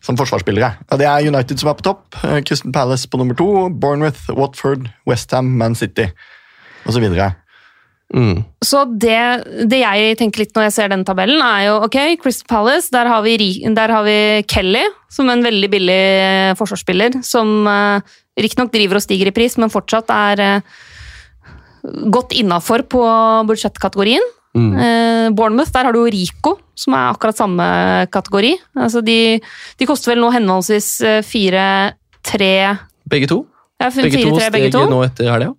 som 0.00 0.14
forsvarsspillere. 0.14 0.76
Ja, 0.88 0.96
det 0.96 1.06
er 1.10 1.26
United 1.26 1.58
som 1.58 1.68
er 1.70 1.74
på 1.74 1.82
topp, 1.82 2.14
eh, 2.22 2.40
Crystal 2.42 2.70
Palace 2.70 3.08
på 3.08 3.18
nummer 3.18 3.34
to, 3.34 3.68
Bournemouth, 3.70 4.30
Watford, 4.30 4.88
Westham, 5.04 5.56
Man 5.58 5.74
City 5.74 6.06
osv. 6.86 7.02
Mm. 8.14 8.44
Så 8.64 8.84
det, 8.98 9.18
det 9.68 9.80
jeg 9.82 10.16
tenker 10.16 10.38
litt 10.44 10.54
når 10.54 10.68
jeg 10.68 10.72
ser 10.72 10.88
den 10.88 11.04
tabellen, 11.04 11.42
er 11.42 11.66
jo 11.66 11.74
ok, 11.88 12.16
Crystal 12.22 12.46
Palace, 12.48 12.88
der 12.94 13.10
har 13.10 13.20
vi, 13.22 13.36
der 13.74 13.88
har 13.88 14.04
vi 14.06 14.44
Kelly, 14.46 14.84
som 15.10 15.28
en 15.28 15.42
veldig 15.42 15.70
billig 15.74 16.56
forsvarsspiller, 16.56 17.18
som 17.24 17.66
riktignok 18.38 18.72
driver 18.74 19.00
og 19.00 19.04
stiger 19.04 19.30
i 19.30 19.34
pris, 19.34 19.58
men 19.60 19.72
fortsatt 19.72 20.10
er 20.14 20.42
eh, 20.44 20.80
godt 22.14 22.34
innafor 22.38 22.84
på 22.90 23.04
budsjettkategorien. 23.48 24.24
Mm. 24.56 24.72
Eh, 24.80 25.28
Bournemouth, 25.36 25.72
der 25.74 25.88
har 25.88 25.94
du 25.94 26.00
jo 26.00 26.10
Rico, 26.12 26.56
som 26.78 26.96
er 26.96 27.12
akkurat 27.12 27.38
samme 27.38 27.68
kategori. 28.14 28.54
Altså 28.78 29.02
de, 29.04 29.38
de 29.78 29.88
koster 29.88 30.14
vel 30.14 30.22
nå 30.24 30.32
henholdsvis 30.34 30.90
eh, 31.04 31.22
fire, 31.26 31.64
tre 32.26 32.52
Begge 33.08 33.28
to. 33.30 33.42
ja, 33.80 33.90
fire, 33.90 34.08
Begge 34.08 34.24
to 34.24 34.36
tre, 34.36 34.50
begge 34.52 34.70
steg 34.70 34.76
to. 34.76 34.84
nå 34.90 35.02
etter 35.06 35.30
helga. 35.32 35.52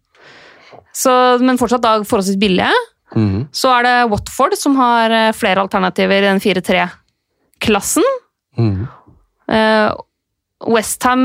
Så, 0.95 1.11
men 1.41 1.59
fortsatt 1.61 1.86
da 1.86 1.99
forholdsvis 2.03 2.39
billige. 2.41 2.71
Mm. 3.15 3.47
Så 3.55 3.71
er 3.73 3.86
det 3.88 3.95
Watford 4.11 4.57
som 4.59 4.75
har 4.77 5.13
eh, 5.15 5.32
flere 5.38 5.63
alternativer 5.63 6.21
i 6.21 6.30
den 6.30 6.41
4-3-klassen. 6.43 8.05
Mm. 8.59 8.88
Uh, 9.49 9.95
Westham 10.68 11.22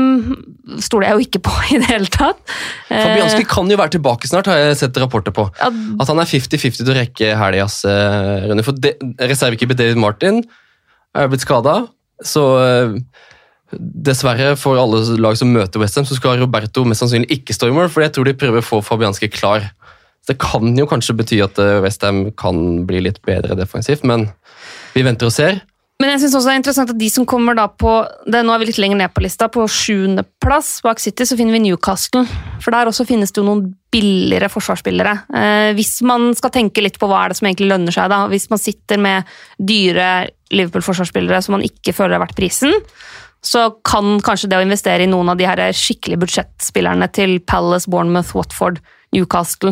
stoler 0.79 1.09
jeg 1.09 1.15
jo 1.15 1.25
ikke 1.25 1.41
på 1.49 1.53
i 1.75 1.79
det 1.81 1.89
hele 1.89 2.07
tatt. 2.11 2.39
Eh, 2.87 2.95
Fabianski 2.95 3.47
kan 3.51 3.71
jo 3.71 3.79
være 3.79 3.97
tilbake 3.97 4.29
snart, 4.31 4.47
har 4.47 4.61
jeg 4.61 4.79
sett 4.79 4.99
rapporter 5.01 5.35
på. 5.35 5.47
ja, 5.59 5.71
At 5.99 6.11
han 6.11 6.21
er 6.23 6.29
50-50 6.29 6.79
til 6.79 6.93
å 6.93 6.97
rekke 7.01 7.33
helgas 7.41 7.81
uh, 7.87 8.47
runde. 8.47 8.63
For 8.65 8.79
de, 8.79 8.95
reservekeeper 9.19 9.77
David 9.79 9.99
Martin 9.99 10.39
er 11.15 11.31
blitt 11.31 11.43
skada, 11.43 11.81
så 12.23 12.45
eh, 12.63 12.95
dessverre 13.75 14.53
for 14.59 14.79
alle 14.79 15.01
lag 15.19 15.35
som 15.39 15.51
møter 15.51 15.83
Westham, 15.83 16.07
så 16.07 16.15
skal 16.15 16.39
Roberto 16.39 16.85
mest 16.87 17.03
sannsynlig 17.03 17.41
ikke 17.41 17.55
stå 17.55 17.71
i 17.71 17.75
mål, 17.75 17.91
for 17.91 18.05
jeg 18.05 18.15
tror 18.15 18.27
de 18.27 18.37
prøver 18.39 18.63
å 18.63 18.67
få 18.67 18.81
Fabianski 18.83 19.31
klar. 19.31 19.67
Det 20.27 20.37
kan 20.41 20.71
jo 20.79 20.87
kanskje 20.89 21.15
bety 21.19 21.43
at 21.43 21.59
Westham 21.83 22.29
kan 22.39 22.85
bli 22.87 23.03
litt 23.03 23.19
bedre 23.27 23.57
defensivt, 23.59 24.07
men 24.07 24.29
vi 24.95 25.03
venter 25.05 25.27
og 25.27 25.35
ser. 25.35 25.59
Men 26.01 26.11
jeg 26.11 26.25
synes 26.25 26.33
også 26.35 26.49
det 26.49 26.53
er 26.53 26.59
interessant 26.59 26.89
at 26.91 26.97
de 26.99 27.07
som 27.09 27.25
kommer 27.29 27.55
da 27.55 27.69
på 27.71 27.91
det, 28.27 28.41
Nå 28.43 28.51
er 28.51 28.59
vi 28.59 28.67
litt 28.67 28.79
lenger 28.83 28.99
ned 28.99 29.13
på 29.15 29.23
lista. 29.23 29.47
På 29.47 29.63
sjuendeplass 29.71 30.81
bak 30.83 30.99
City 30.99 31.23
så 31.23 31.37
finner 31.39 31.55
vi 31.55 31.61
Newcastle. 31.63 32.25
For 32.59 32.75
der 32.75 32.91
også 32.91 33.05
finnes 33.07 33.31
det 33.31 33.39
jo 33.39 33.45
noen 33.47 33.69
billigere 33.95 34.49
forsvarsspillere. 34.51 35.13
Eh, 35.39 35.69
hvis 35.77 36.01
man 36.03 36.33
skal 36.35 36.51
tenke 36.51 36.83
litt 36.83 36.99
på 36.99 37.07
hva 37.07 37.21
er 37.23 37.31
det 37.31 37.37
som 37.39 37.47
egentlig 37.47 37.69
lønner 37.71 37.95
seg, 37.95 38.11
da. 38.11 38.25
Hvis 38.27 38.49
man 38.51 38.59
sitter 38.59 38.99
med 38.99 39.31
dyre 39.71 40.09
Liverpool-forsvarsspillere 40.51 41.39
som 41.45 41.55
man 41.55 41.63
ikke 41.63 41.95
føler 41.95 42.17
har 42.17 42.25
vært 42.25 42.35
prisen, 42.37 42.75
så 43.45 43.69
kan 43.87 44.17
kanskje 44.25 44.49
det 44.51 44.59
å 44.59 44.65
investere 44.65 45.05
i 45.05 45.09
noen 45.09 45.31
av 45.31 45.39
de 45.39 45.47
her 45.47 45.63
skikkelige 45.71 46.19
budsjettspillerne 46.25 47.07
til 47.15 47.37
Palace, 47.39 47.87
Bournemouth, 47.87 48.35
Watford, 48.35 48.81
Newcastle 49.15 49.71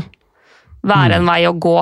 være 0.87 1.19
en 1.19 1.27
vei 1.27 1.41
å 1.49 1.53
gå 1.59 1.77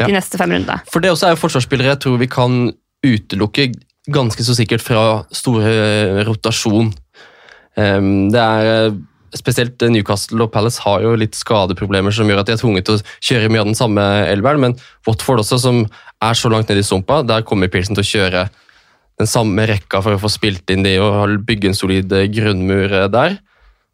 Ja. 0.00 0.06
de 0.06 0.14
neste 0.16 0.38
fem 0.40 0.50
rundene. 0.50 0.80
For 0.90 1.04
det 1.04 1.10
også 1.12 1.28
er 1.28 1.34
jo 1.36 1.42
forsvarsspillere 1.46 1.92
jeg 1.92 2.00
tror 2.00 2.18
vi 2.18 2.26
kan 2.32 2.72
utelukke 3.06 3.70
ganske 4.10 4.44
så 4.44 4.56
sikkert 4.56 4.82
fra 4.84 5.04
store 5.34 6.24
rotasjon. 6.26 6.90
Ehm, 7.78 8.28
det 8.34 8.42
er 8.42 8.72
eh, 8.72 8.98
Spesielt 9.30 9.78
Newcastle 9.86 10.42
og 10.42 10.50
Palace 10.50 10.82
har 10.82 11.04
jo 11.04 11.12
litt 11.14 11.36
skadeproblemer 11.38 12.10
som 12.10 12.26
gjør 12.26 12.40
at 12.40 12.48
de 12.48 12.56
er 12.56 12.58
tvunget 12.58 12.88
til 12.88 12.96
å 12.96 13.02
kjøre 13.22 13.50
mye 13.52 13.60
av 13.62 13.68
den 13.68 13.78
samme 13.78 14.06
elveren, 14.26 14.64
men 14.64 14.72
Watford 15.06 15.44
også, 15.44 15.60
som 15.62 15.84
er 16.18 16.34
så 16.34 16.50
langt 16.50 16.66
ned 16.66 16.80
i 16.80 16.82
sumpa, 16.82 17.20
der 17.22 17.44
kommer 17.46 17.70
Pearson 17.70 17.94
til 17.94 18.02
å 18.02 18.08
kjøre 18.08 18.42
den 19.20 19.30
samme 19.30 19.68
rekka 19.70 20.00
for 20.02 20.16
å 20.16 20.22
få 20.22 20.32
spilt 20.32 20.72
inn 20.74 20.82
de 20.82 20.96
og 20.98 21.36
bygge 21.46 21.70
en 21.70 21.78
solid 21.78 22.10
eh, 22.16 22.26
grunnmur 22.32 22.90
eh, 22.90 23.06
der. 23.12 23.38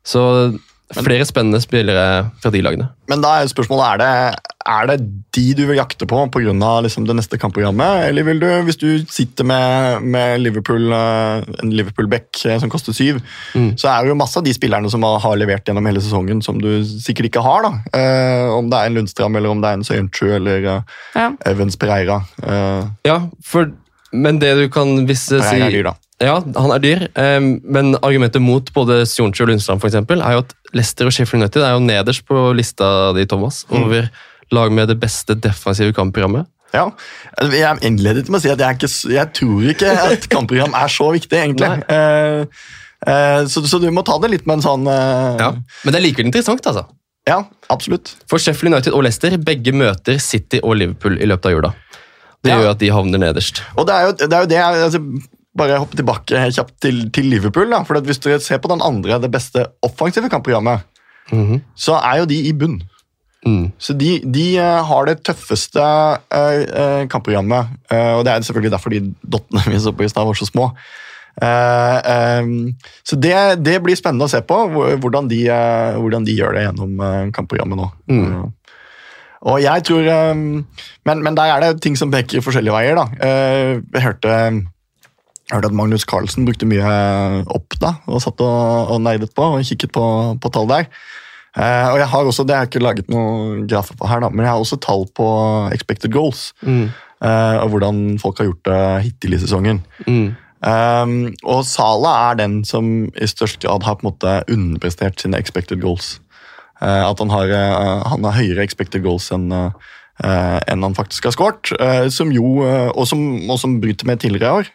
Så 0.06 0.22
flere 0.94 1.24
spennende 1.26 1.58
spillere 1.60 2.30
fra 2.42 2.50
de 2.54 2.60
lagene. 2.62 2.88
Men 3.10 3.22
da 3.22 3.32
er 3.40 3.46
jo 3.46 3.50
spørsmålet 3.54 3.86
er 3.86 3.98
det, 3.98 4.38
er 4.66 4.86
det 4.90 4.96
de 5.34 5.42
du 5.58 5.62
vil 5.66 5.78
jakte 5.80 6.06
på 6.06 6.20
pga. 6.30 6.52
Liksom 6.86 7.06
det 7.08 7.16
neste 7.18 7.38
kampprogrammet, 7.42 8.04
eller 8.08 8.22
vil 8.26 8.38
du, 8.42 8.46
hvis 8.66 8.78
du 8.78 8.86
sitter 9.10 9.44
med, 9.44 10.02
med 10.02 10.40
Liverpool, 10.44 10.86
eh, 10.94 11.42
en 11.62 11.72
Liverpool-back 11.74 12.44
eh, 12.46 12.58
som 12.62 12.70
koster 12.70 12.92
syv, 12.94 13.18
Mm. 13.54 13.72
så 13.78 13.88
er 13.90 14.02
det 14.04 14.12
jo 14.12 14.18
masse 14.18 14.36
av 14.38 14.44
de 14.46 14.52
spillerne 14.54 14.90
som 14.90 15.02
har 15.02 15.36
levert 15.36 15.66
gjennom 15.66 15.86
hele 15.86 16.00
sesongen, 16.00 16.42
som 16.42 16.58
du 16.62 16.84
sikkert 16.84 17.30
ikke 17.30 17.42
har. 17.42 17.62
da. 17.66 17.72
Eh, 17.98 18.46
om 18.54 18.70
det 18.70 18.78
er 18.78 18.86
en 18.90 18.94
Lundstram, 19.00 19.36
eller 19.36 19.50
om 19.50 19.60
det 19.60 19.68
er 19.70 19.80
en 19.80 19.84
Søyentru 19.84 20.30
eller 20.38 20.64
eh, 20.76 20.82
Ja. 21.16 21.30
Evans 21.46 21.76
Pereira. 21.76 22.22
Eh, 22.42 22.84
Ja, 23.06 23.20
for, 23.44 23.70
men 24.12 24.38
det 24.38 24.54
du 24.58 24.68
kan 24.70 25.06
visse 25.06 25.40
si... 25.42 25.50
Pereira 25.50 25.66
er 25.66 25.70
dyr, 25.80 25.88
da. 25.90 25.94
Ja, 26.22 26.38
han 26.40 26.70
er 26.72 26.80
dyr, 26.80 27.02
eh, 27.12 27.40
men 27.62 27.94
argumentet 28.00 28.40
mot 28.40 28.70
både 28.72 29.02
Sjonchi 29.04 29.42
og 29.44 29.50
Lundstrand 29.50 29.82
for 29.82 29.90
eksempel, 29.90 30.22
er 30.24 30.32
jo 30.38 30.44
at 30.46 30.54
Leicester 30.72 31.04
og 31.10 31.12
Sheffield 31.12 31.42
United 31.44 31.62
er 31.62 31.74
jo 31.76 31.82
nederst 31.84 32.24
på 32.28 32.52
lista 32.56 33.12
di, 33.16 33.26
Thomas, 33.28 33.64
Mm. 33.70 33.82
over 33.84 34.08
lag 34.52 34.72
med 34.72 34.88
det 34.88 34.98
beste 35.00 35.34
defensive 35.34 35.92
kampprogrammet. 35.92 36.46
Ja, 36.74 36.90
Jeg 37.42 37.78
innledet 37.82 38.28
med 38.28 38.38
å 38.40 38.42
si 38.42 38.48
at 38.50 38.58
jeg, 38.58 38.66
er 38.68 38.74
ikke, 38.74 39.12
jeg 39.12 39.32
tror 39.34 39.68
ikke 39.70 39.92
at 40.12 40.28
kampprogram 40.34 40.74
er 40.74 40.88
så 40.88 41.10
viktig, 41.12 41.36
egentlig. 41.36 41.84
Eh, 41.88 42.46
eh, 43.06 43.44
så, 43.46 43.62
så 43.68 43.78
du 43.80 43.90
må 43.90 44.02
ta 44.04 44.16
det 44.22 44.30
litt 44.32 44.46
med 44.46 44.58
en 44.58 44.64
sånn 44.66 44.86
eh, 44.88 45.36
Ja. 45.40 45.50
Men 45.84 45.92
det 45.94 46.00
er 46.00 46.06
likevel 46.08 46.26
interessant, 46.30 46.64
altså. 46.66 46.86
ja, 47.28 47.42
absolutt. 47.70 48.14
For 48.28 48.38
Sheffield 48.38 48.72
United 48.74 48.92
og 48.96 49.04
Leicester 49.04 49.36
begge 49.36 49.72
møter 49.76 50.18
City 50.22 50.60
og 50.62 50.76
Liverpool 50.80 51.18
i 51.20 51.26
løpet 51.28 51.46
av 51.46 51.52
jula. 51.58 51.72
Det 52.44 52.52
Ja. 52.52 52.58
gjør 52.60 52.70
at 52.70 52.78
de 52.78 52.88
havner 52.94 53.18
nederst. 53.18 53.62
Og 53.76 53.86
det 53.86 53.94
er 53.94 54.02
jo 54.06 54.12
det, 54.12 54.32
er 54.32 54.40
jo 54.40 54.46
det 54.46 54.58
altså, 54.62 55.00
Bare 55.56 55.78
hoppe 55.80 55.96
tilbake 55.96 56.42
kjapt 56.52 56.74
til, 56.84 56.98
til 57.10 57.30
Liverpool. 57.32 57.70
da, 57.72 57.82
for 57.88 58.00
Hvis 58.04 58.20
dere 58.20 58.40
ser 58.44 58.58
på 58.60 58.68
den 58.72 58.82
andre, 58.84 59.18
det 59.22 59.30
beste 59.32 59.66
offensive 59.82 60.28
kampprogrammet, 60.32 60.84
Mhm. 61.32 61.60
så 61.74 61.96
er 61.98 62.18
jo 62.20 62.26
de 62.30 62.36
i 62.46 62.52
bunn. 62.52 62.76
mm. 63.46 63.72
Så 63.82 63.96
de, 63.98 64.20
de 64.22 64.44
eh, 64.58 64.82
har 64.84 65.06
det 65.06 65.24
tøffeste 65.26 65.82
eh, 66.30 67.06
kampprogrammet. 67.10 67.66
eh, 67.90 68.12
og 68.14 68.24
det 68.24 68.32
er 68.32 68.40
selvfølgelig 68.46 68.70
derfor 68.76 68.90
de 68.94 69.00
dottene 69.26 69.64
vi 69.66 69.78
så 69.82 69.92
på 69.92 70.04
i 70.04 70.08
stad, 70.08 70.24
var 70.26 70.34
så 70.38 70.46
små. 70.46 70.68
Eh, 71.42 72.00
ehm, 72.08 72.76
så 73.04 73.16
det, 73.20 73.34
det 73.64 73.82
blir 73.82 73.96
spennende 73.98 74.24
å 74.24 74.30
se 74.30 74.40
på, 74.40 74.56
hvordan 75.02 75.28
de, 75.28 75.42
hvordan 76.00 76.24
de 76.24 76.36
gjør 76.38 76.54
det 76.56 76.62
gjennom 76.68 77.32
kampprogrammet 77.34 77.76
nå. 77.82 77.90
Mm. 78.08 78.52
Og 79.46 79.60
jeg 79.60 79.82
tror 79.84 80.06
ehm, 80.08 80.46
men, 81.04 81.22
men 81.22 81.34
der 81.36 81.52
er 81.52 81.60
det 81.66 81.82
ting 81.82 81.96
som 81.98 82.10
peker 82.10 82.40
forskjellige 82.40 82.72
veier. 82.72 82.96
da. 82.96 83.04
Eh, 83.20 83.82
jeg 83.94 84.02
hørte 84.06 84.38
jeg 85.46 85.54
hørte 85.54 85.70
at 85.70 85.76
Magnus 85.78 86.04
Carlsen 86.08 86.46
brukte 86.46 86.66
mye 86.66 86.86
opp 87.54 87.76
da, 87.78 87.94
og 88.10 88.18
satt 88.24 88.40
og, 88.42 88.90
og 88.90 88.98
neidet 89.04 89.30
på 89.36 89.44
og 89.54 89.62
kikket 89.66 89.92
på, 89.94 90.06
på 90.42 90.50
tall 90.54 90.66
der. 90.70 90.88
Eh, 91.56 91.86
og 91.92 92.00
jeg 92.00 92.08
har 92.12 92.26
også, 92.28 92.44
Det 92.44 92.56
har 92.56 92.64
jeg 92.64 92.72
ikke 92.74 92.84
laget 92.84 93.12
noen 93.12 93.62
grafer 93.70 93.96
på 93.96 94.08
her, 94.10 94.20
da, 94.24 94.28
men 94.32 94.44
jeg 94.44 94.52
har 94.52 94.64
også 94.64 94.80
tall 94.82 95.06
på 95.16 95.28
expected 95.72 96.12
goals. 96.12 96.50
Mm. 96.66 96.90
eh, 97.22 97.56
og 97.62 97.70
hvordan 97.72 98.18
folk 98.20 98.42
har 98.42 98.50
gjort 98.50 98.66
det 98.68 98.82
hittil 99.06 99.38
i 99.38 99.40
sesongen. 99.40 99.80
Mm. 100.04 100.34
Eh, 100.66 101.16
og 101.46 101.64
Sala 101.64 102.18
er 102.26 102.42
den 102.42 102.60
som 102.66 103.06
i 103.14 103.30
størst 103.30 103.62
grad 103.62 103.86
har 103.86 104.00
på 104.00 104.06
en 104.06 104.10
måte 104.10 104.38
underprestert 104.50 105.22
sine 105.22 105.38
expected 105.38 105.80
goals. 105.80 106.16
Eh, 106.82 107.04
at 107.06 107.22
han 107.22 107.30
har, 107.30 107.48
eh, 107.48 108.02
han 108.10 108.26
har 108.26 108.36
høyere 108.36 108.66
expected 108.66 109.06
goals 109.06 109.30
enn 109.32 109.52
eh, 109.54 110.58
enn 110.66 110.82
han 110.82 110.96
faktisk 110.96 111.28
har 111.28 111.34
skåret. 111.36 111.72
eh, 111.80 112.08
som 112.08 112.32
jo, 112.32 112.64
eh, 112.64 112.88
og, 112.88 113.06
som, 113.08 113.20
og 113.50 113.58
som 113.60 113.80
bryter 113.80 114.08
med 114.08 114.20
tidligere 114.20 114.48
i 114.48 114.60
år. 114.64 114.70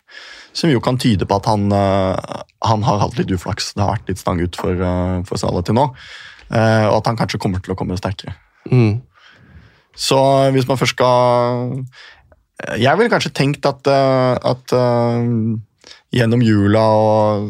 Som 0.53 0.71
jo 0.71 0.81
kan 0.83 0.99
tyde 0.99 1.27
på 1.27 1.37
at 1.37 1.47
han, 1.47 1.71
eh, 1.71 2.41
han 2.67 2.83
har 2.83 2.99
hatt 2.99 3.17
litt 3.19 3.31
uflaks. 3.31 3.73
Det 3.75 3.83
har 3.83 3.95
vært 3.95 4.11
litt 4.11 4.21
stang 4.21 4.41
ut 4.41 4.55
for, 4.55 4.71
eh, 4.71 5.23
for 5.23 5.37
Sala 5.37 5.61
til 5.61 5.75
nå. 5.75 5.87
Eh, 6.51 6.85
og 6.89 6.97
at 6.99 7.07
han 7.07 7.17
kanskje 7.17 7.39
kommer 7.39 7.63
til 7.63 7.73
å 7.73 7.77
komme 7.79 7.97
sterkere. 7.97 8.35
Mm. 8.71 9.01
Så 9.95 10.17
hvis 10.51 10.67
man 10.67 10.77
først 10.77 10.95
skal 10.95 11.85
Jeg 12.77 12.95
ville 12.95 13.09
kanskje 13.09 13.33
tenkt 13.33 13.65
at, 13.65 13.87
at 13.87 14.69
gjennom 16.13 16.43
jula 16.43 16.83
og 16.93 17.47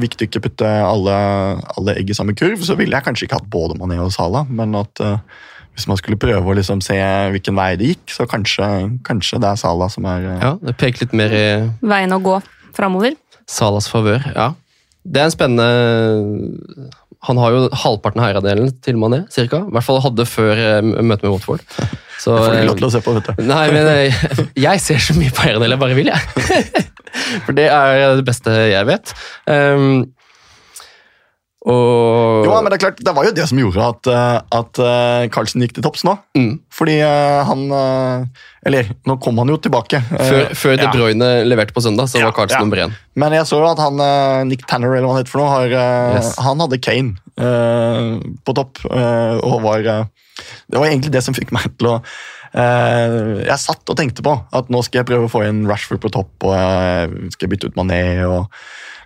viktig 0.00 0.28
ikke 0.28 0.42
putte 0.48 0.68
alle, 0.68 1.16
alle 1.76 1.96
egg 1.98 2.10
i 2.10 2.16
samme 2.16 2.34
kurv, 2.36 2.62
så 2.64 2.76
ville 2.78 2.96
jeg 2.96 3.06
kanskje 3.06 3.28
ikke 3.28 3.40
hatt 3.40 3.50
både 3.52 3.76
Mané 3.78 4.00
og 4.02 4.12
Salah, 4.14 4.48
men 4.48 4.74
at 4.78 5.02
eh, 5.04 5.20
hvis 5.74 5.88
man 5.90 5.98
skulle 5.98 6.18
prøve 6.20 6.46
å 6.46 6.56
liksom 6.56 6.82
se 6.84 6.96
hvilken 7.34 7.56
vei 7.58 7.72
det 7.78 7.92
gikk, 7.92 8.12
så 8.14 8.26
kanskje, 8.30 8.66
kanskje 9.06 9.40
det 9.42 9.50
er 9.50 9.60
Salah 9.60 9.90
som 9.92 10.06
er 10.06 10.28
eh, 10.30 10.42
Ja, 10.42 10.52
det 10.62 10.76
peker 10.80 11.04
litt 11.04 11.16
mer 11.18 11.34
i 11.34 11.46
Veien 11.82 12.14
å 12.14 12.20
gå 12.22 12.38
framover. 12.74 13.16
Salas 13.50 13.88
favør. 13.90 14.22
Ja. 14.34 14.52
det 15.04 15.20
er 15.20 15.28
en 15.28 15.34
spennende 15.34 15.66
Han 17.28 17.38
har 17.40 17.52
jo 17.52 17.66
halvparten 17.84 18.22
av 18.22 18.30
herredelen 18.30 18.72
til 18.84 18.96
Mané, 19.00 19.24
cirka. 19.32 19.62
I 19.68 19.74
hvert 19.74 19.86
fall 19.86 20.00
hadde 20.04 20.26
før 20.28 20.58
eh, 20.60 20.80
møtet 20.84 21.26
med 21.26 21.34
Watford. 21.34 21.62
Så, 22.20 22.34
Det 22.34 22.40
får 22.40 22.50
du 22.54 22.58
eh, 22.58 22.66
lov 22.70 22.80
til 22.80 22.88
å 22.88 22.92
se 22.94 23.02
på, 23.04 23.14
vet 23.16 23.30
du. 23.30 23.46
Nei, 23.48 23.62
men 23.74 23.88
jeg, 23.90 24.48
jeg 24.64 24.82
ser 24.84 25.00
så 25.02 25.16
mye 25.18 25.32
på 25.34 25.46
herredelen, 25.46 25.74
jeg 25.74 25.82
bare 25.82 25.96
vil, 25.98 26.12
jeg. 26.12 26.84
For 27.46 27.56
det 27.56 27.66
er 27.70 28.18
det 28.18 28.26
beste 28.26 28.54
jeg 28.70 28.88
vet. 28.88 29.14
Um, 29.48 30.04
og 31.64 32.44
Jo, 32.44 32.52
men 32.60 32.68
det 32.68 32.76
er 32.76 32.82
klart, 32.82 32.98
det 33.00 33.14
var 33.16 33.24
jo 33.24 33.32
det 33.32 33.46
som 33.48 33.60
gjorde 33.60 33.86
at, 33.94 34.08
eh, 34.12 34.40
at 34.58 34.80
eh, 34.84 35.28
Carlsen 35.32 35.64
gikk 35.64 35.72
til 35.78 35.84
topps 35.86 36.04
nå. 36.04 36.12
Mm. 36.36 36.58
Fordi 36.74 36.98
eh, 37.00 37.40
han 37.48 37.62
Eller, 38.68 38.90
nå 39.08 39.16
kom 39.24 39.40
han 39.40 39.48
jo 39.48 39.56
tilbake. 39.60 40.02
før, 40.12 40.52
før 40.52 40.76
De 40.76 40.84
ja. 40.84 40.92
Bruyne 40.92 41.30
leverte 41.48 41.72
på 41.76 41.80
søndag, 41.84 42.10
så 42.12 42.20
Ja, 42.20 42.28
var 42.28 42.36
Carlsen 42.36 42.60
ja. 42.60 42.64
nummer 42.66 42.82
én. 42.84 42.94
Men 43.16 43.32
jeg 43.36 43.48
så 43.48 43.62
jo 43.62 43.70
at 43.70 43.80
han, 43.80 44.00
Nick 44.48 44.66
Tanner, 44.68 44.92
eller 44.92 45.08
hva 45.08 45.16
han 45.16 45.22
heter 45.22 45.32
for 45.32 45.44
noe, 45.44 45.52
har, 45.54 45.74
Yes. 46.18 46.34
han 46.44 46.60
hadde 46.60 46.80
Kane 46.84 47.16
uh, 47.40 48.20
på 48.44 48.54
topp. 48.56 48.84
Uh, 48.88 49.40
og 49.44 49.62
var 49.64 49.84
uh, 49.88 50.04
Det 50.70 50.80
var 50.80 50.88
egentlig 50.88 51.12
det 51.14 51.22
som 51.24 51.36
fikk 51.36 51.52
meg 51.54 51.68
til 51.78 51.92
å 51.92 51.98
eh, 52.54 53.44
Jeg 53.46 53.58
satt 53.62 53.90
og 53.90 53.98
tenkte 53.98 54.24
på 54.24 54.32
at 54.54 54.70
nå 54.72 54.80
skal 54.86 55.02
jeg 55.02 55.08
prøve 55.10 55.28
å 55.28 55.32
få 55.32 55.44
inn 55.48 55.64
Rashford 55.68 56.02
på 56.02 56.10
topp, 56.14 56.32
og 56.46 56.54
jeg 56.56 57.34
skal 57.36 57.52
bytte 57.52 57.70
ut 57.70 57.78
Mané. 57.78 58.02
og 58.26 58.50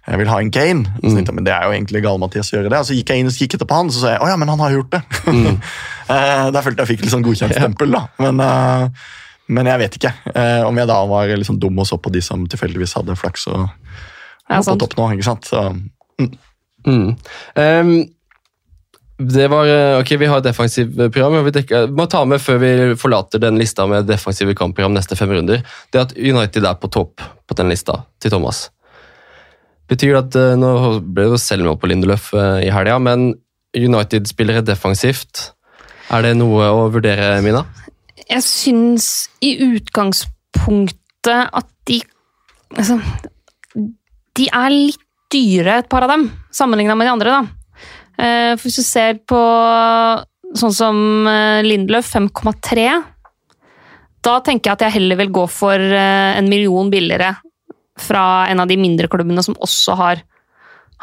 jeg 0.08 0.20
vil 0.22 0.30
ha 0.30 0.38
en 0.40 0.50
Kane. 0.50 0.88
Mm. 1.02 1.16
jeg, 1.18 1.34
men 1.36 1.44
Det 1.44 1.52
er 1.52 1.66
jo 1.66 1.74
egentlig 1.76 2.00
gal-Mathias 2.04 2.48
å 2.52 2.56
gjøre 2.56 2.70
det. 2.72 2.80
Og 2.80 2.88
så 2.88 2.96
gikk 2.96 3.12
jeg 3.12 3.20
inn 3.22 3.28
og 3.28 3.36
kikket 3.36 3.64
på 3.68 3.76
han, 3.76 3.90
så 3.92 4.00
sa 4.00 4.12
jeg 4.14 4.22
å 4.24 4.28
ja, 4.30 4.36
men 4.40 4.48
han 4.48 4.62
har 4.64 4.76
gjort 4.78 4.96
det. 4.96 5.04
Mm. 5.28 5.62
Eh, 6.08 6.46
Der 6.54 6.64
følte 6.64 6.80
jeg 6.80 6.88
fikk 6.88 7.02
litt 7.04 7.12
sånn 7.12 7.24
godkjent 7.26 7.52
stempel, 7.52 7.90
da. 7.92 7.98
Men, 8.24 8.38
uh, 8.40 9.10
men 9.52 9.68
jeg 9.68 9.80
vet 9.82 9.98
ikke 9.98 10.12
uh, 10.32 10.62
om 10.64 10.78
jeg 10.80 10.88
da 10.88 10.94
var 11.04 11.32
sånn 11.44 11.58
dum 11.60 11.82
og 11.82 11.84
så 11.84 11.98
på 12.00 12.08
de 12.14 12.22
som 12.24 12.46
tilfeldigvis 12.48 12.94
hadde 12.96 13.12
flaks 13.20 13.44
og 13.52 13.66
Ja, 13.66 14.62
var 14.62 14.70
på 14.70 14.78
topp 14.86 14.96
nå. 14.96 15.10
ikke 15.18 15.26
sant? 15.28 15.50
Så, 15.50 15.66
Mm. 16.88 17.10
Um, 17.58 17.90
det 19.18 19.48
var, 19.52 19.68
ok, 19.98 20.12
Vi 20.22 20.28
har 20.30 20.38
et 20.40 20.46
defensivt 20.46 20.94
program. 20.96 21.36
Vi 21.44 21.52
dekker, 21.58 21.90
må 21.92 22.06
ta 22.08 22.22
med 22.24 22.40
før 22.40 22.62
vi 22.62 22.72
forlater 22.96 23.42
den 23.42 23.58
lista 23.60 23.84
med 23.90 24.08
defensive 24.08 24.54
kampprogram 24.56 24.94
neste 24.96 25.18
fem 25.18 25.34
runder, 25.34 25.60
det 25.92 26.00
at 26.06 26.16
United 26.16 26.64
er 26.64 26.78
på 26.80 26.88
topp 26.88 27.20
på 27.20 27.58
den 27.58 27.68
lista 27.68 28.06
til 28.22 28.32
Thomas. 28.32 28.70
Betyr 29.88 30.14
det 30.14 30.20
at 30.20 30.36
eh, 30.38 30.56
Nå 30.60 30.72
ble 31.00 31.26
det 31.26 31.32
jo 31.32 31.40
selvmål 31.40 31.78
på 31.80 31.90
Lindeløf 31.90 32.30
eh, 32.36 32.66
i 32.68 32.72
helga, 32.72 32.98
men 33.02 33.32
United-spillere 33.76 34.64
defensivt, 34.64 35.50
er 36.12 36.24
det 36.24 36.36
noe 36.38 36.70
å 36.72 36.86
vurdere, 36.92 37.36
Mina? 37.44 37.66
Jeg 38.28 38.44
syns 38.44 39.28
i 39.44 39.54
utgangspunktet 39.64 41.52
at 41.52 41.68
de 41.88 42.00
Altså 42.76 42.98
De 44.36 44.44
er 44.52 44.72
litt 44.72 45.04
dyre, 45.32 45.78
et 45.80 45.88
par 45.88 46.04
av 46.04 46.10
dem, 46.12 46.26
sammenligna 46.52 46.96
med 46.96 47.08
de 47.08 47.12
andre, 47.12 47.36
da. 47.36 47.84
Eh, 48.20 48.52
For 48.56 48.68
hvis 48.68 48.80
du 48.80 48.84
ser 48.84 49.20
på 49.28 49.40
sånn 50.58 50.72
som 50.72 51.28
Lindløf, 51.64 52.08
5,3 52.16 52.86
Da 54.24 54.38
tenker 54.44 54.70
jeg 54.70 54.76
at 54.76 54.84
jeg 54.86 54.96
heller 54.96 55.20
vil 55.20 55.32
gå 55.40 55.44
for 55.52 55.76
en 55.76 56.48
million 56.48 56.88
billigere 56.92 57.34
fra 58.02 58.24
en 58.50 58.62
av 58.62 58.70
de 58.70 58.78
mindre 58.80 59.08
klubbene 59.10 59.44
som 59.44 59.56
også 59.64 59.96
har, 59.98 60.22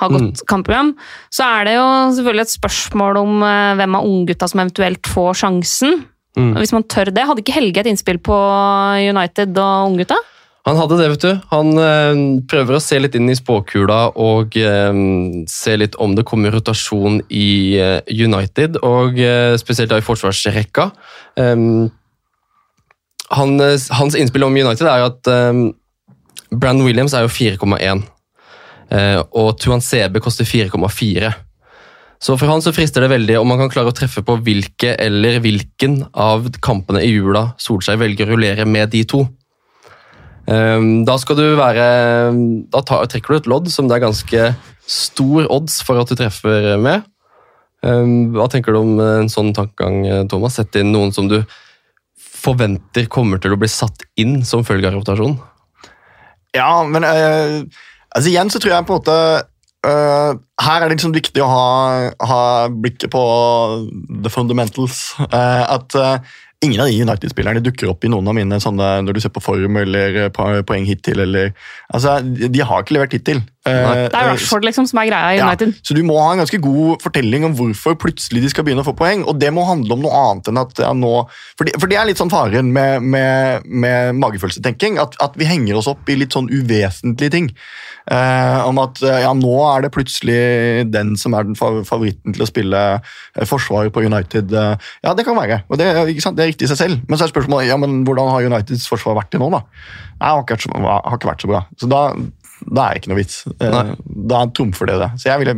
har 0.02 0.14
godt 0.14 0.44
kampprogram. 0.50 0.94
Så 1.34 1.48
er 1.48 1.68
det 1.68 1.78
jo 1.78 1.88
selvfølgelig 2.18 2.46
et 2.46 2.56
spørsmål 2.58 3.22
om 3.24 3.42
eh, 3.46 3.74
hvem 3.80 3.98
av 4.00 4.12
unggutta 4.12 4.50
som 4.52 4.64
eventuelt 4.64 5.12
får 5.12 5.42
sjansen. 5.44 6.06
Mm. 6.36 6.54
Hvis 6.60 6.74
man 6.76 6.88
tør 6.92 7.14
det. 7.16 7.28
Hadde 7.28 7.44
ikke 7.46 7.56
Helge 7.56 7.84
et 7.84 7.92
innspill 7.92 8.20
på 8.24 8.38
United 9.02 9.56
og 9.56 9.92
unggutta? 9.92 10.18
Han 10.66 10.80
hadde 10.82 10.98
det, 10.98 11.10
vet 11.14 11.24
du. 11.24 11.44
Han 11.52 11.78
eh, 11.78 12.22
prøver 12.50 12.76
å 12.76 12.82
se 12.82 12.98
litt 12.98 13.16
inn 13.16 13.30
i 13.30 13.38
spåkula 13.38 14.00
og 14.18 14.58
eh, 14.58 15.04
se 15.52 15.76
litt 15.78 15.96
om 16.02 16.16
det 16.18 16.26
kommer 16.28 16.56
rotasjon 16.58 17.22
i 17.30 17.78
eh, 17.78 18.00
United, 18.10 18.82
og 18.82 19.22
spesielt 19.62 19.94
da 19.94 20.02
i 20.02 20.06
forsvarsrekka. 20.06 20.90
Um, 21.38 21.92
han, 23.34 23.58
hans 23.92 24.16
innspill 24.18 24.46
om 24.46 24.58
United 24.58 24.88
er 24.88 25.08
at 25.08 25.30
eh, 25.32 25.54
Brandon 26.52 26.86
Williams 26.86 27.16
er 27.16 27.26
jo 27.26 27.32
4,1, 27.32 28.04
eh, 28.92 29.22
og 29.34 29.56
Tuan 29.62 29.82
CB 29.84 30.22
koster 30.24 30.48
4,4. 30.48 31.34
Så 32.22 32.36
for 32.40 32.50
han 32.50 32.64
så 32.64 32.74
frister 32.74 33.04
det 33.04 33.12
veldig 33.12 33.38
om 33.40 33.50
man 33.52 33.60
kan 33.60 33.72
klare 33.72 33.92
å 33.92 33.96
treffe 33.96 34.24
på 34.26 34.38
hvilke 34.46 34.96
eller 35.02 35.42
hvilken 35.44 36.00
av 36.12 36.48
kampene 36.64 37.04
i 37.04 37.12
jula 37.12 37.50
Solskjær 37.62 38.00
velger 38.02 38.30
å 38.30 38.34
rullere 38.34 38.66
med 38.66 38.94
de 38.94 39.04
to. 39.10 39.26
Um, 40.46 41.04
da 41.08 41.16
skal 41.18 41.40
du 41.40 41.46
være 41.58 41.86
Da 42.70 42.84
trekker 42.86 43.34
du 43.34 43.38
et 43.40 43.48
lodd 43.50 43.70
som 43.74 43.88
det 43.90 43.96
er 43.96 44.04
ganske 44.04 44.42
stor 44.86 45.48
odds 45.50 45.80
for 45.82 45.98
at 45.98 46.12
du 46.12 46.18
treffer 46.18 46.76
med. 46.82 47.06
Um, 47.86 48.32
hva 48.34 48.46
tenker 48.50 48.74
du 48.74 48.80
om 48.84 49.00
en 49.02 49.32
sånn 49.34 49.52
tankegang, 49.58 50.30
Thomas? 50.30 50.60
Sette 50.60 50.82
inn 50.82 50.94
noen 50.94 51.14
som 51.14 51.30
du 51.30 51.40
forventer 52.46 53.10
kommer 53.12 53.42
til 53.42 53.56
å 53.56 53.60
bli 53.60 53.70
satt 53.72 54.06
inn 54.22 54.40
som 54.46 54.66
følge 54.66 54.92
av 54.92 55.00
rotasjon? 55.00 55.36
Ja, 56.56 56.72
men 56.88 57.06
eh, 57.08 57.60
altså 58.16 58.32
igjen 58.32 58.52
så 58.54 58.62
tror 58.62 58.76
jeg 58.76 58.88
på 58.88 58.96
en 58.96 59.02
måte 59.02 59.18
eh, 59.88 60.32
Her 60.66 60.80
er 60.80 60.88
det 60.88 60.98
liksom 60.98 61.16
viktig 61.16 61.44
å 61.44 61.52
ha, 61.52 61.68
ha 62.32 62.42
blikket 62.72 63.12
på 63.14 63.24
the 64.24 64.32
fundamentals. 64.32 65.14
Uh, 65.28 65.64
at 65.76 65.98
uh, 66.00 66.36
ingen 66.64 66.82
av 66.82 66.90
de 66.90 67.02
United-spillerne 67.04 67.64
dukker 67.64 67.92
opp 67.92 68.06
i 68.06 68.12
noen 68.12 68.32
av 68.32 68.38
mine 68.38 68.60
sånne 68.64 68.96
når 69.06 69.18
du 69.18 69.24
ser 69.24 69.34
på 69.36 69.44
form 69.44 69.82
eller 69.84 70.30
poeng 70.34 70.88
hittil. 70.88 71.22
Eller, 71.28 71.52
altså, 71.94 72.18
de 72.24 72.64
har 72.64 72.86
ikke 72.86 72.98
levert 72.98 73.18
hittil. 73.18 73.44
Eh, 73.66 73.74
Nei. 73.82 73.94
Det 74.14 74.20
er 74.20 74.28
Rashford 74.30 74.66
liksom 74.68 74.86
som 74.86 75.00
er 75.02 75.08
greia 75.10 75.34
i 75.34 75.38
Ja, 75.40 75.48
United. 75.50 75.74
så 75.82 75.96
du 75.98 76.04
må 76.06 76.20
ha 76.22 76.34
en 76.34 76.44
ganske 76.44 76.60
god 76.62 77.02
fortelling 77.02 77.48
om 77.48 77.56
hvorfor 77.58 77.96
plutselig 77.98 78.44
de 78.44 78.52
skal 78.54 78.64
begynne 78.68 78.84
å 78.86 78.88
få 78.88 78.94
poeng. 78.98 79.24
Og 79.26 79.40
det 79.42 79.50
må 79.56 79.66
handle 79.66 79.98
om 79.98 80.04
noe 80.06 80.14
annet 80.14 80.52
enn 80.52 80.62
at 80.62 80.84
ja, 80.86 80.92
nå 80.94 81.14
For 81.58 81.66
det, 81.66 81.74
for 81.80 81.90
det 81.90 81.98
er 81.98 82.06
litt 82.06 82.20
sånn 82.22 82.30
faren 82.30 82.70
med, 82.76 83.02
med, 83.02 83.66
med 83.66 84.16
magefølelsetenking. 84.22 85.00
At, 85.02 85.18
at 85.24 85.34
vi 85.40 85.50
henger 85.50 85.80
oss 85.80 85.90
opp 85.90 86.06
i 86.10 86.20
litt 86.20 86.36
sånn 86.36 86.52
uvesentlige 86.52 87.34
ting. 87.34 87.50
Eh, 88.06 88.60
om 88.70 88.78
at 88.84 89.02
eh, 89.02 89.24
ja, 89.24 89.32
nå 89.34 89.54
er 89.66 89.82
det 89.82 89.94
plutselig 89.96 90.38
den 90.94 91.16
som 91.18 91.34
er 91.34 91.48
den 91.48 91.58
favoritten 91.58 92.36
til 92.36 92.46
å 92.46 92.50
spille 92.50 92.82
eh, 93.02 93.48
forsvar 93.50 93.90
på 93.90 94.06
United. 94.06 94.54
Ja, 94.54 95.16
det 95.18 95.26
kan 95.26 95.38
være. 95.40 95.64
Og 95.70 95.82
det, 95.82 95.90
ikke 96.14 96.28
sant? 96.28 96.38
det 96.38 96.46
er 96.46 96.52
riktig 96.54 96.70
i 96.70 96.74
seg 96.76 96.82
selv. 96.84 97.06
Men 97.10 97.18
så 97.18 97.26
er 97.26 97.34
spørsmålet 97.34 97.72
ja, 97.72 97.80
men 97.82 98.04
hvordan 98.06 98.30
har 98.30 98.46
Uniteds 98.46 98.86
forsvar 98.92 99.18
vært 99.18 99.34
til 99.34 99.42
nå, 99.42 99.50
da? 99.56 99.64
Nei, 100.22 100.30
har 100.30 100.44
ikke 100.44 100.60
vært 100.60 100.68
så, 100.68 100.84
har 100.86 101.18
ikke 101.18 101.32
vært 101.32 101.46
så 101.46 101.50
bra. 101.50 101.64
Så 101.82 101.90
da, 101.90 102.04
da 102.66 102.88
er 102.88 102.96
det 102.96 103.04
ikke 103.04 103.14
noe 103.14 103.22
vits. 103.22 103.42
Eh, 103.60 103.72
Nei. 103.72 103.96
da 104.34 104.44
trumfer 104.56 104.90
det 104.90 105.00
det. 105.02 105.10
Så 105.22 105.30
jeg 105.30 105.44
ville, 105.44 105.56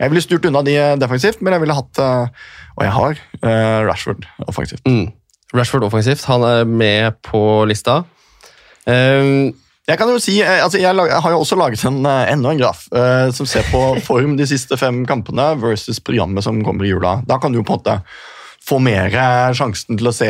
jeg 0.00 0.12
ville 0.12 0.24
styrt 0.24 0.48
unna 0.50 0.64
de 0.66 0.76
defensivt, 1.00 1.42
men 1.44 1.56
jeg 1.56 1.64
ville 1.64 1.76
hatt 1.76 2.02
eh, 2.02 2.48
Og 2.76 2.82
jeg 2.84 2.94
har 2.96 3.20
eh, 3.40 3.78
Rashford 3.88 4.26
offensivt. 4.46 4.82
Mm. 4.88 5.14
Rashford 5.56 5.86
offensivt, 5.88 6.26
han 6.28 6.44
er 6.44 6.66
med 6.68 7.22
på 7.24 7.40
lista. 7.68 8.02
Um, 8.86 9.54
Jeg 9.86 10.00
kan 10.00 10.10
jo 10.10 10.18
si, 10.18 10.40
eh, 10.42 10.62
altså 10.64 10.80
jeg, 10.82 10.90
har 10.90 11.30
jo 11.30 11.40
også 11.44 11.56
laget 11.58 11.84
en, 11.86 12.00
eh, 12.10 12.32
enda 12.32 12.50
en 12.50 12.58
graf 12.58 12.88
uh, 12.90 13.30
som 13.34 13.46
ser 13.46 13.62
på 13.70 13.82
form 14.08 14.34
de 14.36 14.46
siste 14.50 14.74
fem 14.76 15.04
kampene 15.06 15.52
versus 15.62 16.02
programmet 16.02 16.42
som 16.42 16.58
kommer 16.66 16.86
i 16.86 16.90
jula. 16.90 17.20
Da 17.26 17.38
kan 17.38 17.54
du 17.54 17.60
jo 17.60 17.66
på 17.66 17.76
en 17.76 17.80
måte 17.80 18.00
få 18.66 18.80
mer 18.82 19.14
eh, 19.14 19.52
sjansen 19.54 19.98
til 19.98 20.10
å 20.10 20.14
se, 20.14 20.28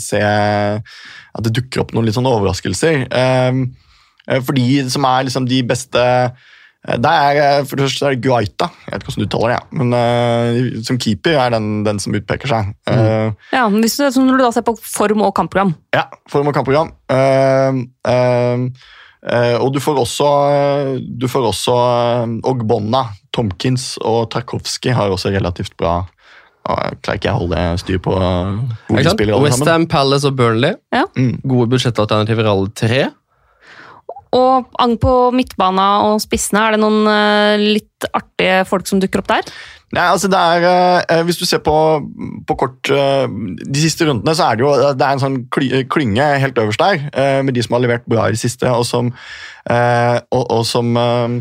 se 0.00 0.22
at 0.22 1.44
det 1.44 1.54
dukker 1.58 1.82
opp 1.82 1.92
noen 1.94 2.08
litt 2.08 2.16
sånne 2.16 2.32
overraskelser. 2.38 3.04
Eh, 3.04 3.50
eh, 3.50 3.60
for 4.44 4.56
de 4.58 4.90
som 4.92 5.06
er 5.08 5.26
liksom 5.28 5.48
de 5.48 5.62
beste 5.66 6.04
eh, 6.04 6.48
det 6.88 7.10
er, 7.10 7.38
eh, 7.42 7.64
for 7.66 7.76
det 7.76 7.88
første 7.88 8.06
er 8.06 8.14
det 8.14 8.22
Guaita, 8.24 8.68
jeg 8.86 8.92
vet 8.92 9.02
ikke 9.02 9.10
hvordan 9.10 9.24
du 9.24 9.28
uttaler 9.28 9.50
det, 9.50 9.56
ja. 9.58 9.78
men 9.80 9.96
uh, 9.98 10.82
som 10.86 11.00
keeper 11.02 11.34
er 11.36 11.50
den, 11.52 11.66
den 11.84 11.98
som 12.00 12.14
utpeker 12.16 12.48
seg. 12.48 12.70
Eh, 12.88 13.32
Ja, 13.52 13.64
men 13.68 13.82
hvis 13.82 13.98
du, 13.98 14.06
så 14.06 14.22
når 14.22 14.38
du 14.38 14.44
da 14.46 14.52
ser 14.54 14.64
på 14.64 14.76
form 14.78 15.24
og 15.26 15.34
kampprogram. 15.36 15.74
ja, 15.96 16.06
form 16.30 16.48
og 16.48 16.54
kampprogram. 16.56 16.94
Uh, 17.10 17.82
uh, 18.08 18.68
uh, 19.26 19.56
og 19.58 19.72
du 19.74 19.82
får 19.82 20.00
også, 20.04 20.30
du 21.18 21.26
får 21.28 21.50
også 21.50 21.74
uh, 21.74 22.38
Ogbonna, 22.48 23.08
Tomkins 23.34 23.96
og 24.00 24.30
Tarkovskij 24.32 24.94
har 24.96 25.10
også 25.12 25.34
relativt 25.34 25.76
bra 25.76 26.06
Jeg 26.68 26.98
klarer 27.02 27.18
ikke 27.18 27.32
å 27.32 27.38
holde 27.42 27.60
styr 27.80 28.00
på 28.04 28.12
uh, 28.12 28.58
hvor 28.88 29.02
de 29.02 29.12
spiller 29.12 29.34
alle 29.34 29.50
sammen. 29.50 29.66
Westham, 29.66 29.86
Palace 29.88 30.28
og 30.28 30.36
Burnley. 30.36 30.78
Ja. 30.94 31.06
Mm. 31.16 31.40
Gode 31.42 31.72
budsjettalternativer 31.74 32.48
alle 32.48 32.70
tre. 32.76 33.06
Og 34.36 34.66
ang- 34.78 34.98
på 35.00 35.12
midtbana 35.32 35.88
og 36.08 36.20
spissene, 36.20 36.60
er 36.66 36.76
det 36.76 36.80
noen 36.82 37.06
eh, 37.08 37.56
litt 37.78 38.08
artige 38.12 38.64
folk 38.68 38.86
som 38.86 39.00
dukker 39.00 39.22
opp 39.22 39.28
der? 39.32 39.42
Nei, 39.96 40.04
altså 40.04 40.28
det 40.28 40.36
er, 40.36 40.64
eh, 41.08 41.22
Hvis 41.24 41.38
du 41.40 41.46
ser 41.48 41.62
på, 41.64 41.74
på 42.46 42.56
kort 42.60 42.90
eh, 42.92 43.24
de 43.64 43.80
siste 43.80 44.04
rundene, 44.04 44.34
så 44.36 44.50
er 44.50 44.56
det 44.60 44.66
jo 44.66 44.72
det 44.92 45.06
er 45.06 45.12
en 45.16 45.22
sånn 45.22 45.38
kly- 45.48 45.86
klynge 45.88 46.26
helt 46.42 46.60
øverst 46.60 46.82
der, 46.82 47.06
eh, 47.14 47.40
med 47.42 47.54
de 47.56 47.62
som 47.64 47.78
har 47.78 47.86
levert 47.86 48.04
bra 48.06 48.26
i 48.28 48.34
det 48.36 48.42
siste, 48.42 48.68
og 48.68 48.84
som, 48.84 49.08
eh, 49.70 50.18
og, 50.30 50.44
og 50.58 50.66
som 50.68 50.92
eh, 50.96 51.06
eh, 51.24 51.38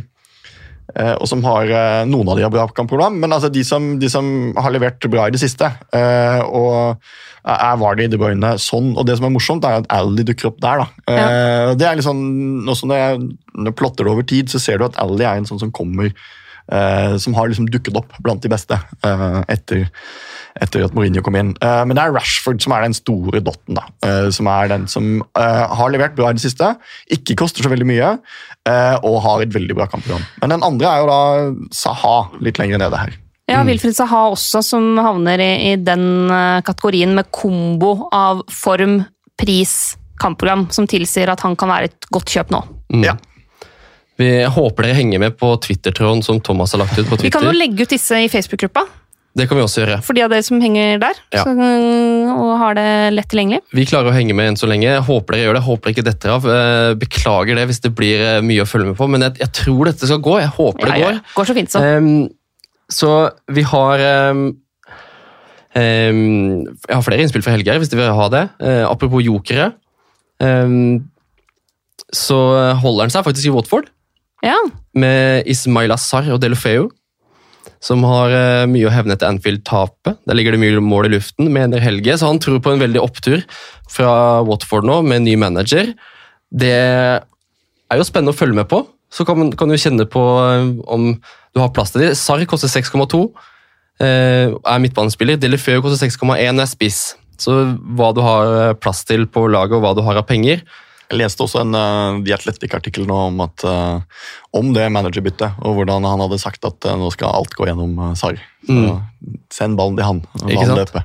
og 1.19 1.27
som 1.29 1.43
har 1.43 1.67
eh, 1.67 2.03
Noen 2.07 2.29
av 2.31 2.39
de 2.39 2.45
har 2.45 2.53
bra 2.53 2.67
kampprogram, 2.75 3.17
men 3.19 3.33
altså 3.35 3.49
de 3.53 3.63
som, 3.67 3.95
de 3.99 4.09
som 4.11 4.27
har 4.55 4.71
levert 4.71 5.03
bra 5.11 5.27
i 5.27 5.33
det 5.35 5.41
siste, 5.41 5.67
eh, 5.91 6.43
og 6.47 7.01
er 7.47 7.77
Vardy, 7.79 8.07
De 8.11 8.19
Bruyne, 8.19 8.53
sånn. 8.59 8.93
Og 8.97 9.05
det 9.07 9.17
som 9.17 9.27
er 9.27 9.33
morsomt, 9.33 9.67
er 9.67 9.81
at 9.81 9.91
Ally 9.93 10.25
dukker 10.27 10.49
opp 10.51 10.59
der. 10.63 10.83
da. 10.83 10.87
Eh, 11.13 11.63
og 11.71 11.77
det 11.79 11.87
er 11.87 11.99
liksom, 11.99 12.19
sånn, 12.19 12.73
også 12.73 12.89
Når 12.89 13.01
jeg, 13.01 13.21
når 13.55 13.71
jeg 13.71 13.77
plotter 13.79 14.07
det 14.07 14.13
over 14.13 14.27
tid, 14.27 14.51
så 14.51 14.61
ser 14.63 14.79
du 14.79 14.87
at 14.87 14.99
Ally 15.01 15.23
er 15.23 15.39
en 15.39 15.47
sånn 15.49 15.61
som 15.61 15.71
kommer 15.71 16.11
eh, 16.11 17.13
Som 17.23 17.37
har 17.37 17.47
liksom 17.47 17.69
dukket 17.71 17.99
opp 17.99 18.17
blant 18.23 18.43
de 18.43 18.51
beste 18.51 18.75
eh, 18.75 19.39
etter, 19.47 19.87
etter 20.63 20.85
at 20.85 20.95
Mourinho 20.97 21.23
kom 21.25 21.37
inn. 21.39 21.53
Eh, 21.63 21.83
men 21.87 21.97
det 21.97 22.03
er 22.03 22.15
Rashford 22.15 22.61
som 22.63 22.75
er 22.75 22.85
den 22.85 22.95
store 22.97 23.41
dotten, 23.43 23.77
da. 23.77 23.85
Eh, 24.05 24.29
som 24.35 24.49
er 24.51 24.71
den 24.71 24.87
som 24.91 25.21
eh, 25.37 25.63
har 25.79 25.93
levert 25.93 26.17
bra 26.17 26.31
i 26.31 26.37
det 26.37 26.43
siste. 26.45 26.73
Ikke 27.13 27.37
koster 27.39 27.65
så 27.65 27.71
veldig 27.73 27.87
mye, 27.89 28.15
eh, 28.69 28.95
og 29.01 29.21
har 29.25 29.45
et 29.45 29.53
veldig 29.55 29.77
bra 29.77 29.87
kampprogram. 29.91 30.25
Men 30.41 30.55
den 30.55 30.65
andre 30.67 30.91
er 30.91 31.03
jo 31.03 31.11
da 31.11 31.21
Saha, 31.75 32.17
litt 32.43 32.61
lenger 32.61 32.83
nede 32.83 32.99
her. 33.01 33.15
Ja, 33.47 33.61
Wilfred 33.63 33.95
Saha 33.95 34.25
også, 34.33 34.59
som 34.65 34.97
havner 34.99 35.39
i, 35.39 35.51
i 35.69 35.75
den 35.79 36.27
kategorien 36.67 37.13
med 37.15 37.29
kombo 37.31 38.09
av 38.11 38.41
form, 38.51 38.99
pris, 39.39 39.95
kampprogram, 40.19 40.67
som 40.75 40.87
tilsier 40.89 41.31
at 41.31 41.45
han 41.45 41.55
kan 41.55 41.71
være 41.71 41.91
et 41.91 42.09
godt 42.11 42.33
kjøp 42.33 42.51
nå. 42.51 42.61
Mm. 42.91 43.05
Ja. 43.07 43.15
Vi 44.17 44.29
håper 44.49 44.87
dere 44.87 44.97
henger 44.97 45.21
med 45.21 45.35
på 45.37 45.51
Twitter-tråden 45.61 46.23
som 46.25 46.39
Thomas 46.41 46.73
har 46.73 46.81
lagt 46.81 46.97
ut 46.97 47.05
på 47.05 47.19
Twitter. 47.19 47.29
Vi 47.29 47.35
kan 47.35 47.45
jo 47.45 47.53
legge 47.53 47.85
ut 47.85 47.93
disse 47.93 48.17
i 48.25 48.29
Facebook-gruppa, 48.31 48.87
Det 49.37 49.45
kan 49.49 49.59
vi 49.59 49.63
også 49.63 49.83
gjøre. 49.83 49.99
for 50.01 50.17
de 50.17 50.23
av 50.25 50.31
dere 50.33 50.43
som 50.45 50.59
henger 50.61 50.97
der 51.03 51.17
Ja. 51.35 51.43
så, 51.45 51.51
og 52.33 52.51
har 52.57 52.73
det 52.77 53.13
lett 53.13 53.27
tilgjengelig. 53.29 53.61
Vi 53.77 53.85
klarer 53.85 54.09
å 54.09 54.15
henge 54.15 54.33
med 54.33 54.49
enn 54.51 54.57
så 54.57 54.65
lenge. 54.69 54.95
Håper 55.05 55.35
dere 55.35 55.45
gjør 55.45 55.57
det. 55.59 55.63
Håper 55.67 55.93
ikke 55.93 56.05
detter 56.07 56.33
av. 56.33 56.47
Eh, 56.49 56.93
Beklager 56.97 57.55
det 57.59 57.67
hvis 57.69 57.81
det 57.83 57.91
blir 57.97 58.23
eh, 58.25 58.41
mye 58.41 58.63
å 58.65 58.69
følge 58.69 58.89
med 58.91 58.97
på, 58.97 59.07
men 59.13 59.21
jeg, 59.27 59.37
jeg 59.43 59.53
tror 59.59 59.91
dette 59.91 60.09
skal 60.09 60.23
gå. 60.25 60.39
Jeg 60.41 60.53
håper 60.57 60.89
det 60.89 61.01
går. 61.03 61.19
ja, 61.19 61.35
går. 61.35 61.49
så 61.51 61.55
fint, 61.57 61.69
så. 61.71 61.83
Um, 61.85 62.29
så 62.89 63.11
vi 63.51 63.61
har 63.67 63.99
um, 64.31 64.43
um, 65.75 66.21
Jeg 66.65 66.95
har 66.95 67.03
flere 67.05 67.21
innspill 67.21 67.43
fra 67.45 67.53
Helge 67.53 67.73
her, 67.75 67.81
hvis 67.83 67.91
de 67.93 67.99
vil 67.99 68.09
ha 68.17 68.27
det. 68.33 68.45
Uh, 68.63 68.85
apropos 68.89 69.21
jokere. 69.21 69.73
så 72.13 72.37
holder 72.77 73.07
han 73.07 73.09
seg 73.13 73.25
faktisk 73.25 73.49
i 73.49 73.53
Watford 73.55 73.87
Ja, 74.45 74.55
med 74.93 75.47
Ismail 75.49 75.91
Assar 75.91 76.27
og 76.31 76.39
Delofeu. 76.43 76.91
Som 77.83 78.03
har 78.07 78.33
eh, 78.33 78.65
mye 78.69 78.87
å 78.89 78.93
hevne 78.93 79.13
etter 79.13 79.29
Anfield-tapet. 79.29 80.17
Der 80.25 80.37
ligger 80.37 80.55
det 80.55 80.61
mye 80.63 80.81
mål 80.83 81.09
i 81.09 81.13
luften, 81.17 81.51
mener 81.53 81.83
Helge. 81.83 82.17
Så 82.17 82.29
han 82.29 82.39
tror 82.41 82.61
på 82.63 82.73
en 82.73 82.81
veldig 82.81 83.01
opptur 83.03 83.43
fra 83.91 84.41
Watford 84.47 84.87
nå, 84.87 85.01
med 85.05 85.21
en 85.21 85.27
ny 85.29 85.35
manager. 85.39 85.91
Det 86.49 86.73
er 86.73 87.99
jo 87.99 88.07
spennende 88.07 88.33
å 88.33 88.39
følge 88.39 88.57
med 88.57 88.69
på. 88.71 88.81
Så 89.13 89.23
kan, 89.27 89.51
kan 89.55 89.69
du 89.71 89.77
kjenne 89.79 90.07
på 90.09 90.23
eh, 90.47 90.71
om 90.89 91.13
du 91.17 91.61
har 91.61 91.71
plass 91.75 91.93
til 91.93 92.03
det. 92.03 92.15
Sarr 92.19 92.43
koster 92.49 92.71
6,2. 92.71 93.21
eh, 94.03 94.51
Er 94.57 94.83
midtbanespiller. 94.83 95.39
Delefeu 95.39 95.79
koster 95.85 96.09
6,1 96.09 96.27
og 96.33 96.65
er 96.65 96.69
spiss. 96.69 97.01
Så 97.37 97.53
hva 97.97 98.09
du 98.17 98.23
har 98.25 98.73
plass 98.81 99.03
til 99.05 99.27
på 99.29 99.45
laget, 99.53 99.77
og 99.77 99.85
hva 99.85 99.93
du 99.93 100.01
har 100.05 100.17
av 100.17 100.25
penger. 100.29 100.65
Jeg 101.07 101.21
leste 101.21 101.43
også 101.45 101.61
en 101.63 101.75
uh, 101.77 102.19
The 102.25 102.35
Athletic-artikkel 102.35 103.07
om, 103.13 103.39
eh, 103.39 104.23
om 104.59 104.73
det 104.75 104.89
managerbyttet, 104.91 105.55
og 105.63 105.77
hvordan 105.79 106.03
han 106.03 106.19
hadde 106.25 106.39
sagt 106.41 106.67
at 106.67 106.83
uh, 106.83 106.97
nå 106.99 107.07
skal 107.15 107.31
alt 107.31 107.55
gå 107.55 107.69
gjennom 107.69 107.93
uh, 108.01 108.13
Sarr. 108.19 108.41
Mm. 108.67 108.99
Send 109.53 109.79
ballen 109.79 109.95
til 109.95 110.03
han, 110.03 110.23
og 110.41 110.51
Ikke 110.51 110.65
han 110.65 110.73
sant? 110.73 110.81
løpe. 110.83 111.03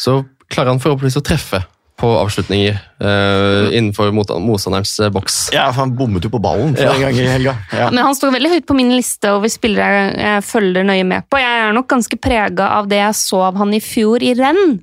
så 0.00 0.22
klarer 0.48 0.72
han 0.72 0.80
forhåpentligvis 0.80 1.20
å 1.20 1.26
treffe 1.26 1.60
på 1.96 2.08
avslutninger 2.20 2.74
eh, 2.76 3.76
innenfor 3.78 4.10
mot 4.12 4.28
motstanderens 4.44 4.98
boks. 5.14 5.38
Ja, 5.54 5.70
for 5.70 5.80
Han 5.80 5.94
bommet 5.96 6.26
jo 6.26 6.30
på 6.34 6.40
ballen 6.44 6.74
flere 6.76 6.92
Ja. 6.92 7.06
ganger 7.06 7.22
i 7.22 7.30
helga. 7.32 7.54
Ja. 7.72 7.86
Men 7.88 8.04
han 8.04 8.14
står 8.14 8.34
veldig 8.34 8.50
høyt 8.52 8.66
på 8.68 8.76
min 8.76 8.92
liste 8.92 9.32
over 9.32 9.48
spillere 9.48 10.02
jeg, 10.02 10.18
jeg 10.20 10.44
følger 10.44 10.84
nøye 10.84 11.06
med 11.08 11.24
på. 11.32 11.40
Jeg 11.40 11.62
er 11.64 11.72
nok 11.72 11.88
ganske 11.88 12.18
prega 12.20 12.68
av 12.76 12.90
det 12.92 13.00
jeg 13.00 13.16
så 13.16 13.40
av 13.48 13.56
han 13.56 13.72
i 13.72 13.80
fjor 13.80 14.20
i 14.20 14.34
renn, 14.36 14.76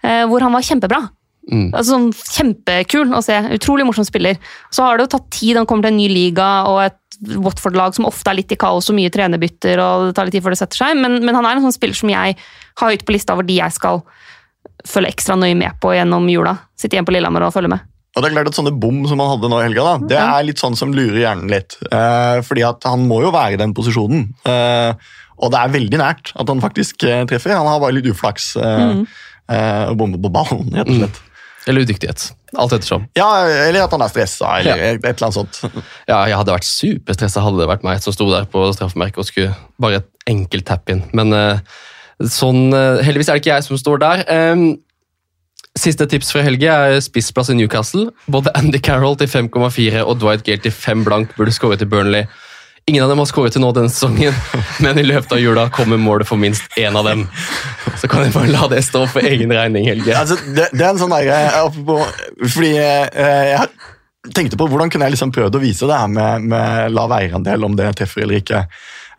uh, 0.00 0.24
hvor 0.30 0.40
han 0.46 0.56
var 0.56 0.64
kjempebra. 0.64 1.02
Mm. 1.46 1.68
Altså, 1.70 1.94
sånn 1.94 2.06
Kjempekul 2.12 3.12
å 3.14 3.22
se. 3.24 3.36
Utrolig 3.54 3.86
morsom 3.86 4.06
spiller. 4.06 4.38
Så 4.74 4.86
har 4.86 4.96
det 4.98 5.06
jo 5.06 5.12
tatt 5.16 5.28
tid. 5.30 5.56
Han 5.58 5.66
kommer 5.68 5.86
til 5.86 5.94
en 5.94 6.00
ny 6.00 6.08
liga 6.10 6.50
og 6.70 6.82
et 6.88 7.02
Watford-lag 7.40 7.94
som 7.96 8.08
ofte 8.08 8.28
er 8.28 8.40
litt 8.40 8.52
i 8.52 8.58
kaos 8.60 8.90
og 8.90 8.96
mye 8.98 9.12
trenerbytter. 9.12 9.80
og 9.80 10.08
det 10.08 10.16
tar 10.16 10.28
litt 10.28 10.36
tid 10.36 10.44
før 10.44 10.52
det 10.52 10.60
setter 10.60 10.82
seg, 10.82 10.96
Men, 11.00 11.20
men 11.24 11.34
han 11.38 11.46
er 11.48 11.56
en 11.56 11.64
sånn 11.64 11.76
spiller 11.76 11.96
som 11.96 12.12
jeg 12.12 12.36
har 12.36 12.90
høyt 12.92 13.06
på 13.06 13.14
lista 13.14 13.36
over 13.36 13.46
de 13.46 13.60
jeg 13.60 13.72
skal 13.72 14.02
følge 14.86 15.14
ekstra 15.14 15.36
nøye 15.38 15.56
med 15.56 15.78
på 15.80 15.94
gjennom 15.96 16.26
jula. 16.28 16.56
Sitte 16.78 16.98
igjen 16.98 17.06
på 17.08 17.14
Lillehammer 17.14 17.46
og 17.46 17.54
følge 17.54 17.72
med. 17.72 17.92
Og 18.16 18.22
det 18.22 18.30
er 18.30 18.34
klart 18.38 18.48
at 18.48 18.56
Sånne 18.56 18.72
bom 18.72 19.02
som 19.08 19.20
han 19.20 19.34
hadde 19.34 19.50
nå 19.52 19.60
i 19.60 19.66
helga, 19.66 19.84
da, 19.84 20.08
det 20.12 20.18
er 20.20 20.46
litt 20.48 20.60
sånn 20.60 20.76
som 20.78 20.92
lurer 20.96 21.20
hjernen 21.20 21.52
litt. 21.52 21.76
Eh, 21.84 22.40
fordi 22.46 22.64
at 22.64 22.86
han 22.88 23.04
må 23.08 23.20
jo 23.26 23.32
være 23.34 23.58
i 23.58 23.60
den 23.60 23.74
posisjonen. 23.76 24.30
Eh, 24.48 25.08
og 25.36 25.52
det 25.52 25.60
er 25.60 25.74
veldig 25.74 26.00
nært 26.00 26.32
at 26.32 26.48
han 26.48 26.62
faktisk 26.64 27.04
eh, 27.04 27.24
treffer. 27.28 27.52
Han 27.58 27.68
har 27.68 27.82
bare 27.82 27.98
litt 27.98 28.08
uflaks 28.08 28.54
eh, 28.56 29.02
eh, 29.52 29.84
og 29.90 29.98
bommer 30.00 30.22
på 30.22 30.32
ballen, 30.32 30.70
rett 30.72 30.88
og 30.88 31.02
slett. 31.02 31.20
Eller 31.66 31.82
udyktighet. 31.82 32.28
Alt 32.56 32.72
ettersom. 32.76 33.08
Ja, 33.18 33.26
Eller 33.66 33.82
at 33.84 33.90
han 33.90 34.02
er 34.04 34.08
stressa, 34.12 34.52
eller 34.60 34.76
Ja. 34.78 34.92
et 34.94 35.04
eller 35.04 35.26
annet 35.26 35.34
sånt. 35.34 35.60
Ja, 36.08 36.20
jeg 36.30 36.36
hadde 36.38 36.54
vært 36.54 36.68
superstressa 36.68 37.42
hadde 37.42 37.58
det 37.58 37.68
vært 37.68 37.82
meg 37.84 38.00
som 38.04 38.14
sto 38.14 38.28
der 38.30 38.46
på 38.46 38.62
straffemerket 38.76 39.18
og 39.18 39.26
skulle 39.26 39.56
bare 39.82 39.96
et 40.02 40.08
enkelt 40.30 40.66
tap-in. 40.68 41.02
Men 41.12 41.32
eh, 41.34 41.58
sånn 42.22 42.68
eh, 42.72 43.02
Heldigvis 43.02 43.28
er 43.28 43.38
det 43.38 43.42
ikke 43.44 43.54
jeg 43.56 43.66
som 43.66 43.80
står 43.82 43.98
der. 44.04 44.22
Siste 45.76 46.06
tips 46.08 46.30
fra 46.32 46.40
Helge 46.40 46.70
er 46.72 46.94
spissplass 47.04 47.50
i 47.52 47.56
Newcastle. 47.58 48.06
Både 48.32 48.48
Andy 48.56 48.78
Carroll 48.80 49.18
til 49.20 49.28
5,4 49.28 50.06
og 50.06 50.16
Dwight 50.22 50.46
Gale 50.46 50.62
til 50.64 50.72
5 50.72 51.02
blank 51.04 51.34
burde 51.36 51.52
skåre 51.52 51.76
til 51.76 51.90
Burnley. 51.92 52.24
Ingen 52.88 53.02
av 53.02 53.08
dem 53.10 53.18
har 53.18 53.26
skåret 53.26 53.50
til 53.50 53.64
nå 53.64 53.72
denne 53.74 53.90
sesongen, 53.90 54.36
men 54.84 54.98
i 55.00 55.02
løpet 55.02 55.32
av 55.34 55.40
jula 55.42 55.64
kommer 55.74 55.98
målet 55.98 56.28
for 56.28 56.38
minst 56.38 56.70
én 56.78 56.94
av 56.94 57.08
dem. 57.08 57.24
Så 57.98 58.06
kan 58.06 58.22
jeg 58.22 58.34
bare 58.36 58.52
la 58.52 58.68
det 58.70 58.84
stå 58.86 59.02
for 59.10 59.26
egen 59.26 59.50
regning, 59.50 59.88
Helge. 59.90 60.14
Altså, 60.14 60.36
det, 60.54 60.68
det 60.70 60.84
er 60.84 60.92
en 60.92 61.00
sånn 61.00 61.10
der, 61.10 61.26
eh, 61.34 61.56
apropos, 61.64 62.06
Fordi 62.44 62.70
eh, 62.78 63.56
jeg 63.56 64.30
tenkte 64.38 64.60
på 64.60 64.68
hvordan 64.70 64.92
kunne 64.92 65.08
jeg 65.08 65.16
liksom 65.16 65.34
prøvd 65.34 65.58
å 65.58 65.62
vise 65.64 65.88
det 65.90 65.98
her 65.98 66.12
med, 66.14 66.46
med 66.52 66.94
lav 66.94 67.16
eierandel, 67.18 67.66
om 67.66 67.74
det 67.74 67.90
treffer 67.98 68.22
eller 68.22 68.38
ikke. 68.38 68.62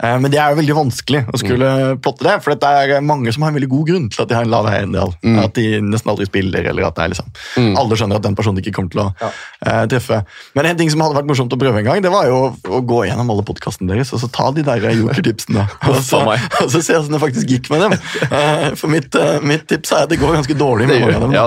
Eh, 0.03 0.17
Men 0.21 0.31
det 0.31 0.39
er 0.39 0.53
jo 0.53 0.59
veldig 0.59 0.75
vanskelig 0.77 1.23
å 1.33 1.39
skulle 1.41 1.69
plotte 2.03 2.25
det, 2.27 2.35
for 2.45 2.53
det 2.53 2.69
er 2.69 3.01
mange 3.05 3.31
som 3.33 3.43
har 3.45 3.51
en 3.53 3.57
veldig 3.57 3.69
god 3.71 3.87
grunn 3.89 4.07
til 4.13 4.23
at 4.23 4.29
de 4.29 4.35
har 4.37 4.45
en 4.45 4.51
lav 4.51 4.67
eierandel. 4.69 5.13
At 5.41 5.55
de 5.57 5.79
nesten 5.81 6.11
aldri 6.13 6.27
spiller, 6.29 6.67
eller 6.71 6.87
at 6.87 6.97
det 6.97 7.05
er 7.05 7.13
liksom 7.15 7.77
alle 7.77 7.97
skjønner 7.99 8.19
at 8.19 8.25
den 8.27 8.37
personen 8.37 8.61
ikke 8.61 8.75
kommer 8.77 8.93
til 8.93 9.01
å 9.03 9.07
eh, 9.21 9.83
treffe. 9.89 10.21
Men 10.57 10.69
en 10.69 10.77
ting 10.79 10.91
som 10.93 11.01
hadde 11.03 11.17
vært 11.17 11.29
morsomt 11.29 11.53
å 11.53 11.59
prøve 11.59 11.81
en 11.81 11.87
gang, 11.89 12.03
det 12.05 12.11
var 12.13 12.29
jo 12.29 12.37
å, 12.53 12.81
gå 12.87 13.01
gjennom 13.09 13.31
alle 13.33 13.45
podkastene 13.47 13.89
deres 13.91 14.13
og 14.15 14.21
så 14.21 14.29
ta 14.33 14.51
de 14.55 14.63
der 14.67 14.85
jokertipsene. 14.85 15.65
Og 15.87 15.97
så, 16.03 16.19
og 16.61 16.69
så 16.71 16.81
se 16.83 16.93
hvordan 16.95 17.15
det 17.15 17.19
faktisk 17.21 17.51
gikk 17.51 17.69
med 17.73 17.83
dem. 17.85 17.95
Eh, 18.27 18.65
For 18.77 18.91
mitt, 18.91 19.15
eh, 19.17 19.37
mitt 19.45 19.65
tips 19.69 19.93
er 19.95 20.05
at 20.05 20.11
det 20.11 20.19
går 20.21 20.35
ganske 20.37 20.55
dårlig 20.57 20.87
med 20.89 21.01
mange 21.01 21.17
av 21.17 21.25
dem. 21.25 21.35
ja, 21.35 21.45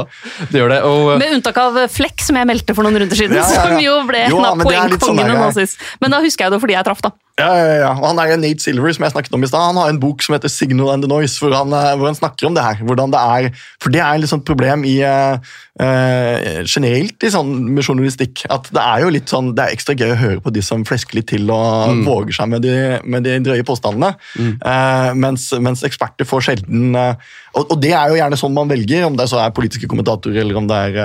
det 0.51 0.63
gjør 0.63 0.73
det. 0.73 0.81
Og, 0.89 1.11
Med 1.21 1.37
unntak 1.39 1.59
av 1.61 1.79
Flekk, 1.93 2.23
som 2.25 2.39
jeg 2.41 2.49
meldte 2.49 2.77
for 2.77 2.87
noen 2.87 3.03
runder 3.03 3.19
siden, 3.19 3.37
Ja, 3.39 3.45
ja, 3.45 3.55
ja. 3.55 3.65
som 3.69 3.83
jo 3.85 3.97
ble 4.09 4.25
en 4.27 4.39
av 4.51 4.63
poengkongene 4.65 5.37
nå 5.39 5.51
sist. 5.57 5.81
Men 6.03 6.15
da 6.17 6.23
husker 6.25 6.47
jeg 6.49 6.57
det 6.57 6.63
fordi 6.65 6.79
jeg 6.79 6.89
traff, 6.89 7.03
da. 7.05 7.13
Ja, 7.39 7.49
ja, 7.57 7.75
ja. 7.81 7.91
Og 7.95 8.05
han 8.11 8.21
er 8.21 8.37
Nate 8.41 8.63
Silver, 8.63 8.93
som 8.93 9.07
jeg 9.07 9.15
snakket 9.15 9.35
om 9.37 9.45
i 9.45 9.49
stad. 9.49 9.63
Han 9.71 9.79
har 9.81 9.93
en 9.93 10.01
bok 10.03 10.23
som 10.25 10.35
heter 10.37 10.51
Signal 10.53 10.93
and 10.93 11.05
the 11.05 11.09
Noise, 11.09 11.39
hvor 11.41 11.55
han, 11.57 11.73
eh, 11.73 11.97
hvor 11.97 12.11
han 12.11 12.19
snakker 12.19 12.49
om 12.49 12.57
det 12.57 12.65
her. 12.65 12.83
hvordan 12.85 13.13
det 13.15 13.21
er, 13.21 13.51
For 13.81 13.91
det 13.95 14.01
er 14.01 14.19
et 14.19 14.33
sånn 14.33 14.45
problem 14.45 14.85
i 14.85 14.99
eh, 15.07 15.39
eh, 15.81 16.61
generelt 16.67 17.25
i 17.25 17.33
sånn 17.33 17.53
med 17.71 17.85
journalistikk. 17.87 18.45
At 18.53 18.69
det 18.75 18.83
er 18.83 19.05
jo 19.05 19.13
litt 19.15 19.33
sånn, 19.33 19.55
det 19.57 19.65
er 19.65 19.77
ekstra 19.77 19.97
gøy 19.97 20.15
å 20.15 20.21
høre 20.21 20.41
på 20.45 20.53
de 20.53 20.65
som 20.65 20.85
flesker 20.89 21.21
litt 21.21 21.31
til 21.33 21.51
og 21.55 22.05
våger 22.07 22.37
seg 22.37 22.51
med 22.53 22.65
de, 22.67 22.75
med 23.05 23.25
de 23.25 23.39
drøye 23.47 23.67
påstandene. 23.67 24.15
Eh, 24.37 25.13
mens, 25.15 25.51
mens 25.61 25.85
eksperter 25.87 26.29
får 26.29 26.51
sjelden 26.51 26.97
eh, 26.99 27.31
og, 27.57 27.73
og 27.73 27.79
det 27.83 27.95
er 27.97 28.11
jo 28.11 28.19
gjerne 28.21 28.39
sånn 28.39 28.55
man 28.55 28.71
velger, 28.71 29.07
om 29.09 29.17
det 29.19 29.27
så 29.31 29.41
er 29.43 29.55
politiske 29.55 29.89
kommentatorer 29.91 30.45
eller 30.45 30.61
om 30.61 30.69
det 30.71 30.77
er 30.91 31.01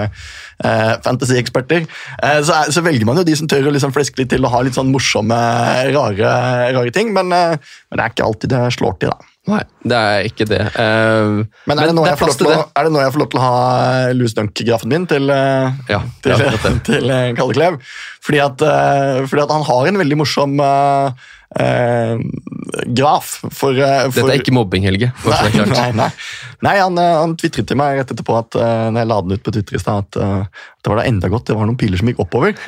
eh, 0.64 0.96
fantasy-eksperter. 1.06 1.86
Eh, 2.24 2.42
så, 2.46 2.64
så 2.72 2.84
velger 2.86 3.08
man 3.08 3.22
jo 3.22 3.28
de 3.28 3.38
som 3.38 3.50
tør 3.52 3.70
å 3.70 3.76
liksom 3.76 3.94
fleske 3.96 4.22
litt 4.22 4.34
til 4.34 4.46
og 4.46 4.54
ha 4.56 4.64
litt 4.66 4.78
sånn 4.78 4.94
morsomme, 4.94 5.40
rare, 5.96 6.36
rare 6.76 6.96
ting. 6.96 7.14
Men, 7.16 7.32
eh, 7.36 7.56
men 7.90 8.00
det 8.00 8.04
er 8.06 8.14
ikke 8.16 8.28
alltid 8.28 8.56
det 8.56 8.68
slår 8.78 9.00
til, 9.02 9.16
da. 9.16 9.32
Nei, 9.46 9.60
det 9.86 9.98
er 9.98 10.24
ikke 10.26 10.46
det. 10.50 10.64
Uh, 10.74 11.46
Men 11.70 11.78
er 11.78 11.92
det, 11.92 11.94
nå 11.94 12.08
jeg 12.08 12.18
får 12.18 12.32
lov 12.32 12.40
til 12.40 13.38
å, 13.38 13.42
å 13.42 13.44
ha 13.44 13.58
Louis 14.18 14.34
Dunk-grafen 14.34 14.90
min 14.90 15.06
til, 15.10 15.30
uh, 15.30 15.70
Ja, 15.92 16.00
til, 16.26 16.42
til, 16.64 16.80
til 16.88 17.14
eh, 17.14 17.30
Kalle 17.38 17.54
Klev? 17.54 17.78
Fordi 18.26 18.42
at, 18.42 18.64
eh, 18.66 19.22
fordi 19.30 19.44
at 19.44 19.54
han 19.54 19.66
har 19.68 19.90
en 19.90 20.00
veldig 20.02 20.18
morsom 20.18 20.58
eh, 20.58 21.26
eh, 21.60 22.18
graf 22.98 23.38
for, 23.52 23.78
eh, 23.78 24.06
for 24.10 24.22
Dette 24.22 24.34
er 24.34 24.44
ikke 24.44 24.56
mobbing, 24.56 24.86
Helge. 24.88 25.12
Nei, 25.26 25.66
nei, 25.72 25.90
nei. 26.00 26.10
nei 26.66 26.76
han, 26.82 27.00
eh, 27.02 27.16
han 27.22 27.36
tvitret 27.40 27.70
til 27.70 27.80
meg 27.80 28.00
rett 28.00 28.14
etterpå 28.16 28.38
at 28.40 28.58
eh, 28.60 28.86
når 28.92 29.04
jeg 29.04 29.12
la 29.12 29.20
den 29.26 29.36
ut 29.38 29.46
på 29.46 29.56
Twitter 29.56 29.80
i 29.80 29.84
stad, 29.84 30.08
at 30.08 30.22
eh, 30.22 30.64
det 30.82 30.92
var 30.92 31.02
da 31.02 31.10
enda 31.10 31.32
godt 31.32 31.50
det 31.50 31.58
var 31.58 31.70
noen 31.70 31.80
piler 31.80 32.02
som 32.02 32.12
gikk 32.12 32.24
oppover. 32.26 32.56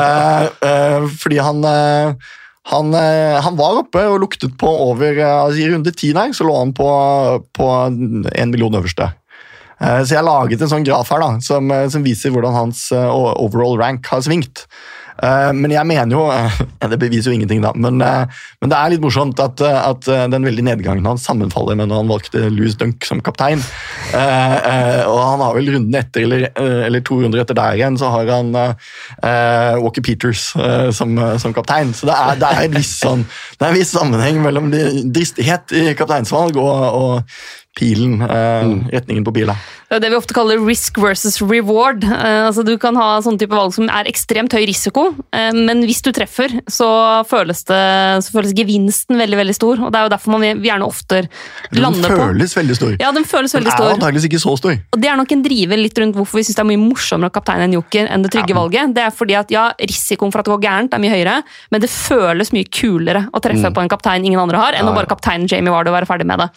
Eh, 0.00 0.44
eh, 0.64 1.06
fordi 1.20 1.40
han 1.42 1.64
eh, 1.66 2.28
han, 2.70 2.92
eh, 2.94 3.38
han 3.42 3.56
var 3.58 3.80
oppe 3.80 4.02
og 4.06 4.20
luktet 4.22 4.52
på 4.60 4.68
over 4.84 5.16
eh, 5.16 5.26
altså 5.26 5.62
I 5.62 5.70
runde 5.72 5.92
ti 5.96 6.12
der 6.14 6.34
så 6.36 6.46
lå 6.46 6.54
han 6.58 6.74
på, 6.76 6.86
på 7.56 7.70
en 7.88 8.52
million 8.52 8.76
øverste. 8.78 9.10
Eh, 9.80 10.02
Så 10.04 10.14
jeg 10.14 10.26
laget 10.26 10.62
en 10.62 10.70
sånn 10.70 10.86
graf 10.86 11.10
her 11.12 11.22
da, 11.24 11.30
som, 11.44 11.70
eh, 11.72 11.88
som 11.92 12.04
viser 12.06 12.32
hvordan 12.34 12.56
hans 12.56 12.90
eh, 12.92 13.10
overall 13.10 13.78
rank 13.80 14.06
har 14.12 14.22
svingt. 14.26 14.66
Eh, 15.20 15.50
men 15.52 15.72
jeg 15.74 15.84
mener 15.84 16.14
jo 16.16 16.22
eh, 16.32 16.60
Det 16.90 16.98
beviser 17.00 17.30
jo 17.30 17.36
ingenting, 17.36 17.60
da. 17.64 17.74
Men, 17.76 18.00
eh, 18.04 18.40
men 18.62 18.72
det 18.72 18.78
er 18.78 18.92
litt 18.94 19.02
morsomt 19.04 19.40
at, 19.42 19.60
at 19.60 20.08
den 20.32 20.46
veldige 20.46 20.66
nedgangen 20.66 21.06
hans 21.06 21.26
sammenfaller 21.28 21.76
med 21.78 21.90
når 21.90 22.02
han 22.02 22.10
valgte 22.10 22.42
Louis 22.52 22.76
Dunk 22.80 23.04
som 23.06 23.20
kaptein. 23.24 23.60
Og 24.10 25.18
han 25.20 25.42
har 25.44 25.54
vel 25.56 25.70
runden 25.74 25.96
etter, 25.96 26.24
eller, 26.26 26.46
eller 26.86 27.04
to 27.04 27.20
runder 27.20 27.42
etter 27.42 27.56
der 27.56 27.78
igjen, 27.78 27.96
så 28.00 28.10
har 28.12 28.30
han 28.30 28.52
Walker 29.80 30.04
Peters 30.04 30.50
som, 30.96 31.16
som 31.40 31.54
kaptein. 31.56 31.94
Så 31.96 32.08
det 32.08 32.16
er, 32.16 32.40
det 32.40 32.50
er 32.50 32.66
en 32.66 32.76
viss, 32.76 32.92
sånn, 33.00 33.24
det 33.56 33.66
er 33.66 33.72
en 33.72 33.80
viss 33.80 33.94
sammenheng 33.96 34.42
mellom 34.44 34.68
dristighet 34.72 35.76
i 35.76 35.86
kapteinsvalg 35.98 36.60
og, 36.60 36.84
og 37.00 37.59
pilen, 37.78 38.20
eh, 38.22 38.90
retningen 38.92 39.24
på 39.24 39.32
bilen. 39.32 39.54
Det 39.90 39.96
er 39.96 40.00
det 40.04 40.10
vi 40.12 40.16
ofte 40.18 40.34
kaller 40.34 40.58
risk 40.62 40.98
versus 41.02 41.40
reward. 41.42 42.04
Eh, 42.04 42.46
altså 42.46 42.64
Du 42.64 42.76
kan 42.78 42.94
ha 42.96 43.18
sånne 43.22 43.38
type 43.38 43.50
valg 43.54 43.72
som 43.74 43.88
er 43.90 44.04
ekstremt 44.10 44.52
høy 44.54 44.66
risiko, 44.68 45.14
eh, 45.32 45.50
men 45.54 45.82
hvis 45.86 46.02
du 46.02 46.10
treffer, 46.14 46.50
så 46.70 47.24
føles, 47.26 47.62
det, 47.66 47.78
så 48.22 48.30
føles 48.34 48.52
gevinsten 48.54 49.16
veldig 49.18 49.38
veldig 49.38 49.54
stor. 49.54 49.80
og 49.86 49.92
Det 49.92 49.98
er 49.98 50.04
jo 50.08 50.12
derfor 50.14 50.30
man 50.34 50.40
vi 50.60 50.68
gjerne 50.68 50.86
ofte 50.86 51.22
lander 51.72 52.10
på 52.10 52.18
føles 52.20 52.54
veldig 52.54 52.76
stor. 52.76 52.96
Ja, 53.00 53.10
den 53.12 53.24
føles 53.24 53.54
veldig 53.54 53.70
Den 53.70 53.72
veldig 53.72 53.72
er 53.72 53.94
stor. 53.94 53.98
antakeligvis 53.98 54.28
ikke 54.30 54.42
så 54.42 54.56
stor. 54.58 54.76
Og 54.92 55.00
Det 55.00 55.08
er 55.10 55.16
nok 55.16 55.32
en 55.32 55.42
driver 55.42 55.76
litt 55.76 55.98
rundt 55.98 56.14
hvorfor 56.16 56.38
vi 56.38 56.42
syns 56.46 56.56
det 56.56 56.64
er 56.64 56.70
mye 56.70 56.82
morsommere 56.90 57.30
å 57.30 57.34
kapteine 57.38 57.64
en 57.66 57.72
joker 57.78 58.06
enn 58.10 58.22
det 58.22 58.30
trygge 58.34 58.50
Ja. 58.54 58.60
valget. 58.60 58.94
Det 58.94 59.02
er 59.06 59.10
fordi 59.10 59.34
at 59.38 59.50
ja, 59.50 59.72
Risikoen 59.80 60.30
for 60.32 60.38
at 60.40 60.44
det 60.44 60.54
går 60.54 60.62
gærent 60.62 60.94
er 60.94 60.98
mye 60.98 61.10
høyere, 61.14 61.42
men 61.70 61.80
det 61.80 61.90
føles 61.90 62.52
mye 62.52 62.66
kulere 62.70 63.28
å 63.32 63.40
treffe 63.40 63.72
på 63.74 63.80
en 63.82 63.88
kaptein 63.88 64.24
ingen 64.26 64.38
andre 64.40 64.58
har, 64.58 64.72
enn 64.74 64.80
Mm. 64.84 64.86
Ja, 64.90 64.92
å 64.92 64.94
bare 64.94 65.06
kapteine 65.06 65.46
Jamie 65.48 65.70
Ward 65.70 65.86
og 65.88 65.94
være 65.94 66.06
ferdig 66.06 66.26
med 66.26 66.38
det. 66.38 66.48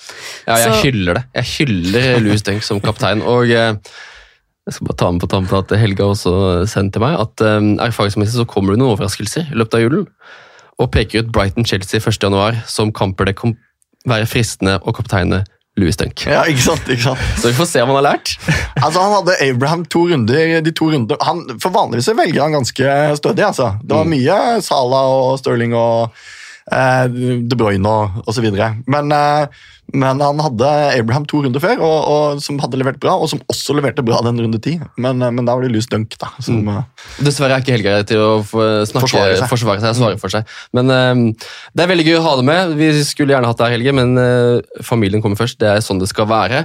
Ja, 0.48 0.56
jeg 0.58 0.74
Så- 0.74 0.82
hyller 1.04 1.20
det. 1.20 1.24
Jeg 1.44 1.52
hyller 1.58 2.10
Louis 2.24 2.44
Denk 2.48 2.64
som 2.66 2.80
kaptein. 2.84 3.22
Og 3.22 3.52
eh, 3.52 3.76
jeg 4.64 4.78
skal 4.78 4.88
bare 4.88 5.00
ta 5.04 5.12
med 5.12 5.20
på 5.26 5.28
tampen 5.32 5.60
at 5.60 5.74
Helga 5.78 6.08
også 6.14 6.34
sendte 6.72 7.02
meg 7.04 7.20
at 7.20 7.44
eh, 7.44 7.60
erfaringsmessig 7.90 8.40
så 8.40 8.48
kommer 8.50 8.74
det 8.74 8.82
noen 8.82 8.96
overraskelser 8.96 9.52
i 9.52 9.60
løpet 9.60 9.80
av 9.80 9.86
julen. 9.86 10.08
Og 10.82 10.90
peker 10.96 11.22
ut 11.26 11.34
Brighton-Chelsea 11.36 12.00
1.1 12.02 12.64
som 12.72 12.90
kamper 12.96 13.28
det 13.30 13.36
kan 13.38 13.54
være 14.10 14.26
fristende 14.28 14.80
å 14.84 14.92
kapteine 14.96 15.44
Louis 15.80 15.98
Dunk. 15.98 16.26
Ja, 16.30 16.44
ikke 16.50 16.62
sant, 16.62 16.90
ikke 16.92 17.02
sant? 17.02 17.22
Så 17.42 17.50
vi 17.50 17.56
får 17.58 17.66
se 17.72 17.82
om 17.82 17.90
han 17.94 17.98
har 18.02 18.08
lært. 18.12 18.34
Altså, 18.84 19.00
Han 19.00 19.14
hadde 19.16 19.36
Abraham 19.46 19.86
to 19.90 20.04
runder. 20.10 20.60
de 20.62 20.72
to 20.76 20.90
runder. 20.92 21.18
Han, 21.24 21.44
for 21.62 21.72
Vanligvis 21.74 22.10
velger 22.18 22.42
han 22.44 22.54
ganske 22.58 22.94
stødig. 23.18 23.46
altså. 23.48 23.72
Det 23.82 23.96
var 23.96 24.10
mye 24.10 24.38
Salah 24.66 25.08
og 25.14 25.38
Sterling 25.40 25.74
og 25.78 26.12
De 26.64 27.58
Bruyne 27.60 27.90
og 27.90 28.28
osv. 28.30 28.46
Men, 28.88 29.12
eh, 29.12 29.64
men 29.94 30.22
han 30.24 30.40
hadde 30.40 30.70
Abraham 30.96 31.26
to 31.28 31.42
runder 31.44 31.62
før, 31.62 31.82
og, 31.84 31.98
og, 32.08 32.44
som 32.44 32.58
hadde 32.64 32.80
levert 32.80 33.02
bra, 33.04 33.18
og 33.20 33.28
som 33.30 33.42
også 33.52 33.76
leverte 33.76 34.06
bra 34.06 34.22
den 34.24 34.40
runde 34.40 34.62
ti. 34.64 34.78
Men, 34.96 35.20
eh, 35.22 35.34
men 35.36 35.44
da 35.46 35.58
var 35.58 35.66
det 35.66 35.74
Louis 35.74 35.90
Dunk, 35.92 36.16
da. 36.22 36.32
Som, 36.44 36.62
mm. 36.64 36.80
Dessverre 37.28 37.58
er 37.58 37.66
ikke 37.66 37.76
Helge 37.76 37.98
til 38.14 38.24
å 38.24 38.30
snakke, 38.44 39.10
Forsvare 39.10 39.50
forsvare 39.52 39.84
seg. 39.84 39.90
seg. 39.90 40.00
svare 40.00 40.22
for 40.22 40.34
seg. 40.34 40.56
Men 40.78 40.94
eh, 40.94 41.50
det 41.76 41.86
er 41.86 41.92
veldig 41.92 42.08
gøy 42.08 42.22
å 42.22 42.24
ha 42.30 42.38
det 42.40 42.48
med. 42.48 42.78
Vi 42.80 42.94
skulle 43.08 43.36
gjerne 43.36 43.52
hatt 43.52 43.60
det 43.60 43.68
her, 43.68 43.78
Helge, 43.78 43.96
men 44.00 44.16
eh, 44.22 44.80
familien 44.88 45.26
kommer 45.26 45.40
først. 45.40 45.60
Det 45.60 45.70
er 45.74 45.84
sånn 45.84 46.02
det 46.02 46.12
skal 46.14 46.32
være. 46.32 46.64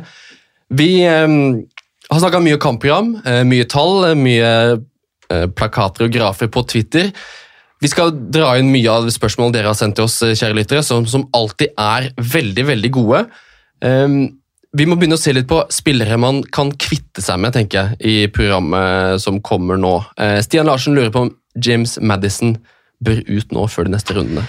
Vi 0.78 0.92
eh, 1.08 1.26
har 2.08 2.22
snakka 2.22 2.40
mye 2.44 2.60
kampprogram, 2.62 3.16
eh, 3.24 3.42
mye 3.48 3.66
tall, 3.68 4.12
eh, 4.12 4.16
mye 4.16 4.52
eh, 5.28 5.46
plakater 5.52 6.06
og 6.06 6.14
grafer 6.14 6.48
på 6.48 6.64
Twitter. 6.70 7.12
Vi 7.78 7.90
skal 7.90 8.10
dra 8.34 8.56
inn 8.58 8.72
mye 8.72 8.90
av 8.90 9.06
spørsmål 9.14 9.52
dere 9.54 9.70
har 9.70 9.78
sendt 9.78 9.98
til 9.98 10.08
oss, 10.08 10.18
eh, 10.26 10.34
kjære 10.34 10.56
lyttere, 10.58 10.82
som, 10.82 11.06
som 11.06 11.28
alltid 11.36 11.76
er 11.78 12.10
veldig, 12.18 12.64
veldig 12.72 12.90
gode. 12.94 13.22
Um, 13.84 14.16
vi 14.74 14.84
må 14.84 14.96
begynne 14.98 15.16
å 15.16 15.20
se 15.20 15.32
litt 15.32 15.46
på 15.48 15.60
spillere 15.72 16.18
man 16.20 16.42
kan 16.54 16.72
kvitte 16.74 17.22
seg 17.22 17.38
med, 17.40 17.54
tenker 17.54 17.78
jeg, 17.78 17.98
i 18.02 18.16
programmet 18.34 19.22
som 19.22 19.38
kommer 19.46 19.78
nå. 19.78 19.94
Uh, 20.18 20.40
Stian 20.42 20.66
Larsen 20.66 20.98
lurer 20.98 21.12
på 21.14 21.28
om 21.28 21.30
James 21.54 21.94
Madison 22.02 22.56
bør 23.04 23.22
ut 23.28 23.54
nå 23.54 23.66
før 23.70 23.86
de 23.86 23.94
neste 23.94 24.16
rundene. 24.16 24.42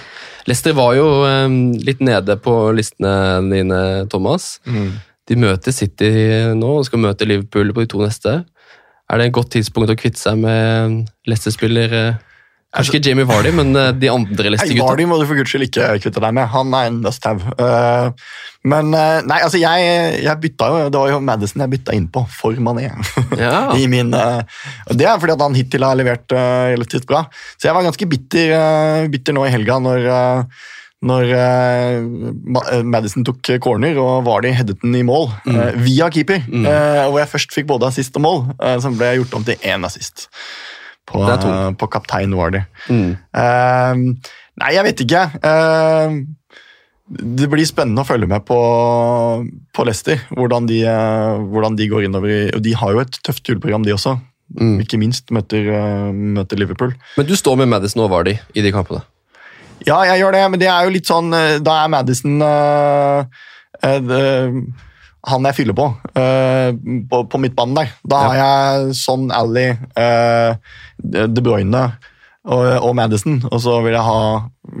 Leicester 0.50 0.74
var 0.74 0.96
jo 0.98 1.06
um, 1.22 1.60
litt 1.78 2.02
nede 2.02 2.34
på 2.42 2.54
listene 2.74 3.12
dine, 3.46 3.82
Thomas. 4.10 4.56
De 5.30 5.36
møter 5.38 5.70
City 5.70 6.10
nå 6.58 6.72
og 6.80 6.88
skal 6.88 7.04
møte 7.04 7.28
Liverpool 7.28 7.70
på 7.76 7.84
de 7.84 7.90
to 7.92 8.00
neste. 8.02 8.40
Er 9.10 9.20
det 9.20 9.28
et 9.28 9.36
godt 9.36 9.52
tidspunkt 9.54 9.92
å 9.92 9.98
kvitte 9.98 10.18
seg 10.18 10.40
med 10.42 11.04
Leicester-spiller? 11.30 12.18
Kanskje 12.70 13.00
ikke 13.00 13.08
Jamie 13.08 13.26
Vardy, 13.26 13.50
men 13.50 13.74
eh, 13.74 13.88
de 13.98 14.06
andre 14.12 14.44
Nei, 14.44 14.50
Leicester-gutta. 14.54 14.86
Vardy 14.86 15.06
må 15.10 15.16
du 15.18 15.24
for 15.26 15.38
guds 15.40 15.50
skyld 15.50 15.64
ikke 15.66 15.88
kvitte 16.04 16.20
deg 16.22 16.34
med. 16.36 16.46
Han 16.52 16.74
er 16.78 16.86
en 16.86 17.00
must 17.02 17.24
have. 17.26 17.54
Eh, 17.58 18.28
men 18.70 18.92
eh, 18.94 19.16
nei, 19.26 19.38
altså 19.42 19.58
jeg, 19.58 19.88
jeg 20.20 20.38
bytta 20.42 20.68
jo 20.68 20.80
Det 20.92 21.00
var 21.00 21.10
jo 21.10 21.18
Madison 21.24 21.64
jeg 21.64 21.72
bytta 21.72 21.94
inn 21.96 22.06
på 22.12 22.22
for 22.30 22.60
Mané. 22.62 22.90
Ja. 23.40 23.72
I 23.74 23.86
min, 23.90 24.10
det 24.12 25.06
er 25.06 25.18
fordi 25.22 25.32
at 25.32 25.42
han 25.42 25.56
hittil 25.56 25.86
har 25.86 25.96
levert 25.98 26.30
relativt 26.30 27.06
bra. 27.08 27.24
Så 27.56 27.68
jeg 27.70 27.74
var 27.76 27.86
ganske 27.86 28.08
bitter, 28.10 28.52
bitter 29.10 29.34
nå 29.34 29.46
i 29.48 29.52
helga 29.54 29.78
når, 29.80 30.08
når 31.08 31.32
Madison 32.84 33.24
tok 33.26 33.52
corner 33.64 33.96
og 34.02 34.26
Vardy 34.28 34.52
headet 34.54 34.78
den 34.82 34.98
i 34.98 35.04
mål 35.06 35.30
eh, 35.48 35.78
via 35.80 36.10
keeper. 36.12 36.42
eh, 36.44 37.06
hvor 37.08 37.22
jeg 37.22 37.32
først 37.32 37.56
fikk 37.56 37.70
både 37.70 37.88
assist 37.88 38.18
og 38.20 38.26
mål, 38.26 38.42
som 38.84 38.98
ble 39.00 39.14
gjort 39.22 39.38
om 39.40 39.46
til 39.48 39.58
én 39.72 39.88
assist. 39.88 40.28
På, 41.10 41.24
eh, 41.26 41.70
på 41.80 41.88
kaptein 41.90 42.34
Vardy. 42.38 42.62
Mm. 42.88 43.16
Uh, 43.34 43.94
nei, 44.62 44.72
jeg 44.76 44.86
vet 44.86 45.02
ikke. 45.06 45.24
Uh, 45.42 46.20
det 47.10 47.48
blir 47.50 47.66
spennende 47.66 48.04
å 48.04 48.06
følge 48.06 48.28
med 48.30 48.44
på, 48.46 48.56
på 49.74 49.84
Leicester. 49.88 50.20
Hvordan 50.30 50.68
de, 50.70 50.84
eh, 50.86 51.40
hvordan 51.50 51.74
de 51.78 51.88
går 51.90 52.04
innover. 52.06 52.30
i- 52.30 52.52
Og 52.54 52.62
de 52.62 52.72
har 52.78 52.92
jo 52.94 53.00
et 53.02 53.18
tøft 53.26 53.42
juleprogram, 53.50 53.82
de 53.82 53.90
også. 53.96 54.12
Mm. 54.54 54.76
Ikke 54.84 54.98
minst 54.98 55.26
møter, 55.34 55.66
eh, 55.74 56.12
møter 56.14 56.58
Liverpool. 56.58 56.94
Men 57.16 57.26
du 57.26 57.34
står 57.34 57.56
med 57.58 57.68
Madison 57.72 58.04
og 58.04 58.10
Vardy 58.14 58.36
i 58.54 58.62
de 58.62 58.70
kampene. 58.70 59.02
Ja, 59.86 60.02
jeg 60.04 60.20
gjør 60.22 60.32
det, 60.38 60.44
men 60.52 60.60
det 60.60 60.68
er 60.68 60.84
jo 60.84 60.90
litt 60.92 61.06
sånn 61.08 61.30
Da 61.64 61.76
er 61.84 61.88
Madison 61.88 62.42
uh, 62.44 63.24
uh, 63.82 64.60
han 65.30 65.44
jeg 65.48 65.54
fyller 65.56 65.76
på, 65.76 65.86
uh, 66.16 66.70
på 67.10 67.20
på 67.28 67.40
midtbanen 67.40 67.74
der. 67.76 67.90
Da 68.08 68.18
har 68.28 68.36
jeg 68.40 68.94
Son, 68.96 69.30
Ally, 69.30 69.66
eh, 69.96 70.54
De 71.02 71.42
Bruyne 71.44 71.84
og, 72.44 72.66
og 72.80 72.92
Madison. 72.96 73.40
Og 73.50 73.60
så 73.62 73.78
vil 73.84 73.96
jeg 73.96 74.04
ha, 74.06 74.20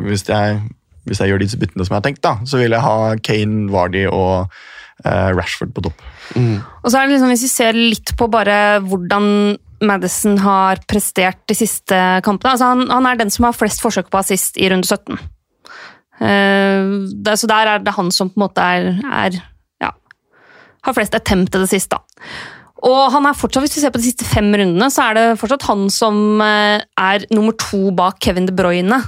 hvis 0.08 0.26
jeg, 0.28 0.60
hvis 1.08 1.22
jeg 1.22 1.32
gjør 1.32 1.42
disse 1.44 1.60
byttene 1.60 1.86
som 1.86 1.94
jeg 1.94 2.02
har 2.02 2.08
tenkt, 2.08 2.22
da, 2.26 2.36
så 2.48 2.60
vil 2.60 2.76
jeg 2.76 2.84
ha 2.84 3.16
Kane, 3.24 3.66
Vardy 3.72 4.06
og 4.08 4.52
eh, 5.04 5.30
Rashford 5.36 5.74
på 5.76 5.84
topp. 5.88 6.06
Og 6.84 6.90
så 6.90 7.00
er 7.00 7.08
det 7.08 7.16
liksom, 7.16 7.32
Hvis 7.32 7.42
vi 7.42 7.50
ser 7.50 7.78
litt 7.78 8.14
på 8.16 8.28
bare 8.30 8.78
hvordan 8.84 9.58
Madison 9.80 10.36
har 10.44 10.82
prestert 10.88 11.40
de 11.48 11.56
siste 11.56 11.96
kampene 12.24 12.52
altså 12.52 12.68
han, 12.74 12.84
han 12.92 13.06
er 13.08 13.16
den 13.16 13.32
som 13.32 13.46
har 13.48 13.56
flest 13.56 13.80
forsøk 13.80 14.10
på 14.12 14.20
assist 14.20 14.58
i 14.60 14.68
runde 14.68 14.84
17. 14.84 15.16
Uh, 16.20 17.08
det, 17.16 17.38
så 17.40 17.48
der 17.48 17.70
er 17.74 17.80
det 17.80 17.96
han 17.96 18.10
som 18.12 18.28
på 18.28 18.36
en 18.36 18.44
måte 18.44 18.60
er, 18.60 18.90
er 19.08 19.38
ja, 19.80 19.94
har 20.84 20.96
flest 20.96 21.16
attempt 21.16 21.54
til 21.54 21.64
det 21.64 21.70
siste. 21.72 21.96
da. 21.96 22.26
Og 22.86 23.12
han 23.12 23.26
er 23.28 23.36
fortsatt, 23.36 23.64
Hvis 23.66 23.76
vi 23.76 23.82
ser 23.84 23.92
på 23.92 24.00
de 24.00 24.08
siste 24.08 24.26
fem 24.28 24.48
rundene, 24.54 24.88
så 24.92 25.10
er 25.10 25.18
det 25.18 25.26
fortsatt 25.40 25.68
han 25.68 25.88
som 25.92 26.40
eh, 26.44 26.80
er 26.96 27.26
nummer 27.34 27.56
to 27.60 27.90
bak 27.96 28.20
Kevin 28.24 28.48
De 28.48 28.54
Bruyne. 28.56 29.02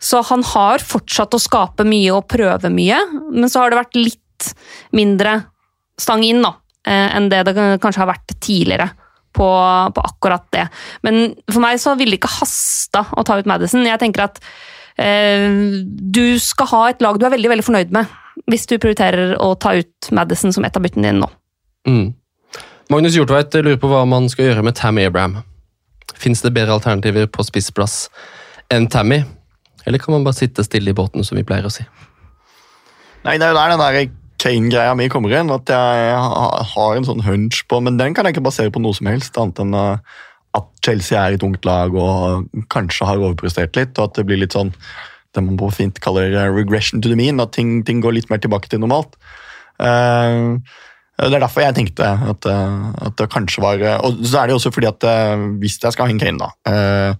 Så 0.00 0.22
han 0.30 0.42
har 0.54 0.80
fortsatt 0.80 1.36
å 1.36 1.42
skape 1.42 1.84
mye 1.84 2.14
og 2.16 2.28
prøve 2.32 2.70
mye, 2.72 3.02
men 3.28 3.50
så 3.52 3.60
har 3.60 3.72
det 3.72 3.82
vært 3.82 3.98
litt 3.98 4.52
mindre 4.96 5.34
stang 6.00 6.24
inn 6.24 6.40
da, 6.40 6.54
eh, 6.88 7.08
enn 7.16 7.28
det 7.28 7.42
det 7.50 7.54
kanskje 7.82 8.00
har 8.00 8.12
vært 8.14 8.32
tidligere 8.40 8.88
på, 9.36 9.48
på 9.94 10.04
akkurat 10.08 10.46
det. 10.56 10.66
Men 11.04 11.34
for 11.50 11.60
meg 11.62 11.80
så 11.82 11.94
ville 11.98 12.16
det 12.16 12.22
ikke 12.22 12.38
hasta 12.40 13.04
å 13.12 13.24
ta 13.26 13.36
ut 13.38 13.50
Madison. 13.50 13.84
Jeg 13.84 14.00
tenker 14.00 14.24
at 14.24 14.40
eh, 14.96 15.52
du 15.84 16.24
skal 16.40 16.72
ha 16.72 16.82
et 16.88 17.04
lag 17.04 17.20
du 17.20 17.28
er 17.28 17.36
veldig 17.36 17.52
veldig 17.52 17.66
fornøyd 17.68 17.92
med, 17.94 18.16
hvis 18.50 18.64
du 18.70 18.78
prioriterer 18.78 19.36
å 19.36 19.52
ta 19.60 19.76
ut 19.76 20.10
Madison 20.16 20.56
som 20.56 20.64
et 20.64 20.76
av 20.76 20.86
byttene 20.86 21.10
dine 21.10 21.20
nå. 21.20 21.30
Mm. 21.88 22.08
Magnus 22.90 23.14
Hjortveit 23.14 23.54
lurer 23.54 23.76
på 23.78 23.86
hva 23.86 24.00
man 24.02 24.24
skal 24.26 24.48
gjøre 24.48 24.64
med 24.66 24.74
Tammy 24.74 25.04
Abraham. 25.06 25.36
Fins 26.18 26.40
det 26.42 26.50
bedre 26.56 26.74
alternativer 26.74 27.28
på 27.30 27.44
spissplass 27.46 28.08
enn 28.74 28.88
Tammy? 28.90 29.20
Eller 29.86 30.02
kan 30.02 30.16
man 30.16 30.24
bare 30.26 30.40
sitte 30.40 30.64
stille 30.66 30.90
i 30.90 30.96
båten, 30.98 31.22
som 31.22 31.38
vi 31.38 31.44
pleier 31.46 31.68
å 31.68 31.70
si? 31.70 31.86
Nei, 33.22 33.36
det 33.38 33.46
er 33.46 33.52
jo 33.52 33.60
der 33.60 33.70
den 33.70 33.84
der 33.84 34.00
Kane-greia 34.42 34.96
mi 34.98 35.06
kommer 35.12 35.36
inn. 35.38 35.54
At 35.54 35.70
jeg 35.70 36.18
har 36.72 36.98
en 36.98 37.06
sånn 37.06 37.22
hunch 37.22 37.62
på 37.70 37.78
Men 37.78 38.00
den 38.00 38.16
kan 38.16 38.26
jeg 38.26 38.34
ikke 38.34 38.48
basere 38.48 38.74
på 38.74 38.82
noe 38.82 38.98
som 38.98 39.12
helst, 39.12 39.38
annet 39.38 39.62
enn 39.62 39.78
eh, 39.78 40.18
at 40.58 40.68
Chelsea 40.82 41.14
er 41.14 41.38
et 41.38 41.46
ungt 41.46 41.62
lag 41.68 41.94
og 41.94 42.50
kanskje 42.74 43.06
har 43.06 43.22
overprestert 43.22 43.78
litt, 43.78 43.94
og 44.00 44.10
at 44.10 44.18
det 44.18 44.26
blir 44.26 44.42
litt 44.42 44.58
sånn 44.58 44.74
det 45.30 45.46
man 45.46 45.60
på 45.60 45.70
fint 45.78 46.02
kaller 46.02 46.34
eh, 46.34 46.50
regression 46.50 46.98
to 46.98 47.12
the 47.12 47.14
mean, 47.14 47.38
at 47.38 47.54
ting, 47.54 47.84
ting 47.86 48.02
går 48.02 48.18
litt 48.18 48.34
mer 48.34 48.42
tilbake 48.42 48.66
til 48.66 48.82
normalt. 48.82 49.14
Eh, 49.78 50.58
det 51.28 51.36
er 51.36 51.42
derfor 51.44 51.62
jeg 51.64 51.74
tenkte 51.76 52.06
at, 52.32 52.46
eh, 52.46 52.84
at 53.06 53.16
det 53.20 53.28
kanskje 53.32 53.60
var 53.64 53.82
eh, 53.82 53.98
Og 54.06 54.22
så 54.24 54.38
er 54.40 54.46
det 54.48 54.54
jo 54.54 54.60
også 54.60 54.72
fordi 54.72 54.88
at 54.88 55.04
eh, 55.04 55.42
hvis 55.60 55.76
jeg 55.82 55.92
skal 55.92 56.06
ha 56.06 56.14
en 56.14 56.20
Kane, 56.22 56.38
da, 56.38 56.48
eh, 56.70 57.14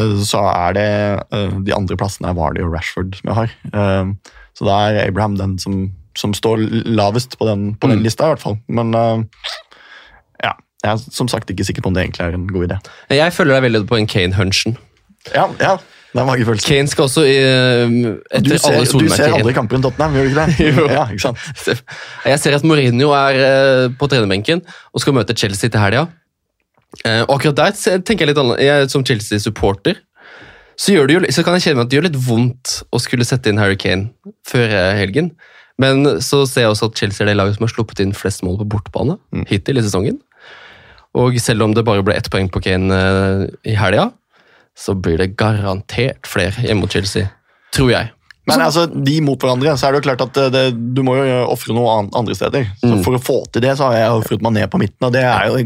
eh, 0.00 0.16
så 0.26 0.40
er 0.50 0.72
det 0.78 0.86
eh, 1.30 1.54
de 1.68 1.74
andre 1.76 1.96
plassene 2.00 2.32
er 2.32 2.38
Vardy 2.38 2.64
og 2.64 2.72
Rashford 2.74 3.14
som 3.20 3.30
jeg 3.30 3.38
har. 3.42 3.54
Eh, 3.72 4.32
Så 4.56 4.64
da 4.64 4.76
er 4.88 5.02
Abraham 5.08 5.34
den 5.36 5.58
som, 5.60 5.90
som 6.16 6.32
står 6.32 6.62
lavest 6.88 7.36
på 7.38 7.44
den, 7.44 7.74
på 7.76 7.90
den 7.90 7.98
Mm. 8.00 8.04
lista, 8.08 8.24
i 8.24 8.32
hvert 8.32 8.40
fall. 8.40 8.56
Men 8.72 8.94
eh, 8.96 9.24
ja, 10.44 10.54
jeg 10.82 10.92
er 10.94 11.02
som 11.12 11.28
sagt 11.28 11.50
ikke 11.52 11.64
sikker 11.68 11.82
på 11.84 11.90
om 11.92 11.94
det 11.98 12.06
egentlig 12.06 12.24
er 12.24 12.34
en 12.38 12.46
god 12.48 12.64
idé. 12.70 12.78
Jeg 13.12 13.32
følger 13.36 13.58
deg 13.60 13.66
veldig 13.66 13.82
på 13.90 13.98
en 14.00 14.06
Kane-hunchen. 14.08 14.78
Ja, 15.34 15.44
ja. 15.60 15.76
Det 16.12 16.22
er 16.22 16.28
magefølelse. 16.28 16.68
Kane 16.68 16.88
skal 16.90 17.08
også 17.08 17.24
i, 17.28 17.34
eh, 17.36 17.94
etter 18.30 18.46
Du 18.46 18.54
ser, 18.56 18.72
alle 18.72 18.84
du 18.84 18.86
ser 18.86 18.92
solmerker 18.92 19.34
aldri 19.38 19.54
kamper 19.56 19.78
i 19.78 19.82
Tottenham, 19.84 20.14
gjør 20.16 20.28
du 20.28 20.30
ikke 20.30 20.44
det? 20.46 20.68
Jo. 20.78 20.86
Ja, 20.92 21.02
ikke 21.12 21.24
sant? 21.26 21.82
Jeg 22.24 22.40
ser 22.40 22.56
at 22.56 22.64
Mourinho 22.64 23.10
er 23.16 23.40
eh, 23.46 23.88
på 23.98 24.08
trenerbenken 24.12 24.62
og 24.64 25.02
skal 25.02 25.16
møte 25.18 25.36
Chelsea 25.36 25.72
til 25.72 25.82
helga. 25.82 26.06
Eh, 27.04 27.22
og 27.26 27.36
akkurat 27.36 27.58
der 27.58 28.00
tenker 28.00 28.24
jeg 28.24 28.32
litt 28.32 28.40
annerledes. 28.40 28.64
Jeg, 28.64 28.92
Som 28.94 29.04
Chelsea-supporter 29.04 30.00
så, 30.76 30.92
jo, 30.92 31.20
så 31.32 31.42
kan 31.44 31.56
jeg 31.56 31.64
kjenne 31.64 31.80
meg 31.80 31.86
at 31.86 31.92
det 31.92 31.96
gjør 31.98 32.08
litt 32.10 32.20
vondt 32.20 32.72
å 32.92 33.00
skulle 33.00 33.24
sette 33.24 33.48
inn 33.48 33.60
Harry 33.60 33.78
Kane 33.80 34.10
før 34.48 34.72
helgen. 34.96 35.32
Men 35.80 36.20
så 36.24 36.42
ser 36.48 36.66
jeg 36.66 36.72
også 36.74 36.90
at 36.90 37.00
Chelsea 37.00 37.24
er 37.24 37.30
det 37.30 37.38
laget 37.38 37.56
som 37.56 37.64
har 37.64 37.72
sluppet 37.72 38.00
inn 38.04 38.12
flest 38.16 38.44
mål 38.44 38.58
på 38.60 38.68
bortebane 38.76 39.16
hittil 39.48 39.80
i 39.80 39.84
sesongen. 39.84 40.20
Og 41.16 41.36
selv 41.40 41.64
om 41.64 41.72
det 41.76 41.84
bare 41.88 42.04
ble 42.04 42.16
ett 42.16 42.28
poeng 42.32 42.48
på 42.52 42.60
Kane 42.64 43.00
i 43.64 43.76
helga, 43.76 44.10
så 44.76 44.94
blir 44.94 45.16
det 45.22 45.32
garantert 45.40 46.26
flere 46.28 46.52
hjemme 46.66 46.84
mot 46.84 46.92
Chelsea. 46.92 47.30
Tror 47.74 47.90
jeg. 47.94 48.12
Men 48.46 48.60
altså, 48.62 48.84
de 48.86 49.16
mot 49.26 49.40
hverandre, 49.42 49.72
så 49.74 49.88
er 49.88 49.96
det 49.96 49.98
jo 49.98 50.04
klart 50.06 50.20
at 50.22 50.36
det, 50.54 50.60
du 50.94 51.00
må 51.02 51.16
jo 51.18 51.38
ofre 51.50 51.74
noe 51.74 51.96
an- 51.98 52.10
andre 52.14 52.34
steder. 52.38 52.68
Så 52.78 52.92
Mm. 52.92 53.00
For 53.02 53.16
å 53.18 53.18
få 53.18 53.38
til 53.50 53.64
det, 53.64 53.72
så 53.76 53.88
har 53.88 53.96
jeg 53.98 54.20
ofret 54.20 54.40
Mané 54.44 54.68
på 54.70 54.78
midten, 54.78 55.02
og 55.08 55.12
det 55.16 55.24
er 55.26 55.48
jo 55.48 55.56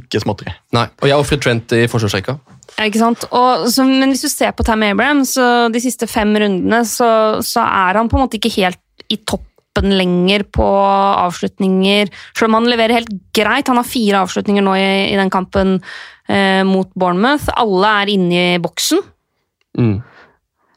ikke 0.00 0.18
småtteri. 0.24 0.50
Nei, 0.74 0.88
Og 1.00 1.06
jeg 1.08 1.16
ofret 1.22 1.40
Trent 1.44 1.72
i 1.78 1.84
forsvarsrekka. 1.86 2.34
Ikke 2.82 2.98
sant? 2.98 3.24
Og, 3.30 3.68
så, 3.70 3.84
men 3.86 4.10
hvis 4.10 4.24
du 4.26 4.28
ser 4.32 4.50
på 4.50 4.64
Tam 4.66 4.82
Abraham, 4.82 5.22
så 5.24 5.70
de 5.70 5.78
siste 5.84 6.08
fem 6.10 6.34
rundene, 6.34 6.82
så, 6.84 7.38
så 7.44 7.62
er 7.62 8.00
han 8.00 8.08
på 8.10 8.18
en 8.18 8.24
måte 8.26 8.40
ikke 8.40 8.50
helt 8.58 8.80
i 9.14 9.20
toppen 9.74 9.96
lenger 9.98 10.44
på 10.52 10.64
avslutninger. 10.64 12.10
Selv 12.36 12.48
om 12.48 12.54
han 12.54 12.70
leverer 12.70 13.00
helt 13.00 13.12
greit. 13.34 13.68
Han 13.68 13.76
har 13.76 13.84
fire 13.84 14.22
avslutninger 14.22 14.62
nå 14.62 14.74
i, 14.76 15.12
i 15.12 15.16
den 15.18 15.30
kampen 15.30 15.80
eh, 16.28 16.62
mot 16.64 16.90
Bournemouth. 16.94 17.50
Alle 17.56 17.94
er 18.02 18.12
inne 18.14 18.42
i 18.54 18.58
boksen. 18.62 19.02
Mm. 19.78 19.96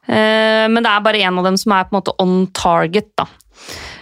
Eh, 0.08 0.66
men 0.72 0.82
det 0.82 0.90
er 0.90 1.06
bare 1.06 1.22
én 1.22 1.38
av 1.38 1.46
dem 1.46 1.58
som 1.58 1.76
er 1.76 1.86
på 1.86 1.94
en 1.94 2.00
måte 2.00 2.16
on 2.20 2.48
target, 2.54 3.12
da. 3.18 3.28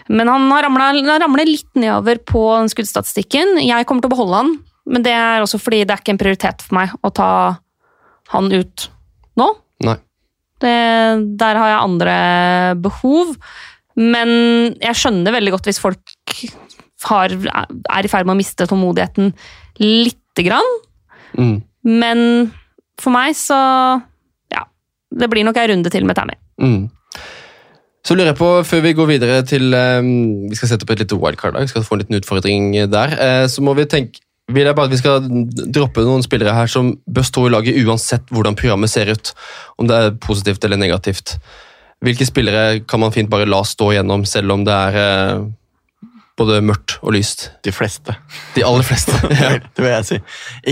Men 0.08 0.30
han 0.30 0.48
har 0.52 0.68
ramlet 0.68 1.50
litt 1.50 1.72
nedover 1.76 2.20
på 2.22 2.46
skuddstatistikken. 2.70 3.58
Jeg 3.66 3.88
kommer 3.88 4.06
til 4.06 4.12
å 4.12 4.16
beholde 4.16 4.42
han, 4.44 4.58
men 4.86 5.06
det 5.06 5.16
er 5.18 5.42
også 5.42 5.58
fordi 5.60 5.84
det 5.84 5.96
er 5.96 6.04
ikke 6.04 6.14
en 6.14 6.22
prioritet 6.22 6.66
for 6.66 6.78
meg 6.78 6.94
å 7.02 7.10
ta 7.10 7.30
han 8.36 8.52
ut 8.54 8.90
nå. 9.40 9.48
Nei. 9.86 9.98
Det, 10.62 10.76
der 11.42 11.58
har 11.60 11.72
jeg 11.72 11.82
andre 11.82 12.18
behov. 12.86 13.34
Men 13.96 14.30
jeg 14.82 15.00
skjønner 15.00 15.36
veldig 15.36 15.54
godt 15.56 15.70
hvis 15.70 15.82
folk 15.82 16.16
har, 17.06 17.32
er 17.36 18.08
i 18.08 18.12
ferd 18.12 18.28
med 18.28 18.36
å 18.36 18.40
miste 18.40 18.68
tålmodigheten 18.68 19.32
lite 19.84 20.46
grann. 20.46 20.76
Mm. 21.38 21.56
Men 21.86 22.20
for 23.02 23.14
meg 23.16 23.36
så 23.38 23.58
Ja, 24.54 24.64
det 25.12 25.30
blir 25.32 25.46
nok 25.46 25.58
ei 25.60 25.68
runde 25.72 25.92
til 25.92 26.06
med 26.08 26.18
Tammy. 26.18 26.38
Mm. 26.62 26.88
Så 28.06 28.14
lurer 28.14 28.32
jeg 28.32 28.38
på, 28.38 28.50
før 28.68 28.84
vi 28.86 28.94
går 28.94 29.10
videre 29.10 29.40
til 29.50 29.74
eh, 29.74 30.06
Vi 30.50 30.58
skal 30.58 30.70
sette 30.72 30.86
opp 30.86 30.94
et 30.94 31.02
lite 31.02 31.18
wildcard. 31.20 31.58
Vi 31.58 31.72
skal 31.72 31.86
få 31.86 31.98
en 31.98 32.04
liten 32.04 32.20
utfordring 32.20 32.72
der. 32.92 33.18
eh, 33.18 33.48
så 33.52 33.64
må 33.66 33.74
vi 33.78 33.88
tenke 33.90 34.22
vil 34.54 34.68
jeg 34.68 34.78
bare 34.78 34.86
at 34.86 34.94
vi 34.94 35.00
skal 35.00 35.24
droppe 35.74 36.04
noen 36.06 36.22
spillere 36.22 36.54
her 36.54 36.70
som 36.70 36.92
bør 37.10 37.26
stå 37.26 37.48
i 37.48 37.54
laget 37.54 37.80
uansett 37.82 38.28
hvordan 38.30 38.58
programmet 38.58 38.92
ser 38.92 39.10
ut. 39.10 39.32
Om 39.82 39.90
det 39.90 39.96
er 39.98 40.18
positivt 40.22 40.68
eller 40.68 40.78
negativt. 40.78 41.40
Hvilke 42.04 42.28
spillere 42.28 42.82
kan 42.88 43.02
man 43.02 43.14
fint 43.16 43.30
bare 43.32 43.48
la 43.48 43.62
stå 43.66 43.94
gjennom, 43.96 44.26
selv 44.28 44.52
om 44.52 44.66
det 44.68 44.74
er 44.74 44.98
eh, 45.00 45.46
både 46.38 46.60
mørkt 46.66 46.98
og 47.02 47.16
lyst? 47.16 47.48
De 47.66 47.72
fleste. 47.74 48.18
De 48.58 48.66
aller 48.68 48.86
fleste. 48.86 49.16
ja. 49.42 49.56
Det 49.64 49.84
vil 49.84 49.94
jeg 49.94 50.08
si. 50.10 50.20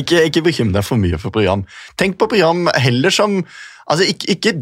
Ikke, 0.03 0.25
ikke 0.27 0.43
bekymre 0.49 0.79
deg 0.79 0.87
for 0.87 1.01
mye 1.01 1.19
for 1.21 1.33
program. 1.33 1.63
Tenk 1.99 2.19
på 2.19 2.29
program 2.31 2.67
heller 2.75 3.13
som 3.13 3.41
altså 3.83 4.07
Ikke, 4.07 4.35
ikke 4.37 4.53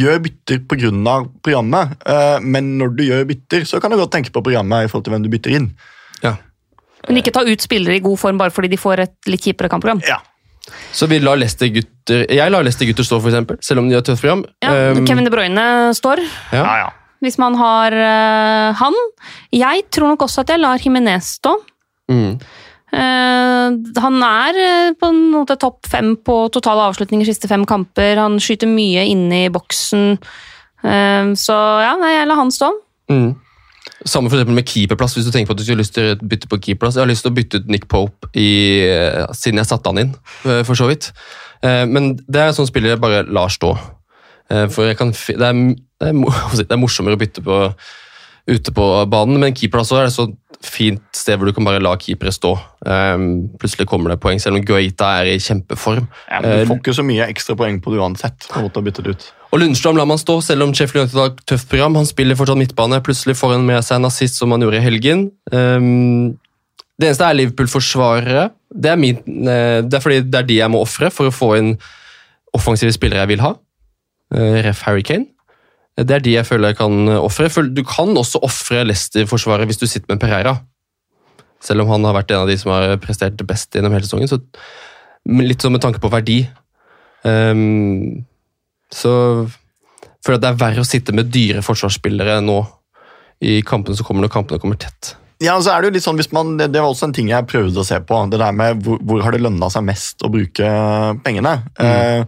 gjør 0.00 0.20
bytter 0.22 0.60
pga. 0.70 1.16
programmet, 1.42 1.96
eh, 2.06 2.38
men 2.40 2.76
når 2.78 2.94
du 2.94 3.02
gjør 3.08 3.26
bytter, 3.26 3.64
så 3.66 3.80
kan 3.80 3.90
du 3.90 3.98
godt 3.98 4.12
tenke 4.14 4.30
på 4.30 4.42
programmet 4.42 4.84
i 4.84 4.88
forhold 4.88 5.04
til 5.04 5.16
hvem 5.16 5.24
du 5.24 5.32
bytter 5.32 5.56
inn. 5.56 5.70
Ja. 6.22 6.36
Men 7.08 7.18
ikke 7.18 7.32
ta 7.34 7.42
ut 7.48 7.64
spillere 7.64 7.96
i 7.96 8.04
god 8.04 8.18
form 8.20 8.38
bare 8.38 8.52
fordi 8.54 8.70
de 8.70 8.78
får 8.80 9.06
et 9.06 9.30
litt 9.30 9.42
kjipere 9.42 9.70
kampprogram. 9.72 10.02
Ja. 10.06 10.20
Så 10.94 11.08
vi 11.10 11.18
lar 11.22 11.38
Leicester 11.40 11.70
gutter 11.72 12.24
Jeg 12.30 12.52
lar 12.52 12.64
Leicester 12.66 12.88
gutter 12.88 13.06
stå, 13.06 13.20
for 13.20 13.32
eksempel, 13.32 13.58
selv 13.64 13.82
om 13.82 13.90
de 13.90 13.96
har 13.98 14.04
tøft 14.06 14.24
program. 14.24 14.44
Ja, 14.64 14.72
Um, 14.92 15.04
Kevin 15.08 15.26
De 15.26 15.32
Bruyne 15.32 15.66
står, 15.96 16.22
ja. 16.52 16.62
Ja, 16.62 16.74
ja. 16.84 16.88
hvis 17.24 17.38
man 17.40 17.56
har 17.58 17.94
uh, 17.94 18.80
han. 18.80 18.98
Jeg 19.54 19.86
tror 19.90 20.14
nok 20.14 20.26
også 20.26 20.44
at 20.44 20.54
jeg 20.54 20.62
lar 20.62 20.82
Jimenez 20.82 21.36
stå. 21.40 21.56
Mm. 22.10 22.40
Uh, 22.90 23.70
han 24.02 24.16
er 24.26 24.56
eh, 24.58 24.92
på 24.98 25.10
en 25.12 25.20
måte 25.30 25.54
topp 25.62 25.86
fem 25.86 26.16
på 26.26 26.48
totale 26.50 26.88
avslutninger 26.90 27.28
siste 27.28 27.50
fem 27.50 27.62
kamper. 27.68 28.18
Han 28.18 28.40
skyter 28.42 28.70
mye 28.70 29.06
inne 29.12 29.44
i 29.46 29.52
boksen. 29.52 30.16
Uh, 30.82 31.30
så 31.38 31.58
ja, 31.84 31.94
nei, 32.00 32.16
jeg 32.16 32.30
lar 32.30 32.42
han 32.42 32.50
stå. 32.54 32.72
Mm. 33.10 33.30
Samme 34.08 34.30
for 34.32 34.40
med 34.48 34.64
keeperplass, 34.68 35.14
hvis 35.16 35.26
du 35.28 35.32
tenker 35.32 35.50
på 35.50 35.56
at 35.56 35.60
du 35.60 35.66
skulle 35.66 35.82
lyst 35.82 35.92
til 35.96 36.14
å 36.14 36.16
bytte 36.16 36.48
på 36.48 36.58
keeperplass. 36.64 36.96
Jeg 36.96 37.04
har 37.04 37.10
lyst 37.10 37.26
til 37.26 37.32
å 37.32 37.36
bytte 37.36 37.60
ut 37.60 37.70
Nick 37.72 37.86
Pope 37.88 38.30
i, 38.32 38.80
eh, 38.88 39.26
siden 39.36 39.60
jeg 39.60 39.68
satte 39.68 39.92
han 39.92 40.00
inn, 40.00 40.14
eh, 40.44 40.62
for 40.64 40.74
så 40.74 40.88
vidt. 40.88 41.12
Eh, 41.62 41.84
Men 41.84 42.16
det 42.16 42.40
er 42.40 42.52
sånn 42.56 42.68
spiller 42.68 42.94
jeg 42.94 43.00
bare 43.00 43.24
lar 43.28 43.48
stå. 43.48 43.76
For 44.50 44.82
jeg 44.82 44.96
kan, 44.98 45.12
det, 45.12 45.46
er, 45.46 45.52
det, 45.54 46.08
er, 46.08 46.72
er 46.74 46.80
morsommere 46.80 47.14
å 47.14 47.20
bytte 47.20 47.44
på 47.44 47.74
ute 48.50 48.72
på 48.74 48.86
banen, 49.06 49.38
men 49.38 49.54
keeperplass 49.54 49.92
er 49.92 50.08
et 50.08 50.14
så 50.16 50.26
fint 50.64 51.04
sted 51.14 51.38
hvor 51.38 51.46
du 51.46 51.52
kan 51.54 51.64
bare 51.64 51.78
la 51.78 51.92
keepere 51.94 52.32
stå. 52.34 52.56
Plutselig 53.60 53.86
kommer 53.86 54.10
det 54.10 54.18
poeng, 54.18 54.40
selv 54.42 54.58
om 54.58 54.64
Guaita 54.64 55.20
er 55.20 55.30
i 55.30 55.38
kjempeform. 55.38 56.08
Ja, 56.26 56.40
men 56.40 56.64
du 56.64 56.72
får 56.72 56.80
ikke 56.80 56.96
så 56.98 57.04
mye 57.06 57.28
ekstra 57.30 57.54
poeng 57.54 57.78
på 57.84 57.94
det 57.94 58.00
uansett. 58.02 58.48
en 58.56 58.66
å 58.66 58.82
bytte 58.82 59.04
det 59.06 59.14
ut. 59.14 59.28
Og 59.50 59.58
Lundstrøm 59.58 59.98
lar 59.98 60.06
man 60.06 60.20
stå, 60.20 60.36
selv 60.46 60.62
om 60.62 60.72
Sheffield 60.74 61.08
United 61.08 61.18
har 61.18 61.32
et 61.32 61.40
tøft 61.50 61.70
program. 61.70 61.96
Han 61.98 62.06
spiller 62.06 62.38
fortsatt 62.38 62.60
midtbane. 62.60 63.00
Plutselig 63.02 63.34
får 63.38 63.56
han 63.56 63.66
med 63.66 63.82
seg 63.82 63.98
en 63.98 64.06
assist 64.06 64.38
som 64.38 64.52
han 64.54 64.62
gjorde 64.62 64.78
i 64.78 64.84
helgen. 64.84 65.24
Um, 65.50 66.38
det 67.00 67.08
eneste 67.08 67.26
er 67.26 67.38
Liverpool-forsvarere. 67.38 68.44
Det, 68.70 68.92
eh, 68.92 69.80
det 69.82 69.96
er 69.96 70.04
fordi 70.04 70.20
det 70.22 70.38
er 70.38 70.46
de 70.46 70.60
jeg 70.60 70.70
må 70.70 70.82
ofre 70.84 71.10
for 71.10 71.30
å 71.30 71.34
få 71.34 71.54
inn 71.58 71.72
offensive 72.54 72.92
spillere 72.94 73.24
jeg 73.24 73.32
vil 73.32 73.42
ha. 73.42 73.54
Eh, 74.34 74.60
Ref 74.68 74.84
Harry 74.86 75.02
Kane. 75.02 75.26
Det 75.98 76.14
er 76.14 76.22
de 76.22 76.36
jeg 76.36 76.46
føler 76.46 76.70
jeg 76.70 76.78
kan 76.78 77.08
ofre. 77.18 77.48
Du 77.74 77.82
kan 77.84 78.14
også 78.16 78.42
ofre 78.46 78.84
Leicester-forsvaret 78.86 79.66
hvis 79.66 79.80
du 79.80 79.86
sitter 79.86 80.12
med 80.12 80.20
Pereira. 80.22 80.60
Selv 81.60 81.82
om 81.82 81.90
han 81.92 82.04
har 82.04 82.14
vært 82.16 82.30
en 82.30 82.44
av 82.44 82.48
de 82.48 82.56
som 82.56 82.70
har 82.72 82.94
prestert 83.02 83.40
best 83.48 83.74
gjennom 83.74 83.92
hele 83.92 84.06
sesongen. 84.06 84.44
Litt 85.42 85.60
sånn 85.60 85.74
med 85.74 85.82
tanke 85.82 86.00
på 86.00 86.12
verdi. 86.12 86.44
Um, 87.24 88.24
så 88.94 89.14
føler 90.24 90.36
jeg 90.36 90.40
at 90.40 90.44
det 90.44 90.52
er 90.52 90.60
verre 90.60 90.84
å 90.84 90.88
sitte 90.88 91.14
med 91.16 91.32
dyre 91.32 91.64
forsvarsspillere 91.64 92.40
nå 92.44 92.60
i 93.40 93.60
kampene 93.64 93.96
som 93.96 94.04
kommer 94.04 94.26
når 94.26 94.34
kampene 94.34 94.60
kommer 94.60 94.80
tett. 94.80 95.14
Ja, 95.40 95.54
og 95.56 95.62
så 95.64 95.72
er 95.72 95.80
Det 95.80 95.88
jo 95.88 95.94
litt 95.94 96.04
sånn, 96.04 96.18
hvis 96.20 96.28
man, 96.36 96.50
det, 96.60 96.66
det 96.74 96.82
var 96.84 96.90
også 96.92 97.06
en 97.08 97.14
ting 97.16 97.30
jeg 97.30 97.46
prøvde 97.48 97.80
å 97.80 97.84
se 97.86 97.96
på. 98.04 98.16
Det 98.28 98.36
der 98.42 98.52
med 98.52 98.82
Hvor, 98.84 98.98
hvor 99.00 99.22
har 99.24 99.32
det 99.32 99.40
lønna 99.40 99.70
seg 99.72 99.86
mest 99.88 100.20
å 100.20 100.28
bruke 100.28 100.68
pengene? 101.24 101.54
Mm. 101.80 102.26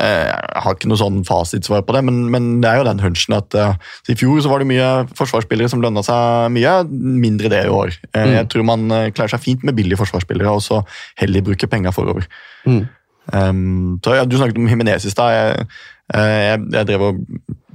eh, 0.00 0.24
jeg 0.24 0.62
har 0.64 0.72
ikke 0.78 0.88
noe 0.88 0.98
sånn 1.02 1.20
fasitsvar 1.28 1.84
på 1.84 1.92
det, 1.92 2.00
men, 2.08 2.22
men 2.32 2.48
det 2.64 2.70
er 2.70 2.80
jo 2.80 2.86
den 2.88 3.04
hunchen 3.04 3.36
at 3.36 3.52
eh, 3.60 3.76
i 4.08 4.16
fjor 4.16 4.40
så 4.40 4.48
var 4.48 4.64
det 4.64 4.70
mye 4.72 4.88
forsvarsspillere 5.12 5.68
som 5.70 5.84
lønna 5.84 6.00
seg 6.06 6.48
mye, 6.56 6.72
mindre 6.88 7.52
det 7.52 7.66
i 7.66 7.76
år. 7.76 7.92
Eh, 8.16 8.32
Jeg 8.38 8.48
tror 8.54 8.64
man 8.72 8.88
eh, 8.96 9.10
klarer 9.12 9.36
seg 9.36 9.44
fint 9.44 9.68
med 9.68 9.76
billige 9.76 10.00
forsvarsspillere, 10.00 10.56
og 10.56 10.64
så 10.64 10.80
heller 11.20 11.44
bruke 11.44 11.68
penga 11.68 11.92
forover. 11.92 12.24
Mm. 12.64 12.86
Um, 13.32 14.00
så 14.04 14.18
ja, 14.18 14.24
Du 14.28 14.36
snakket 14.36 14.58
om 14.60 14.68
Jimenez 14.68 15.04
i 15.04 15.12
stad. 15.12 15.32
Jeg, 15.32 15.66
eh, 16.14 16.32
jeg, 16.50 16.64
jeg 16.74 16.88
drev 16.90 17.06
og 17.08 17.20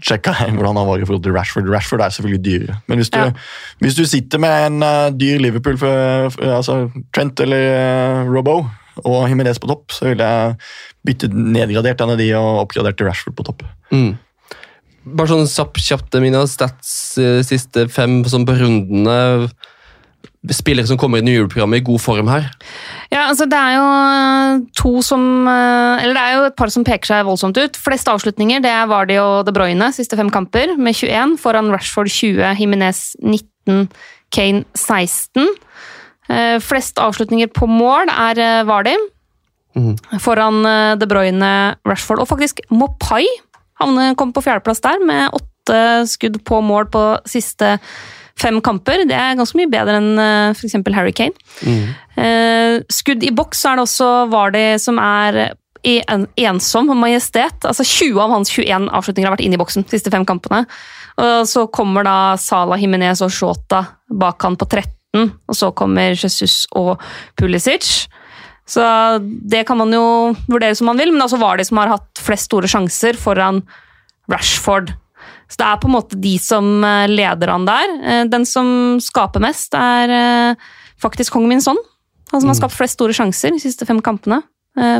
sjekka 0.05 0.35
hvordan 0.55 0.77
han 0.77 0.87
var 0.87 1.01
i 1.01 1.07
forhold 1.07 1.23
til 1.25 1.35
Rashford. 1.35 1.69
Rashford 1.73 2.03
er 2.05 2.13
selvfølgelig 2.15 2.43
dyrere. 2.45 2.77
Men 2.87 3.01
hvis 3.01 3.09
du, 3.09 3.19
Ja. 3.19 3.31
hvis 3.81 3.97
du 3.97 4.05
sitter 4.05 4.39
med 4.39 4.67
en 4.67 4.83
uh, 4.83 5.09
dyr 5.15 5.41
Liverpool, 5.41 5.77
for, 5.77 6.29
for, 6.35 6.53
altså 6.59 6.77
Trent 7.15 7.39
eller 7.39 8.23
uh, 8.25 8.29
Robbo 8.29 8.61
og 9.05 9.29
Jimenez 9.29 9.59
på 9.59 9.67
topp, 9.67 9.91
så 9.95 10.09
ville 10.11 10.23
jeg 10.23 10.55
byttet 11.07 11.33
nedgradert 11.33 12.01
en 12.01 12.15
av 12.15 12.19
de 12.19 12.33
og 12.35 12.65
oppgradert 12.65 12.99
til 12.99 13.07
Rashford 13.07 13.37
på 13.37 13.45
topp. 13.47 13.63
Mm. 13.95 14.17
Bare 15.15 15.31
sånn 15.31 15.47
kjapt, 15.47 15.79
kjapt 15.79 16.17
mine 16.21 16.41
stats 16.51 16.91
eh, 17.17 17.39
siste 17.47 17.87
fem 17.89 18.19
sånn 18.27 18.43
på 18.45 18.57
rundene. 18.59 19.47
Spillere 20.55 20.87
som 20.87 20.95
kommer 20.95 21.19
i 21.19 21.33
juleprogrammet 21.33 21.81
i 21.81 21.83
god 21.83 21.99
form 21.99 22.29
her. 22.31 22.45
Ja, 23.11 23.25
altså 23.27 23.43
det 23.49 23.57
er 23.59 23.73
jo 23.75 23.87
eh, 23.91 24.61
to 24.77 24.91
som 25.03 25.23
eh, 25.51 26.03
Eller 26.03 26.15
det 26.15 26.21
er 26.23 26.35
jo 26.37 26.45
et 26.47 26.55
par 26.55 26.71
som 26.71 26.85
peker 26.87 27.09
seg 27.09 27.25
voldsomt 27.27 27.59
ut. 27.59 27.75
Flest 27.75 28.07
avslutninger 28.07 28.63
det 28.63 28.71
er 28.71 28.87
Vardy 28.87 29.17
og 29.19 29.49
De 29.49 29.53
Bruyne 29.55 29.89
siste 29.91 30.15
fem 30.15 30.31
kamper, 30.31 30.77
med 30.79 30.95
21. 30.95 31.35
Foran 31.43 31.71
Rashford 31.73 32.07
20, 32.07 32.55
Jimenez 32.55 33.01
19, 33.19 33.89
Kane 34.31 34.63
16. 34.79 35.49
Eh, 36.31 36.55
Flest 36.63 37.03
avslutninger 37.03 37.51
på 37.51 37.67
mål 37.67 38.07
er 38.15 38.63
Vardi. 38.69 38.95
Mhm. 39.75 39.97
Foran 40.23 40.63
De 40.99 41.09
Bruyne, 41.09 41.51
Rashford 41.83 42.23
og 42.23 42.31
faktisk 42.31 42.63
Mopai. 42.71 43.25
Han 43.83 44.15
kom 44.15 44.31
på 44.31 44.43
fjerdeplass 44.47 44.79
der 44.87 45.03
med 45.03 45.35
åtte 45.35 46.07
skudd 46.07 46.39
på 46.47 46.63
mål 46.63 46.87
på 46.95 47.03
siste 47.27 47.75
fem 48.39 48.59
kamper. 48.63 49.05
Det 49.09 49.15
er 49.15 49.37
ganske 49.39 49.57
mye 49.59 49.71
bedre 49.71 49.99
enn 49.99 50.21
eh, 50.21 50.51
f.eks. 50.55 50.77
Harry 50.95 51.15
Kane. 51.15 51.35
Mm. 51.63 51.89
Eh, 52.19 52.75
skudd 52.93 53.25
i 53.25 53.33
boks 53.35 53.65
er 53.67 53.79
det 53.79 53.87
også 53.87 54.11
Vardy 54.31 54.67
som 54.81 55.01
er 55.01 55.49
ensom 55.83 56.91
majestet. 56.99 57.63
Altså 57.63 57.85
20 57.85 58.19
av 58.19 58.33
hans 58.35 58.51
21 58.51 58.89
avslutninger 58.91 59.29
har 59.29 59.37
vært 59.37 59.45
inne 59.45 59.55
i 59.55 59.61
boksen 59.61 59.85
de 59.85 59.95
siste 59.95 60.11
fem 60.11 60.25
kampene. 60.27 60.65
Og 61.19 61.47
så 61.47 61.65
kommer 61.71 62.05
da 62.07 62.37
Salah, 62.39 62.79
Jimenez 62.79 63.23
og 63.25 63.31
Shota 63.33 63.83
bak 64.09 64.43
han 64.43 64.55
på 64.59 64.67
13, 64.69 65.31
og 65.49 65.57
så 65.57 65.71
kommer 65.75 66.13
Jesus 66.15 66.63
og 66.79 67.01
Pulisic. 67.39 68.07
Så 68.69 68.83
det 69.19 69.65
kan 69.67 69.79
man 69.79 69.91
jo 69.93 70.05
vurdere 70.47 70.77
som 70.77 70.91
man 70.91 70.99
vil, 71.01 71.11
men 71.11 71.25
altså 71.25 71.39
var 71.41 71.57
de 71.57 71.65
som 71.65 71.79
har 71.81 71.95
hatt 71.95 72.21
flest 72.21 72.49
store 72.51 72.69
sjanser 72.69 73.17
foran 73.17 73.63
Rashford. 74.29 74.93
Så 75.49 75.57
det 75.57 75.65
er 75.65 75.79
på 75.81 75.89
en 75.89 75.95
måte 75.95 76.19
de 76.21 76.35
som 76.41 76.67
eh, 76.85 77.07
leder 77.09 77.51
han 77.53 77.65
der. 77.67 77.95
Eh, 78.03 78.23
Den 78.29 78.45
som 78.45 78.99
skaper 79.01 79.41
mest, 79.43 79.73
er 79.73 80.13
eh, 80.13 80.69
faktisk 81.01 81.33
Kong 81.33 81.47
Min 81.49 81.63
Son. 81.65 81.79
Han 82.29 82.43
som 82.43 82.51
har 82.51 82.59
skapt 82.59 82.77
flest 82.77 82.99
store 82.99 83.15
sjanser 83.17 83.55
de 83.55 83.61
siste 83.61 83.87
fem 83.89 84.01
kampene. 84.05 84.43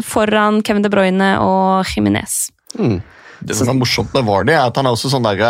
Foran 0.03 0.63
Kevin 0.65 0.81
De 0.83 0.89
Bruyne 0.91 1.27
og 1.39 1.85
Jimenez. 1.87 2.49
Mm. 2.73 2.97
Det 3.45 3.55
som 3.55 3.69
er 3.69 3.77
morsomt 3.77 4.09
med 4.17 4.25
Vardy, 4.27 4.51
er 4.51 4.65
at 4.65 4.75
han 4.75 4.89
er 4.89 4.95
også 4.95 5.11
sånn 5.13 5.23
der, 5.23 5.43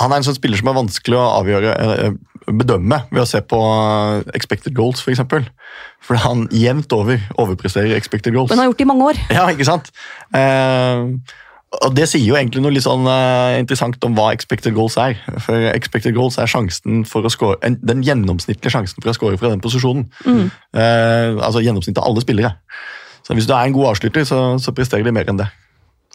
han 0.00 0.08
er 0.08 0.16
en 0.16 0.24
sånn 0.26 0.38
spiller 0.38 0.58
som 0.58 0.70
er 0.72 0.78
vanskelig 0.80 1.18
å 1.20 1.26
avgjøre, 1.36 1.74
bedømme 2.48 3.02
ved 3.12 3.22
å 3.22 3.28
se 3.28 3.42
på 3.46 3.60
expected 4.34 4.74
goals, 4.74 5.02
f.eks. 5.02 5.04
For 5.04 5.14
eksempel. 5.14 5.46
Fordi 6.02 6.24
han 6.24 6.44
jevnt 6.56 6.92
over 6.96 7.20
overpresterer 7.38 7.94
expected 7.96 8.34
goals. 8.34 8.50
Men 8.50 8.58
han 8.58 8.66
har 8.66 8.72
gjort 8.72 8.82
det 8.82 8.88
i 8.88 8.90
mange 8.90 9.10
år. 9.12 9.22
Ja, 9.30 9.46
ikke 9.52 9.68
sant? 9.68 9.92
Eh, 10.34 11.04
og 11.80 11.94
Det 11.96 12.04
sier 12.10 12.24
jo 12.26 12.36
egentlig 12.36 12.60
noe 12.60 12.74
litt 12.74 12.84
sånn 12.84 13.06
uh, 13.08 13.56
interessant 13.56 14.02
om 14.04 14.16
hva 14.18 14.28
expected 14.36 14.74
goals 14.76 14.98
er. 15.00 15.16
For 15.40 15.70
expected 15.72 16.12
goals 16.16 16.36
er 16.40 16.50
sjansen 16.50 17.06
for 17.08 17.24
å 17.24 17.32
score, 17.32 17.56
en, 17.64 17.78
den 17.80 18.04
gjennomsnittlige 18.04 18.74
sjansen 18.74 19.00
for 19.00 19.12
å 19.12 19.16
score 19.16 19.40
fra 19.40 19.52
den 19.54 19.62
posisjonen. 19.64 20.04
Eh, 20.28 21.32
altså 21.40 21.62
gjennomsnittet 21.64 22.02
av 22.02 22.10
alle 22.10 22.24
spillere. 22.24 22.52
Så 23.24 23.36
Hvis 23.38 23.48
du 23.48 23.54
er 23.56 23.64
en 23.64 23.76
god 23.76 23.94
avslutter, 23.94 24.26
så, 24.28 24.42
så 24.60 24.74
presterer 24.76 25.06
de 25.06 25.14
mer 25.16 25.30
enn 25.30 25.40
det. 25.40 25.48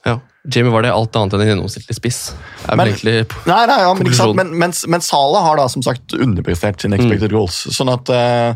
Ja. 0.06 0.20
Jamie 0.54 0.72
var 0.72 0.86
det 0.86 0.94
alt 0.94 1.16
annet 1.20 1.36
enn 1.36 1.44
en 1.44 1.50
gjennomsnittlig 1.52 1.98
spiss. 1.98 2.20
Er 2.68 2.78
Men- 2.78 2.92
egentlig 2.92 3.16
Nei, 3.50 3.64
nei 3.68 3.80
ja, 3.82 3.94
men, 4.38 4.54
men, 4.54 4.76
men 4.94 5.04
Sala 5.04 5.42
har 5.44 5.58
da 5.60 5.66
som 5.72 5.84
sagt 5.84 6.14
underprestert 6.16 6.84
sine 6.84 7.00
expected 7.00 7.34
goals. 7.34 7.66
Sånn 7.76 7.92
at 7.92 8.14
eh, 8.14 8.54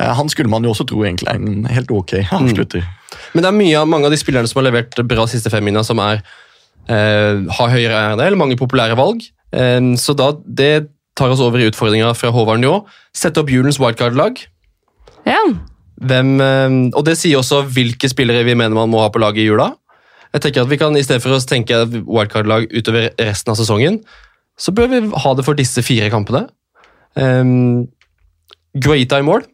Han 0.00 0.28
skulle 0.32 0.48
man 0.48 0.64
jo 0.64 0.70
også 0.72 0.86
tro 0.88 1.02
egentlig 1.04 1.28
er 1.28 1.36
en 1.36 1.64
helt 1.68 1.90
ok 1.92 2.14
avslutter. 2.32 2.84
Men 3.34 3.42
det 3.44 3.48
er 3.50 3.56
mye, 3.58 3.74
av- 3.80 3.88
mange 3.88 4.06
av 4.08 4.10
de 4.14 4.16
spillerne 4.16 4.48
som 4.48 4.62
har 4.62 4.70
levert 4.70 4.96
bra 5.06 5.26
siste 5.28 5.50
fem 5.52 5.64
minna, 5.64 5.82
som 5.84 5.98
er, 6.00 6.22
eh, 6.88 7.42
har 7.58 7.68
høyere 7.74 7.98
eiendel, 7.98 8.36
mange 8.40 8.56
populære 8.56 8.96
valg. 8.96 9.20
Eh, 9.52 9.80
så 10.00 10.14
da, 10.16 10.30
det 10.48 10.88
tar 11.14 11.28
oss 11.28 11.40
over 11.44 11.60
i 11.60 11.68
utfordringa 11.68 12.14
fra 12.16 12.30
Håvard 12.32 12.60
Njå. 12.62 12.86
Sette 13.12 13.38
opp 13.42 13.50
julens 13.52 13.76
wildcard-lag. 13.78 14.40
Ja. 15.28 15.42
Hvem, 16.00 16.40
eh, 16.40 16.96
og 16.96 17.04
det 17.04 17.18
sier 17.20 17.36
også 17.38 17.60
hvilke 17.68 18.08
spillere 18.08 18.44
vi 18.48 18.54
mener 18.56 18.74
man 18.74 18.88
må 18.90 19.00
ha 19.04 19.10
på 19.12 19.20
laget 19.20 19.44
i 19.44 19.48
jula. 19.50 19.74
Jeg 20.32 20.40
tenker 20.40 20.62
at 20.62 20.68
vi 20.72 20.78
kan, 20.80 20.96
I 20.96 21.02
stedet 21.04 21.20
for 21.20 21.36
å 21.36 21.44
tenke 21.44 21.84
wildcard-lag 22.08 22.64
utover 22.72 23.10
resten 23.20 23.52
av 23.52 23.56
sesongen, 23.60 24.00
så 24.56 24.72
bør 24.72 24.88
vi 24.88 25.00
ha 25.20 25.34
det 25.34 25.44
for 25.44 25.54
disse 25.54 25.82
fire 25.84 26.08
kampene. 26.08 26.46
Um, 27.14 27.88
Guaita 28.74 29.18
i 29.20 29.26
mål. 29.26 29.44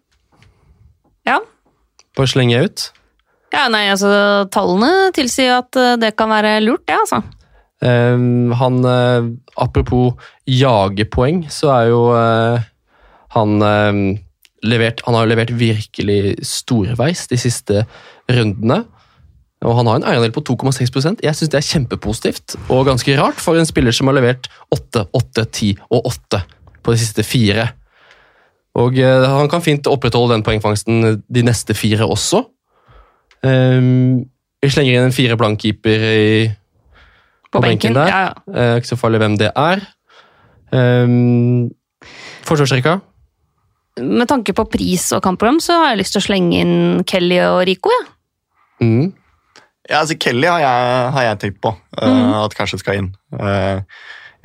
Bare 2.18 2.30
slenge 2.30 2.56
jeg 2.56 2.70
ut. 2.70 2.86
Ja, 3.54 3.66
nei, 3.72 3.86
altså 3.88 4.10
Tallene 4.52 5.08
tilsier 5.16 5.60
at 5.62 5.76
eh, 5.78 5.96
det 6.00 6.12
kan 6.18 6.30
være 6.32 6.58
lurt, 6.66 6.84
det, 6.88 6.98
altså. 6.98 7.22
Um, 7.78 8.50
han, 8.58 8.80
uh, 8.82 9.28
apropos 9.54 10.18
jagepoeng, 10.50 11.44
så 11.52 11.70
er 11.76 11.90
jo 11.92 12.00
uh, 12.10 12.58
han 13.36 13.62
eh, 13.62 13.98
levert 14.66 15.02
Han 15.06 15.14
har 15.14 15.26
jo 15.26 15.30
levert 15.30 15.52
virkelig 15.54 16.38
storveis 16.46 17.26
de 17.30 17.38
siste 17.38 17.84
rundene. 18.28 18.82
Og 19.66 19.74
han 19.74 19.90
har 19.90 19.98
en 19.98 20.06
eierandel 20.06 20.32
på 20.34 20.44
2,6% 20.46 21.24
Jeg 21.24 21.34
syns 21.34 21.50
det 21.50 21.58
er 21.58 21.66
kjempepositivt 21.66 22.54
og 22.70 22.86
ganske 22.86 23.16
rart 23.18 23.40
for 23.42 23.58
en 23.58 23.66
spiller 23.66 23.94
som 23.94 24.06
har 24.10 24.18
levert 24.20 24.46
8, 24.74 25.08
8, 25.18 25.44
10 25.44 25.72
og 25.90 26.06
8 26.12 26.42
på 26.82 26.94
de 26.94 27.00
siste 27.00 27.24
fire. 27.26 27.68
Og 28.78 28.98
eh, 29.02 29.24
han 29.26 29.48
kan 29.50 29.62
fint 29.64 29.86
opprettholde 29.90 30.36
den 30.36 30.44
poengfangsten 30.46 31.22
de 31.26 31.42
neste 31.46 31.74
fire 31.74 32.06
også. 32.06 32.44
Um, 33.42 34.24
vi 34.62 34.70
slenger 34.70 34.96
inn 34.98 35.06
en 35.09 35.14
fire 35.14 35.36
blank-keeper 35.38 36.05
i 36.09 36.48
På, 37.48 37.59
På 37.59 37.62
benken 37.64 37.94
benken. 37.94 37.98
der. 38.00 38.09
Ja, 38.10 38.20
ja. 38.26 38.55
Eh, 38.55 38.76
ikke 38.80 38.90
så 38.92 38.98
farlig 39.00 39.20
hvem 39.22 39.36
det 39.40 39.50
er. 39.56 39.82
Um, 40.74 41.70
Forsvarsrekka. 42.46 42.98
Med 43.98 44.28
tanke 44.30 44.55
på 44.55 44.64
pris 44.70 45.09
og 45.16 45.22
kampprogram, 45.24 45.59
så 45.62 45.74
har 45.80 45.88
jeg 45.92 46.02
lyst 46.05 46.14
til 46.14 46.22
å 46.22 46.26
slenge 46.28 46.60
inn 46.62 46.76
Kelly 47.09 47.40
og 47.48 47.62
Rico. 47.66 47.90
Ja. 47.94 48.05
Mm. 48.84 49.09
Ja, 49.88 50.02
altså 50.05 50.18
Kelly 50.20 50.46
har 50.46 50.60
jeg, 50.60 51.12
har 51.16 51.24
jeg 51.30 51.38
tenkt 51.42 51.60
på 51.64 51.72
eh, 51.72 52.06
Mhm. 52.12 52.34
at 52.44 52.55
kanskje 52.55 52.78
skal 52.78 52.98
inn. 53.00 53.09
Eh, 53.32 53.80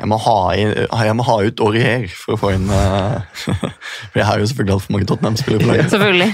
jeg, 0.03 0.09
må 0.11 0.17
ha 0.19 0.35
inn 0.59 0.73
jeg 0.75 1.15
må 1.15 1.23
ha 1.27 1.35
ut 1.47 1.61
Aurier 1.63 2.05
for 2.11 2.35
å 2.35 2.39
få 2.41 2.49
inn 2.57 2.65
uh, 2.67 3.23
For 4.11 4.19
jeg 4.19 4.27
har 4.27 4.41
jo 4.41 4.47
selvfølgelig 4.51 4.75
altfor 4.75 4.95
mange 4.97 5.07
Tottenham-spillere 5.09 5.63
på 5.63 5.69
laget. 5.71 5.91
Selvfølgelig. 5.93 6.29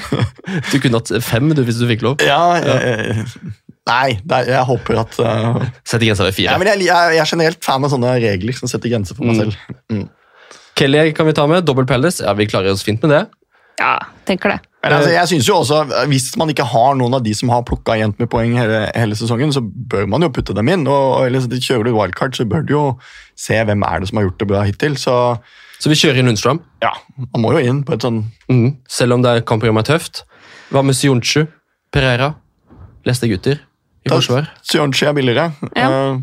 Du 0.71 0.75
kunne 0.81 1.01
hatt 1.03 1.11
fem 1.27 1.51
du, 1.53 1.61
hvis 1.67 1.77
du 1.81 1.85
fikk 1.89 2.03
lov. 2.07 2.23
Ja, 2.25 2.39
jeg, 2.63 3.25
nei, 3.89 4.07
er, 4.19 4.49
jeg 4.55 4.63
håper 4.69 5.01
at 5.03 5.19
uh, 5.21 5.61
Setter 5.83 6.07
grensa 6.07 6.25
ved 6.27 6.33
ja, 6.33 6.37
fire. 6.39 6.57
men 6.61 6.71
jeg, 6.73 6.87
jeg, 6.89 7.19
er 7.21 7.29
generelt 7.33 7.61
fan 7.65 7.85
av 7.85 7.93
sånne 7.93 8.15
regler 8.23 8.57
som 8.57 8.71
setter 8.71 8.91
grenser 8.95 9.17
for 9.17 9.29
meg 9.29 9.39
Mm. 9.39 9.53
selv. 9.53 10.09
Kelly 10.79 11.09
kan 11.13 11.27
vi 11.27 11.33
ta 11.35 11.43
med. 11.49 11.65
Dobbel 11.67 11.85
Palace. 11.89 12.23
Ja, 12.23 12.33
vi 12.39 12.45
klarer 12.47 12.71
oss 12.71 12.85
fint 12.87 13.01
med 13.03 13.11
det. 13.11 13.23
Ja, 13.81 13.97
tenker 14.27 14.53
det. 14.53 14.59
Men 14.84 14.93
altså, 14.95 15.10
jeg 15.11 15.27
synes 15.27 15.47
jo 15.49 15.56
også, 15.60 15.77
Hvis 16.07 16.38
man 16.39 16.49
ikke 16.49 16.64
har 16.64 16.93
noen 16.95 17.14
av 17.18 17.23
de 17.23 17.34
som 17.35 17.49
har 17.51 17.64
plukka 17.68 17.97
jevnt 17.99 18.18
med 18.19 18.30
poeng 18.31 18.53
hele, 18.56 18.85
hele 18.95 19.15
sesongen, 19.19 19.51
så 19.51 19.60
bør 19.61 20.06
man 20.07 20.22
jo 20.23 20.30
putte 20.30 20.56
dem 20.56 20.69
inn. 20.72 20.88
og, 20.88 21.18
og 21.19 21.26
ellers 21.27 21.47
Kjører 21.51 21.84
du 21.89 21.91
wildcard, 21.97 22.34
så 22.38 22.45
bør 22.47 22.64
du 22.65 22.73
jo 22.73 22.84
se 23.35 23.53
hvem 23.68 23.84
er 23.84 23.99
det 23.99 24.07
som 24.10 24.18
har 24.22 24.30
gjort 24.30 24.39
det 24.39 24.47
bra 24.47 24.61
hittil. 24.64 24.95
Så 24.95 25.15
Så 25.80 25.89
vi 25.91 25.95
kjører 25.99 26.19
inn 26.19 26.27
Lundstrøm. 26.31 26.61
ja, 26.81 26.93
han 27.34 27.41
må 27.43 27.51
jo 27.51 27.60
inn 27.60 27.84
på 27.84 27.93
et 27.93 28.01
sånn 28.01 28.23
Mm. 28.49 28.77
Selv 28.88 29.14
om 29.14 29.22
det 29.22 29.30
er 29.35 29.41
kampprogrammet 29.41 29.89
er 29.89 29.97
tøft. 29.97 30.23
Hva 30.72 30.81
med 30.84 30.95
Sionchu? 30.95 31.47
Pereira? 31.91 32.35
Leste 33.06 33.27
gutter 33.27 33.60
i 34.06 34.10
Da- 34.10 34.15
forsvar? 34.15 34.47
Sionchu 34.64 35.07
er 35.07 35.14
billigere. 35.14 35.51
Ja. 35.76 35.89
Eh, 36.14 36.19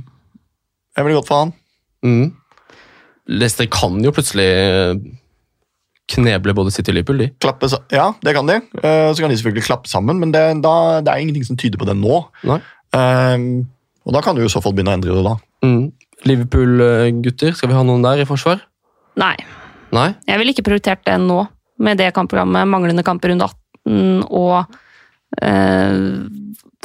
jeg 0.96 1.04
ville 1.04 1.20
gått 1.20 1.28
for 1.28 1.38
han. 1.44 1.52
Mm. 2.04 2.32
Leicester 3.28 3.66
kan 3.66 4.00
jo 4.02 4.12
plutselig 4.12 4.46
eh, 4.46 4.94
kneble 6.10 6.54
både 6.54 6.72
City 6.74 6.92
og 6.92 6.98
Liverpool, 6.98 7.24
de. 7.24 7.28
Klappe, 7.42 7.68
ja, 7.94 8.10
det 8.22 8.34
kan 8.36 8.46
de. 8.48 8.60
Eh, 8.78 9.08
så 9.10 9.22
kan 9.22 9.32
de 9.32 9.38
selvfølgelig 9.40 9.66
klappe 9.66 9.90
sammen, 9.90 10.20
men 10.22 10.32
det, 10.34 10.44
da, 10.62 11.02
det 11.02 11.12
er 11.12 11.24
ingenting 11.24 11.46
som 11.48 11.58
tyder 11.58 11.80
på 11.80 11.88
det 11.88 11.96
nå. 11.98 12.20
Nei. 12.46 12.60
Eh, 12.94 13.46
og 14.06 14.14
da 14.14 14.22
kan 14.22 14.38
du 14.38 14.44
i 14.44 14.50
så 14.50 14.62
fall 14.62 14.76
begynne 14.76 14.94
å 14.94 14.98
endre 15.00 15.16
det 15.16 15.26
da. 15.26 15.34
Mm. 15.66 15.84
Liverpool-gutter, 16.30 17.56
skal 17.58 17.72
vi 17.72 17.76
ha 17.76 17.84
noen 17.86 18.06
der 18.06 18.22
i 18.22 18.28
forsvar? 18.28 18.62
Nei, 19.18 19.34
Nei? 19.96 20.10
jeg 20.28 20.40
ville 20.40 20.52
ikke 20.54 20.66
prioritert 20.66 21.04
det 21.06 21.16
nå, 21.22 21.42
med 21.82 21.98
det 22.00 22.12
kampprogrammet, 22.16 22.68
manglende 22.70 23.04
kamper 23.06 23.32
runde 23.32 23.48
18, 23.48 24.22
og 24.34 24.56
uh, 25.42 25.94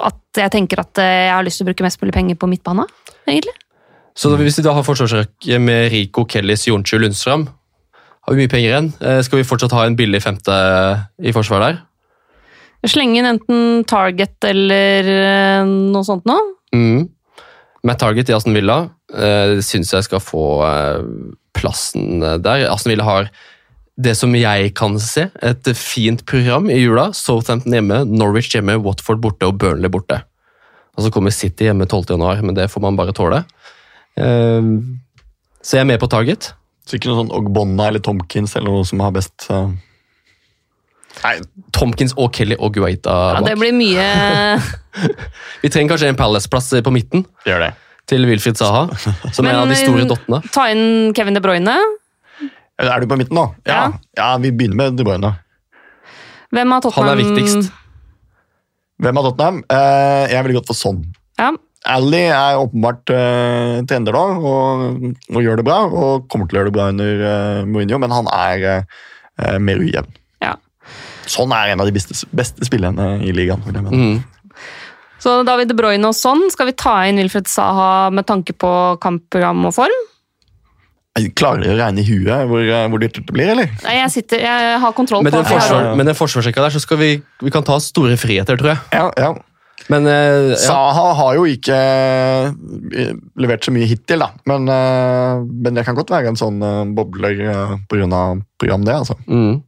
at 0.07 0.41
jeg 0.41 0.53
tenker 0.53 0.81
at 0.84 1.02
jeg 1.02 1.31
har 1.31 1.45
lyst 1.45 1.61
til 1.61 1.68
å 1.68 1.69
bruke 1.69 1.85
mest 1.85 2.02
mulig 2.02 2.15
penger 2.15 2.39
på 2.39 2.49
midtbane, 2.52 2.85
egentlig. 3.27 3.56
Så 4.18 4.31
da, 4.31 4.39
hvis 4.41 4.60
vi 4.60 4.65
da 4.65 4.73
har 4.76 4.85
forsvarsrekke 4.85 5.60
med 5.64 5.91
Rico, 5.93 6.26
Kelly, 6.27 6.57
Sionchu, 6.60 6.98
Lundstrøm, 6.99 7.48
har 8.31 8.37
vi 8.37 8.45
mye 8.45 8.51
penger 8.51 8.69
igjen. 8.71 8.91
Eh, 9.03 9.21
Skal 9.27 9.41
vi 9.41 9.47
fortsatt 9.47 9.73
ha 9.75 9.85
en 9.85 9.97
billig 9.99 10.21
femte 10.23 10.55
i 11.19 11.33
forsvar 11.35 11.65
der? 11.65 11.79
Slenge 12.87 13.19
inn 13.19 13.27
enten 13.29 13.83
Target 13.89 14.39
eller 14.47 15.09
eh, 15.11 15.65
noe 15.67 16.07
sånt 16.07 16.23
nå. 16.29 16.37
Mm. 16.73 17.09
Matt 17.83 17.99
Target 17.99 18.29
i 18.29 18.35
Aston 18.37 18.55
Villa 18.55 18.83
syns 19.65 19.89
jeg 19.91 20.05
skal 20.05 20.21
få 20.23 20.43
eh, 20.63 21.01
plassen 21.57 22.21
der. 22.21 22.69
Aston 22.71 22.93
Villa 22.93 23.07
har 23.07 23.27
det 24.01 24.13
som 24.15 24.31
jeg 24.37 24.71
kan 24.77 24.95
se, 25.03 25.27
et 25.43 25.67
fint 25.77 26.23
program 26.25 26.69
i 26.71 26.79
jula. 26.79 27.09
Southampton 27.13 27.75
hjemme, 27.75 28.05
Norwich 28.07 28.53
hjemme, 28.55 28.79
Watford 28.85 29.19
borte 29.21 29.49
og 29.49 29.59
Burnley 29.59 29.91
borte. 29.91 30.21
Og 30.95 31.03
så 31.03 31.11
kommer 31.13 31.35
City 31.35 31.67
hjemme 31.67 31.85
12. 31.85 32.15
januar, 32.15 32.39
men 32.45 32.55
det 32.55 32.69
får 32.71 32.85
man 32.87 32.97
bare 32.97 33.13
tåle. 33.17 33.43
Eh, 34.15 34.71
så 35.61 35.77
jeg 35.77 35.83
er 35.83 35.91
med 35.91 35.99
på 36.01 36.09
Target. 36.09 36.53
Så 36.91 36.97
ikke 36.99 37.07
noe 37.07 37.22
sånn 37.22 37.31
Ogbonna 37.31 37.85
eller 37.88 38.03
Tomkins 38.03 38.57
eller 38.59 38.68
noe 38.68 38.88
som 38.88 38.99
har 38.99 39.13
best 39.15 39.45
uh... 39.47 39.69
Nei, 41.22 41.38
Tomkins 41.76 42.11
og 42.19 42.34
Kelly 42.35 42.57
og 42.59 42.73
Guaita 42.76 43.13
Ja, 43.38 43.43
det 43.45 43.53
blir 43.59 43.72
mye 43.76 44.07
Vi 45.63 45.72
trenger 45.72 45.93
kanskje 45.93 46.09
en 46.11 46.19
Palace-plass 46.19 46.68
på 46.84 46.91
midten 46.91 47.23
Gjør 47.47 47.63
det. 47.63 47.72
til 48.11 48.27
Wilfried 48.27 48.59
Saha, 48.59 48.89
som 49.31 49.47
er 49.47 49.53
en 49.53 49.61
av 49.61 49.72
de 49.72 49.77
store 49.80 50.01
Men, 50.01 50.03
eh, 50.03 50.09
dottene. 50.09 50.39
Ta 50.51 50.65
inn 50.73 51.13
Kevin 51.15 51.38
De 51.38 51.43
Bruyne. 51.43 51.77
Er 52.81 52.99
du 52.99 53.07
på 53.07 53.15
midten 53.22 53.38
nå? 53.39 53.45
Ja, 53.69 53.85
ja 54.18 54.34
vi 54.43 54.51
begynner 54.51 54.81
med 54.81 54.99
De 54.99 55.05
Bruyne. 55.07 55.31
Hvem 56.51 56.76
av 56.76 56.89
Han 56.97 57.11
er 57.13 57.22
viktigst. 57.22 57.72
Hvem 58.99 59.22
har 59.22 59.30
Tottenham? 59.30 59.61
Eh, 59.72 60.26
jeg 60.34 60.43
ville 60.43 60.59
gått 60.59 60.73
for 60.73 60.81
sånn. 60.81 61.05
Ja, 61.39 61.53
Ally 61.89 62.25
er 62.29 62.59
åpenbart 62.61 63.09
uh, 63.09 63.79
trender 63.89 64.13
da, 64.13 64.23
og, 64.37 65.15
og 65.33 65.41
gjør 65.41 65.57
det 65.61 65.65
bra. 65.65 65.79
Og 65.89 66.27
kommer 66.29 66.45
til 66.49 66.57
å 66.57 66.61
gjøre 66.61 66.69
det 66.69 66.75
bra 66.75 66.89
under 66.93 67.23
uh, 67.25 67.63
Mourinho, 67.65 67.97
men 68.03 68.13
han 68.13 68.29
er 68.35 68.67
uh, 68.75 69.57
mer 69.59 69.81
ujevn. 69.81 70.11
ja. 70.45 70.53
Sånn 71.31 71.53
er 71.55 71.71
en 71.71 71.79
av 71.81 71.87
de 71.87 71.93
beste, 71.95 72.15
beste 72.35 72.65
spillerne 72.65 73.19
i 73.23 73.31
ligaen. 73.33 73.61
vil 73.65 73.77
jeg 73.77 73.83
mene. 73.85 73.97
Mm. 73.97 74.61
Så 75.21 75.35
David 75.45 75.69
De 75.69 75.75
Bruyne 75.77 76.09
og 76.09 76.15
sånn, 76.17 76.47
skal 76.51 76.67
vi 76.71 76.73
ta 76.81 76.95
inn 77.07 77.19
Wilfred 77.21 77.45
Saha 77.47 78.09
med 78.11 78.25
tanke 78.27 78.55
på 78.57 78.71
kampprogram 79.03 79.61
og 79.69 79.75
form? 79.77 79.99
Klarer 81.37 81.61
de 81.61 81.69
å 81.73 81.77
regne 81.77 82.01
i 82.01 82.07
huet 82.07 82.47
hvor, 82.49 82.63
hvor 82.89 83.01
dyrt 83.03 83.17
det 83.19 83.25
blir, 83.35 83.51
eller? 83.53 83.69
Nei, 83.83 83.97
jeg, 83.99 84.11
sitter, 84.15 84.41
jeg 84.47 84.77
har 84.81 84.93
kontroll 84.97 85.25
Med 85.25 85.33
på 85.35 85.41
den, 85.41 85.45
jeg 85.45 85.59
har- 85.59 85.65
forsvar, 85.67 85.95
med 85.99 86.07
den 86.09 86.17
forsvarssjekka 86.17 86.63
der 86.65 86.73
så 86.73 86.81
skal 86.83 86.99
vi, 87.01 87.09
vi 87.43 87.51
kan 87.53 87.65
ta 87.67 87.77
store 87.83 88.15
friheter, 88.19 88.57
tror 88.57 88.73
jeg. 88.73 88.79
Ja, 88.95 89.09
ja. 89.19 89.31
Men 89.89 90.07
eh, 90.07 90.51
ja. 90.51 90.59
Saha 90.61 91.07
har 91.17 91.37
jo 91.39 91.47
ikke 91.49 91.77
eh, 91.77 93.13
levert 93.41 93.65
så 93.65 93.73
mye 93.73 93.87
hittil, 93.89 94.21
da. 94.21 94.29
Men, 94.49 94.69
eh, 94.69 95.41
men 95.41 95.77
det 95.77 95.85
kan 95.87 95.97
godt 95.97 96.13
være 96.13 96.31
en 96.31 96.39
sånn 96.39 96.61
bobler 96.97 97.41
på 97.89 97.99
grunn 97.99 98.13
av 98.15 98.43
program, 98.61 98.85
det. 98.87 98.99
altså. 99.01 99.17
Mm. 99.25 99.61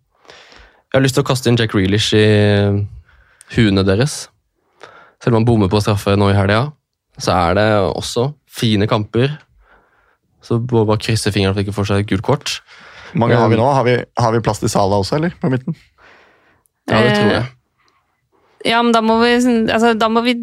Jeg 0.94 1.00
har 1.00 1.06
lyst 1.06 1.18
til 1.18 1.26
å 1.26 1.30
kaste 1.32 1.50
inn 1.50 1.58
Jack 1.58 1.74
Reelish 1.74 2.14
i 2.18 2.28
huene 3.56 3.86
deres. 3.88 4.28
Selv 5.24 5.34
om 5.34 5.42
han 5.42 5.48
bommer 5.48 5.72
på 5.72 5.82
straffe 5.82 6.14
nå 6.20 6.30
i 6.30 6.38
helga, 6.38 6.68
så 7.18 7.34
er 7.34 7.58
det 7.58 7.68
også 7.88 8.30
fine 8.50 8.86
kamper. 8.90 9.34
Så 10.44 10.60
må 10.60 10.84
bare 10.84 11.02
krysse 11.02 11.32
fingrene 11.34 11.56
for 11.56 11.62
at 11.62 11.64
å 11.64 11.66
ikke 11.66 11.78
får 11.80 11.90
seg 11.90 12.04
et 12.04 12.12
gult 12.12 12.26
kort. 12.28 12.58
Hvor 13.14 13.24
mange 13.24 13.40
har 13.40 13.50
vi 13.50 13.58
nå? 13.58 13.66
Har 13.72 13.86
vi, 13.88 13.98
har 14.20 14.34
vi 14.36 14.42
plass 14.44 14.62
til 14.62 14.72
Sala 14.74 15.00
også, 15.02 15.18
eller? 15.18 15.34
På 15.42 15.50
midten? 15.54 15.78
Ja, 16.90 17.00
det 17.00 17.14
tror 17.16 17.32
jeg. 17.32 17.46
Ja, 18.66 18.82
men 18.84 18.94
da 18.96 19.02
må 19.04 19.18
vi, 19.22 19.34
altså, 19.68 19.94
da 20.00 20.08
må 20.12 20.24
vi 20.26 20.38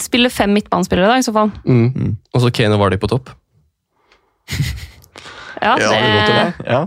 spille 0.00 0.30
fem 0.32 0.52
midtbanespillere, 0.56 1.10
da, 1.12 1.18
i 1.20 1.26
så 1.26 1.32
fall. 1.36 1.50
Mm. 1.68 1.88
Mm. 1.92 2.12
Og 2.34 2.40
så 2.44 2.50
Kane 2.56 2.76
og 2.76 2.80
Vardy 2.84 3.00
på 3.02 3.10
topp. 3.12 3.32
Ja, 5.64 5.76
Ja, 5.80 5.88
det 5.88 6.24
til 6.28 6.34
det. 6.36 6.66
Ja. 6.68 6.80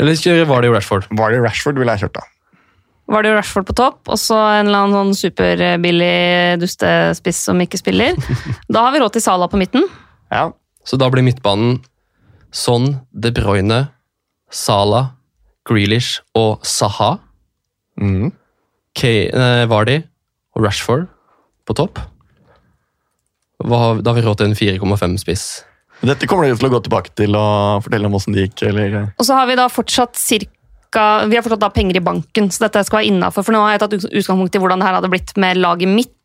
Eller 0.00 0.16
kjøre 0.18 0.46
Vardy 0.48 0.66
og 0.70 0.74
Rashford. 0.74 1.04
Vardy 1.14 1.36
og 1.38 1.44
Rashford 1.44 1.76
ville 1.78 1.92
jeg 1.94 2.02
kjørt, 2.06 2.16
da. 2.16 2.24
Vardy 3.10 3.28
og 3.30 3.36
Rashford 3.36 3.66
på 3.68 3.74
topp, 3.78 4.00
og 4.10 4.18
så 4.18 4.38
en 4.56 4.66
eller 4.70 4.80
annen 4.86 4.96
sånn 4.96 5.18
superbillig 5.18 6.58
dustespiss 6.62 7.42
som 7.50 7.60
ikke 7.62 7.78
spiller. 7.78 8.18
Da 8.72 8.82
har 8.86 8.94
vi 8.96 9.02
råd 9.02 9.14
til 9.14 9.22
Sala 9.22 9.46
på 9.52 9.60
midten. 9.60 9.84
Ja. 10.32 10.48
Så 10.86 10.98
da 10.98 11.10
blir 11.12 11.22
midtbanen 11.26 11.78
Son, 12.50 12.96
De 13.12 13.30
Bruyne, 13.36 13.82
Sala, 14.50 15.04
Grealish 15.68 16.22
og 16.34 16.64
Saha. 16.66 17.18
Mhm. 18.00 18.32
Kane, 19.00 19.30
eh, 19.32 19.64
Vardy 19.70 19.98
og 20.56 20.64
Rashford 20.66 21.08
på 21.66 21.76
topp. 21.78 21.98
Hva, 23.60 23.80
da 24.00 24.12
har 24.12 24.16
vi 24.20 24.24
råd 24.24 24.38
til 24.40 24.48
en 24.50 24.56
4,5 24.56 25.18
spiss. 25.20 25.44
Dette 26.00 26.24
kommer 26.28 26.46
dere 26.48 26.56
til 26.56 26.70
å 26.70 26.72
gå 26.72 26.80
tilbake 26.86 27.12
til 27.18 27.34
og 27.36 27.82
fortelle 27.84 28.08
om 28.08 28.14
åssen 28.16 28.32
det 28.32 28.46
gikk, 28.46 28.62
eller? 28.70 28.94
Og 29.20 29.26
så 29.28 29.36
har 29.36 29.48
vi 29.50 29.56
da 29.58 29.66
fortsatt 29.68 30.16
cirka 30.16 30.56
Vi 31.28 31.36
har 31.36 31.44
fortsatt 31.44 31.60
da 31.62 31.68
penger 31.70 32.00
i 32.00 32.02
banken, 32.02 32.48
så 32.50 32.64
dette 32.64 32.80
skal 32.84 32.98
være 32.98 33.10
innafor. 33.12 33.44
For 33.46 33.54
nå 33.54 33.60
har 33.62 33.76
jeg 33.76 33.82
tatt 33.84 33.92
utgangspunkt 34.08 34.56
i 34.56 34.62
hvordan 34.62 34.80
det 34.80 34.88
her 34.88 34.96
hadde 34.96 35.10
blitt 35.12 35.36
med 35.38 35.60
laget 35.60 35.88
mitt, 35.92 36.16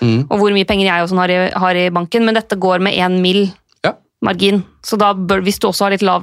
Mm. 0.00 0.26
og 0.30 0.38
hvor 0.38 0.52
mye 0.52 0.66
penger 0.68 0.86
jeg 0.86 1.02
og 1.02 1.08
sånn 1.08 1.18
har, 1.22 1.30
i- 1.30 1.50
har 1.58 1.74
i 1.76 1.88
banken, 1.90 2.24
men 2.24 2.34
dette 2.34 2.56
går 2.56 2.80
med 2.80 2.94
én 2.94 3.20
mill. 3.20 3.52
Ja. 3.84 3.92
margin. 4.22 4.62
Så 4.82 4.96
da 4.98 5.12
bør, 5.14 5.42
hvis 5.42 5.58
du 5.58 5.66
også 5.68 5.84
har 5.84 5.90
litt 5.90 6.02
lav 6.02 6.22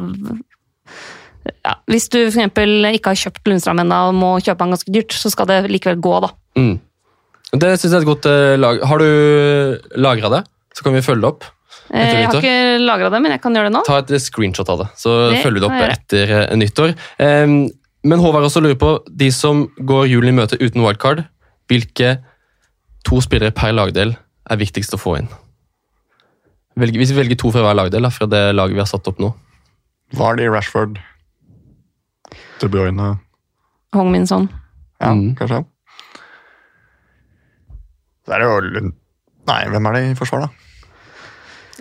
ja, 1.46 1.74
Hvis 1.90 2.08
du 2.12 2.18
for 2.20 2.30
eksempel 2.32 2.86
ikke 2.92 3.14
har 3.14 3.20
kjøpt 3.24 3.48
Lundstrand 3.50 3.82
ennå 3.84 3.98
og 4.10 4.18
må 4.18 4.32
kjøpe 4.44 4.66
han 4.66 4.76
ganske 4.76 4.94
dyrt, 4.94 5.16
så 5.18 5.32
skal 5.34 5.50
det 5.50 5.60
likevel 5.72 6.00
gå, 6.04 6.14
da. 6.26 6.30
Mm. 6.60 6.76
Det 7.52 7.72
synes 7.80 7.90
jeg 7.92 7.98
er 7.98 8.04
et 8.06 8.10
godt 8.12 8.28
eh, 8.32 8.54
lag. 8.62 8.80
Har 8.88 9.02
du 9.02 9.10
lagra 10.00 10.30
det, 10.38 10.44
så 10.78 10.86
kan 10.86 10.96
vi 10.96 11.02
følge 11.04 11.26
det 11.26 11.32
opp. 11.34 11.44
Eh, 11.92 12.00
Etter 12.00 12.16
Jeg 12.16 12.16
har 12.16 12.32
nyttår? 12.32 12.46
ikke 12.46 12.86
lagra 12.88 13.10
det, 13.12 13.22
men 13.26 13.36
jeg 13.36 13.42
kan 13.44 13.58
gjøre 13.58 13.68
det 13.72 13.76
nå. 13.76 13.84
Ta 13.88 13.98
et 14.04 14.14
screenshot 14.24 14.70
av 14.72 14.84
det, 14.86 14.90
så 15.02 15.16
Det 15.34 15.42
følger 15.44 15.60
vi 15.60 15.66
det 15.66 15.70
opp 15.70 15.98
etter 15.98 16.34
eh, 16.38 16.56
nyttår. 16.62 16.96
Em, 17.28 17.56
men 18.08 18.24
Håvard 18.24 18.48
også 18.48 18.64
lurer 18.64 18.80
på, 18.82 18.94
de 19.10 19.28
som 19.36 19.66
går 19.78 20.08
julen 20.14 20.32
i 20.32 20.38
møte 20.40 20.58
uten 20.62 20.82
wildcard, 20.86 21.26
hvilke 21.70 22.16
to 23.08 23.20
spillere 23.22 23.52
per 23.56 23.74
lagdel 23.76 24.16
er 24.50 24.58
viktigst 24.62 24.96
å 24.96 25.02
få 25.02 25.18
inn? 25.20 25.30
Velge, 26.80 26.98
hvis 27.02 27.12
vi 27.12 27.20
velger 27.20 27.38
to 27.42 27.52
fra 27.52 27.66
hver 27.66 27.76
lagdel, 27.78 28.06
da, 28.08 28.10
fra 28.16 28.26
det 28.32 28.42
laget 28.56 28.78
vi 28.78 28.82
har 28.84 28.90
satt 28.90 29.08
opp 29.12 29.20
nå. 29.22 29.34
Var 30.16 30.40
det 30.40 30.48
Rashford? 30.52 30.98
De 32.62 32.70
Bruyne? 32.72 33.12
Hong 33.98 34.12
Min 34.14 34.28
Son. 34.30 34.50
Ja, 35.02 35.12
Mm. 35.14 35.36
kanskje. 35.36 35.64
Så 38.26 38.34
er 38.36 38.40
det 38.44 38.48
jo 38.50 38.60
Lund... 38.76 38.92
Nei, 39.50 39.62
hvem 39.74 39.88
er 39.90 39.96
det 39.98 40.02
i 40.12 40.18
forsvar, 40.20 40.44
da? 40.46 40.50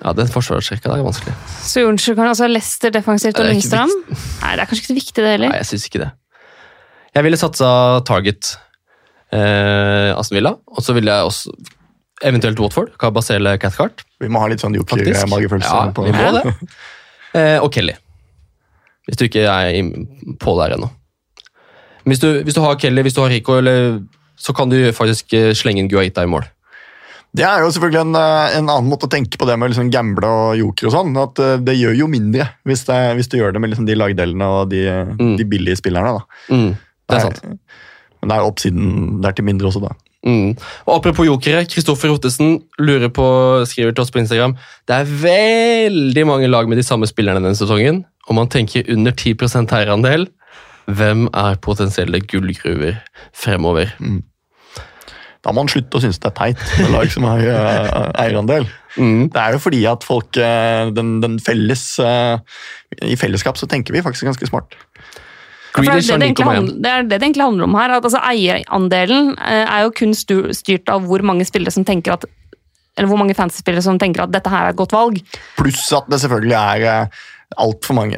Ja, 0.01 0.15
Den 0.16 0.31
forsvarsrekka 0.32 0.94
er 0.97 1.02
vanskelig. 1.05 1.35
Så 1.61 1.82
unnskyld, 1.85 2.16
kan 2.16 2.31
altså 2.31 2.48
Lester 2.48 2.90
defensivt 2.94 3.36
og 3.43 3.51
ikke 3.52 3.82
Nei, 3.85 4.55
det 4.57 4.62
er 4.62 4.70
kanskje 4.70 4.81
ikke 4.81 4.93
så 4.94 4.97
viktig, 4.97 5.19
det 5.20 5.35
heller. 5.35 5.52
Nei, 5.52 5.59
jeg 5.61 5.69
syns 5.69 5.85
ikke 5.90 6.01
det. 6.07 6.11
Jeg 7.15 7.27
ville 7.27 7.36
satsa 7.40 7.69
Target 8.09 8.55
eh, 9.35 10.15
Aston 10.16 10.39
Villa, 10.39 10.55
og 10.70 10.81
så 10.86 10.94
ville 10.97 11.12
jeg 11.12 11.28
også 11.28 11.52
eventuelt 12.31 12.61
Watford. 12.65 12.94
Kabasele 13.01 13.59
Cathcart. 13.61 14.07
Vi 14.20 14.28
må 14.32 14.40
ha 14.40 14.48
litt 14.52 14.62
sånn 14.65 14.77
joker-magefølelse. 14.78 15.69
Ja, 15.69 15.93
på 15.97 16.09
vi 16.09 16.16
må 16.16 16.32
det. 16.39 16.55
Eh, 17.31 17.61
og 17.62 17.69
Kelly. 17.70 17.93
Hvis 19.11 19.19
du 19.20 19.27
ikke 19.27 19.43
er 19.51 19.91
på 20.41 20.55
der 20.61 20.77
ennå. 20.78 20.89
Hvis 22.09 22.23
du, 22.23 22.28
hvis 22.47 22.57
du 22.57 22.62
har 22.65 22.78
Kelly, 22.81 23.03
hvis 23.05 23.16
du 23.16 23.20
har 23.24 23.31
Rico, 23.32 23.59
eller, 23.61 23.99
så 24.41 24.55
kan 24.57 24.70
du 24.73 24.78
faktisk 24.97 25.35
eh, 25.37 25.51
slenge 25.59 25.82
inn 25.82 25.91
Guaita 25.91 26.24
i 26.24 26.31
mål. 26.31 26.47
Det 27.37 27.45
er 27.47 27.61
jo 27.62 27.69
selvfølgelig 27.70 28.01
en, 28.01 28.15
eh, 28.19 28.57
en 28.59 28.70
annen 28.73 28.89
måte 28.91 29.07
å 29.07 29.12
tenke 29.12 29.39
på 29.39 29.47
det 29.47 29.55
med 29.61 29.70
liksom 29.70 29.91
gamble 29.95 30.27
og 30.27 30.57
joker 30.59 30.89
og 30.89 30.95
sånn. 30.97 31.12
at 31.20 31.39
eh, 31.45 31.57
Det 31.62 31.77
gjør 31.78 31.99
jo 32.01 32.09
mindre 32.11 32.49
hvis, 32.66 32.87
det, 32.89 32.97
hvis 33.19 33.28
du 33.31 33.37
gjør 33.39 33.53
det 33.55 33.62
med 33.62 33.70
liksom 33.74 33.87
de 33.87 33.99
lagdelene 33.99 34.49
og 34.49 34.70
de, 34.73 34.81
Mm. 35.20 35.37
de 35.39 35.47
billige 35.53 35.78
spillerne. 35.78 36.16
da. 36.19 36.55
Mm, 36.55 36.70
det 37.11 37.19
er 37.19 37.27
sant. 37.28 37.43
Men 38.20 38.32
det 38.32 38.37
er 38.37 38.49
oppsiden 38.49 39.20
der 39.23 39.32
til 39.37 39.47
mindre 39.47 39.69
også, 39.70 39.81
da. 39.85 39.93
Mm. 40.27 40.51
Og 40.87 40.97
Apropos 40.99 41.24
jokere, 41.24 41.62
Kristoffer 41.65 42.11
Ottesen 42.12 42.59
lurer 42.78 43.09
på, 43.09 43.24
skriver 43.65 43.95
til 43.97 44.03
oss 44.03 44.11
på 44.12 44.20
Instagram 44.20 44.53
Det 44.85 44.93
er 44.99 45.07
veldig 45.23 46.27
mange 46.28 46.51
lag 46.51 46.69
med 46.69 46.77
de 46.77 46.85
samme 46.85 47.09
spillerne 47.09 47.41
denne 47.41 47.57
sesongen. 47.57 48.03
Om 48.31 48.39
man 48.39 48.51
tenker 48.51 48.86
under 48.93 49.12
10% 49.12 49.73
eierandel, 49.74 50.28
hvem 50.86 51.27
er 51.35 51.59
potensielle 51.62 52.20
gullgruver 52.31 53.01
fremover? 53.36 53.90
Da 55.40 55.55
må 55.55 55.62
man 55.62 55.70
slutte 55.73 55.97
å 55.97 56.02
synes 56.05 56.20
det 56.20 56.28
er 56.28 56.36
teit 56.36 56.62
med 56.78 56.93
lag 56.94 57.11
som 57.11 57.27
har 57.27 57.43
eh, 57.43 58.11
eierandel. 58.27 58.69
Mm. 58.98 59.31
Det 59.32 59.40
er 59.40 59.57
jo 59.57 59.62
fordi 59.65 59.81
at 59.89 60.05
folk 60.07 60.36
eh, 60.36 60.90
den, 60.94 61.15
den 61.23 61.39
felles 61.40 61.85
eh, 62.02 62.43
I 63.07 63.16
fellesskap 63.19 63.57
så 63.57 63.69
tenker 63.70 63.94
vi 63.97 64.02
faktisk 64.05 64.28
ganske 64.28 64.51
smart. 64.51 64.77
Ja, 65.70 65.85
det, 65.86 66.11
er 66.11 66.19
det, 66.19 66.28
det, 66.35 66.44
handler, 66.44 66.77
det 66.82 66.90
er 66.90 67.05
det 67.07 67.15
det 67.15 67.23
egentlig 67.23 67.47
handler 67.47 67.69
om 67.69 67.77
her. 67.78 67.94
at 67.94 68.05
altså, 68.05 68.20
Eierandelen 68.27 69.36
er 69.39 69.85
jo 69.86 69.93
kun 69.94 70.15
styrt 70.19 70.90
av 70.90 71.07
hvor 71.07 71.23
mange 71.23 71.47
spillere 71.47 71.73
som 71.74 71.86
tenker 71.86 72.19
at 72.19 72.27
eller 72.98 73.07
hvor 73.07 73.20
mange 73.20 73.36
fancy-spillere 73.39 73.85
som 73.86 74.01
tenker 74.02 74.24
at 74.27 74.32
dette 74.35 74.51
her 74.51 74.66
er 74.66 74.74
et 74.74 74.78
godt 74.78 74.93
valg. 74.93 75.20
Pluss 75.57 75.86
at 75.97 76.11
det 76.11 76.19
selvfølgelig 76.20 76.59
er 76.59 77.07
altfor 77.59 77.97
mange 77.98 78.14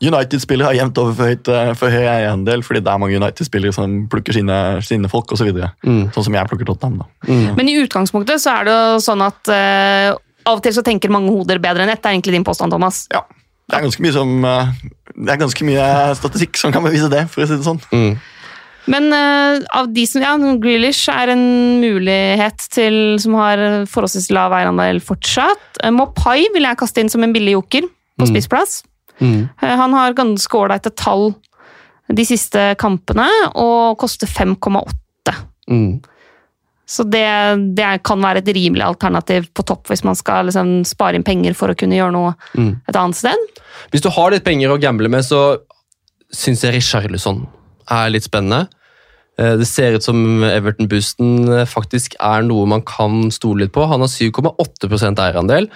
United-spillere 0.00 0.70
har 0.70 0.76
jevnt 0.78 0.98
over 1.02 1.12
for, 1.18 1.28
høyt, 1.28 1.48
eh, 1.52 1.70
for 1.76 1.92
høy 1.92 2.06
eierandel 2.08 2.64
fordi 2.64 2.80
det 2.84 2.92
er 2.92 3.00
mange 3.02 3.18
United-spillere 3.20 3.76
som 3.76 3.96
plukker 4.12 4.36
sine, 4.36 4.58
sine 4.86 5.10
folk 5.12 5.32
osv. 5.32 5.44
Så 5.44 5.50
videre. 5.50 5.74
Mm. 5.84 6.08
sånn 6.14 6.24
som 6.30 6.36
jeg 6.38 6.48
plukker 6.48 6.68
Tottenham. 6.70 7.02
da. 7.02 7.28
Mm. 7.28 7.56
Men 7.58 7.68
i 7.68 7.76
utgangspunktet 7.82 8.40
så 8.40 8.54
er 8.54 8.68
det 8.68 8.76
jo 8.76 9.00
sånn 9.04 9.24
at 9.26 9.52
eh, 9.52 10.10
av 10.48 10.56
og 10.56 10.62
til 10.64 10.72
så 10.76 10.84
tenker 10.84 11.12
mange 11.12 11.32
hoder 11.34 11.60
bedre 11.60 11.84
enn 11.84 11.92
ett. 11.92 12.00
Det 12.00 12.08
er 12.08 12.16
egentlig 12.16 12.38
din 12.38 12.46
påstand, 12.46 12.72
Thomas. 12.72 13.04
Ja, 13.12 13.26
Det 13.68 13.76
er 13.76 13.84
ganske 13.84 14.04
mye 14.04 14.12
som 14.12 14.44
eh, 14.44 14.72
det 15.14 15.34
er 15.34 15.40
ganske 15.40 15.66
mye 15.66 15.88
statistikk 16.18 16.56
som 16.60 16.72
kan 16.72 16.84
bevise 16.84 17.10
det. 17.12 17.26
for 17.32 17.44
å 17.44 17.48
si 17.48 17.58
det 17.58 17.66
sånn. 17.66 17.82
Mm. 17.92 18.14
Men 18.92 19.06
uh, 19.16 19.60
av 19.72 19.88
de 19.96 20.04
som, 20.08 20.20
ja, 20.20 20.34
Grealish 20.60 21.08
er 21.08 21.32
en 21.32 21.44
mulighet 21.80 22.66
til 22.74 23.16
som 23.22 23.36
har 23.40 23.86
forholdsvis 23.88 24.28
lav 24.34 24.52
eierandel 24.52 25.00
fortsatt. 25.04 25.80
Uh, 25.80 25.92
Mopai 25.94 26.42
vil 26.52 26.68
jeg 26.68 26.80
kaste 26.80 27.00
inn 27.00 27.12
som 27.12 27.24
en 27.24 27.32
billig 27.32 27.56
joker 27.56 27.88
på 28.18 28.26
Mm. 28.26 28.30
spissplass. 28.34 28.82
Mm. 29.20 29.48
Eh, 29.62 29.76
han 29.76 29.92
har 29.92 30.12
ganske 30.14 30.54
ålreite 30.58 30.90
tall 30.94 31.34
de 32.12 32.24
siste 32.24 32.74
kampene, 32.76 33.26
og 33.56 33.96
koster 33.98 34.26
5,8. 34.26 35.34
Mm. 35.70 36.02
Så 36.86 37.02
det, 37.08 37.24
det 37.74 38.02
kan 38.04 38.20
være 38.20 38.42
et 38.42 38.50
rimelig 38.54 38.82
alternativ 38.84 39.46
på 39.56 39.64
topp 39.64 39.88
hvis 39.88 40.04
man 40.04 40.14
skal 40.14 40.44
liksom 40.50 40.84
spare 40.84 41.14
inn 41.16 41.24
penger 41.24 41.54
for 41.56 41.72
å 41.72 41.76
kunne 41.78 41.96
gjøre 41.96 42.12
noe 42.12 42.34
Mm. 42.54 42.80
et 42.86 42.94
annet 42.96 43.16
sted. 43.16 43.36
Hvis 43.90 44.02
du 44.04 44.10
har 44.10 44.30
litt 44.30 44.44
penger 44.44 44.68
å 44.74 44.78
gamble 44.80 45.08
med, 45.08 45.24
så 45.24 45.58
syns 46.30 46.60
jeg 46.62 46.74
Richarlison 46.74 47.46
er 47.90 48.10
litt 48.10 48.24
spennende. 48.24 48.68
Eh, 49.38 49.56
Det 49.56 49.66
ser 49.66 49.94
ut 49.94 50.02
som 50.02 50.42
Everton-boosten 50.44 51.48
eh, 51.60 51.64
faktisk 51.64 52.14
er 52.20 52.42
noe 52.42 52.66
man 52.66 52.82
kan 52.82 53.30
stole 53.30 53.60
litt 53.64 53.72
på. 53.72 53.88
Han 53.88 54.00
har 54.00 54.08
7,8% 54.08 55.18
eierandel. 55.18 55.70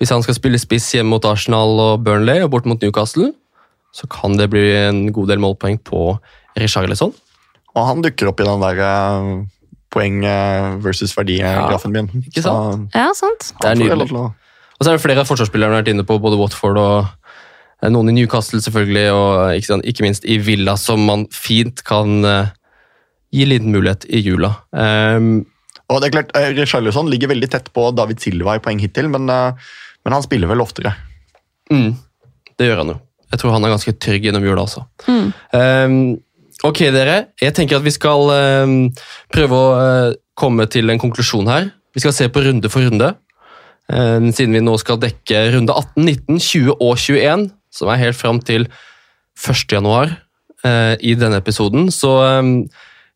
Hvis 0.00 0.12
han 0.14 0.24
skal 0.24 0.36
spille 0.38 0.58
spiss 0.60 0.88
hjemme 0.96 1.12
mot 1.12 1.26
Arsenal 1.28 1.76
og 1.76 2.04
Burnley 2.06 2.40
og 2.40 2.50
bort 2.54 2.68
mot 2.68 2.80
Newcastle, 2.80 3.30
så 3.92 4.06
kan 4.10 4.36
det 4.38 4.48
bli 4.52 4.64
en 4.78 5.02
god 5.12 5.28
del 5.28 5.42
målpoeng 5.42 5.80
på 5.84 6.14
Richarlison. 6.58 7.12
Og 7.74 7.82
han 7.86 8.00
dukker 8.02 8.30
opp 8.30 8.40
i 8.40 8.46
den 8.48 8.62
der 8.64 8.80
eh, 8.86 9.30
poeng 9.92 10.22
eh, 10.26 10.70
versus 10.82 11.12
verdi-grafen 11.18 11.92
min. 11.94 12.08
ikke 12.24 12.42
sant? 12.46 12.88
Så 12.90 12.98
Ja, 12.98 13.10
sant? 13.18 13.50
Det 13.60 13.72
er 13.72 13.78
nydelig. 13.78 14.08
Og 14.14 14.86
så 14.86 14.92
er 14.92 14.96
det 14.96 15.04
flere 15.04 15.20
av 15.22 15.28
forsvarsspillerne 15.28 15.82
vært 15.82 15.90
inne 15.92 16.06
på, 16.08 16.16
både 16.22 16.38
Watford 16.40 16.80
og 16.80 16.96
eh, 17.04 17.90
noen 17.92 18.08
i 18.12 18.16
Newcastle 18.16 18.62
selvfølgelig, 18.64 19.04
og 19.12 19.58
ikke, 19.58 19.68
sant, 19.74 19.84
ikke 19.84 20.06
minst 20.06 20.24
i 20.24 20.38
Villa, 20.40 20.78
som 20.80 21.04
man 21.04 21.26
fint 21.34 21.84
kan 21.84 22.24
uh, 22.24 22.48
gi 23.34 23.44
liten 23.46 23.74
mulighet 23.74 24.08
i 24.08 24.22
jula. 24.24 24.54
Um, 24.72 25.44
Og 25.90 26.00
det 26.00 26.08
er 26.08 26.16
klart, 26.16 26.32
Richarlison 26.56 27.10
ligger 27.10 27.32
veldig 27.34 27.50
tett 27.50 27.68
på 27.74 27.90
David 27.92 28.22
Silva 28.22 28.56
i 28.56 28.62
poeng 28.62 28.80
hittil, 28.80 29.10
men, 29.12 29.28
eh, 29.28 29.70
men 30.04 30.16
han 30.16 30.24
spiller 30.24 30.50
vel 30.50 30.62
oftere. 30.64 30.94
Mm. 31.70 31.94
Det 32.58 32.68
gjør 32.68 32.82
han 32.82 32.92
jo. 32.94 32.98
Jeg 33.30 33.40
tror 33.42 33.54
han 33.54 33.64
er 33.64 33.74
ganske 33.74 33.94
trygg 34.02 34.26
gjennom 34.26 34.44
jula 34.44 34.64
også. 34.66 34.84
Mm. 35.06 35.26
Um, 35.54 35.96
ok, 36.66 36.82
dere. 36.94 37.16
Jeg 37.40 37.54
tenker 37.56 37.78
at 37.78 37.86
vi 37.86 37.94
skal 37.94 38.32
um, 38.66 38.76
prøve 39.32 39.58
å 39.58 39.68
uh, 39.78 40.14
komme 40.38 40.66
til 40.72 40.90
en 40.90 41.00
konklusjon 41.00 41.50
her. 41.50 41.70
Vi 41.94 42.02
skal 42.02 42.14
se 42.16 42.30
på 42.32 42.42
runde 42.46 42.70
for 42.72 42.86
runde. 42.86 43.12
Um, 43.90 44.30
siden 44.34 44.54
vi 44.54 44.62
nå 44.62 44.76
skal 44.82 45.00
dekke 45.02 45.46
runde 45.54 45.74
18, 45.74 46.04
19, 46.06 46.42
20 46.42 46.74
og 46.76 46.98
21, 46.98 47.46
som 47.74 47.90
er 47.90 48.02
helt 48.02 48.18
fram 48.18 48.42
til 48.42 48.66
1. 49.40 49.64
januar 49.72 50.10
eh, 50.66 50.94
i 51.00 51.14
denne 51.18 51.38
episoden. 51.40 51.88
Så 51.94 52.10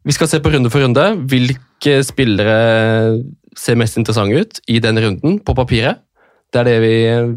vi 0.04 0.14
skal 0.14 0.30
se 0.30 0.40
på 0.40 0.52
runde 0.54 0.70
for 0.72 0.84
runde. 0.84 1.04
Hvilke 1.30 1.98
spillere 2.06 3.18
ser 3.58 3.78
mest 3.78 3.98
interessante 4.00 4.40
ut 4.40 4.60
i 4.70 4.80
den 4.82 4.98
runden 5.02 5.38
på 5.42 5.56
papiret? 5.58 6.00
Det 6.54 6.60
er 6.62 6.68
det 6.70 6.76
vi 6.84 6.92
eh, 7.10 7.32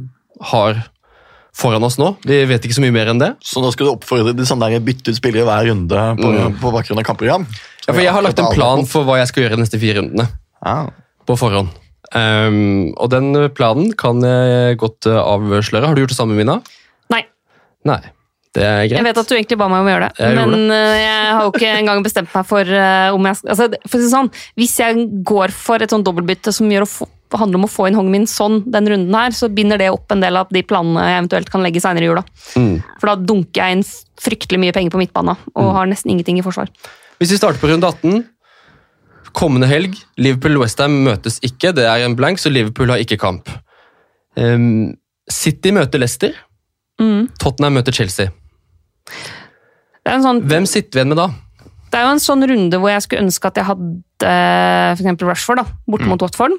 har 0.52 0.84
foran 1.58 1.82
oss 1.88 1.98
nå. 1.98 2.12
Vi 2.28 2.38
vet 2.46 2.68
ikke 2.68 2.78
så 2.78 2.84
mye 2.86 2.94
mer 2.94 3.10
enn 3.10 3.22
det. 3.22 3.32
Så 3.42 3.64
nå 3.64 3.72
skal 3.74 3.88
du 3.90 3.96
oppfordre 3.96 4.36
til 4.38 4.46
sånn 4.46 4.62
der 4.62 4.78
bytte 4.86 5.10
ut 5.10 5.18
spillere 5.18 5.48
hver 5.48 5.72
runde 5.72 6.04
på, 6.20 6.30
Mm. 6.30 6.60
på 6.62 6.72
bakgrunn 6.76 7.02
av 7.02 7.08
kampprogram? 7.08 7.48
Ja, 7.88 7.94
for 7.96 8.04
jeg 8.04 8.14
har 8.14 8.22
lagt 8.22 8.38
en 8.44 8.52
plan 8.54 8.86
for 8.86 9.08
hva 9.08 9.18
jeg 9.18 9.32
skal 9.32 9.44
gjøre 9.48 9.58
de 9.58 9.64
neste 9.64 9.80
fire 9.82 9.98
rundene. 10.02 10.28
Ah. 10.62 10.88
på 11.28 11.36
forhånd. 11.38 11.70
Um, 12.16 12.94
og 12.96 13.10
den 13.12 13.34
planen 13.54 13.90
kan 14.00 14.22
jeg 14.24 14.78
godt 14.80 15.06
eh, 15.10 15.18
avsløre. 15.18 15.86
Har 15.90 15.96
du 15.98 16.02
gjort 16.02 16.14
det 16.14 16.18
samme, 16.18 16.38
Mina? 16.38 16.56
Nei. 17.12 17.20
Nei. 17.86 18.00
Det 18.56 18.64
er 18.64 18.86
greit. 18.88 18.96
Jeg 18.98 19.06
vet 19.10 19.20
at 19.22 19.28
du 19.30 19.36
egentlig 19.36 19.58
ba 19.60 19.68
meg 19.70 19.84
om 19.84 19.90
å 19.90 19.92
gjøre 19.92 20.08
det, 20.08 20.24
Jeg 20.24 20.38
men 20.40 20.70
det. 20.72 20.78
jeg 21.04 21.34
har 21.36 21.44
jo 21.44 21.52
ikke 21.52 21.74
engang 21.82 22.00
bestemt 22.06 22.32
meg 22.34 22.48
for 22.48 22.64
uh, 22.74 23.10
om 23.14 23.28
jeg 23.28 23.38
skal 23.42 23.52
altså, 23.54 23.68
for 23.92 24.00
å 24.00 24.02
si 24.06 24.10
sånn, 24.14 24.32
Hvis 24.58 24.78
jeg 24.80 25.04
går 25.28 25.54
for 25.54 25.84
et 25.84 25.94
sånn 25.94 26.06
dobbeltbytte 26.08 26.54
som 26.56 26.72
gjør 26.72 26.88
å 26.88 26.90
få, 26.90 27.10
handler 27.36 27.60
om 27.60 27.68
å 27.68 27.72
få 27.72 27.88
inn 27.90 27.98
Hong 27.98 28.10
Min 28.14 28.28
Son 28.30 28.62
den 28.72 28.88
runden 28.92 29.16
her, 29.18 29.34
så 29.36 29.50
binder 29.52 29.82
det 29.82 29.90
opp 29.92 30.12
en 30.14 30.24
del 30.24 30.40
av 30.40 30.52
de 30.54 30.64
planene 30.64 31.04
jeg 31.08 31.20
eventuelt 31.22 31.52
kan 31.52 31.66
legge 31.66 31.82
senere 31.84 32.08
i 32.08 32.10
jula. 32.10 32.24
Mm. 32.56 32.78
For 33.02 33.12
da 33.12 33.18
dunker 33.20 33.64
jeg 33.64 33.78
inn 33.78 33.86
fryktelig 34.24 34.62
mye 34.64 34.76
penger 34.76 34.94
på 34.94 35.02
midtbanen 35.02 35.36
og 35.54 35.74
har 35.76 35.90
nesten 35.90 36.14
ingenting 36.14 36.40
i 36.40 36.46
forsvar. 36.46 36.72
Hvis 37.20 37.34
vi 37.34 37.40
starter 37.42 37.62
på 37.62 37.72
runde 37.72 37.90
18 37.90 38.26
Kommende 39.38 39.68
helg, 39.70 39.94
Liverpool-Westham 40.18 40.96
møtes 41.06 41.36
ikke. 41.46 41.70
Det 41.76 41.84
er 41.86 42.02
en 42.02 42.16
blank, 42.18 42.40
så 42.42 42.50
Liverpool 42.50 42.90
har 42.90 43.04
ikke 43.04 43.20
kamp. 43.22 43.52
Um, 44.34 44.96
City 45.30 45.70
møter 45.76 46.02
Leicester. 46.02 46.34
Mm. 46.98 47.28
Tottenham 47.38 47.78
møter 47.78 47.94
Chelsea. 47.94 48.32
Det, 49.06 50.10
er 50.10 50.16
en 50.16 50.26
sånn, 50.26 50.42
Hvem 50.48 50.66
sitter 50.66 50.98
vi 50.98 51.04
igjen 51.04 51.14
med 51.14 51.22
da? 51.22 51.28
det 51.88 52.00
er 52.00 52.04
jo 52.04 52.16
en 52.16 52.22
sånn 52.22 52.44
runde 52.50 52.80
hvor 52.82 52.92
jeg 52.92 53.04
skulle 53.06 53.26
ønske 53.26 53.50
at 53.50 53.60
jeg 53.60 53.68
hadde 53.70 53.94
for 54.22 55.04
eksempel 55.04 55.30
Rushford 55.30 55.62
da, 55.62 55.66
borte 55.90 56.10
mot 56.10 56.24
Watford. 56.26 56.58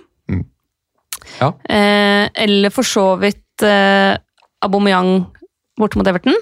Ja. 1.39 1.53
Eh, 1.69 2.29
eller 2.45 2.75
for 2.75 2.87
så 2.87 3.11
vidt 3.21 3.65
eh, 3.67 4.17
Aubameyang 4.65 5.13
borte 5.79 6.01
mot 6.01 6.09
Everton. 6.11 6.35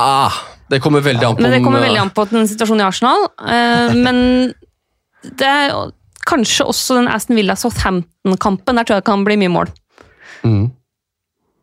Ah, 0.00 0.34
det 0.70 0.80
kommer 0.82 1.02
veldig 1.04 1.26
an 1.26 1.36
på 1.36 1.42
Men 1.42 1.54
det 1.54 1.62
kommer 1.64 1.82
veldig 1.82 2.00
an 2.00 2.12
på 2.14 2.24
den 2.30 2.48
situasjonen 2.48 2.84
i 2.84 2.88
Arsenal. 2.88 3.28
Eh, 3.42 3.94
men 3.98 4.20
det 5.36 5.46
er 5.46 5.74
kanskje 6.28 6.66
også 6.68 6.98
den 7.00 7.08
Aston 7.10 7.38
Villa-Southampton-kampen. 7.38 8.78
Der 8.78 8.86
tror 8.86 8.98
jeg 8.98 9.04
det 9.04 9.10
kan 9.10 9.24
bli 9.26 9.38
mye 9.40 9.52
mål. 9.52 9.72
Mm. 10.42 10.70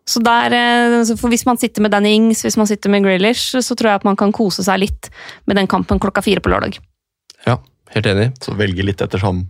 Så 0.08 0.22
der, 0.24 0.54
eh, 0.56 1.30
Hvis 1.30 1.46
man 1.46 1.58
sitter 1.58 1.82
med 1.82 1.92
Danny 1.92 2.14
Ings, 2.16 2.42
hvis 2.42 2.58
man 2.58 2.68
sitter 2.68 2.90
med 2.90 3.04
Grealish, 3.04 3.56
så 3.60 3.76
tror 3.76 3.90
jeg 3.90 3.96
at 3.96 4.06
man 4.06 4.16
kan 4.16 4.32
kose 4.32 4.64
seg 4.64 4.80
litt 4.80 5.10
med 5.46 5.58
den 5.58 5.68
kampen 5.68 6.00
klokka 6.00 6.22
fire 6.22 6.40
på 6.40 6.50
lørdag. 6.50 6.80
Ja, 7.46 7.58
helt 7.94 8.10
enig. 8.10 8.28
Så 8.44 8.56
velge 8.58 8.86
litt 8.86 9.02
ettersom 9.04 9.46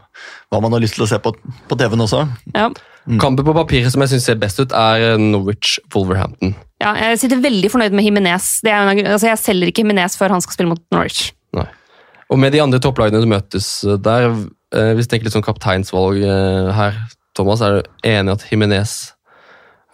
hva 0.52 0.62
man 0.64 0.76
har 0.76 0.84
lyst 0.84 0.98
til 0.98 1.06
å 1.06 1.10
se 1.10 1.20
på, 1.24 1.34
på 1.70 1.80
TV-en 1.80 2.06
også. 2.06 2.24
Ja. 2.54 2.70
Mm. 3.08 3.20
Kampen 3.24 3.48
på 3.48 3.56
papiret 3.56 3.94
som 3.94 4.04
jeg 4.04 4.12
synes 4.12 4.28
ser 4.28 4.40
best 4.40 4.60
ut, 4.60 4.74
er 4.76 5.16
Norwich-Wolverhampton. 5.22 6.56
Ja, 6.84 6.92
jeg 7.08 7.22
sitter 7.22 7.40
veldig 7.42 7.72
fornøyd 7.72 7.96
med 7.96 8.06
Jimenez. 8.06 8.58
Det 8.66 8.74
er, 8.74 8.84
en 8.84 9.12
altså 9.16 9.32
jeg 9.32 9.42
selger 9.42 9.72
ikke 9.72 9.86
Jimenez 9.86 10.18
før 10.20 10.36
han 10.36 10.44
skal 10.44 10.58
spille 10.58 10.74
mot 10.74 10.82
Norwich. 10.94 11.30
Nei. 11.56 11.68
Og 12.28 12.42
med 12.42 12.52
de 12.52 12.62
andre 12.62 12.82
topplagene 12.84 13.22
som 13.24 13.32
møtes 13.32 13.70
der, 14.04 14.28
eh, 14.76 14.92
hvis 14.98 15.08
du 15.08 15.14
tenker 15.14 15.30
litt 15.30 15.38
sånn 15.38 15.46
kapteinsvalg 15.46 16.20
eh, 16.20 16.72
her, 16.76 17.00
Thomas, 17.38 17.64
er 17.64 17.78
du 17.78 18.10
enig 18.10 18.36
at 18.36 18.44
Jimenez 18.52 18.98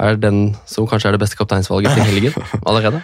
er 0.02 0.18
den 0.18 0.56
som 0.66 0.88
kanskje 0.90 1.12
er 1.12 1.16
det 1.16 1.22
beste 1.22 1.38
kapteinsvalget 1.38 1.94
til 1.94 2.08
helgen 2.10 2.50
allerede? 2.68 3.04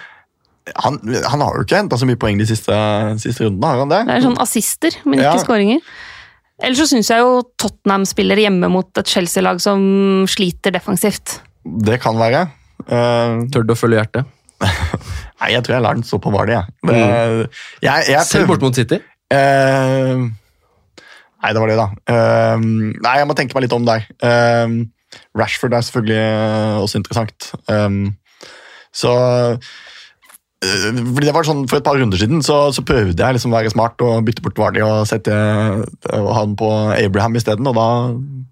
Han, 0.84 1.00
han 1.32 1.42
har 1.44 1.58
jo 1.58 1.66
ikke 1.66 1.80
henta 1.80 1.98
så 2.00 2.08
mye 2.10 2.20
poeng 2.20 2.40
de 2.40 2.48
siste, 2.50 2.76
siste 3.22 3.46
rundene, 3.46 3.68
har 3.70 3.82
han 3.84 3.92
det? 3.92 4.00
Det 4.08 4.16
er 4.18 4.26
sånn 4.28 4.40
assister, 4.44 4.98
men 5.06 5.22
ikke 5.22 5.36
Ja. 5.36 5.44
skåringer. 5.44 5.84
Ellers 6.60 6.82
så 6.82 6.88
syns 6.92 7.10
jeg 7.12 7.24
jo 7.24 7.40
Tottenham 7.62 8.04
spiller 8.08 8.40
hjemme 8.42 8.68
mot 8.72 9.00
et 9.00 9.08
Chelsea-lag 9.08 9.62
som 9.64 9.80
sliter 10.28 10.76
defensivt. 10.76 11.40
Det 11.64 12.02
kan 12.04 12.20
være. 12.20 12.50
Uh, 12.90 13.48
Tør 13.54 13.64
du 13.64 13.74
å 13.74 13.80
følge 13.80 14.02
hjertet? 14.02 14.28
nei, 15.40 15.54
jeg 15.54 15.64
tror 15.64 15.78
jeg 15.78 15.86
lar 15.86 15.96
den 15.96 16.04
stå 16.04 16.20
på 16.20 16.34
Vardy, 16.36 16.58
jeg. 16.58 16.76
Mm. 16.84 17.48
jeg, 17.86 18.10
jeg 18.12 18.24
Selv 18.28 18.52
bort 18.52 18.64
mot 18.66 18.76
City? 18.76 19.00
Uh, 19.32 20.28
nei, 20.28 21.52
det 21.56 21.64
var 21.64 21.72
det, 21.72 21.80
da. 21.80 21.90
Uh, 22.12 22.60
nei, 22.60 23.18
jeg 23.22 23.30
må 23.30 23.38
tenke 23.40 23.56
meg 23.56 23.70
litt 23.70 23.76
om 23.78 23.88
der. 23.88 24.04
Eh, 24.20 24.80
Rashford 25.38 25.74
er 25.74 25.86
selvfølgelig 25.86 26.18
eh, 26.20 26.78
også 26.84 27.00
interessant. 27.00 27.52
Um, 27.68 28.16
så 28.94 29.14
eh, 29.16 29.70
fordi 30.60 31.24
det 31.24 31.32
var 31.34 31.46
sånn 31.48 31.62
For 31.72 31.80
et 31.80 31.86
par 31.88 31.96
runder 31.96 32.20
siden 32.20 32.42
så, 32.44 32.56
så 32.76 32.84
prøvde 32.84 33.16
jeg 33.16 33.36
liksom 33.38 33.54
å 33.54 33.56
være 33.56 33.72
smart 33.72 34.02
og 34.04 34.26
bytte 34.28 34.44
bort 34.44 34.58
Vardy 34.60 34.82
og 34.84 35.06
sette 35.08 35.32
og 35.32 36.28
ha 36.36 36.42
på 36.60 36.72
Abraham 37.00 37.38
isteden, 37.40 37.70
og 37.72 37.78
da 37.78 37.86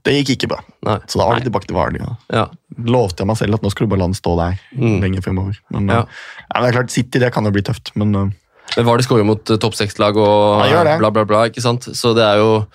det 0.07 0.13
gikk 0.21 0.29
ikke 0.37 0.49
bra. 0.53 0.61
Nei. 0.87 0.95
Så 1.11 1.19
da 1.19 1.25
var 1.27 1.35
det 1.41 1.49
tilbake 1.49 1.67
til 1.67 1.75
Vardy. 1.75 1.99
Ja. 1.99 2.13
Ja. 2.31 2.45
lovte 2.77 3.23
jeg 3.25 3.27
meg 3.27 3.37
selv 3.39 3.57
at 3.57 3.63
nå 3.65 3.71
skulle 3.73 3.89
bare 3.91 4.07
stå 4.15 4.35
der 4.39 4.55
Mm. 4.77 5.01
lenger 5.01 5.21
fremover. 5.25 5.57
Men, 5.73 5.87
Ja. 5.89 5.99
eh, 6.01 6.05
ja, 6.53 6.61
men 6.61 6.63
det 6.63 6.69
er 6.75 6.77
klart, 6.79 6.91
City 6.91 7.19
det 7.19 7.33
kan 7.33 7.43
jo 7.43 7.51
bli 7.51 7.61
tøft, 7.61 7.91
men 7.95 8.15
eh, 8.15 8.29
Men 8.77 8.85
var 8.85 8.99
skårer 8.99 9.25
mot 9.25 9.49
eh, 9.49 9.57
topp 9.57 9.73
seks-lag 9.75 10.15
og 10.15 10.63
Ja, 10.69 10.83
bla, 10.99 11.09
bla, 11.09 11.23
bla, 11.25 11.43
ikke 11.49 11.61
sant? 11.61 11.81
Så 11.91 12.13
det 12.15 12.23
er 12.23 12.37
jo 12.37 12.67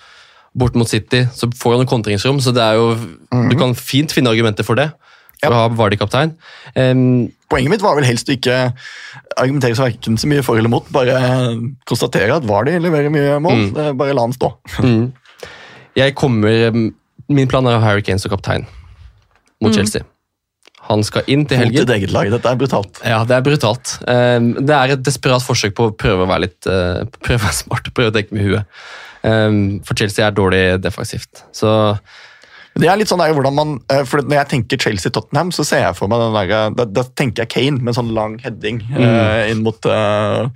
bort 0.55 0.75
mot 0.75 0.87
City, 0.87 1.23
så 1.33 1.49
får 1.49 1.77
han 1.77 1.87
kontringsrom, 1.87 2.37
så 2.41 2.53
det 2.53 2.61
er 2.61 2.75
jo 2.75 2.93
Du 3.49 3.55
kan 3.57 3.73
fint 3.73 4.11
finne 4.11 4.29
argumenter 4.29 4.63
for 4.63 4.75
det. 4.75 4.91
For. 5.43 5.51
Ja. 5.51 5.57
å 5.57 5.61
ha 5.61 5.71
Vardy 5.77 5.97
kaptein. 5.99 6.33
Um, 6.75 7.31
Poenget 7.53 7.69
mitt 7.75 7.83
var 7.85 7.97
vel 7.99 8.07
helst 8.07 8.29
å 8.31 8.33
ikke 8.33 8.55
argumentere 9.37 9.75
så 9.77 9.89
så 10.17 10.29
mye 10.31 10.41
for 10.45 10.57
eller 10.57 10.71
mot, 10.73 10.87
bare 10.95 11.17
konstatere 11.89 12.33
at 12.39 12.47
Vardy 12.49 12.79
leverer 12.81 13.11
mye 13.13 13.35
mål. 13.43 13.59
Mm. 13.73 13.97
Bare 13.99 14.15
la 14.17 14.23
han 14.25 14.33
stå. 14.33 14.53
mm. 14.79 15.03
Jeg 15.99 16.15
kommer 16.17 16.73
Min 17.29 17.47
plan 17.47 17.65
er 17.69 17.77
å 17.77 17.79
ha 17.79 17.91
Harry 17.91 18.01
Kane 18.01 18.19
som 18.19 18.31
kaptein 18.33 18.65
mot 19.61 19.71
Mm. 19.71 19.75
Chelsea. 19.77 20.03
Han 20.89 21.03
skal 21.07 21.23
inn 21.31 21.45
til 21.47 21.55
helgen. 21.61 21.77
Mot 21.79 21.87
ditt 21.87 21.95
eget 21.95 22.11
lag. 22.11 22.27
Dette 22.33 22.49
er 22.51 22.57
brutalt. 22.59 22.97
Ja, 23.07 23.21
det 23.23 23.37
er 23.37 23.41
brutalt. 23.45 23.93
Um, 24.03 24.49
det 24.67 24.75
er 24.75 24.91
et 24.97 25.03
desperat 25.05 25.45
forsøk 25.45 25.75
på 25.77 25.85
å 25.87 25.93
prøve 25.95 26.25
å 26.25 26.27
være 26.27 26.43
litt 26.49 26.67
uh, 26.67 27.05
prøve 27.23 27.39
å 27.39 27.45
være 27.45 27.55
smart, 27.61 27.87
prøve 27.95 28.11
å 28.11 28.15
tenke 28.17 28.35
med 28.35 28.43
huet. 28.49 28.65
Um, 29.23 29.79
for 29.87 29.95
Chelsea 29.95 30.25
er 30.27 30.35
dårlig 30.35 30.81
defensivt. 30.83 31.45
Så 31.55 31.69
Det 32.73 32.89
er 32.89 32.97
litt 32.97 33.11
sånn 33.11 33.21
der, 33.21 33.35
hvordan 33.37 33.53
man, 33.53 33.73
eh, 33.93 34.01
for 34.09 34.25
Når 34.25 34.39
jeg 34.39 34.49
tenker 34.53 34.81
Chelsea-Tottenham, 34.81 35.51
så 35.53 35.65
ser 35.67 35.83
jeg 35.83 35.97
for 35.97 36.09
meg 36.09 36.23
den 36.23 36.37
der, 36.39 36.71
da, 36.73 36.87
da 36.89 37.03
tenker 37.05 37.43
jeg 37.43 37.53
Kane 37.53 37.83
med 37.85 37.97
sånn 37.97 38.09
lang 38.15 38.39
heading 38.41 38.81
eh, 38.97 39.51
inn 39.51 39.61
mot 39.65 39.77
uh, 39.85 40.49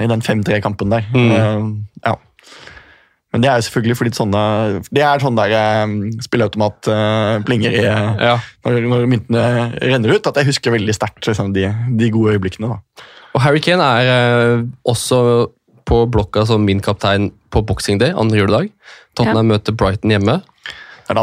i 0.00 0.08
den 0.08 0.24
5-3-kampen 0.24 0.94
der. 0.94 1.04
Mm. 1.12 1.28
Uh, 1.34 2.00
ja. 2.06 2.16
Men 3.32 3.44
det 3.44 3.50
er 3.50 3.58
jo 3.60 3.66
selvfølgelig 3.66 3.96
fordi 4.00 4.14
sånne 4.16 4.42
Det 4.88 5.02
er 5.04 5.20
sånn 5.20 5.36
der 5.36 5.52
eh, 5.58 5.94
spilleautomat 6.24 6.88
eh, 6.92 7.34
plinger 7.44 7.76
i 7.76 7.82
eh, 7.84 8.22
ja. 8.30 8.36
når, 8.64 8.80
når 8.88 9.04
myntene 9.12 9.44
renner 9.82 10.16
ut, 10.16 10.30
at 10.30 10.40
jeg 10.40 10.48
husker 10.48 10.74
veldig 10.74 10.96
sterkt 10.96 11.28
liksom, 11.28 11.52
de, 11.56 11.68
de 12.00 12.10
gode 12.14 12.36
øyeblikkene. 12.36 12.72
da. 12.72 13.06
Og 13.36 13.44
Harry 13.44 13.60
Kane 13.62 13.84
er 13.84 14.08
uh, 14.08 14.64
også 14.88 15.20
på 15.88 16.00
blokka 16.10 16.46
som 16.48 16.64
min 16.64 16.80
kaptein 16.84 17.28
på 17.52 17.60
Boxing 17.68 18.00
Day, 18.00 18.14
andre 18.16 18.40
juledag. 18.40 18.72
Tottenham 19.16 19.52
møter 19.52 19.76
Brighton 19.76 20.12
hjemme. 20.12 20.40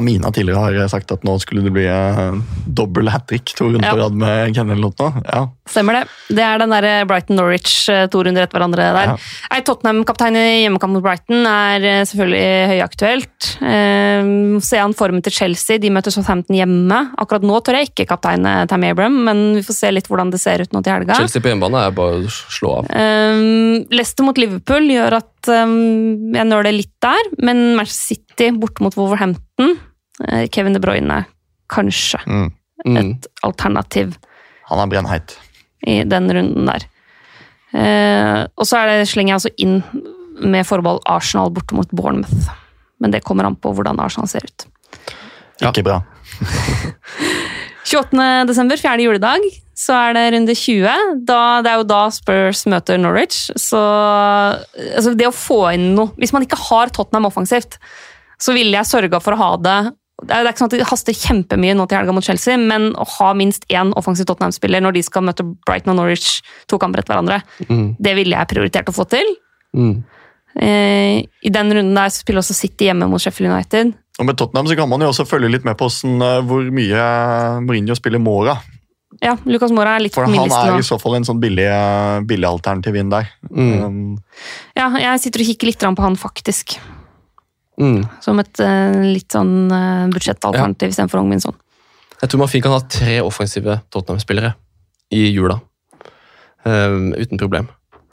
Mina 0.01 0.31
tidligere 0.31 0.59
har 0.59 0.87
sagt 0.89 1.11
at 1.13 1.23
nå 1.27 1.37
skulle 1.39 1.63
det 1.65 1.73
bli 1.75 1.85
eh, 1.85 2.39
dobbel 2.65 3.09
hat 3.13 3.27
trick 3.29 3.53
to 3.57 3.69
runder 3.69 3.85
på 3.91 3.97
rad 4.01 4.17
med 4.17 4.55
Ken 4.55 4.69
eller 4.69 4.81
Ja. 5.25 5.45
Stemmer 5.65 5.95
det. 5.97 6.01
Det 6.37 6.43
er 6.45 6.59
den 6.61 6.69
der 6.69 6.85
Brighton-Norwich 7.09 7.87
eh, 7.89 8.03
to 8.13 8.19
runder 8.21 8.43
etter 8.45 8.59
hverandre 8.59 8.83
der. 8.93 9.13
Ja. 9.15 9.61
Tottenham-kaptein 9.65 10.35
i 10.37 10.43
hjemmekamp 10.61 10.93
mot 10.93 11.01
Brighton 11.01 11.41
er 11.49 11.81
eh, 11.89 12.01
selvfølgelig 12.05 12.49
høyaktuelt. 12.69 13.47
Eh, 13.65 14.29
ser 14.61 14.83
han 14.83 14.93
formen 14.97 15.23
til 15.25 15.33
Chelsea, 15.33 15.79
de 15.81 15.89
møter 15.95 16.13
Southampton 16.13 16.53
hjemme. 16.59 16.99
Akkurat 17.17 17.47
nå 17.49 17.57
tør 17.65 17.79
jeg 17.79 17.89
ikke 17.89 18.05
kapteine 18.11 18.53
Tam 18.69 18.85
Abram, 18.85 19.17
men 19.25 19.41
vi 19.57 19.63
får 19.65 19.77
se 19.79 19.89
litt 19.95 20.09
hvordan 20.11 20.29
det 20.35 20.41
ser 20.43 20.61
ut 20.61 20.75
nå 20.75 20.83
til 20.85 20.93
helga. 20.99 21.17
Chelsea 21.17 21.41
på 21.41 21.49
hjemmebane 21.49 21.81
er 21.87 21.95
bare 21.97 22.19
å 22.21 22.29
slå 22.29 22.75
av. 22.83 22.91
Um, 22.93 23.87
Leicester 23.89 24.27
mot 24.27 24.37
Liverpool 24.37 24.85
gjør 24.93 25.17
at 25.17 25.49
um, 25.49 25.73
jeg 26.35 26.45
nøler 26.51 26.77
litt 26.77 26.93
der, 27.05 27.31
men 27.41 27.71
Manchester 27.79 28.13
City 28.13 28.51
borte 28.53 28.85
mot 28.85 28.93
Wolverhampton 28.99 29.73
eh, 30.29 30.45
Kevin 30.53 30.77
De 30.77 30.83
Bruyne, 30.85 31.23
kanskje 31.73 32.21
Mm. 32.29 32.51
Mm. 32.85 32.97
et 33.01 33.27
alternativ 33.47 34.13
Han 34.69 34.81
er 34.83 34.89
brennheit. 34.91 35.33
I 35.85 36.01
den 36.07 36.29
runden 36.33 36.69
der. 36.69 36.85
Eh, 37.75 38.41
og 38.55 38.67
så 38.67 38.81
er 38.81 38.91
det, 38.91 39.09
slenger 39.11 39.33
jeg 39.33 39.39
altså 39.39 39.53
inn 39.61 39.79
med 40.41 40.67
forbehold 40.67 41.03
Arsenal 41.09 41.51
borte 41.55 41.75
mot 41.77 41.91
Bournemouth. 41.95 42.51
men 42.99 43.11
det 43.11 43.23
kommer 43.27 43.47
an 43.47 43.57
på 43.59 43.73
hvordan 43.75 43.99
Arsenal 43.99 44.27
ser 44.31 44.45
ut. 44.47 44.67
Ja. 45.61 45.69
Ikke 45.69 45.83
bra. 45.85 46.01
28. 47.85 48.47
desember, 48.49 48.79
fjerde 48.81 49.05
juledag, 49.05 49.43
så 49.77 49.93
er 50.07 50.15
det 50.15 50.23
runde 50.33 50.55
20. 50.57 50.87
Da, 51.27 51.41
det 51.61 51.71
er 51.71 51.81
jo 51.81 51.87
da 51.89 51.99
Spurs 52.13 52.63
møter 52.71 52.97
Norwich. 52.97 53.51
Så 53.59 53.77
altså 53.77 55.13
det 55.13 55.27
å 55.29 55.35
få 55.35 55.59
inn 55.75 55.91
noe 55.97 56.15
Hvis 56.17 56.33
man 56.33 56.45
ikke 56.45 56.59
har 56.69 56.93
Tottenham 56.95 57.27
offensivt, 57.29 57.77
så 58.41 58.55
ville 58.55 58.73
jeg 58.73 58.89
sørga 58.89 59.21
for 59.23 59.35
å 59.35 59.41
ha 59.43 59.51
det 59.61 59.77
det 60.23 60.31
er 60.31 60.47
ikke 60.47 60.61
sånn 60.63 60.71
at 60.71 60.77
det 60.79 60.87
haster 60.87 61.13
kjempemye 61.13 61.75
nå 61.75 61.85
til 61.91 61.97
helga 61.99 62.13
mot 62.15 62.23
Chelsea, 62.23 62.55
men 62.57 62.93
å 62.95 63.03
ha 63.17 63.33
minst 63.35 63.65
én 63.67 63.91
offensiv 63.99 64.25
Tottenham-spiller 64.29 64.79
når 64.81 64.95
de 64.95 65.03
skal 65.03 65.25
møte 65.27 65.43
Brighton 65.67 65.91
og 65.91 65.99
Norwich 65.99 66.41
to 66.71 66.79
kamper 66.79 67.03
etter 67.03 67.13
hverandre, 67.15 67.41
Mm. 67.67 67.95
det 67.99 68.15
ville 68.15 68.35
jeg 68.37 68.47
prioritert 68.47 68.87
å 68.87 68.95
få 68.95 69.07
til. 69.09 69.27
Mm. 69.75 70.03
Eh, 70.55 71.25
I 71.43 71.49
den 71.51 71.73
runden 71.73 71.95
der 71.95 72.09
spiller 72.09 72.39
også 72.39 72.55
City 72.55 72.85
hjemme 72.87 73.09
mot 73.11 73.19
Sheffield 73.19 73.51
United. 73.51 73.93
Og 74.19 74.25
Med 74.25 74.37
Tottenham 74.37 74.67
så 74.67 74.77
kan 74.77 74.87
man 74.87 75.01
jo 75.01 75.09
også 75.11 75.27
følge 75.27 75.51
litt 75.51 75.65
med 75.65 75.75
på 75.77 75.89
hvordan, 75.89 76.21
eh, 76.23 76.41
hvor 76.47 76.63
mye 76.71 77.59
Mourinho 77.65 77.95
spiller 77.95 78.19
Mora. 78.19 78.55
Ja, 79.23 79.35
Lucas 79.45 79.71
Mora 79.71 79.95
er 79.95 80.03
litt 80.03 80.15
For 80.15 80.25
på 80.25 80.31
min 80.31 80.39
han 80.49 80.51
er 80.51 80.79
i 80.79 80.83
så 80.83 80.97
fall 80.99 81.15
en 81.15 81.23
sånn 81.27 81.39
billig, 81.39 81.65
eh, 81.67 82.21
billig 82.27 82.47
alternativ 82.47 82.95
inn 82.95 83.09
der. 83.09 83.27
Mm. 83.51 83.83
Um, 83.83 84.17
Ja, 84.75 84.89
jeg 84.97 85.19
sitter 85.23 85.41
og 85.43 85.47
kikker 85.47 85.67
litt 85.67 85.79
på 85.79 86.03
han, 86.03 86.15
faktisk. 86.15 86.77
Mm. 87.81 88.03
Som 88.23 88.39
et 88.39 88.61
eh, 88.63 88.97
litt 89.03 89.35
sånn 89.35 89.71
uh, 89.71 90.07
budsjettalternativ 90.13 90.93
istedenfor 90.93 91.21
Ongminson. 91.21 91.55
Jeg 92.21 92.31
tror 92.31 92.45
man 92.45 92.51
fint 92.51 92.63
kan 92.63 92.75
ha 92.75 92.83
tre 92.87 93.17
offensive 93.23 93.79
Tottenham-spillere 93.91 94.53
i 95.13 95.27
jula. 95.29 95.59
Ehm, 96.65 97.11
uten 97.13 97.37
problem. 97.37 97.67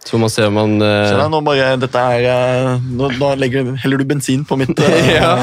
Så 0.05 0.19
man 0.19 0.31
se 0.35 0.43
om 0.49 0.57
man 0.59 0.73
uh... 0.83 0.89
det 1.07 1.15
er 1.15 1.29
nå 1.31 1.39
bare, 1.47 1.67
dette 1.79 2.01
er, 2.17 2.25
eh, 2.27 2.87
nå, 2.99 3.13
nå 3.21 3.29
legger, 3.39 3.69
heller 3.85 4.03
du 4.03 4.07
bensin 4.11 4.43
på 4.45 4.59
mitt 4.59 4.75
uh, 4.75 4.97
Ja. 5.15 5.37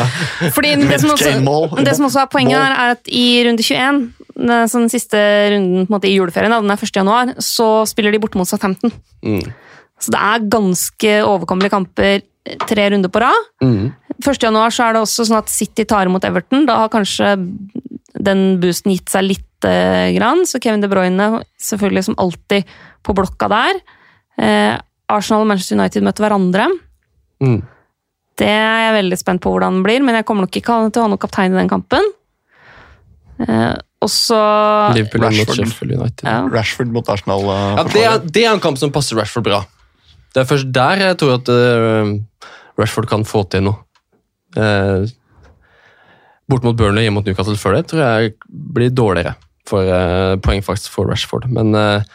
Fordi 0.52 0.74
det 0.82 1.00
som, 1.00 1.14
også, 1.16 1.32
det 1.80 1.94
som 1.96 2.10
også 2.10 2.26
er 2.26 2.32
poenget 2.34 2.60
her, 2.60 2.76
er 2.76 2.98
at 2.98 3.08
i 3.08 3.24
runde 3.48 3.64
21, 3.64 4.02
den 4.36 4.72
sånn 4.72 4.92
siste 4.92 5.22
runden 5.56 5.88
på 5.88 5.94
en 5.94 5.96
måte, 5.96 6.12
i 6.12 6.18
juleferien, 6.18 6.52
da, 6.52 6.60
den 6.60 6.76
er 6.76 6.84
1. 6.84 6.92
januar, 7.00 7.32
så 7.40 7.70
spiller 7.88 8.12
de 8.12 8.20
borte 8.22 8.40
mot 8.40 8.50
Southampton. 8.50 8.94
mm. 9.24 9.50
Så 10.00 10.14
det 10.16 10.20
er 10.24 10.44
ganske 10.48 11.10
overkommelige 11.28 11.74
kamper 11.74 12.22
tre 12.70 12.86
runder 12.94 13.12
på 13.12 13.20
rad. 13.20 13.50
Mm. 13.60 13.90
1. 14.20 14.44
januar 14.44 14.74
så 14.76 14.88
er 14.88 14.96
det 14.98 15.02
også 15.04 15.26
sånn 15.30 15.40
at 15.40 15.52
City 15.52 15.86
tar 15.88 16.10
imot 16.10 16.26
Everton. 16.28 16.66
Da 16.68 16.82
har 16.82 16.92
kanskje 16.94 17.34
den 18.20 18.44
boosten 18.60 18.92
gitt 18.94 19.12
seg 19.12 19.28
lite 19.30 19.74
grann, 20.16 20.46
så 20.48 20.60
Kevin 20.64 20.84
De 20.84 20.90
Bruyne 20.92 21.30
selvfølgelig 21.62 22.06
som 22.10 22.18
alltid 22.20 22.68
på 23.06 23.16
blokka 23.16 23.50
der. 23.52 23.82
Eh, 24.40 24.76
Arsenal 25.10 25.44
og 25.46 25.52
Manchester 25.52 25.80
United 25.80 26.06
møter 26.06 26.26
hverandre. 26.26 26.68
Mm. 27.44 27.60
Det 28.40 28.48
er 28.48 28.86
jeg 28.86 28.96
veldig 29.00 29.20
spent 29.20 29.44
på 29.44 29.52
hvordan 29.52 29.80
det 29.80 29.88
blir, 29.88 30.04
men 30.06 30.16
jeg 30.20 30.28
kommer 30.28 30.46
nok 30.46 30.56
ikke 30.60 30.78
til 30.92 31.02
å 31.02 31.06
ha 31.08 31.12
noen 31.12 31.22
kaptein 31.22 31.56
i 31.56 31.60
den 31.60 31.72
kampen. 31.72 32.12
Eh, 33.44 33.76
og 34.00 34.12
så 34.12 34.38
Rashford. 34.96 36.24
Ja. 36.24 36.38
Rashford 36.48 36.92
mot 36.96 37.10
Arsenal. 37.12 37.44
eh, 37.52 37.76
Ja, 37.80 37.84
det, 37.84 38.06
er, 38.06 38.20
det 38.24 38.46
er 38.46 38.54
en 38.54 38.64
kamp 38.64 38.80
som 38.80 38.94
passer 38.96 39.20
Rashford 39.20 39.48
bra. 39.48 39.64
Det 40.36 40.44
er 40.44 40.48
først 40.48 40.72
der 40.72 41.04
jeg 41.04 41.18
tror 41.20 41.40
at 41.40 41.50
uh, 41.50 42.12
Rashford 42.80 43.08
kan 43.10 43.26
få 43.28 43.44
til 43.50 43.66
noe. 43.66 43.82
Eh, 44.58 45.10
bort 46.50 46.66
mot 46.66 46.78
Burnley, 46.78 47.06
hjemme 47.06 47.20
mot 47.20 47.28
Newcastle 47.28 47.60
før 47.60 47.78
det, 47.78 47.86
tror 47.92 48.02
jeg 48.02 48.34
blir 48.50 48.90
dårligere 48.90 49.36
for 49.70 49.86
uh, 49.86 50.36
poeng 50.42 50.64
faktisk 50.66 50.94
for 50.96 51.10
Rashford. 51.10 51.48
Men 51.54 51.76
eh, 51.78 52.08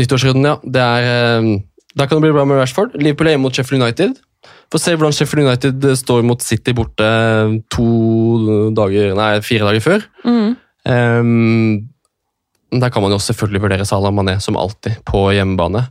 nyttårsrunden, 0.00 0.46
ja. 0.48 0.54
Det 0.64 0.84
er, 0.84 1.08
eh, 1.08 1.48
der 1.94 2.08
kan 2.08 2.18
det 2.18 2.26
bli 2.26 2.36
bra 2.36 2.46
med 2.48 2.62
Rashford. 2.62 2.96
Liverpool 2.96 3.28
er 3.28 3.36
hjemme 3.36 3.48
mot 3.48 3.56
Sheffield 3.56 3.82
United. 3.82 4.16
Få 4.72 4.80
se 4.80 4.94
hvordan 4.96 5.14
Sheffield 5.14 5.46
United 5.46 5.88
eh, 5.90 5.98
står 6.00 6.24
mot 6.26 6.42
City 6.42 6.74
borte 6.76 7.08
to 7.72 7.88
dager, 8.76 9.12
nei, 9.18 9.32
fire 9.44 9.68
dager 9.68 9.84
før. 9.84 10.06
Mm. 10.24 10.54
Um, 10.84 11.90
der 12.74 12.90
kan 12.92 13.04
man 13.04 13.14
jo 13.14 13.20
selvfølgelig 13.22 13.62
vurdere 13.62 13.86
Salah 13.88 14.12
Mané 14.12 14.38
som 14.42 14.58
alltid 14.58 14.98
på 15.06 15.28
hjemmebane. 15.32 15.86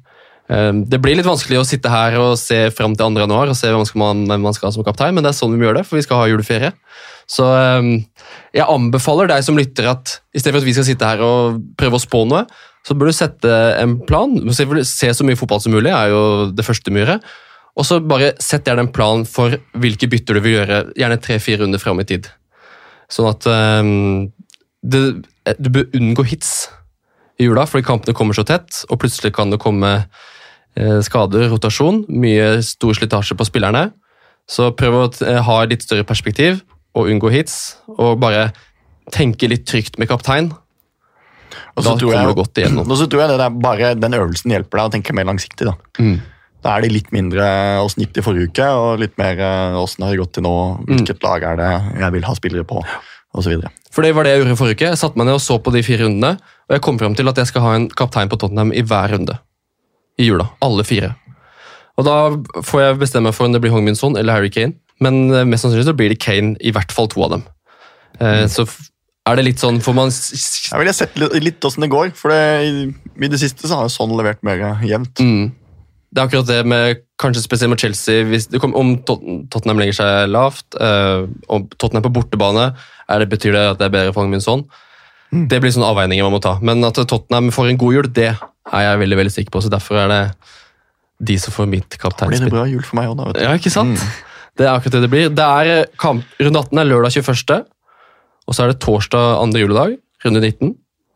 Ehm, 0.53 0.83
det 0.89 0.99
blir 1.01 1.17
litt 1.17 1.27
vanskelig 1.27 1.61
å 1.61 1.67
sitte 1.67 1.91
her 1.91 2.17
og 2.21 2.35
se 2.41 2.67
fram 2.75 2.97
til 2.97 3.05
2. 3.05 3.23
januar 3.25 3.51
og 3.51 3.57
se 3.57 3.71
hvem 3.73 3.85
man, 3.99 4.25
man 4.43 4.55
skal 4.55 4.69
ha 4.69 4.75
som 4.75 4.85
kaptein, 4.85 5.15
men 5.15 5.25
det 5.25 5.33
er 5.33 5.39
sånn 5.39 5.55
vi 5.57 5.65
gjør 5.65 5.79
det, 5.79 5.85
for 5.89 5.99
vi 5.99 6.05
skal 6.05 6.21
ha 6.21 6.27
juleferie. 6.31 6.73
Så 7.29 7.47
ehm, 7.47 7.95
jeg 8.55 8.67
anbefaler 8.67 9.31
deg 9.31 9.45
som 9.47 9.57
lytter 9.57 9.89
at 9.93 10.19
i 10.35 10.41
stedet 10.41 10.57
for 10.57 10.61
at 10.61 10.69
vi 10.69 10.75
skal 10.77 10.87
sitte 10.89 11.09
her 11.09 11.23
og 11.25 11.63
prøve 11.79 11.97
å 11.97 12.03
spå 12.03 12.25
noe, 12.29 12.45
så 12.83 12.97
bør 12.99 13.09
du 13.09 13.15
sette 13.15 13.57
en 13.79 13.95
plan. 14.03 14.33
Må 14.43 14.51
Se 14.53 15.07
så 15.15 15.25
mye 15.25 15.39
fotball 15.39 15.61
som 15.63 15.71
mulig, 15.71 15.93
er 15.93 16.11
jo 16.11 16.23
det 16.51 16.65
første 16.67 16.91
myret. 16.91 17.23
må. 17.23 17.41
Og 17.79 17.87
så 17.87 17.97
bare 18.05 18.33
sett 18.43 18.67
gjerne 18.69 18.85
en 18.85 18.93
plan 18.93 19.23
for 19.25 19.55
hvilke 19.81 20.09
bytter 20.09 20.37
du 20.37 20.43
vil 20.45 20.57
gjøre, 20.59 20.79
gjerne 20.99 21.19
tre-fire 21.21 21.63
runder 21.63 21.81
fram 21.81 22.01
i 22.03 22.07
tid. 22.09 22.29
Sånn 23.11 23.29
at 23.31 23.47
um, 23.49 24.29
det, 24.85 25.01
du 25.57 25.69
bør 25.73 25.97
unngå 25.97 26.25
hits 26.29 26.53
i 27.41 27.47
jula, 27.47 27.65
fordi 27.69 27.87
kampene 27.87 28.15
kommer 28.17 28.37
så 28.37 28.45
tett, 28.45 28.83
og 28.89 29.01
plutselig 29.01 29.33
kan 29.33 29.53
det 29.53 29.61
komme 29.63 29.95
skader, 31.05 31.49
rotasjon, 31.51 32.03
mye 32.09 32.61
stor 32.65 32.93
slitasje 32.97 33.37
på 33.37 33.45
spillerne. 33.47 33.91
Så 34.49 34.71
prøv 34.75 34.97
å 34.99 35.05
eh, 35.25 35.39
ha 35.45 35.57
litt 35.69 35.85
større 35.85 36.03
perspektiv, 36.07 36.61
og 36.93 37.07
unngå 37.09 37.31
hits, 37.33 37.77
og 37.97 38.19
bare 38.21 38.51
tenke 39.13 39.47
litt 39.49 39.65
trygt 39.69 39.97
med 39.99 40.09
kaptein. 40.11 40.51
Og 41.77 41.81
Da 41.83 41.93
så 41.93 41.97
tror 42.01 42.13
jeg, 42.13 42.35
godt 42.37 42.57
igjennom. 42.61 42.85
og 42.91 42.97
så 42.99 43.07
tror 43.09 43.23
jeg 43.23 43.33
det 43.33 43.45
er 43.47 43.57
bare 43.63 43.93
den 43.97 44.13
øvelsen 44.17 44.53
hjelper 44.53 44.79
deg 44.81 44.85
å 44.89 44.93
tenke 44.97 45.13
mer 45.17 45.29
langsiktig. 45.31 45.69
Da 45.69 45.75
Mm. 46.01 46.21
Da 46.63 46.77
er 46.77 46.85
det 46.85 46.93
litt 46.93 47.09
mindre 47.11 47.43
åssen 47.83 48.05
gikk 48.05 48.13
det 48.15 48.21
i 48.21 48.23
forrige 48.23 48.47
uke, 48.53 48.67
og 48.71 49.01
litt 49.01 49.17
mer 49.19 49.35
eh, 49.35 49.73
åssen 49.75 50.05
har 50.05 50.13
det 50.13 50.21
gått 50.21 50.31
til 50.37 50.45
nå, 50.45 50.53
hvilket 50.87 51.17
Mm. 51.19 51.25
lag 51.27 51.43
er 51.43 51.57
det 51.59 51.71
jeg 51.99 52.11
vil 52.13 52.23
ha 52.23 52.35
spillere 52.37 52.63
på, 52.63 52.79
osv. 53.35 53.57
For 53.91 54.01
det 54.01 54.13
var 54.15 54.23
det 54.23 54.31
jeg 54.31 54.39
gjorde 54.45 54.55
forrige 54.61 54.77
uke. 54.79 54.87
Jeg 54.93 54.97
satte 55.01 55.19
meg 55.19 55.27
ned 55.27 55.35
og 55.35 55.43
så 55.43 55.57
på 55.59 55.73
de 55.75 55.81
fire 55.83 56.05
rundene, 56.05 56.37
og 56.39 56.71
jeg 56.77 56.81
kom 56.85 56.97
frem 57.01 57.15
til 57.19 57.27
at 57.27 57.35
jeg 57.41 57.47
skal 57.51 57.61
ha 57.65 57.73
en 57.75 57.89
kaptein 57.91 58.31
på 58.31 58.39
Tottenham 58.39 58.71
i 58.71 58.79
hver 58.81 59.11
runde. 59.11 59.35
I 60.19 60.29
jula. 60.29 60.47
Alle 60.63 60.85
fire. 60.87 61.13
Og 61.97 62.07
da 62.07 62.15
får 62.65 62.81
jeg 62.81 63.01
bestemme 63.01 63.29
meg 63.29 63.37
for 63.37 63.47
om 63.47 63.53
det 63.53 63.61
blir 63.61 63.73
Hong 63.73 63.89
Son 63.97 64.17
eller 64.17 64.37
Harry 64.37 64.51
Kane. 64.53 64.77
Men 65.03 65.27
eh, 65.33 65.45
mest 65.45 65.65
sannsynlig 65.65 65.87
så 65.89 65.97
blir 65.97 66.13
det 66.13 66.21
Kane, 66.23 66.55
i 66.61 66.73
hvert 66.73 66.93
fall 66.93 67.09
to 67.11 67.25
av 67.25 67.37
dem. 67.37 67.45
Mm. 68.19 68.47
Så 68.51 68.67
er 69.25 69.39
det 69.39 69.45
litt 69.47 69.61
sånn 69.61 69.79
Får 69.81 69.95
man 69.97 70.11
Jeg 70.13 70.77
ville 70.77 70.93
sett 70.93 71.15
litt, 71.17 71.63
åssen 71.65 71.81
det 71.81 71.89
går, 71.89 72.11
for 72.13 72.29
det, 72.29 72.43
i, 72.69 73.25
det 73.25 73.39
siste 73.41 73.65
så 73.65 73.79
har 73.79 73.87
jo 73.87 73.93
sånn 73.95 74.13
levert 74.19 74.43
mer 74.45 74.61
jevnt. 74.85 75.17
mm. 75.19 75.51
Det 76.13 76.21
er 76.21 76.27
akkurat 76.27 76.45
det 76.45 76.59
med 76.69 76.99
kanskje 77.17 77.41
spesielt 77.41 77.71
med 77.71 77.81
Chelsea. 77.81 78.21
Hvis 78.29 78.45
det 78.51 78.59
kom, 78.61 78.75
om 78.77 78.91
Tottenham 79.01 79.79
legger 79.81 79.95
seg 79.97 80.27
lavt, 80.29 80.75
eh, 80.77 81.23
og 81.49 81.71
Tottenham 81.81 82.03
på 82.05 82.11
bortebane, 82.13 82.67
er 83.09 83.23
det, 83.23 83.31
betyr 83.31 83.55
det 83.55 83.63
at 83.71 83.79
det 83.79 83.87
er 83.87 83.95
bedre 83.95 84.13
for 84.13 84.21
Hong 84.21 84.43
Son? 84.43 84.61
Mm. 85.33 85.47
Det 85.49 85.57
blir 85.63 85.73
sånne 85.73 85.89
avveininger 85.89 86.27
man 86.27 86.35
må 86.35 86.41
ta. 86.43 86.59
Men 86.61 86.85
at 86.85 87.01
Tottenham 87.01 87.49
får 87.55 87.71
en 87.71 87.81
god 87.81 87.97
jul, 87.97 88.09
det 88.13 88.29
er 88.71 88.85
jeg 88.87 88.99
veldig 89.03 89.17
veldig 89.19 89.33
sikker 89.33 89.51
på. 89.51 89.61
så 89.65 89.71
Derfor 89.73 89.99
er 90.03 90.11
det 90.11 90.21
de 91.23 91.37
som 91.39 91.53
får 91.55 91.67
mitt 91.71 91.97
kapteinspill. 91.99 92.39
det 92.39 92.51
blir 92.51 92.53
en 92.53 92.59
bra 92.61 92.69
jul 92.71 92.83
for 92.83 92.99
meg 92.99 93.09
òg, 93.11 93.17
da? 93.19 93.25
vet 93.29 93.39
du. 93.39 93.43
Ja, 93.45 93.53
ikke 93.59 93.73
sant? 93.73 93.99
Mm. 93.99 94.31
Det 94.59 94.65
er 94.67 94.71
akkurat 94.75 94.95
det 94.97 95.01
det 95.01 95.09
blir. 95.13 95.29
Det 95.33 95.45
er 95.45 95.71
eh, 95.73 95.85
kamp, 95.97 96.23
Runde 96.39 96.59
18 96.61 96.79
er 96.79 96.89
lørdag 96.89 97.15
21., 97.17 97.65
og 98.43 98.55
så 98.55 98.65
er 98.65 98.73
det 98.73 98.81
torsdag 98.83 99.37
andre 99.39 99.61
juledag, 99.61 99.97
runde 100.25 100.41
19. 100.43 100.73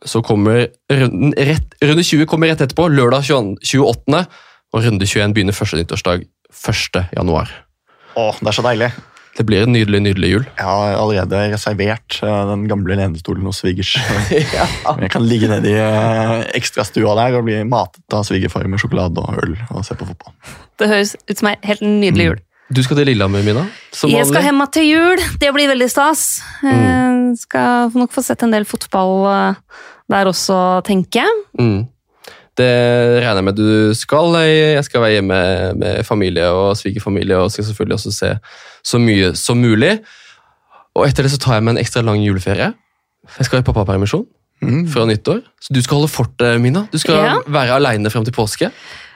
Så 0.07 0.22
kommer 0.24 0.68
runden 0.90 1.34
rett, 1.36 1.76
runde 1.84 2.03
20 2.07 2.26
kommer 2.30 2.48
rett 2.48 2.61
etterpå, 2.64 2.88
lørdag 2.88 3.26
22 3.28 3.84
28., 3.84 4.22
og 4.74 4.84
runde 4.86 5.06
21 5.07 5.36
begynner 5.36 5.56
første 5.56 5.80
nyttårsdag 5.80 6.24
1. 6.24 7.02
januar. 7.18 7.52
Å, 8.18 8.32
det 8.40 8.48
er 8.48 8.56
så 8.56 8.64
deilig. 8.65 8.90
Det 9.38 9.45
blir 9.45 9.68
en 9.68 9.73
nydelig, 9.76 9.99
nydelig 10.01 10.30
jul. 10.31 10.45
Jeg 10.57 10.65
har 10.65 10.95
allerede 10.97 11.41
reservert 11.51 12.18
eh, 12.26 12.39
den 12.49 12.64
gamle 12.69 12.97
lenestolen 12.97 13.45
hos 13.45 13.61
svigers. 13.61 13.93
Jeg 15.03 15.11
kan 15.14 15.27
ligge 15.30 15.49
nedi 15.51 15.76
i 15.76 15.84
eh, 15.84 16.47
ekstrastua 16.57 17.14
der 17.19 17.38
og 17.38 17.45
bli 17.45 17.59
matet 17.69 18.18
av 18.18 18.26
svigerfar 18.26 18.65
med 18.72 18.81
sjokolade 18.81 19.22
og 19.22 19.38
øl 19.43 19.53
og 19.69 19.85
se 19.85 19.97
på 19.97 20.09
fotball. 20.09 20.34
Det 20.81 20.89
høres 20.89 21.14
ut 21.30 21.38
som 21.38 21.51
ei 21.51 21.57
helt 21.69 21.85
nydelig 21.85 22.31
jul. 22.31 22.39
Du 22.73 22.81
skal 22.84 22.99
til 22.99 23.07
Lillehammer, 23.07 23.45
Mina? 23.47 23.68
Som 23.95 24.11
Jeg 24.11 24.27
skal 24.27 24.43
hjem 24.43 24.65
til 24.76 24.89
jul. 24.89 25.22
Det 25.39 25.53
blir 25.55 25.69
veldig 25.72 25.88
stas. 25.91 26.26
Mm. 26.65 27.35
skal 27.39 27.93
nok 27.95 28.11
få 28.11 28.26
sett 28.26 28.43
en 28.43 28.51
del 28.51 28.65
fotball 28.68 29.30
eh, 29.31 29.85
der 30.11 30.27
også, 30.34 30.81
tenker 30.88 31.23
jeg. 31.23 31.38
Mm. 31.59 31.85
Det 32.57 32.69
regner 33.21 33.38
jeg 33.41 33.47
med 33.47 33.59
du 33.59 33.93
skal. 33.97 34.34
Jeg 34.49 34.84
skal 34.88 35.03
være 35.03 35.17
hjemme 35.19 35.41
med 35.77 36.05
familie 36.07 36.47
og 36.49 36.71
svigerfamilie 36.79 37.38
og 37.38 37.51
skal 37.53 37.67
selvfølgelig 37.69 37.99
også 37.99 38.13
se 38.15 38.31
så 38.88 38.99
mye 39.03 39.34
som 39.38 39.61
mulig. 39.61 39.99
Og 40.97 41.05
etter 41.05 41.27
det 41.27 41.31
så 41.35 41.38
tar 41.41 41.59
jeg 41.59 41.67
meg 41.67 41.75
en 41.77 41.84
ekstra 41.84 42.01
lang 42.05 42.23
juleferie. 42.25 42.71
Jeg 43.38 43.45
skal 43.49 43.61
i 43.61 43.67
pappapermisjon 43.67 44.25
Mm. 44.57 44.88
fra 44.89 45.03
nyttår. 45.05 45.43
Så 45.61 45.69
du 45.69 45.77
skal 45.85 45.99
holde 45.99 46.09
fortet, 46.09 46.55
Mina. 46.59 46.88
Du 46.91 46.97
skal 46.97 47.13
Ja. 47.13 47.35
være 47.45 47.75
aleine 47.77 48.09
frem 48.09 48.23
til 48.25 48.34
påske. 48.34 48.71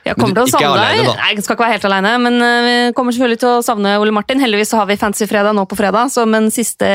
Jeg 0.05 0.15
kommer 0.15 0.35
til 0.35 0.43
å 0.43 0.49
savne 0.49 0.77
deg. 0.77 1.05
Nei, 1.05 1.33
jeg 1.33 1.43
skal 1.43 1.55
ikke 1.55 1.63
være 1.65 1.71
helt 1.79 1.85
alene, 1.85 2.11
men 2.21 2.41
eh, 2.41 2.61
vi 2.87 2.93
kommer 2.93 3.11
selvfølgelig 3.11 3.39
til 3.39 3.49
å 3.49 3.63
savne 3.65 3.99
Ole 3.99 4.11
Martin. 4.13 4.39
Heldigvis 4.39 4.69
så 4.69 4.77
har 4.77 4.85
vi 4.85 4.97
Fancy 4.97 5.25
Fredag 5.25 5.55
nå 5.57 5.65
på 5.65 5.77
fredag 5.77 6.11
som 6.13 6.31
en 6.37 6.51
siste 6.53 6.85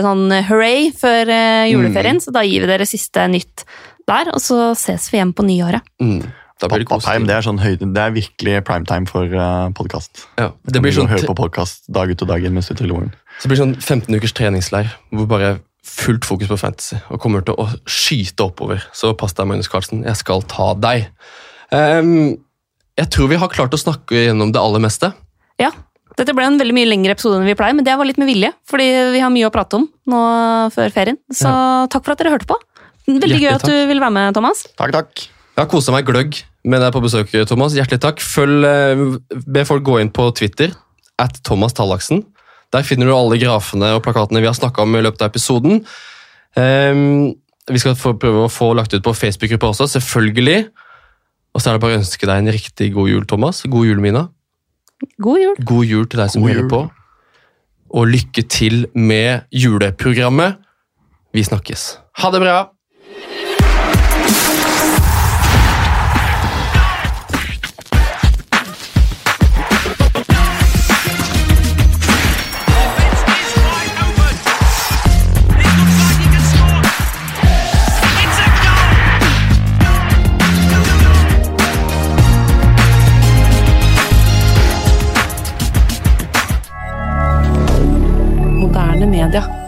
sånn 0.00 0.32
hooray 0.48 0.90
før 0.96 1.28
eh, 1.28 1.68
juleferien. 1.74 2.16
Mm. 2.16 2.24
Så 2.24 2.32
da 2.32 2.40
gir 2.40 2.64
vi 2.64 2.72
dere 2.72 2.88
siste 2.88 3.28
nytt 3.28 3.64
der, 4.10 4.34
og 4.34 4.42
så 4.42 4.72
ses 4.78 5.08
vi 5.12 5.20
igjen 5.20 5.34
på 5.36 5.46
nyåret. 5.46 5.86
Mm. 6.02 6.28
Da 6.60 6.68
blir 6.68 6.82
det 6.82 6.90
Pappaperm 6.90 7.24
det 7.28 7.36
er 7.38 7.44
sånn 7.46 7.60
høy, 7.62 7.72
det 7.80 8.02
er 8.02 8.12
virkelig 8.12 8.58
primetime 8.68 9.08
for 9.08 9.32
uh, 9.32 9.70
podkast. 9.76 10.26
Ja, 10.36 10.50
det 10.68 10.82
blir 10.84 10.92
sånn, 10.92 11.08
høre 11.08 11.30
på 11.30 11.36
podcast 11.38 11.88
dag 11.88 12.12
ut 12.12 12.20
og 12.26 12.28
dag 12.28 12.44
inn 12.44 12.52
mens 12.56 12.68
du 12.68 12.74
triller 12.76 12.98
ungen. 12.98 13.14
så 13.38 13.46
det 13.46 13.52
blir 13.54 13.62
sånn 13.62 13.74
15 13.78 14.18
ukers 14.20 14.36
treningsleir 14.36 14.92
hvor 15.08 15.30
bare 15.30 15.54
fullt 15.86 16.28
fokus 16.28 16.50
på 16.50 16.58
fantasy 16.60 16.98
og 17.08 17.22
kommer 17.22 17.44
til 17.46 17.56
å 17.56 17.64
skyte 17.88 18.44
oppover. 18.44 18.84
Så 18.92 19.14
pass 19.16 19.32
deg, 19.36 19.48
Magnus 19.48 19.70
Carlsen. 19.72 20.04
Jeg 20.04 20.20
skal 20.20 20.44
ta 20.50 20.74
deg. 20.76 21.08
Um, 21.72 22.36
jeg 23.00 23.08
tror 23.14 23.30
vi 23.30 23.38
har 23.40 23.52
klart 23.52 23.74
å 23.74 23.80
snakke 23.80 24.26
gjennom 24.26 24.52
det 24.52 24.60
aller 24.60 24.84
meste. 24.84 25.14
Ja. 25.60 25.72
Dette 26.18 26.34
ble 26.36 26.44
en 26.44 26.58
veldig 26.60 26.74
mye 26.76 26.88
lengre 26.90 27.14
episode 27.16 27.38
enn 27.38 27.48
vi 27.48 27.56
pleier, 27.56 27.72
men 27.76 27.86
det 27.86 27.94
var 27.96 28.04
litt 28.04 28.20
med 28.20 28.28
vilje. 28.28 28.52
Fordi 28.68 28.88
vi 29.14 29.22
har 29.24 29.32
mye 29.32 29.48
å 29.48 29.54
prate 29.54 29.78
om 29.78 29.86
nå 30.10 30.20
før 30.74 30.92
ferien. 30.92 31.16
Så 31.32 31.48
takk 31.88 32.04
for 32.04 32.12
at 32.12 32.20
dere 32.20 32.34
hørte 32.34 32.50
på. 32.50 32.58
Veldig 33.10 33.28
Hjertelig 33.28 33.42
gøy 33.42 33.54
at 33.54 33.64
takk. 33.64 33.70
du 33.70 33.88
ville 33.90 34.04
være 34.04 34.16
med, 34.16 34.34
Thomas. 34.36 34.62
Takk, 34.78 34.92
takk. 34.94 35.24
Jeg 35.56 35.64
har 35.64 35.70
kosa 35.70 35.92
meg 35.94 36.06
gløgg 36.08 36.38
med 36.70 36.80
deg 36.84 36.92
på 36.94 37.02
besøk, 37.04 37.32
Thomas. 37.48 37.74
Hjertelig 37.76 38.00
takk. 38.04 38.22
Følg, 38.22 38.64
eh, 38.64 39.40
Be 39.46 39.64
folk 39.68 39.84
gå 39.84 39.98
inn 40.00 40.12
på 40.14 40.28
Twitter, 40.36 40.72
at 41.18 41.40
Thomas 41.44 41.74
Tallaksen. 41.76 42.24
Der 42.70 42.86
finner 42.86 43.10
du 43.10 43.16
alle 43.16 43.38
grafene 43.40 43.94
og 43.96 44.04
plakatene 44.04 44.40
vi 44.40 44.46
har 44.46 44.54
snakka 44.54 44.84
om 44.86 44.94
i 44.94 45.02
løpet 45.02 45.24
av 45.24 45.32
episoden. 45.32 45.82
Um, 46.54 47.34
vi 47.70 47.82
skal 47.82 47.96
få, 47.98 48.14
prøve 48.18 48.46
å 48.46 48.50
få 48.50 48.72
lagt 48.78 48.94
ut 48.94 49.02
på 49.02 49.14
Facebook-gruppa 49.14 49.72
også, 49.72 49.88
selvfølgelig. 49.98 50.68
Og 51.54 51.62
så 51.62 51.70
er 51.70 51.76
det 51.76 51.82
bare 51.82 51.98
å 51.98 52.00
ønske 52.00 52.28
deg 52.30 52.42
en 52.42 52.54
riktig 52.54 52.92
god 52.94 53.10
jul, 53.10 53.26
Thomas. 53.26 53.64
God 53.66 53.90
jul, 53.90 54.02
Mina. 54.02 54.28
God 55.18 55.42
jul. 55.42 55.60
God 55.66 55.84
jul 55.90 56.08
til 56.10 56.22
deg 56.22 56.30
som 56.30 56.46
hører 56.46 56.68
på. 56.70 56.84
Og 57.90 58.10
lykke 58.10 58.46
til 58.46 58.84
med 58.94 59.48
juleprogrammet. 59.50 60.60
Vi 61.34 61.42
snakkes. 61.46 61.96
Ha 62.22 62.30
det 62.30 62.42
bra! 62.42 62.58
Calendar. 89.30 89.59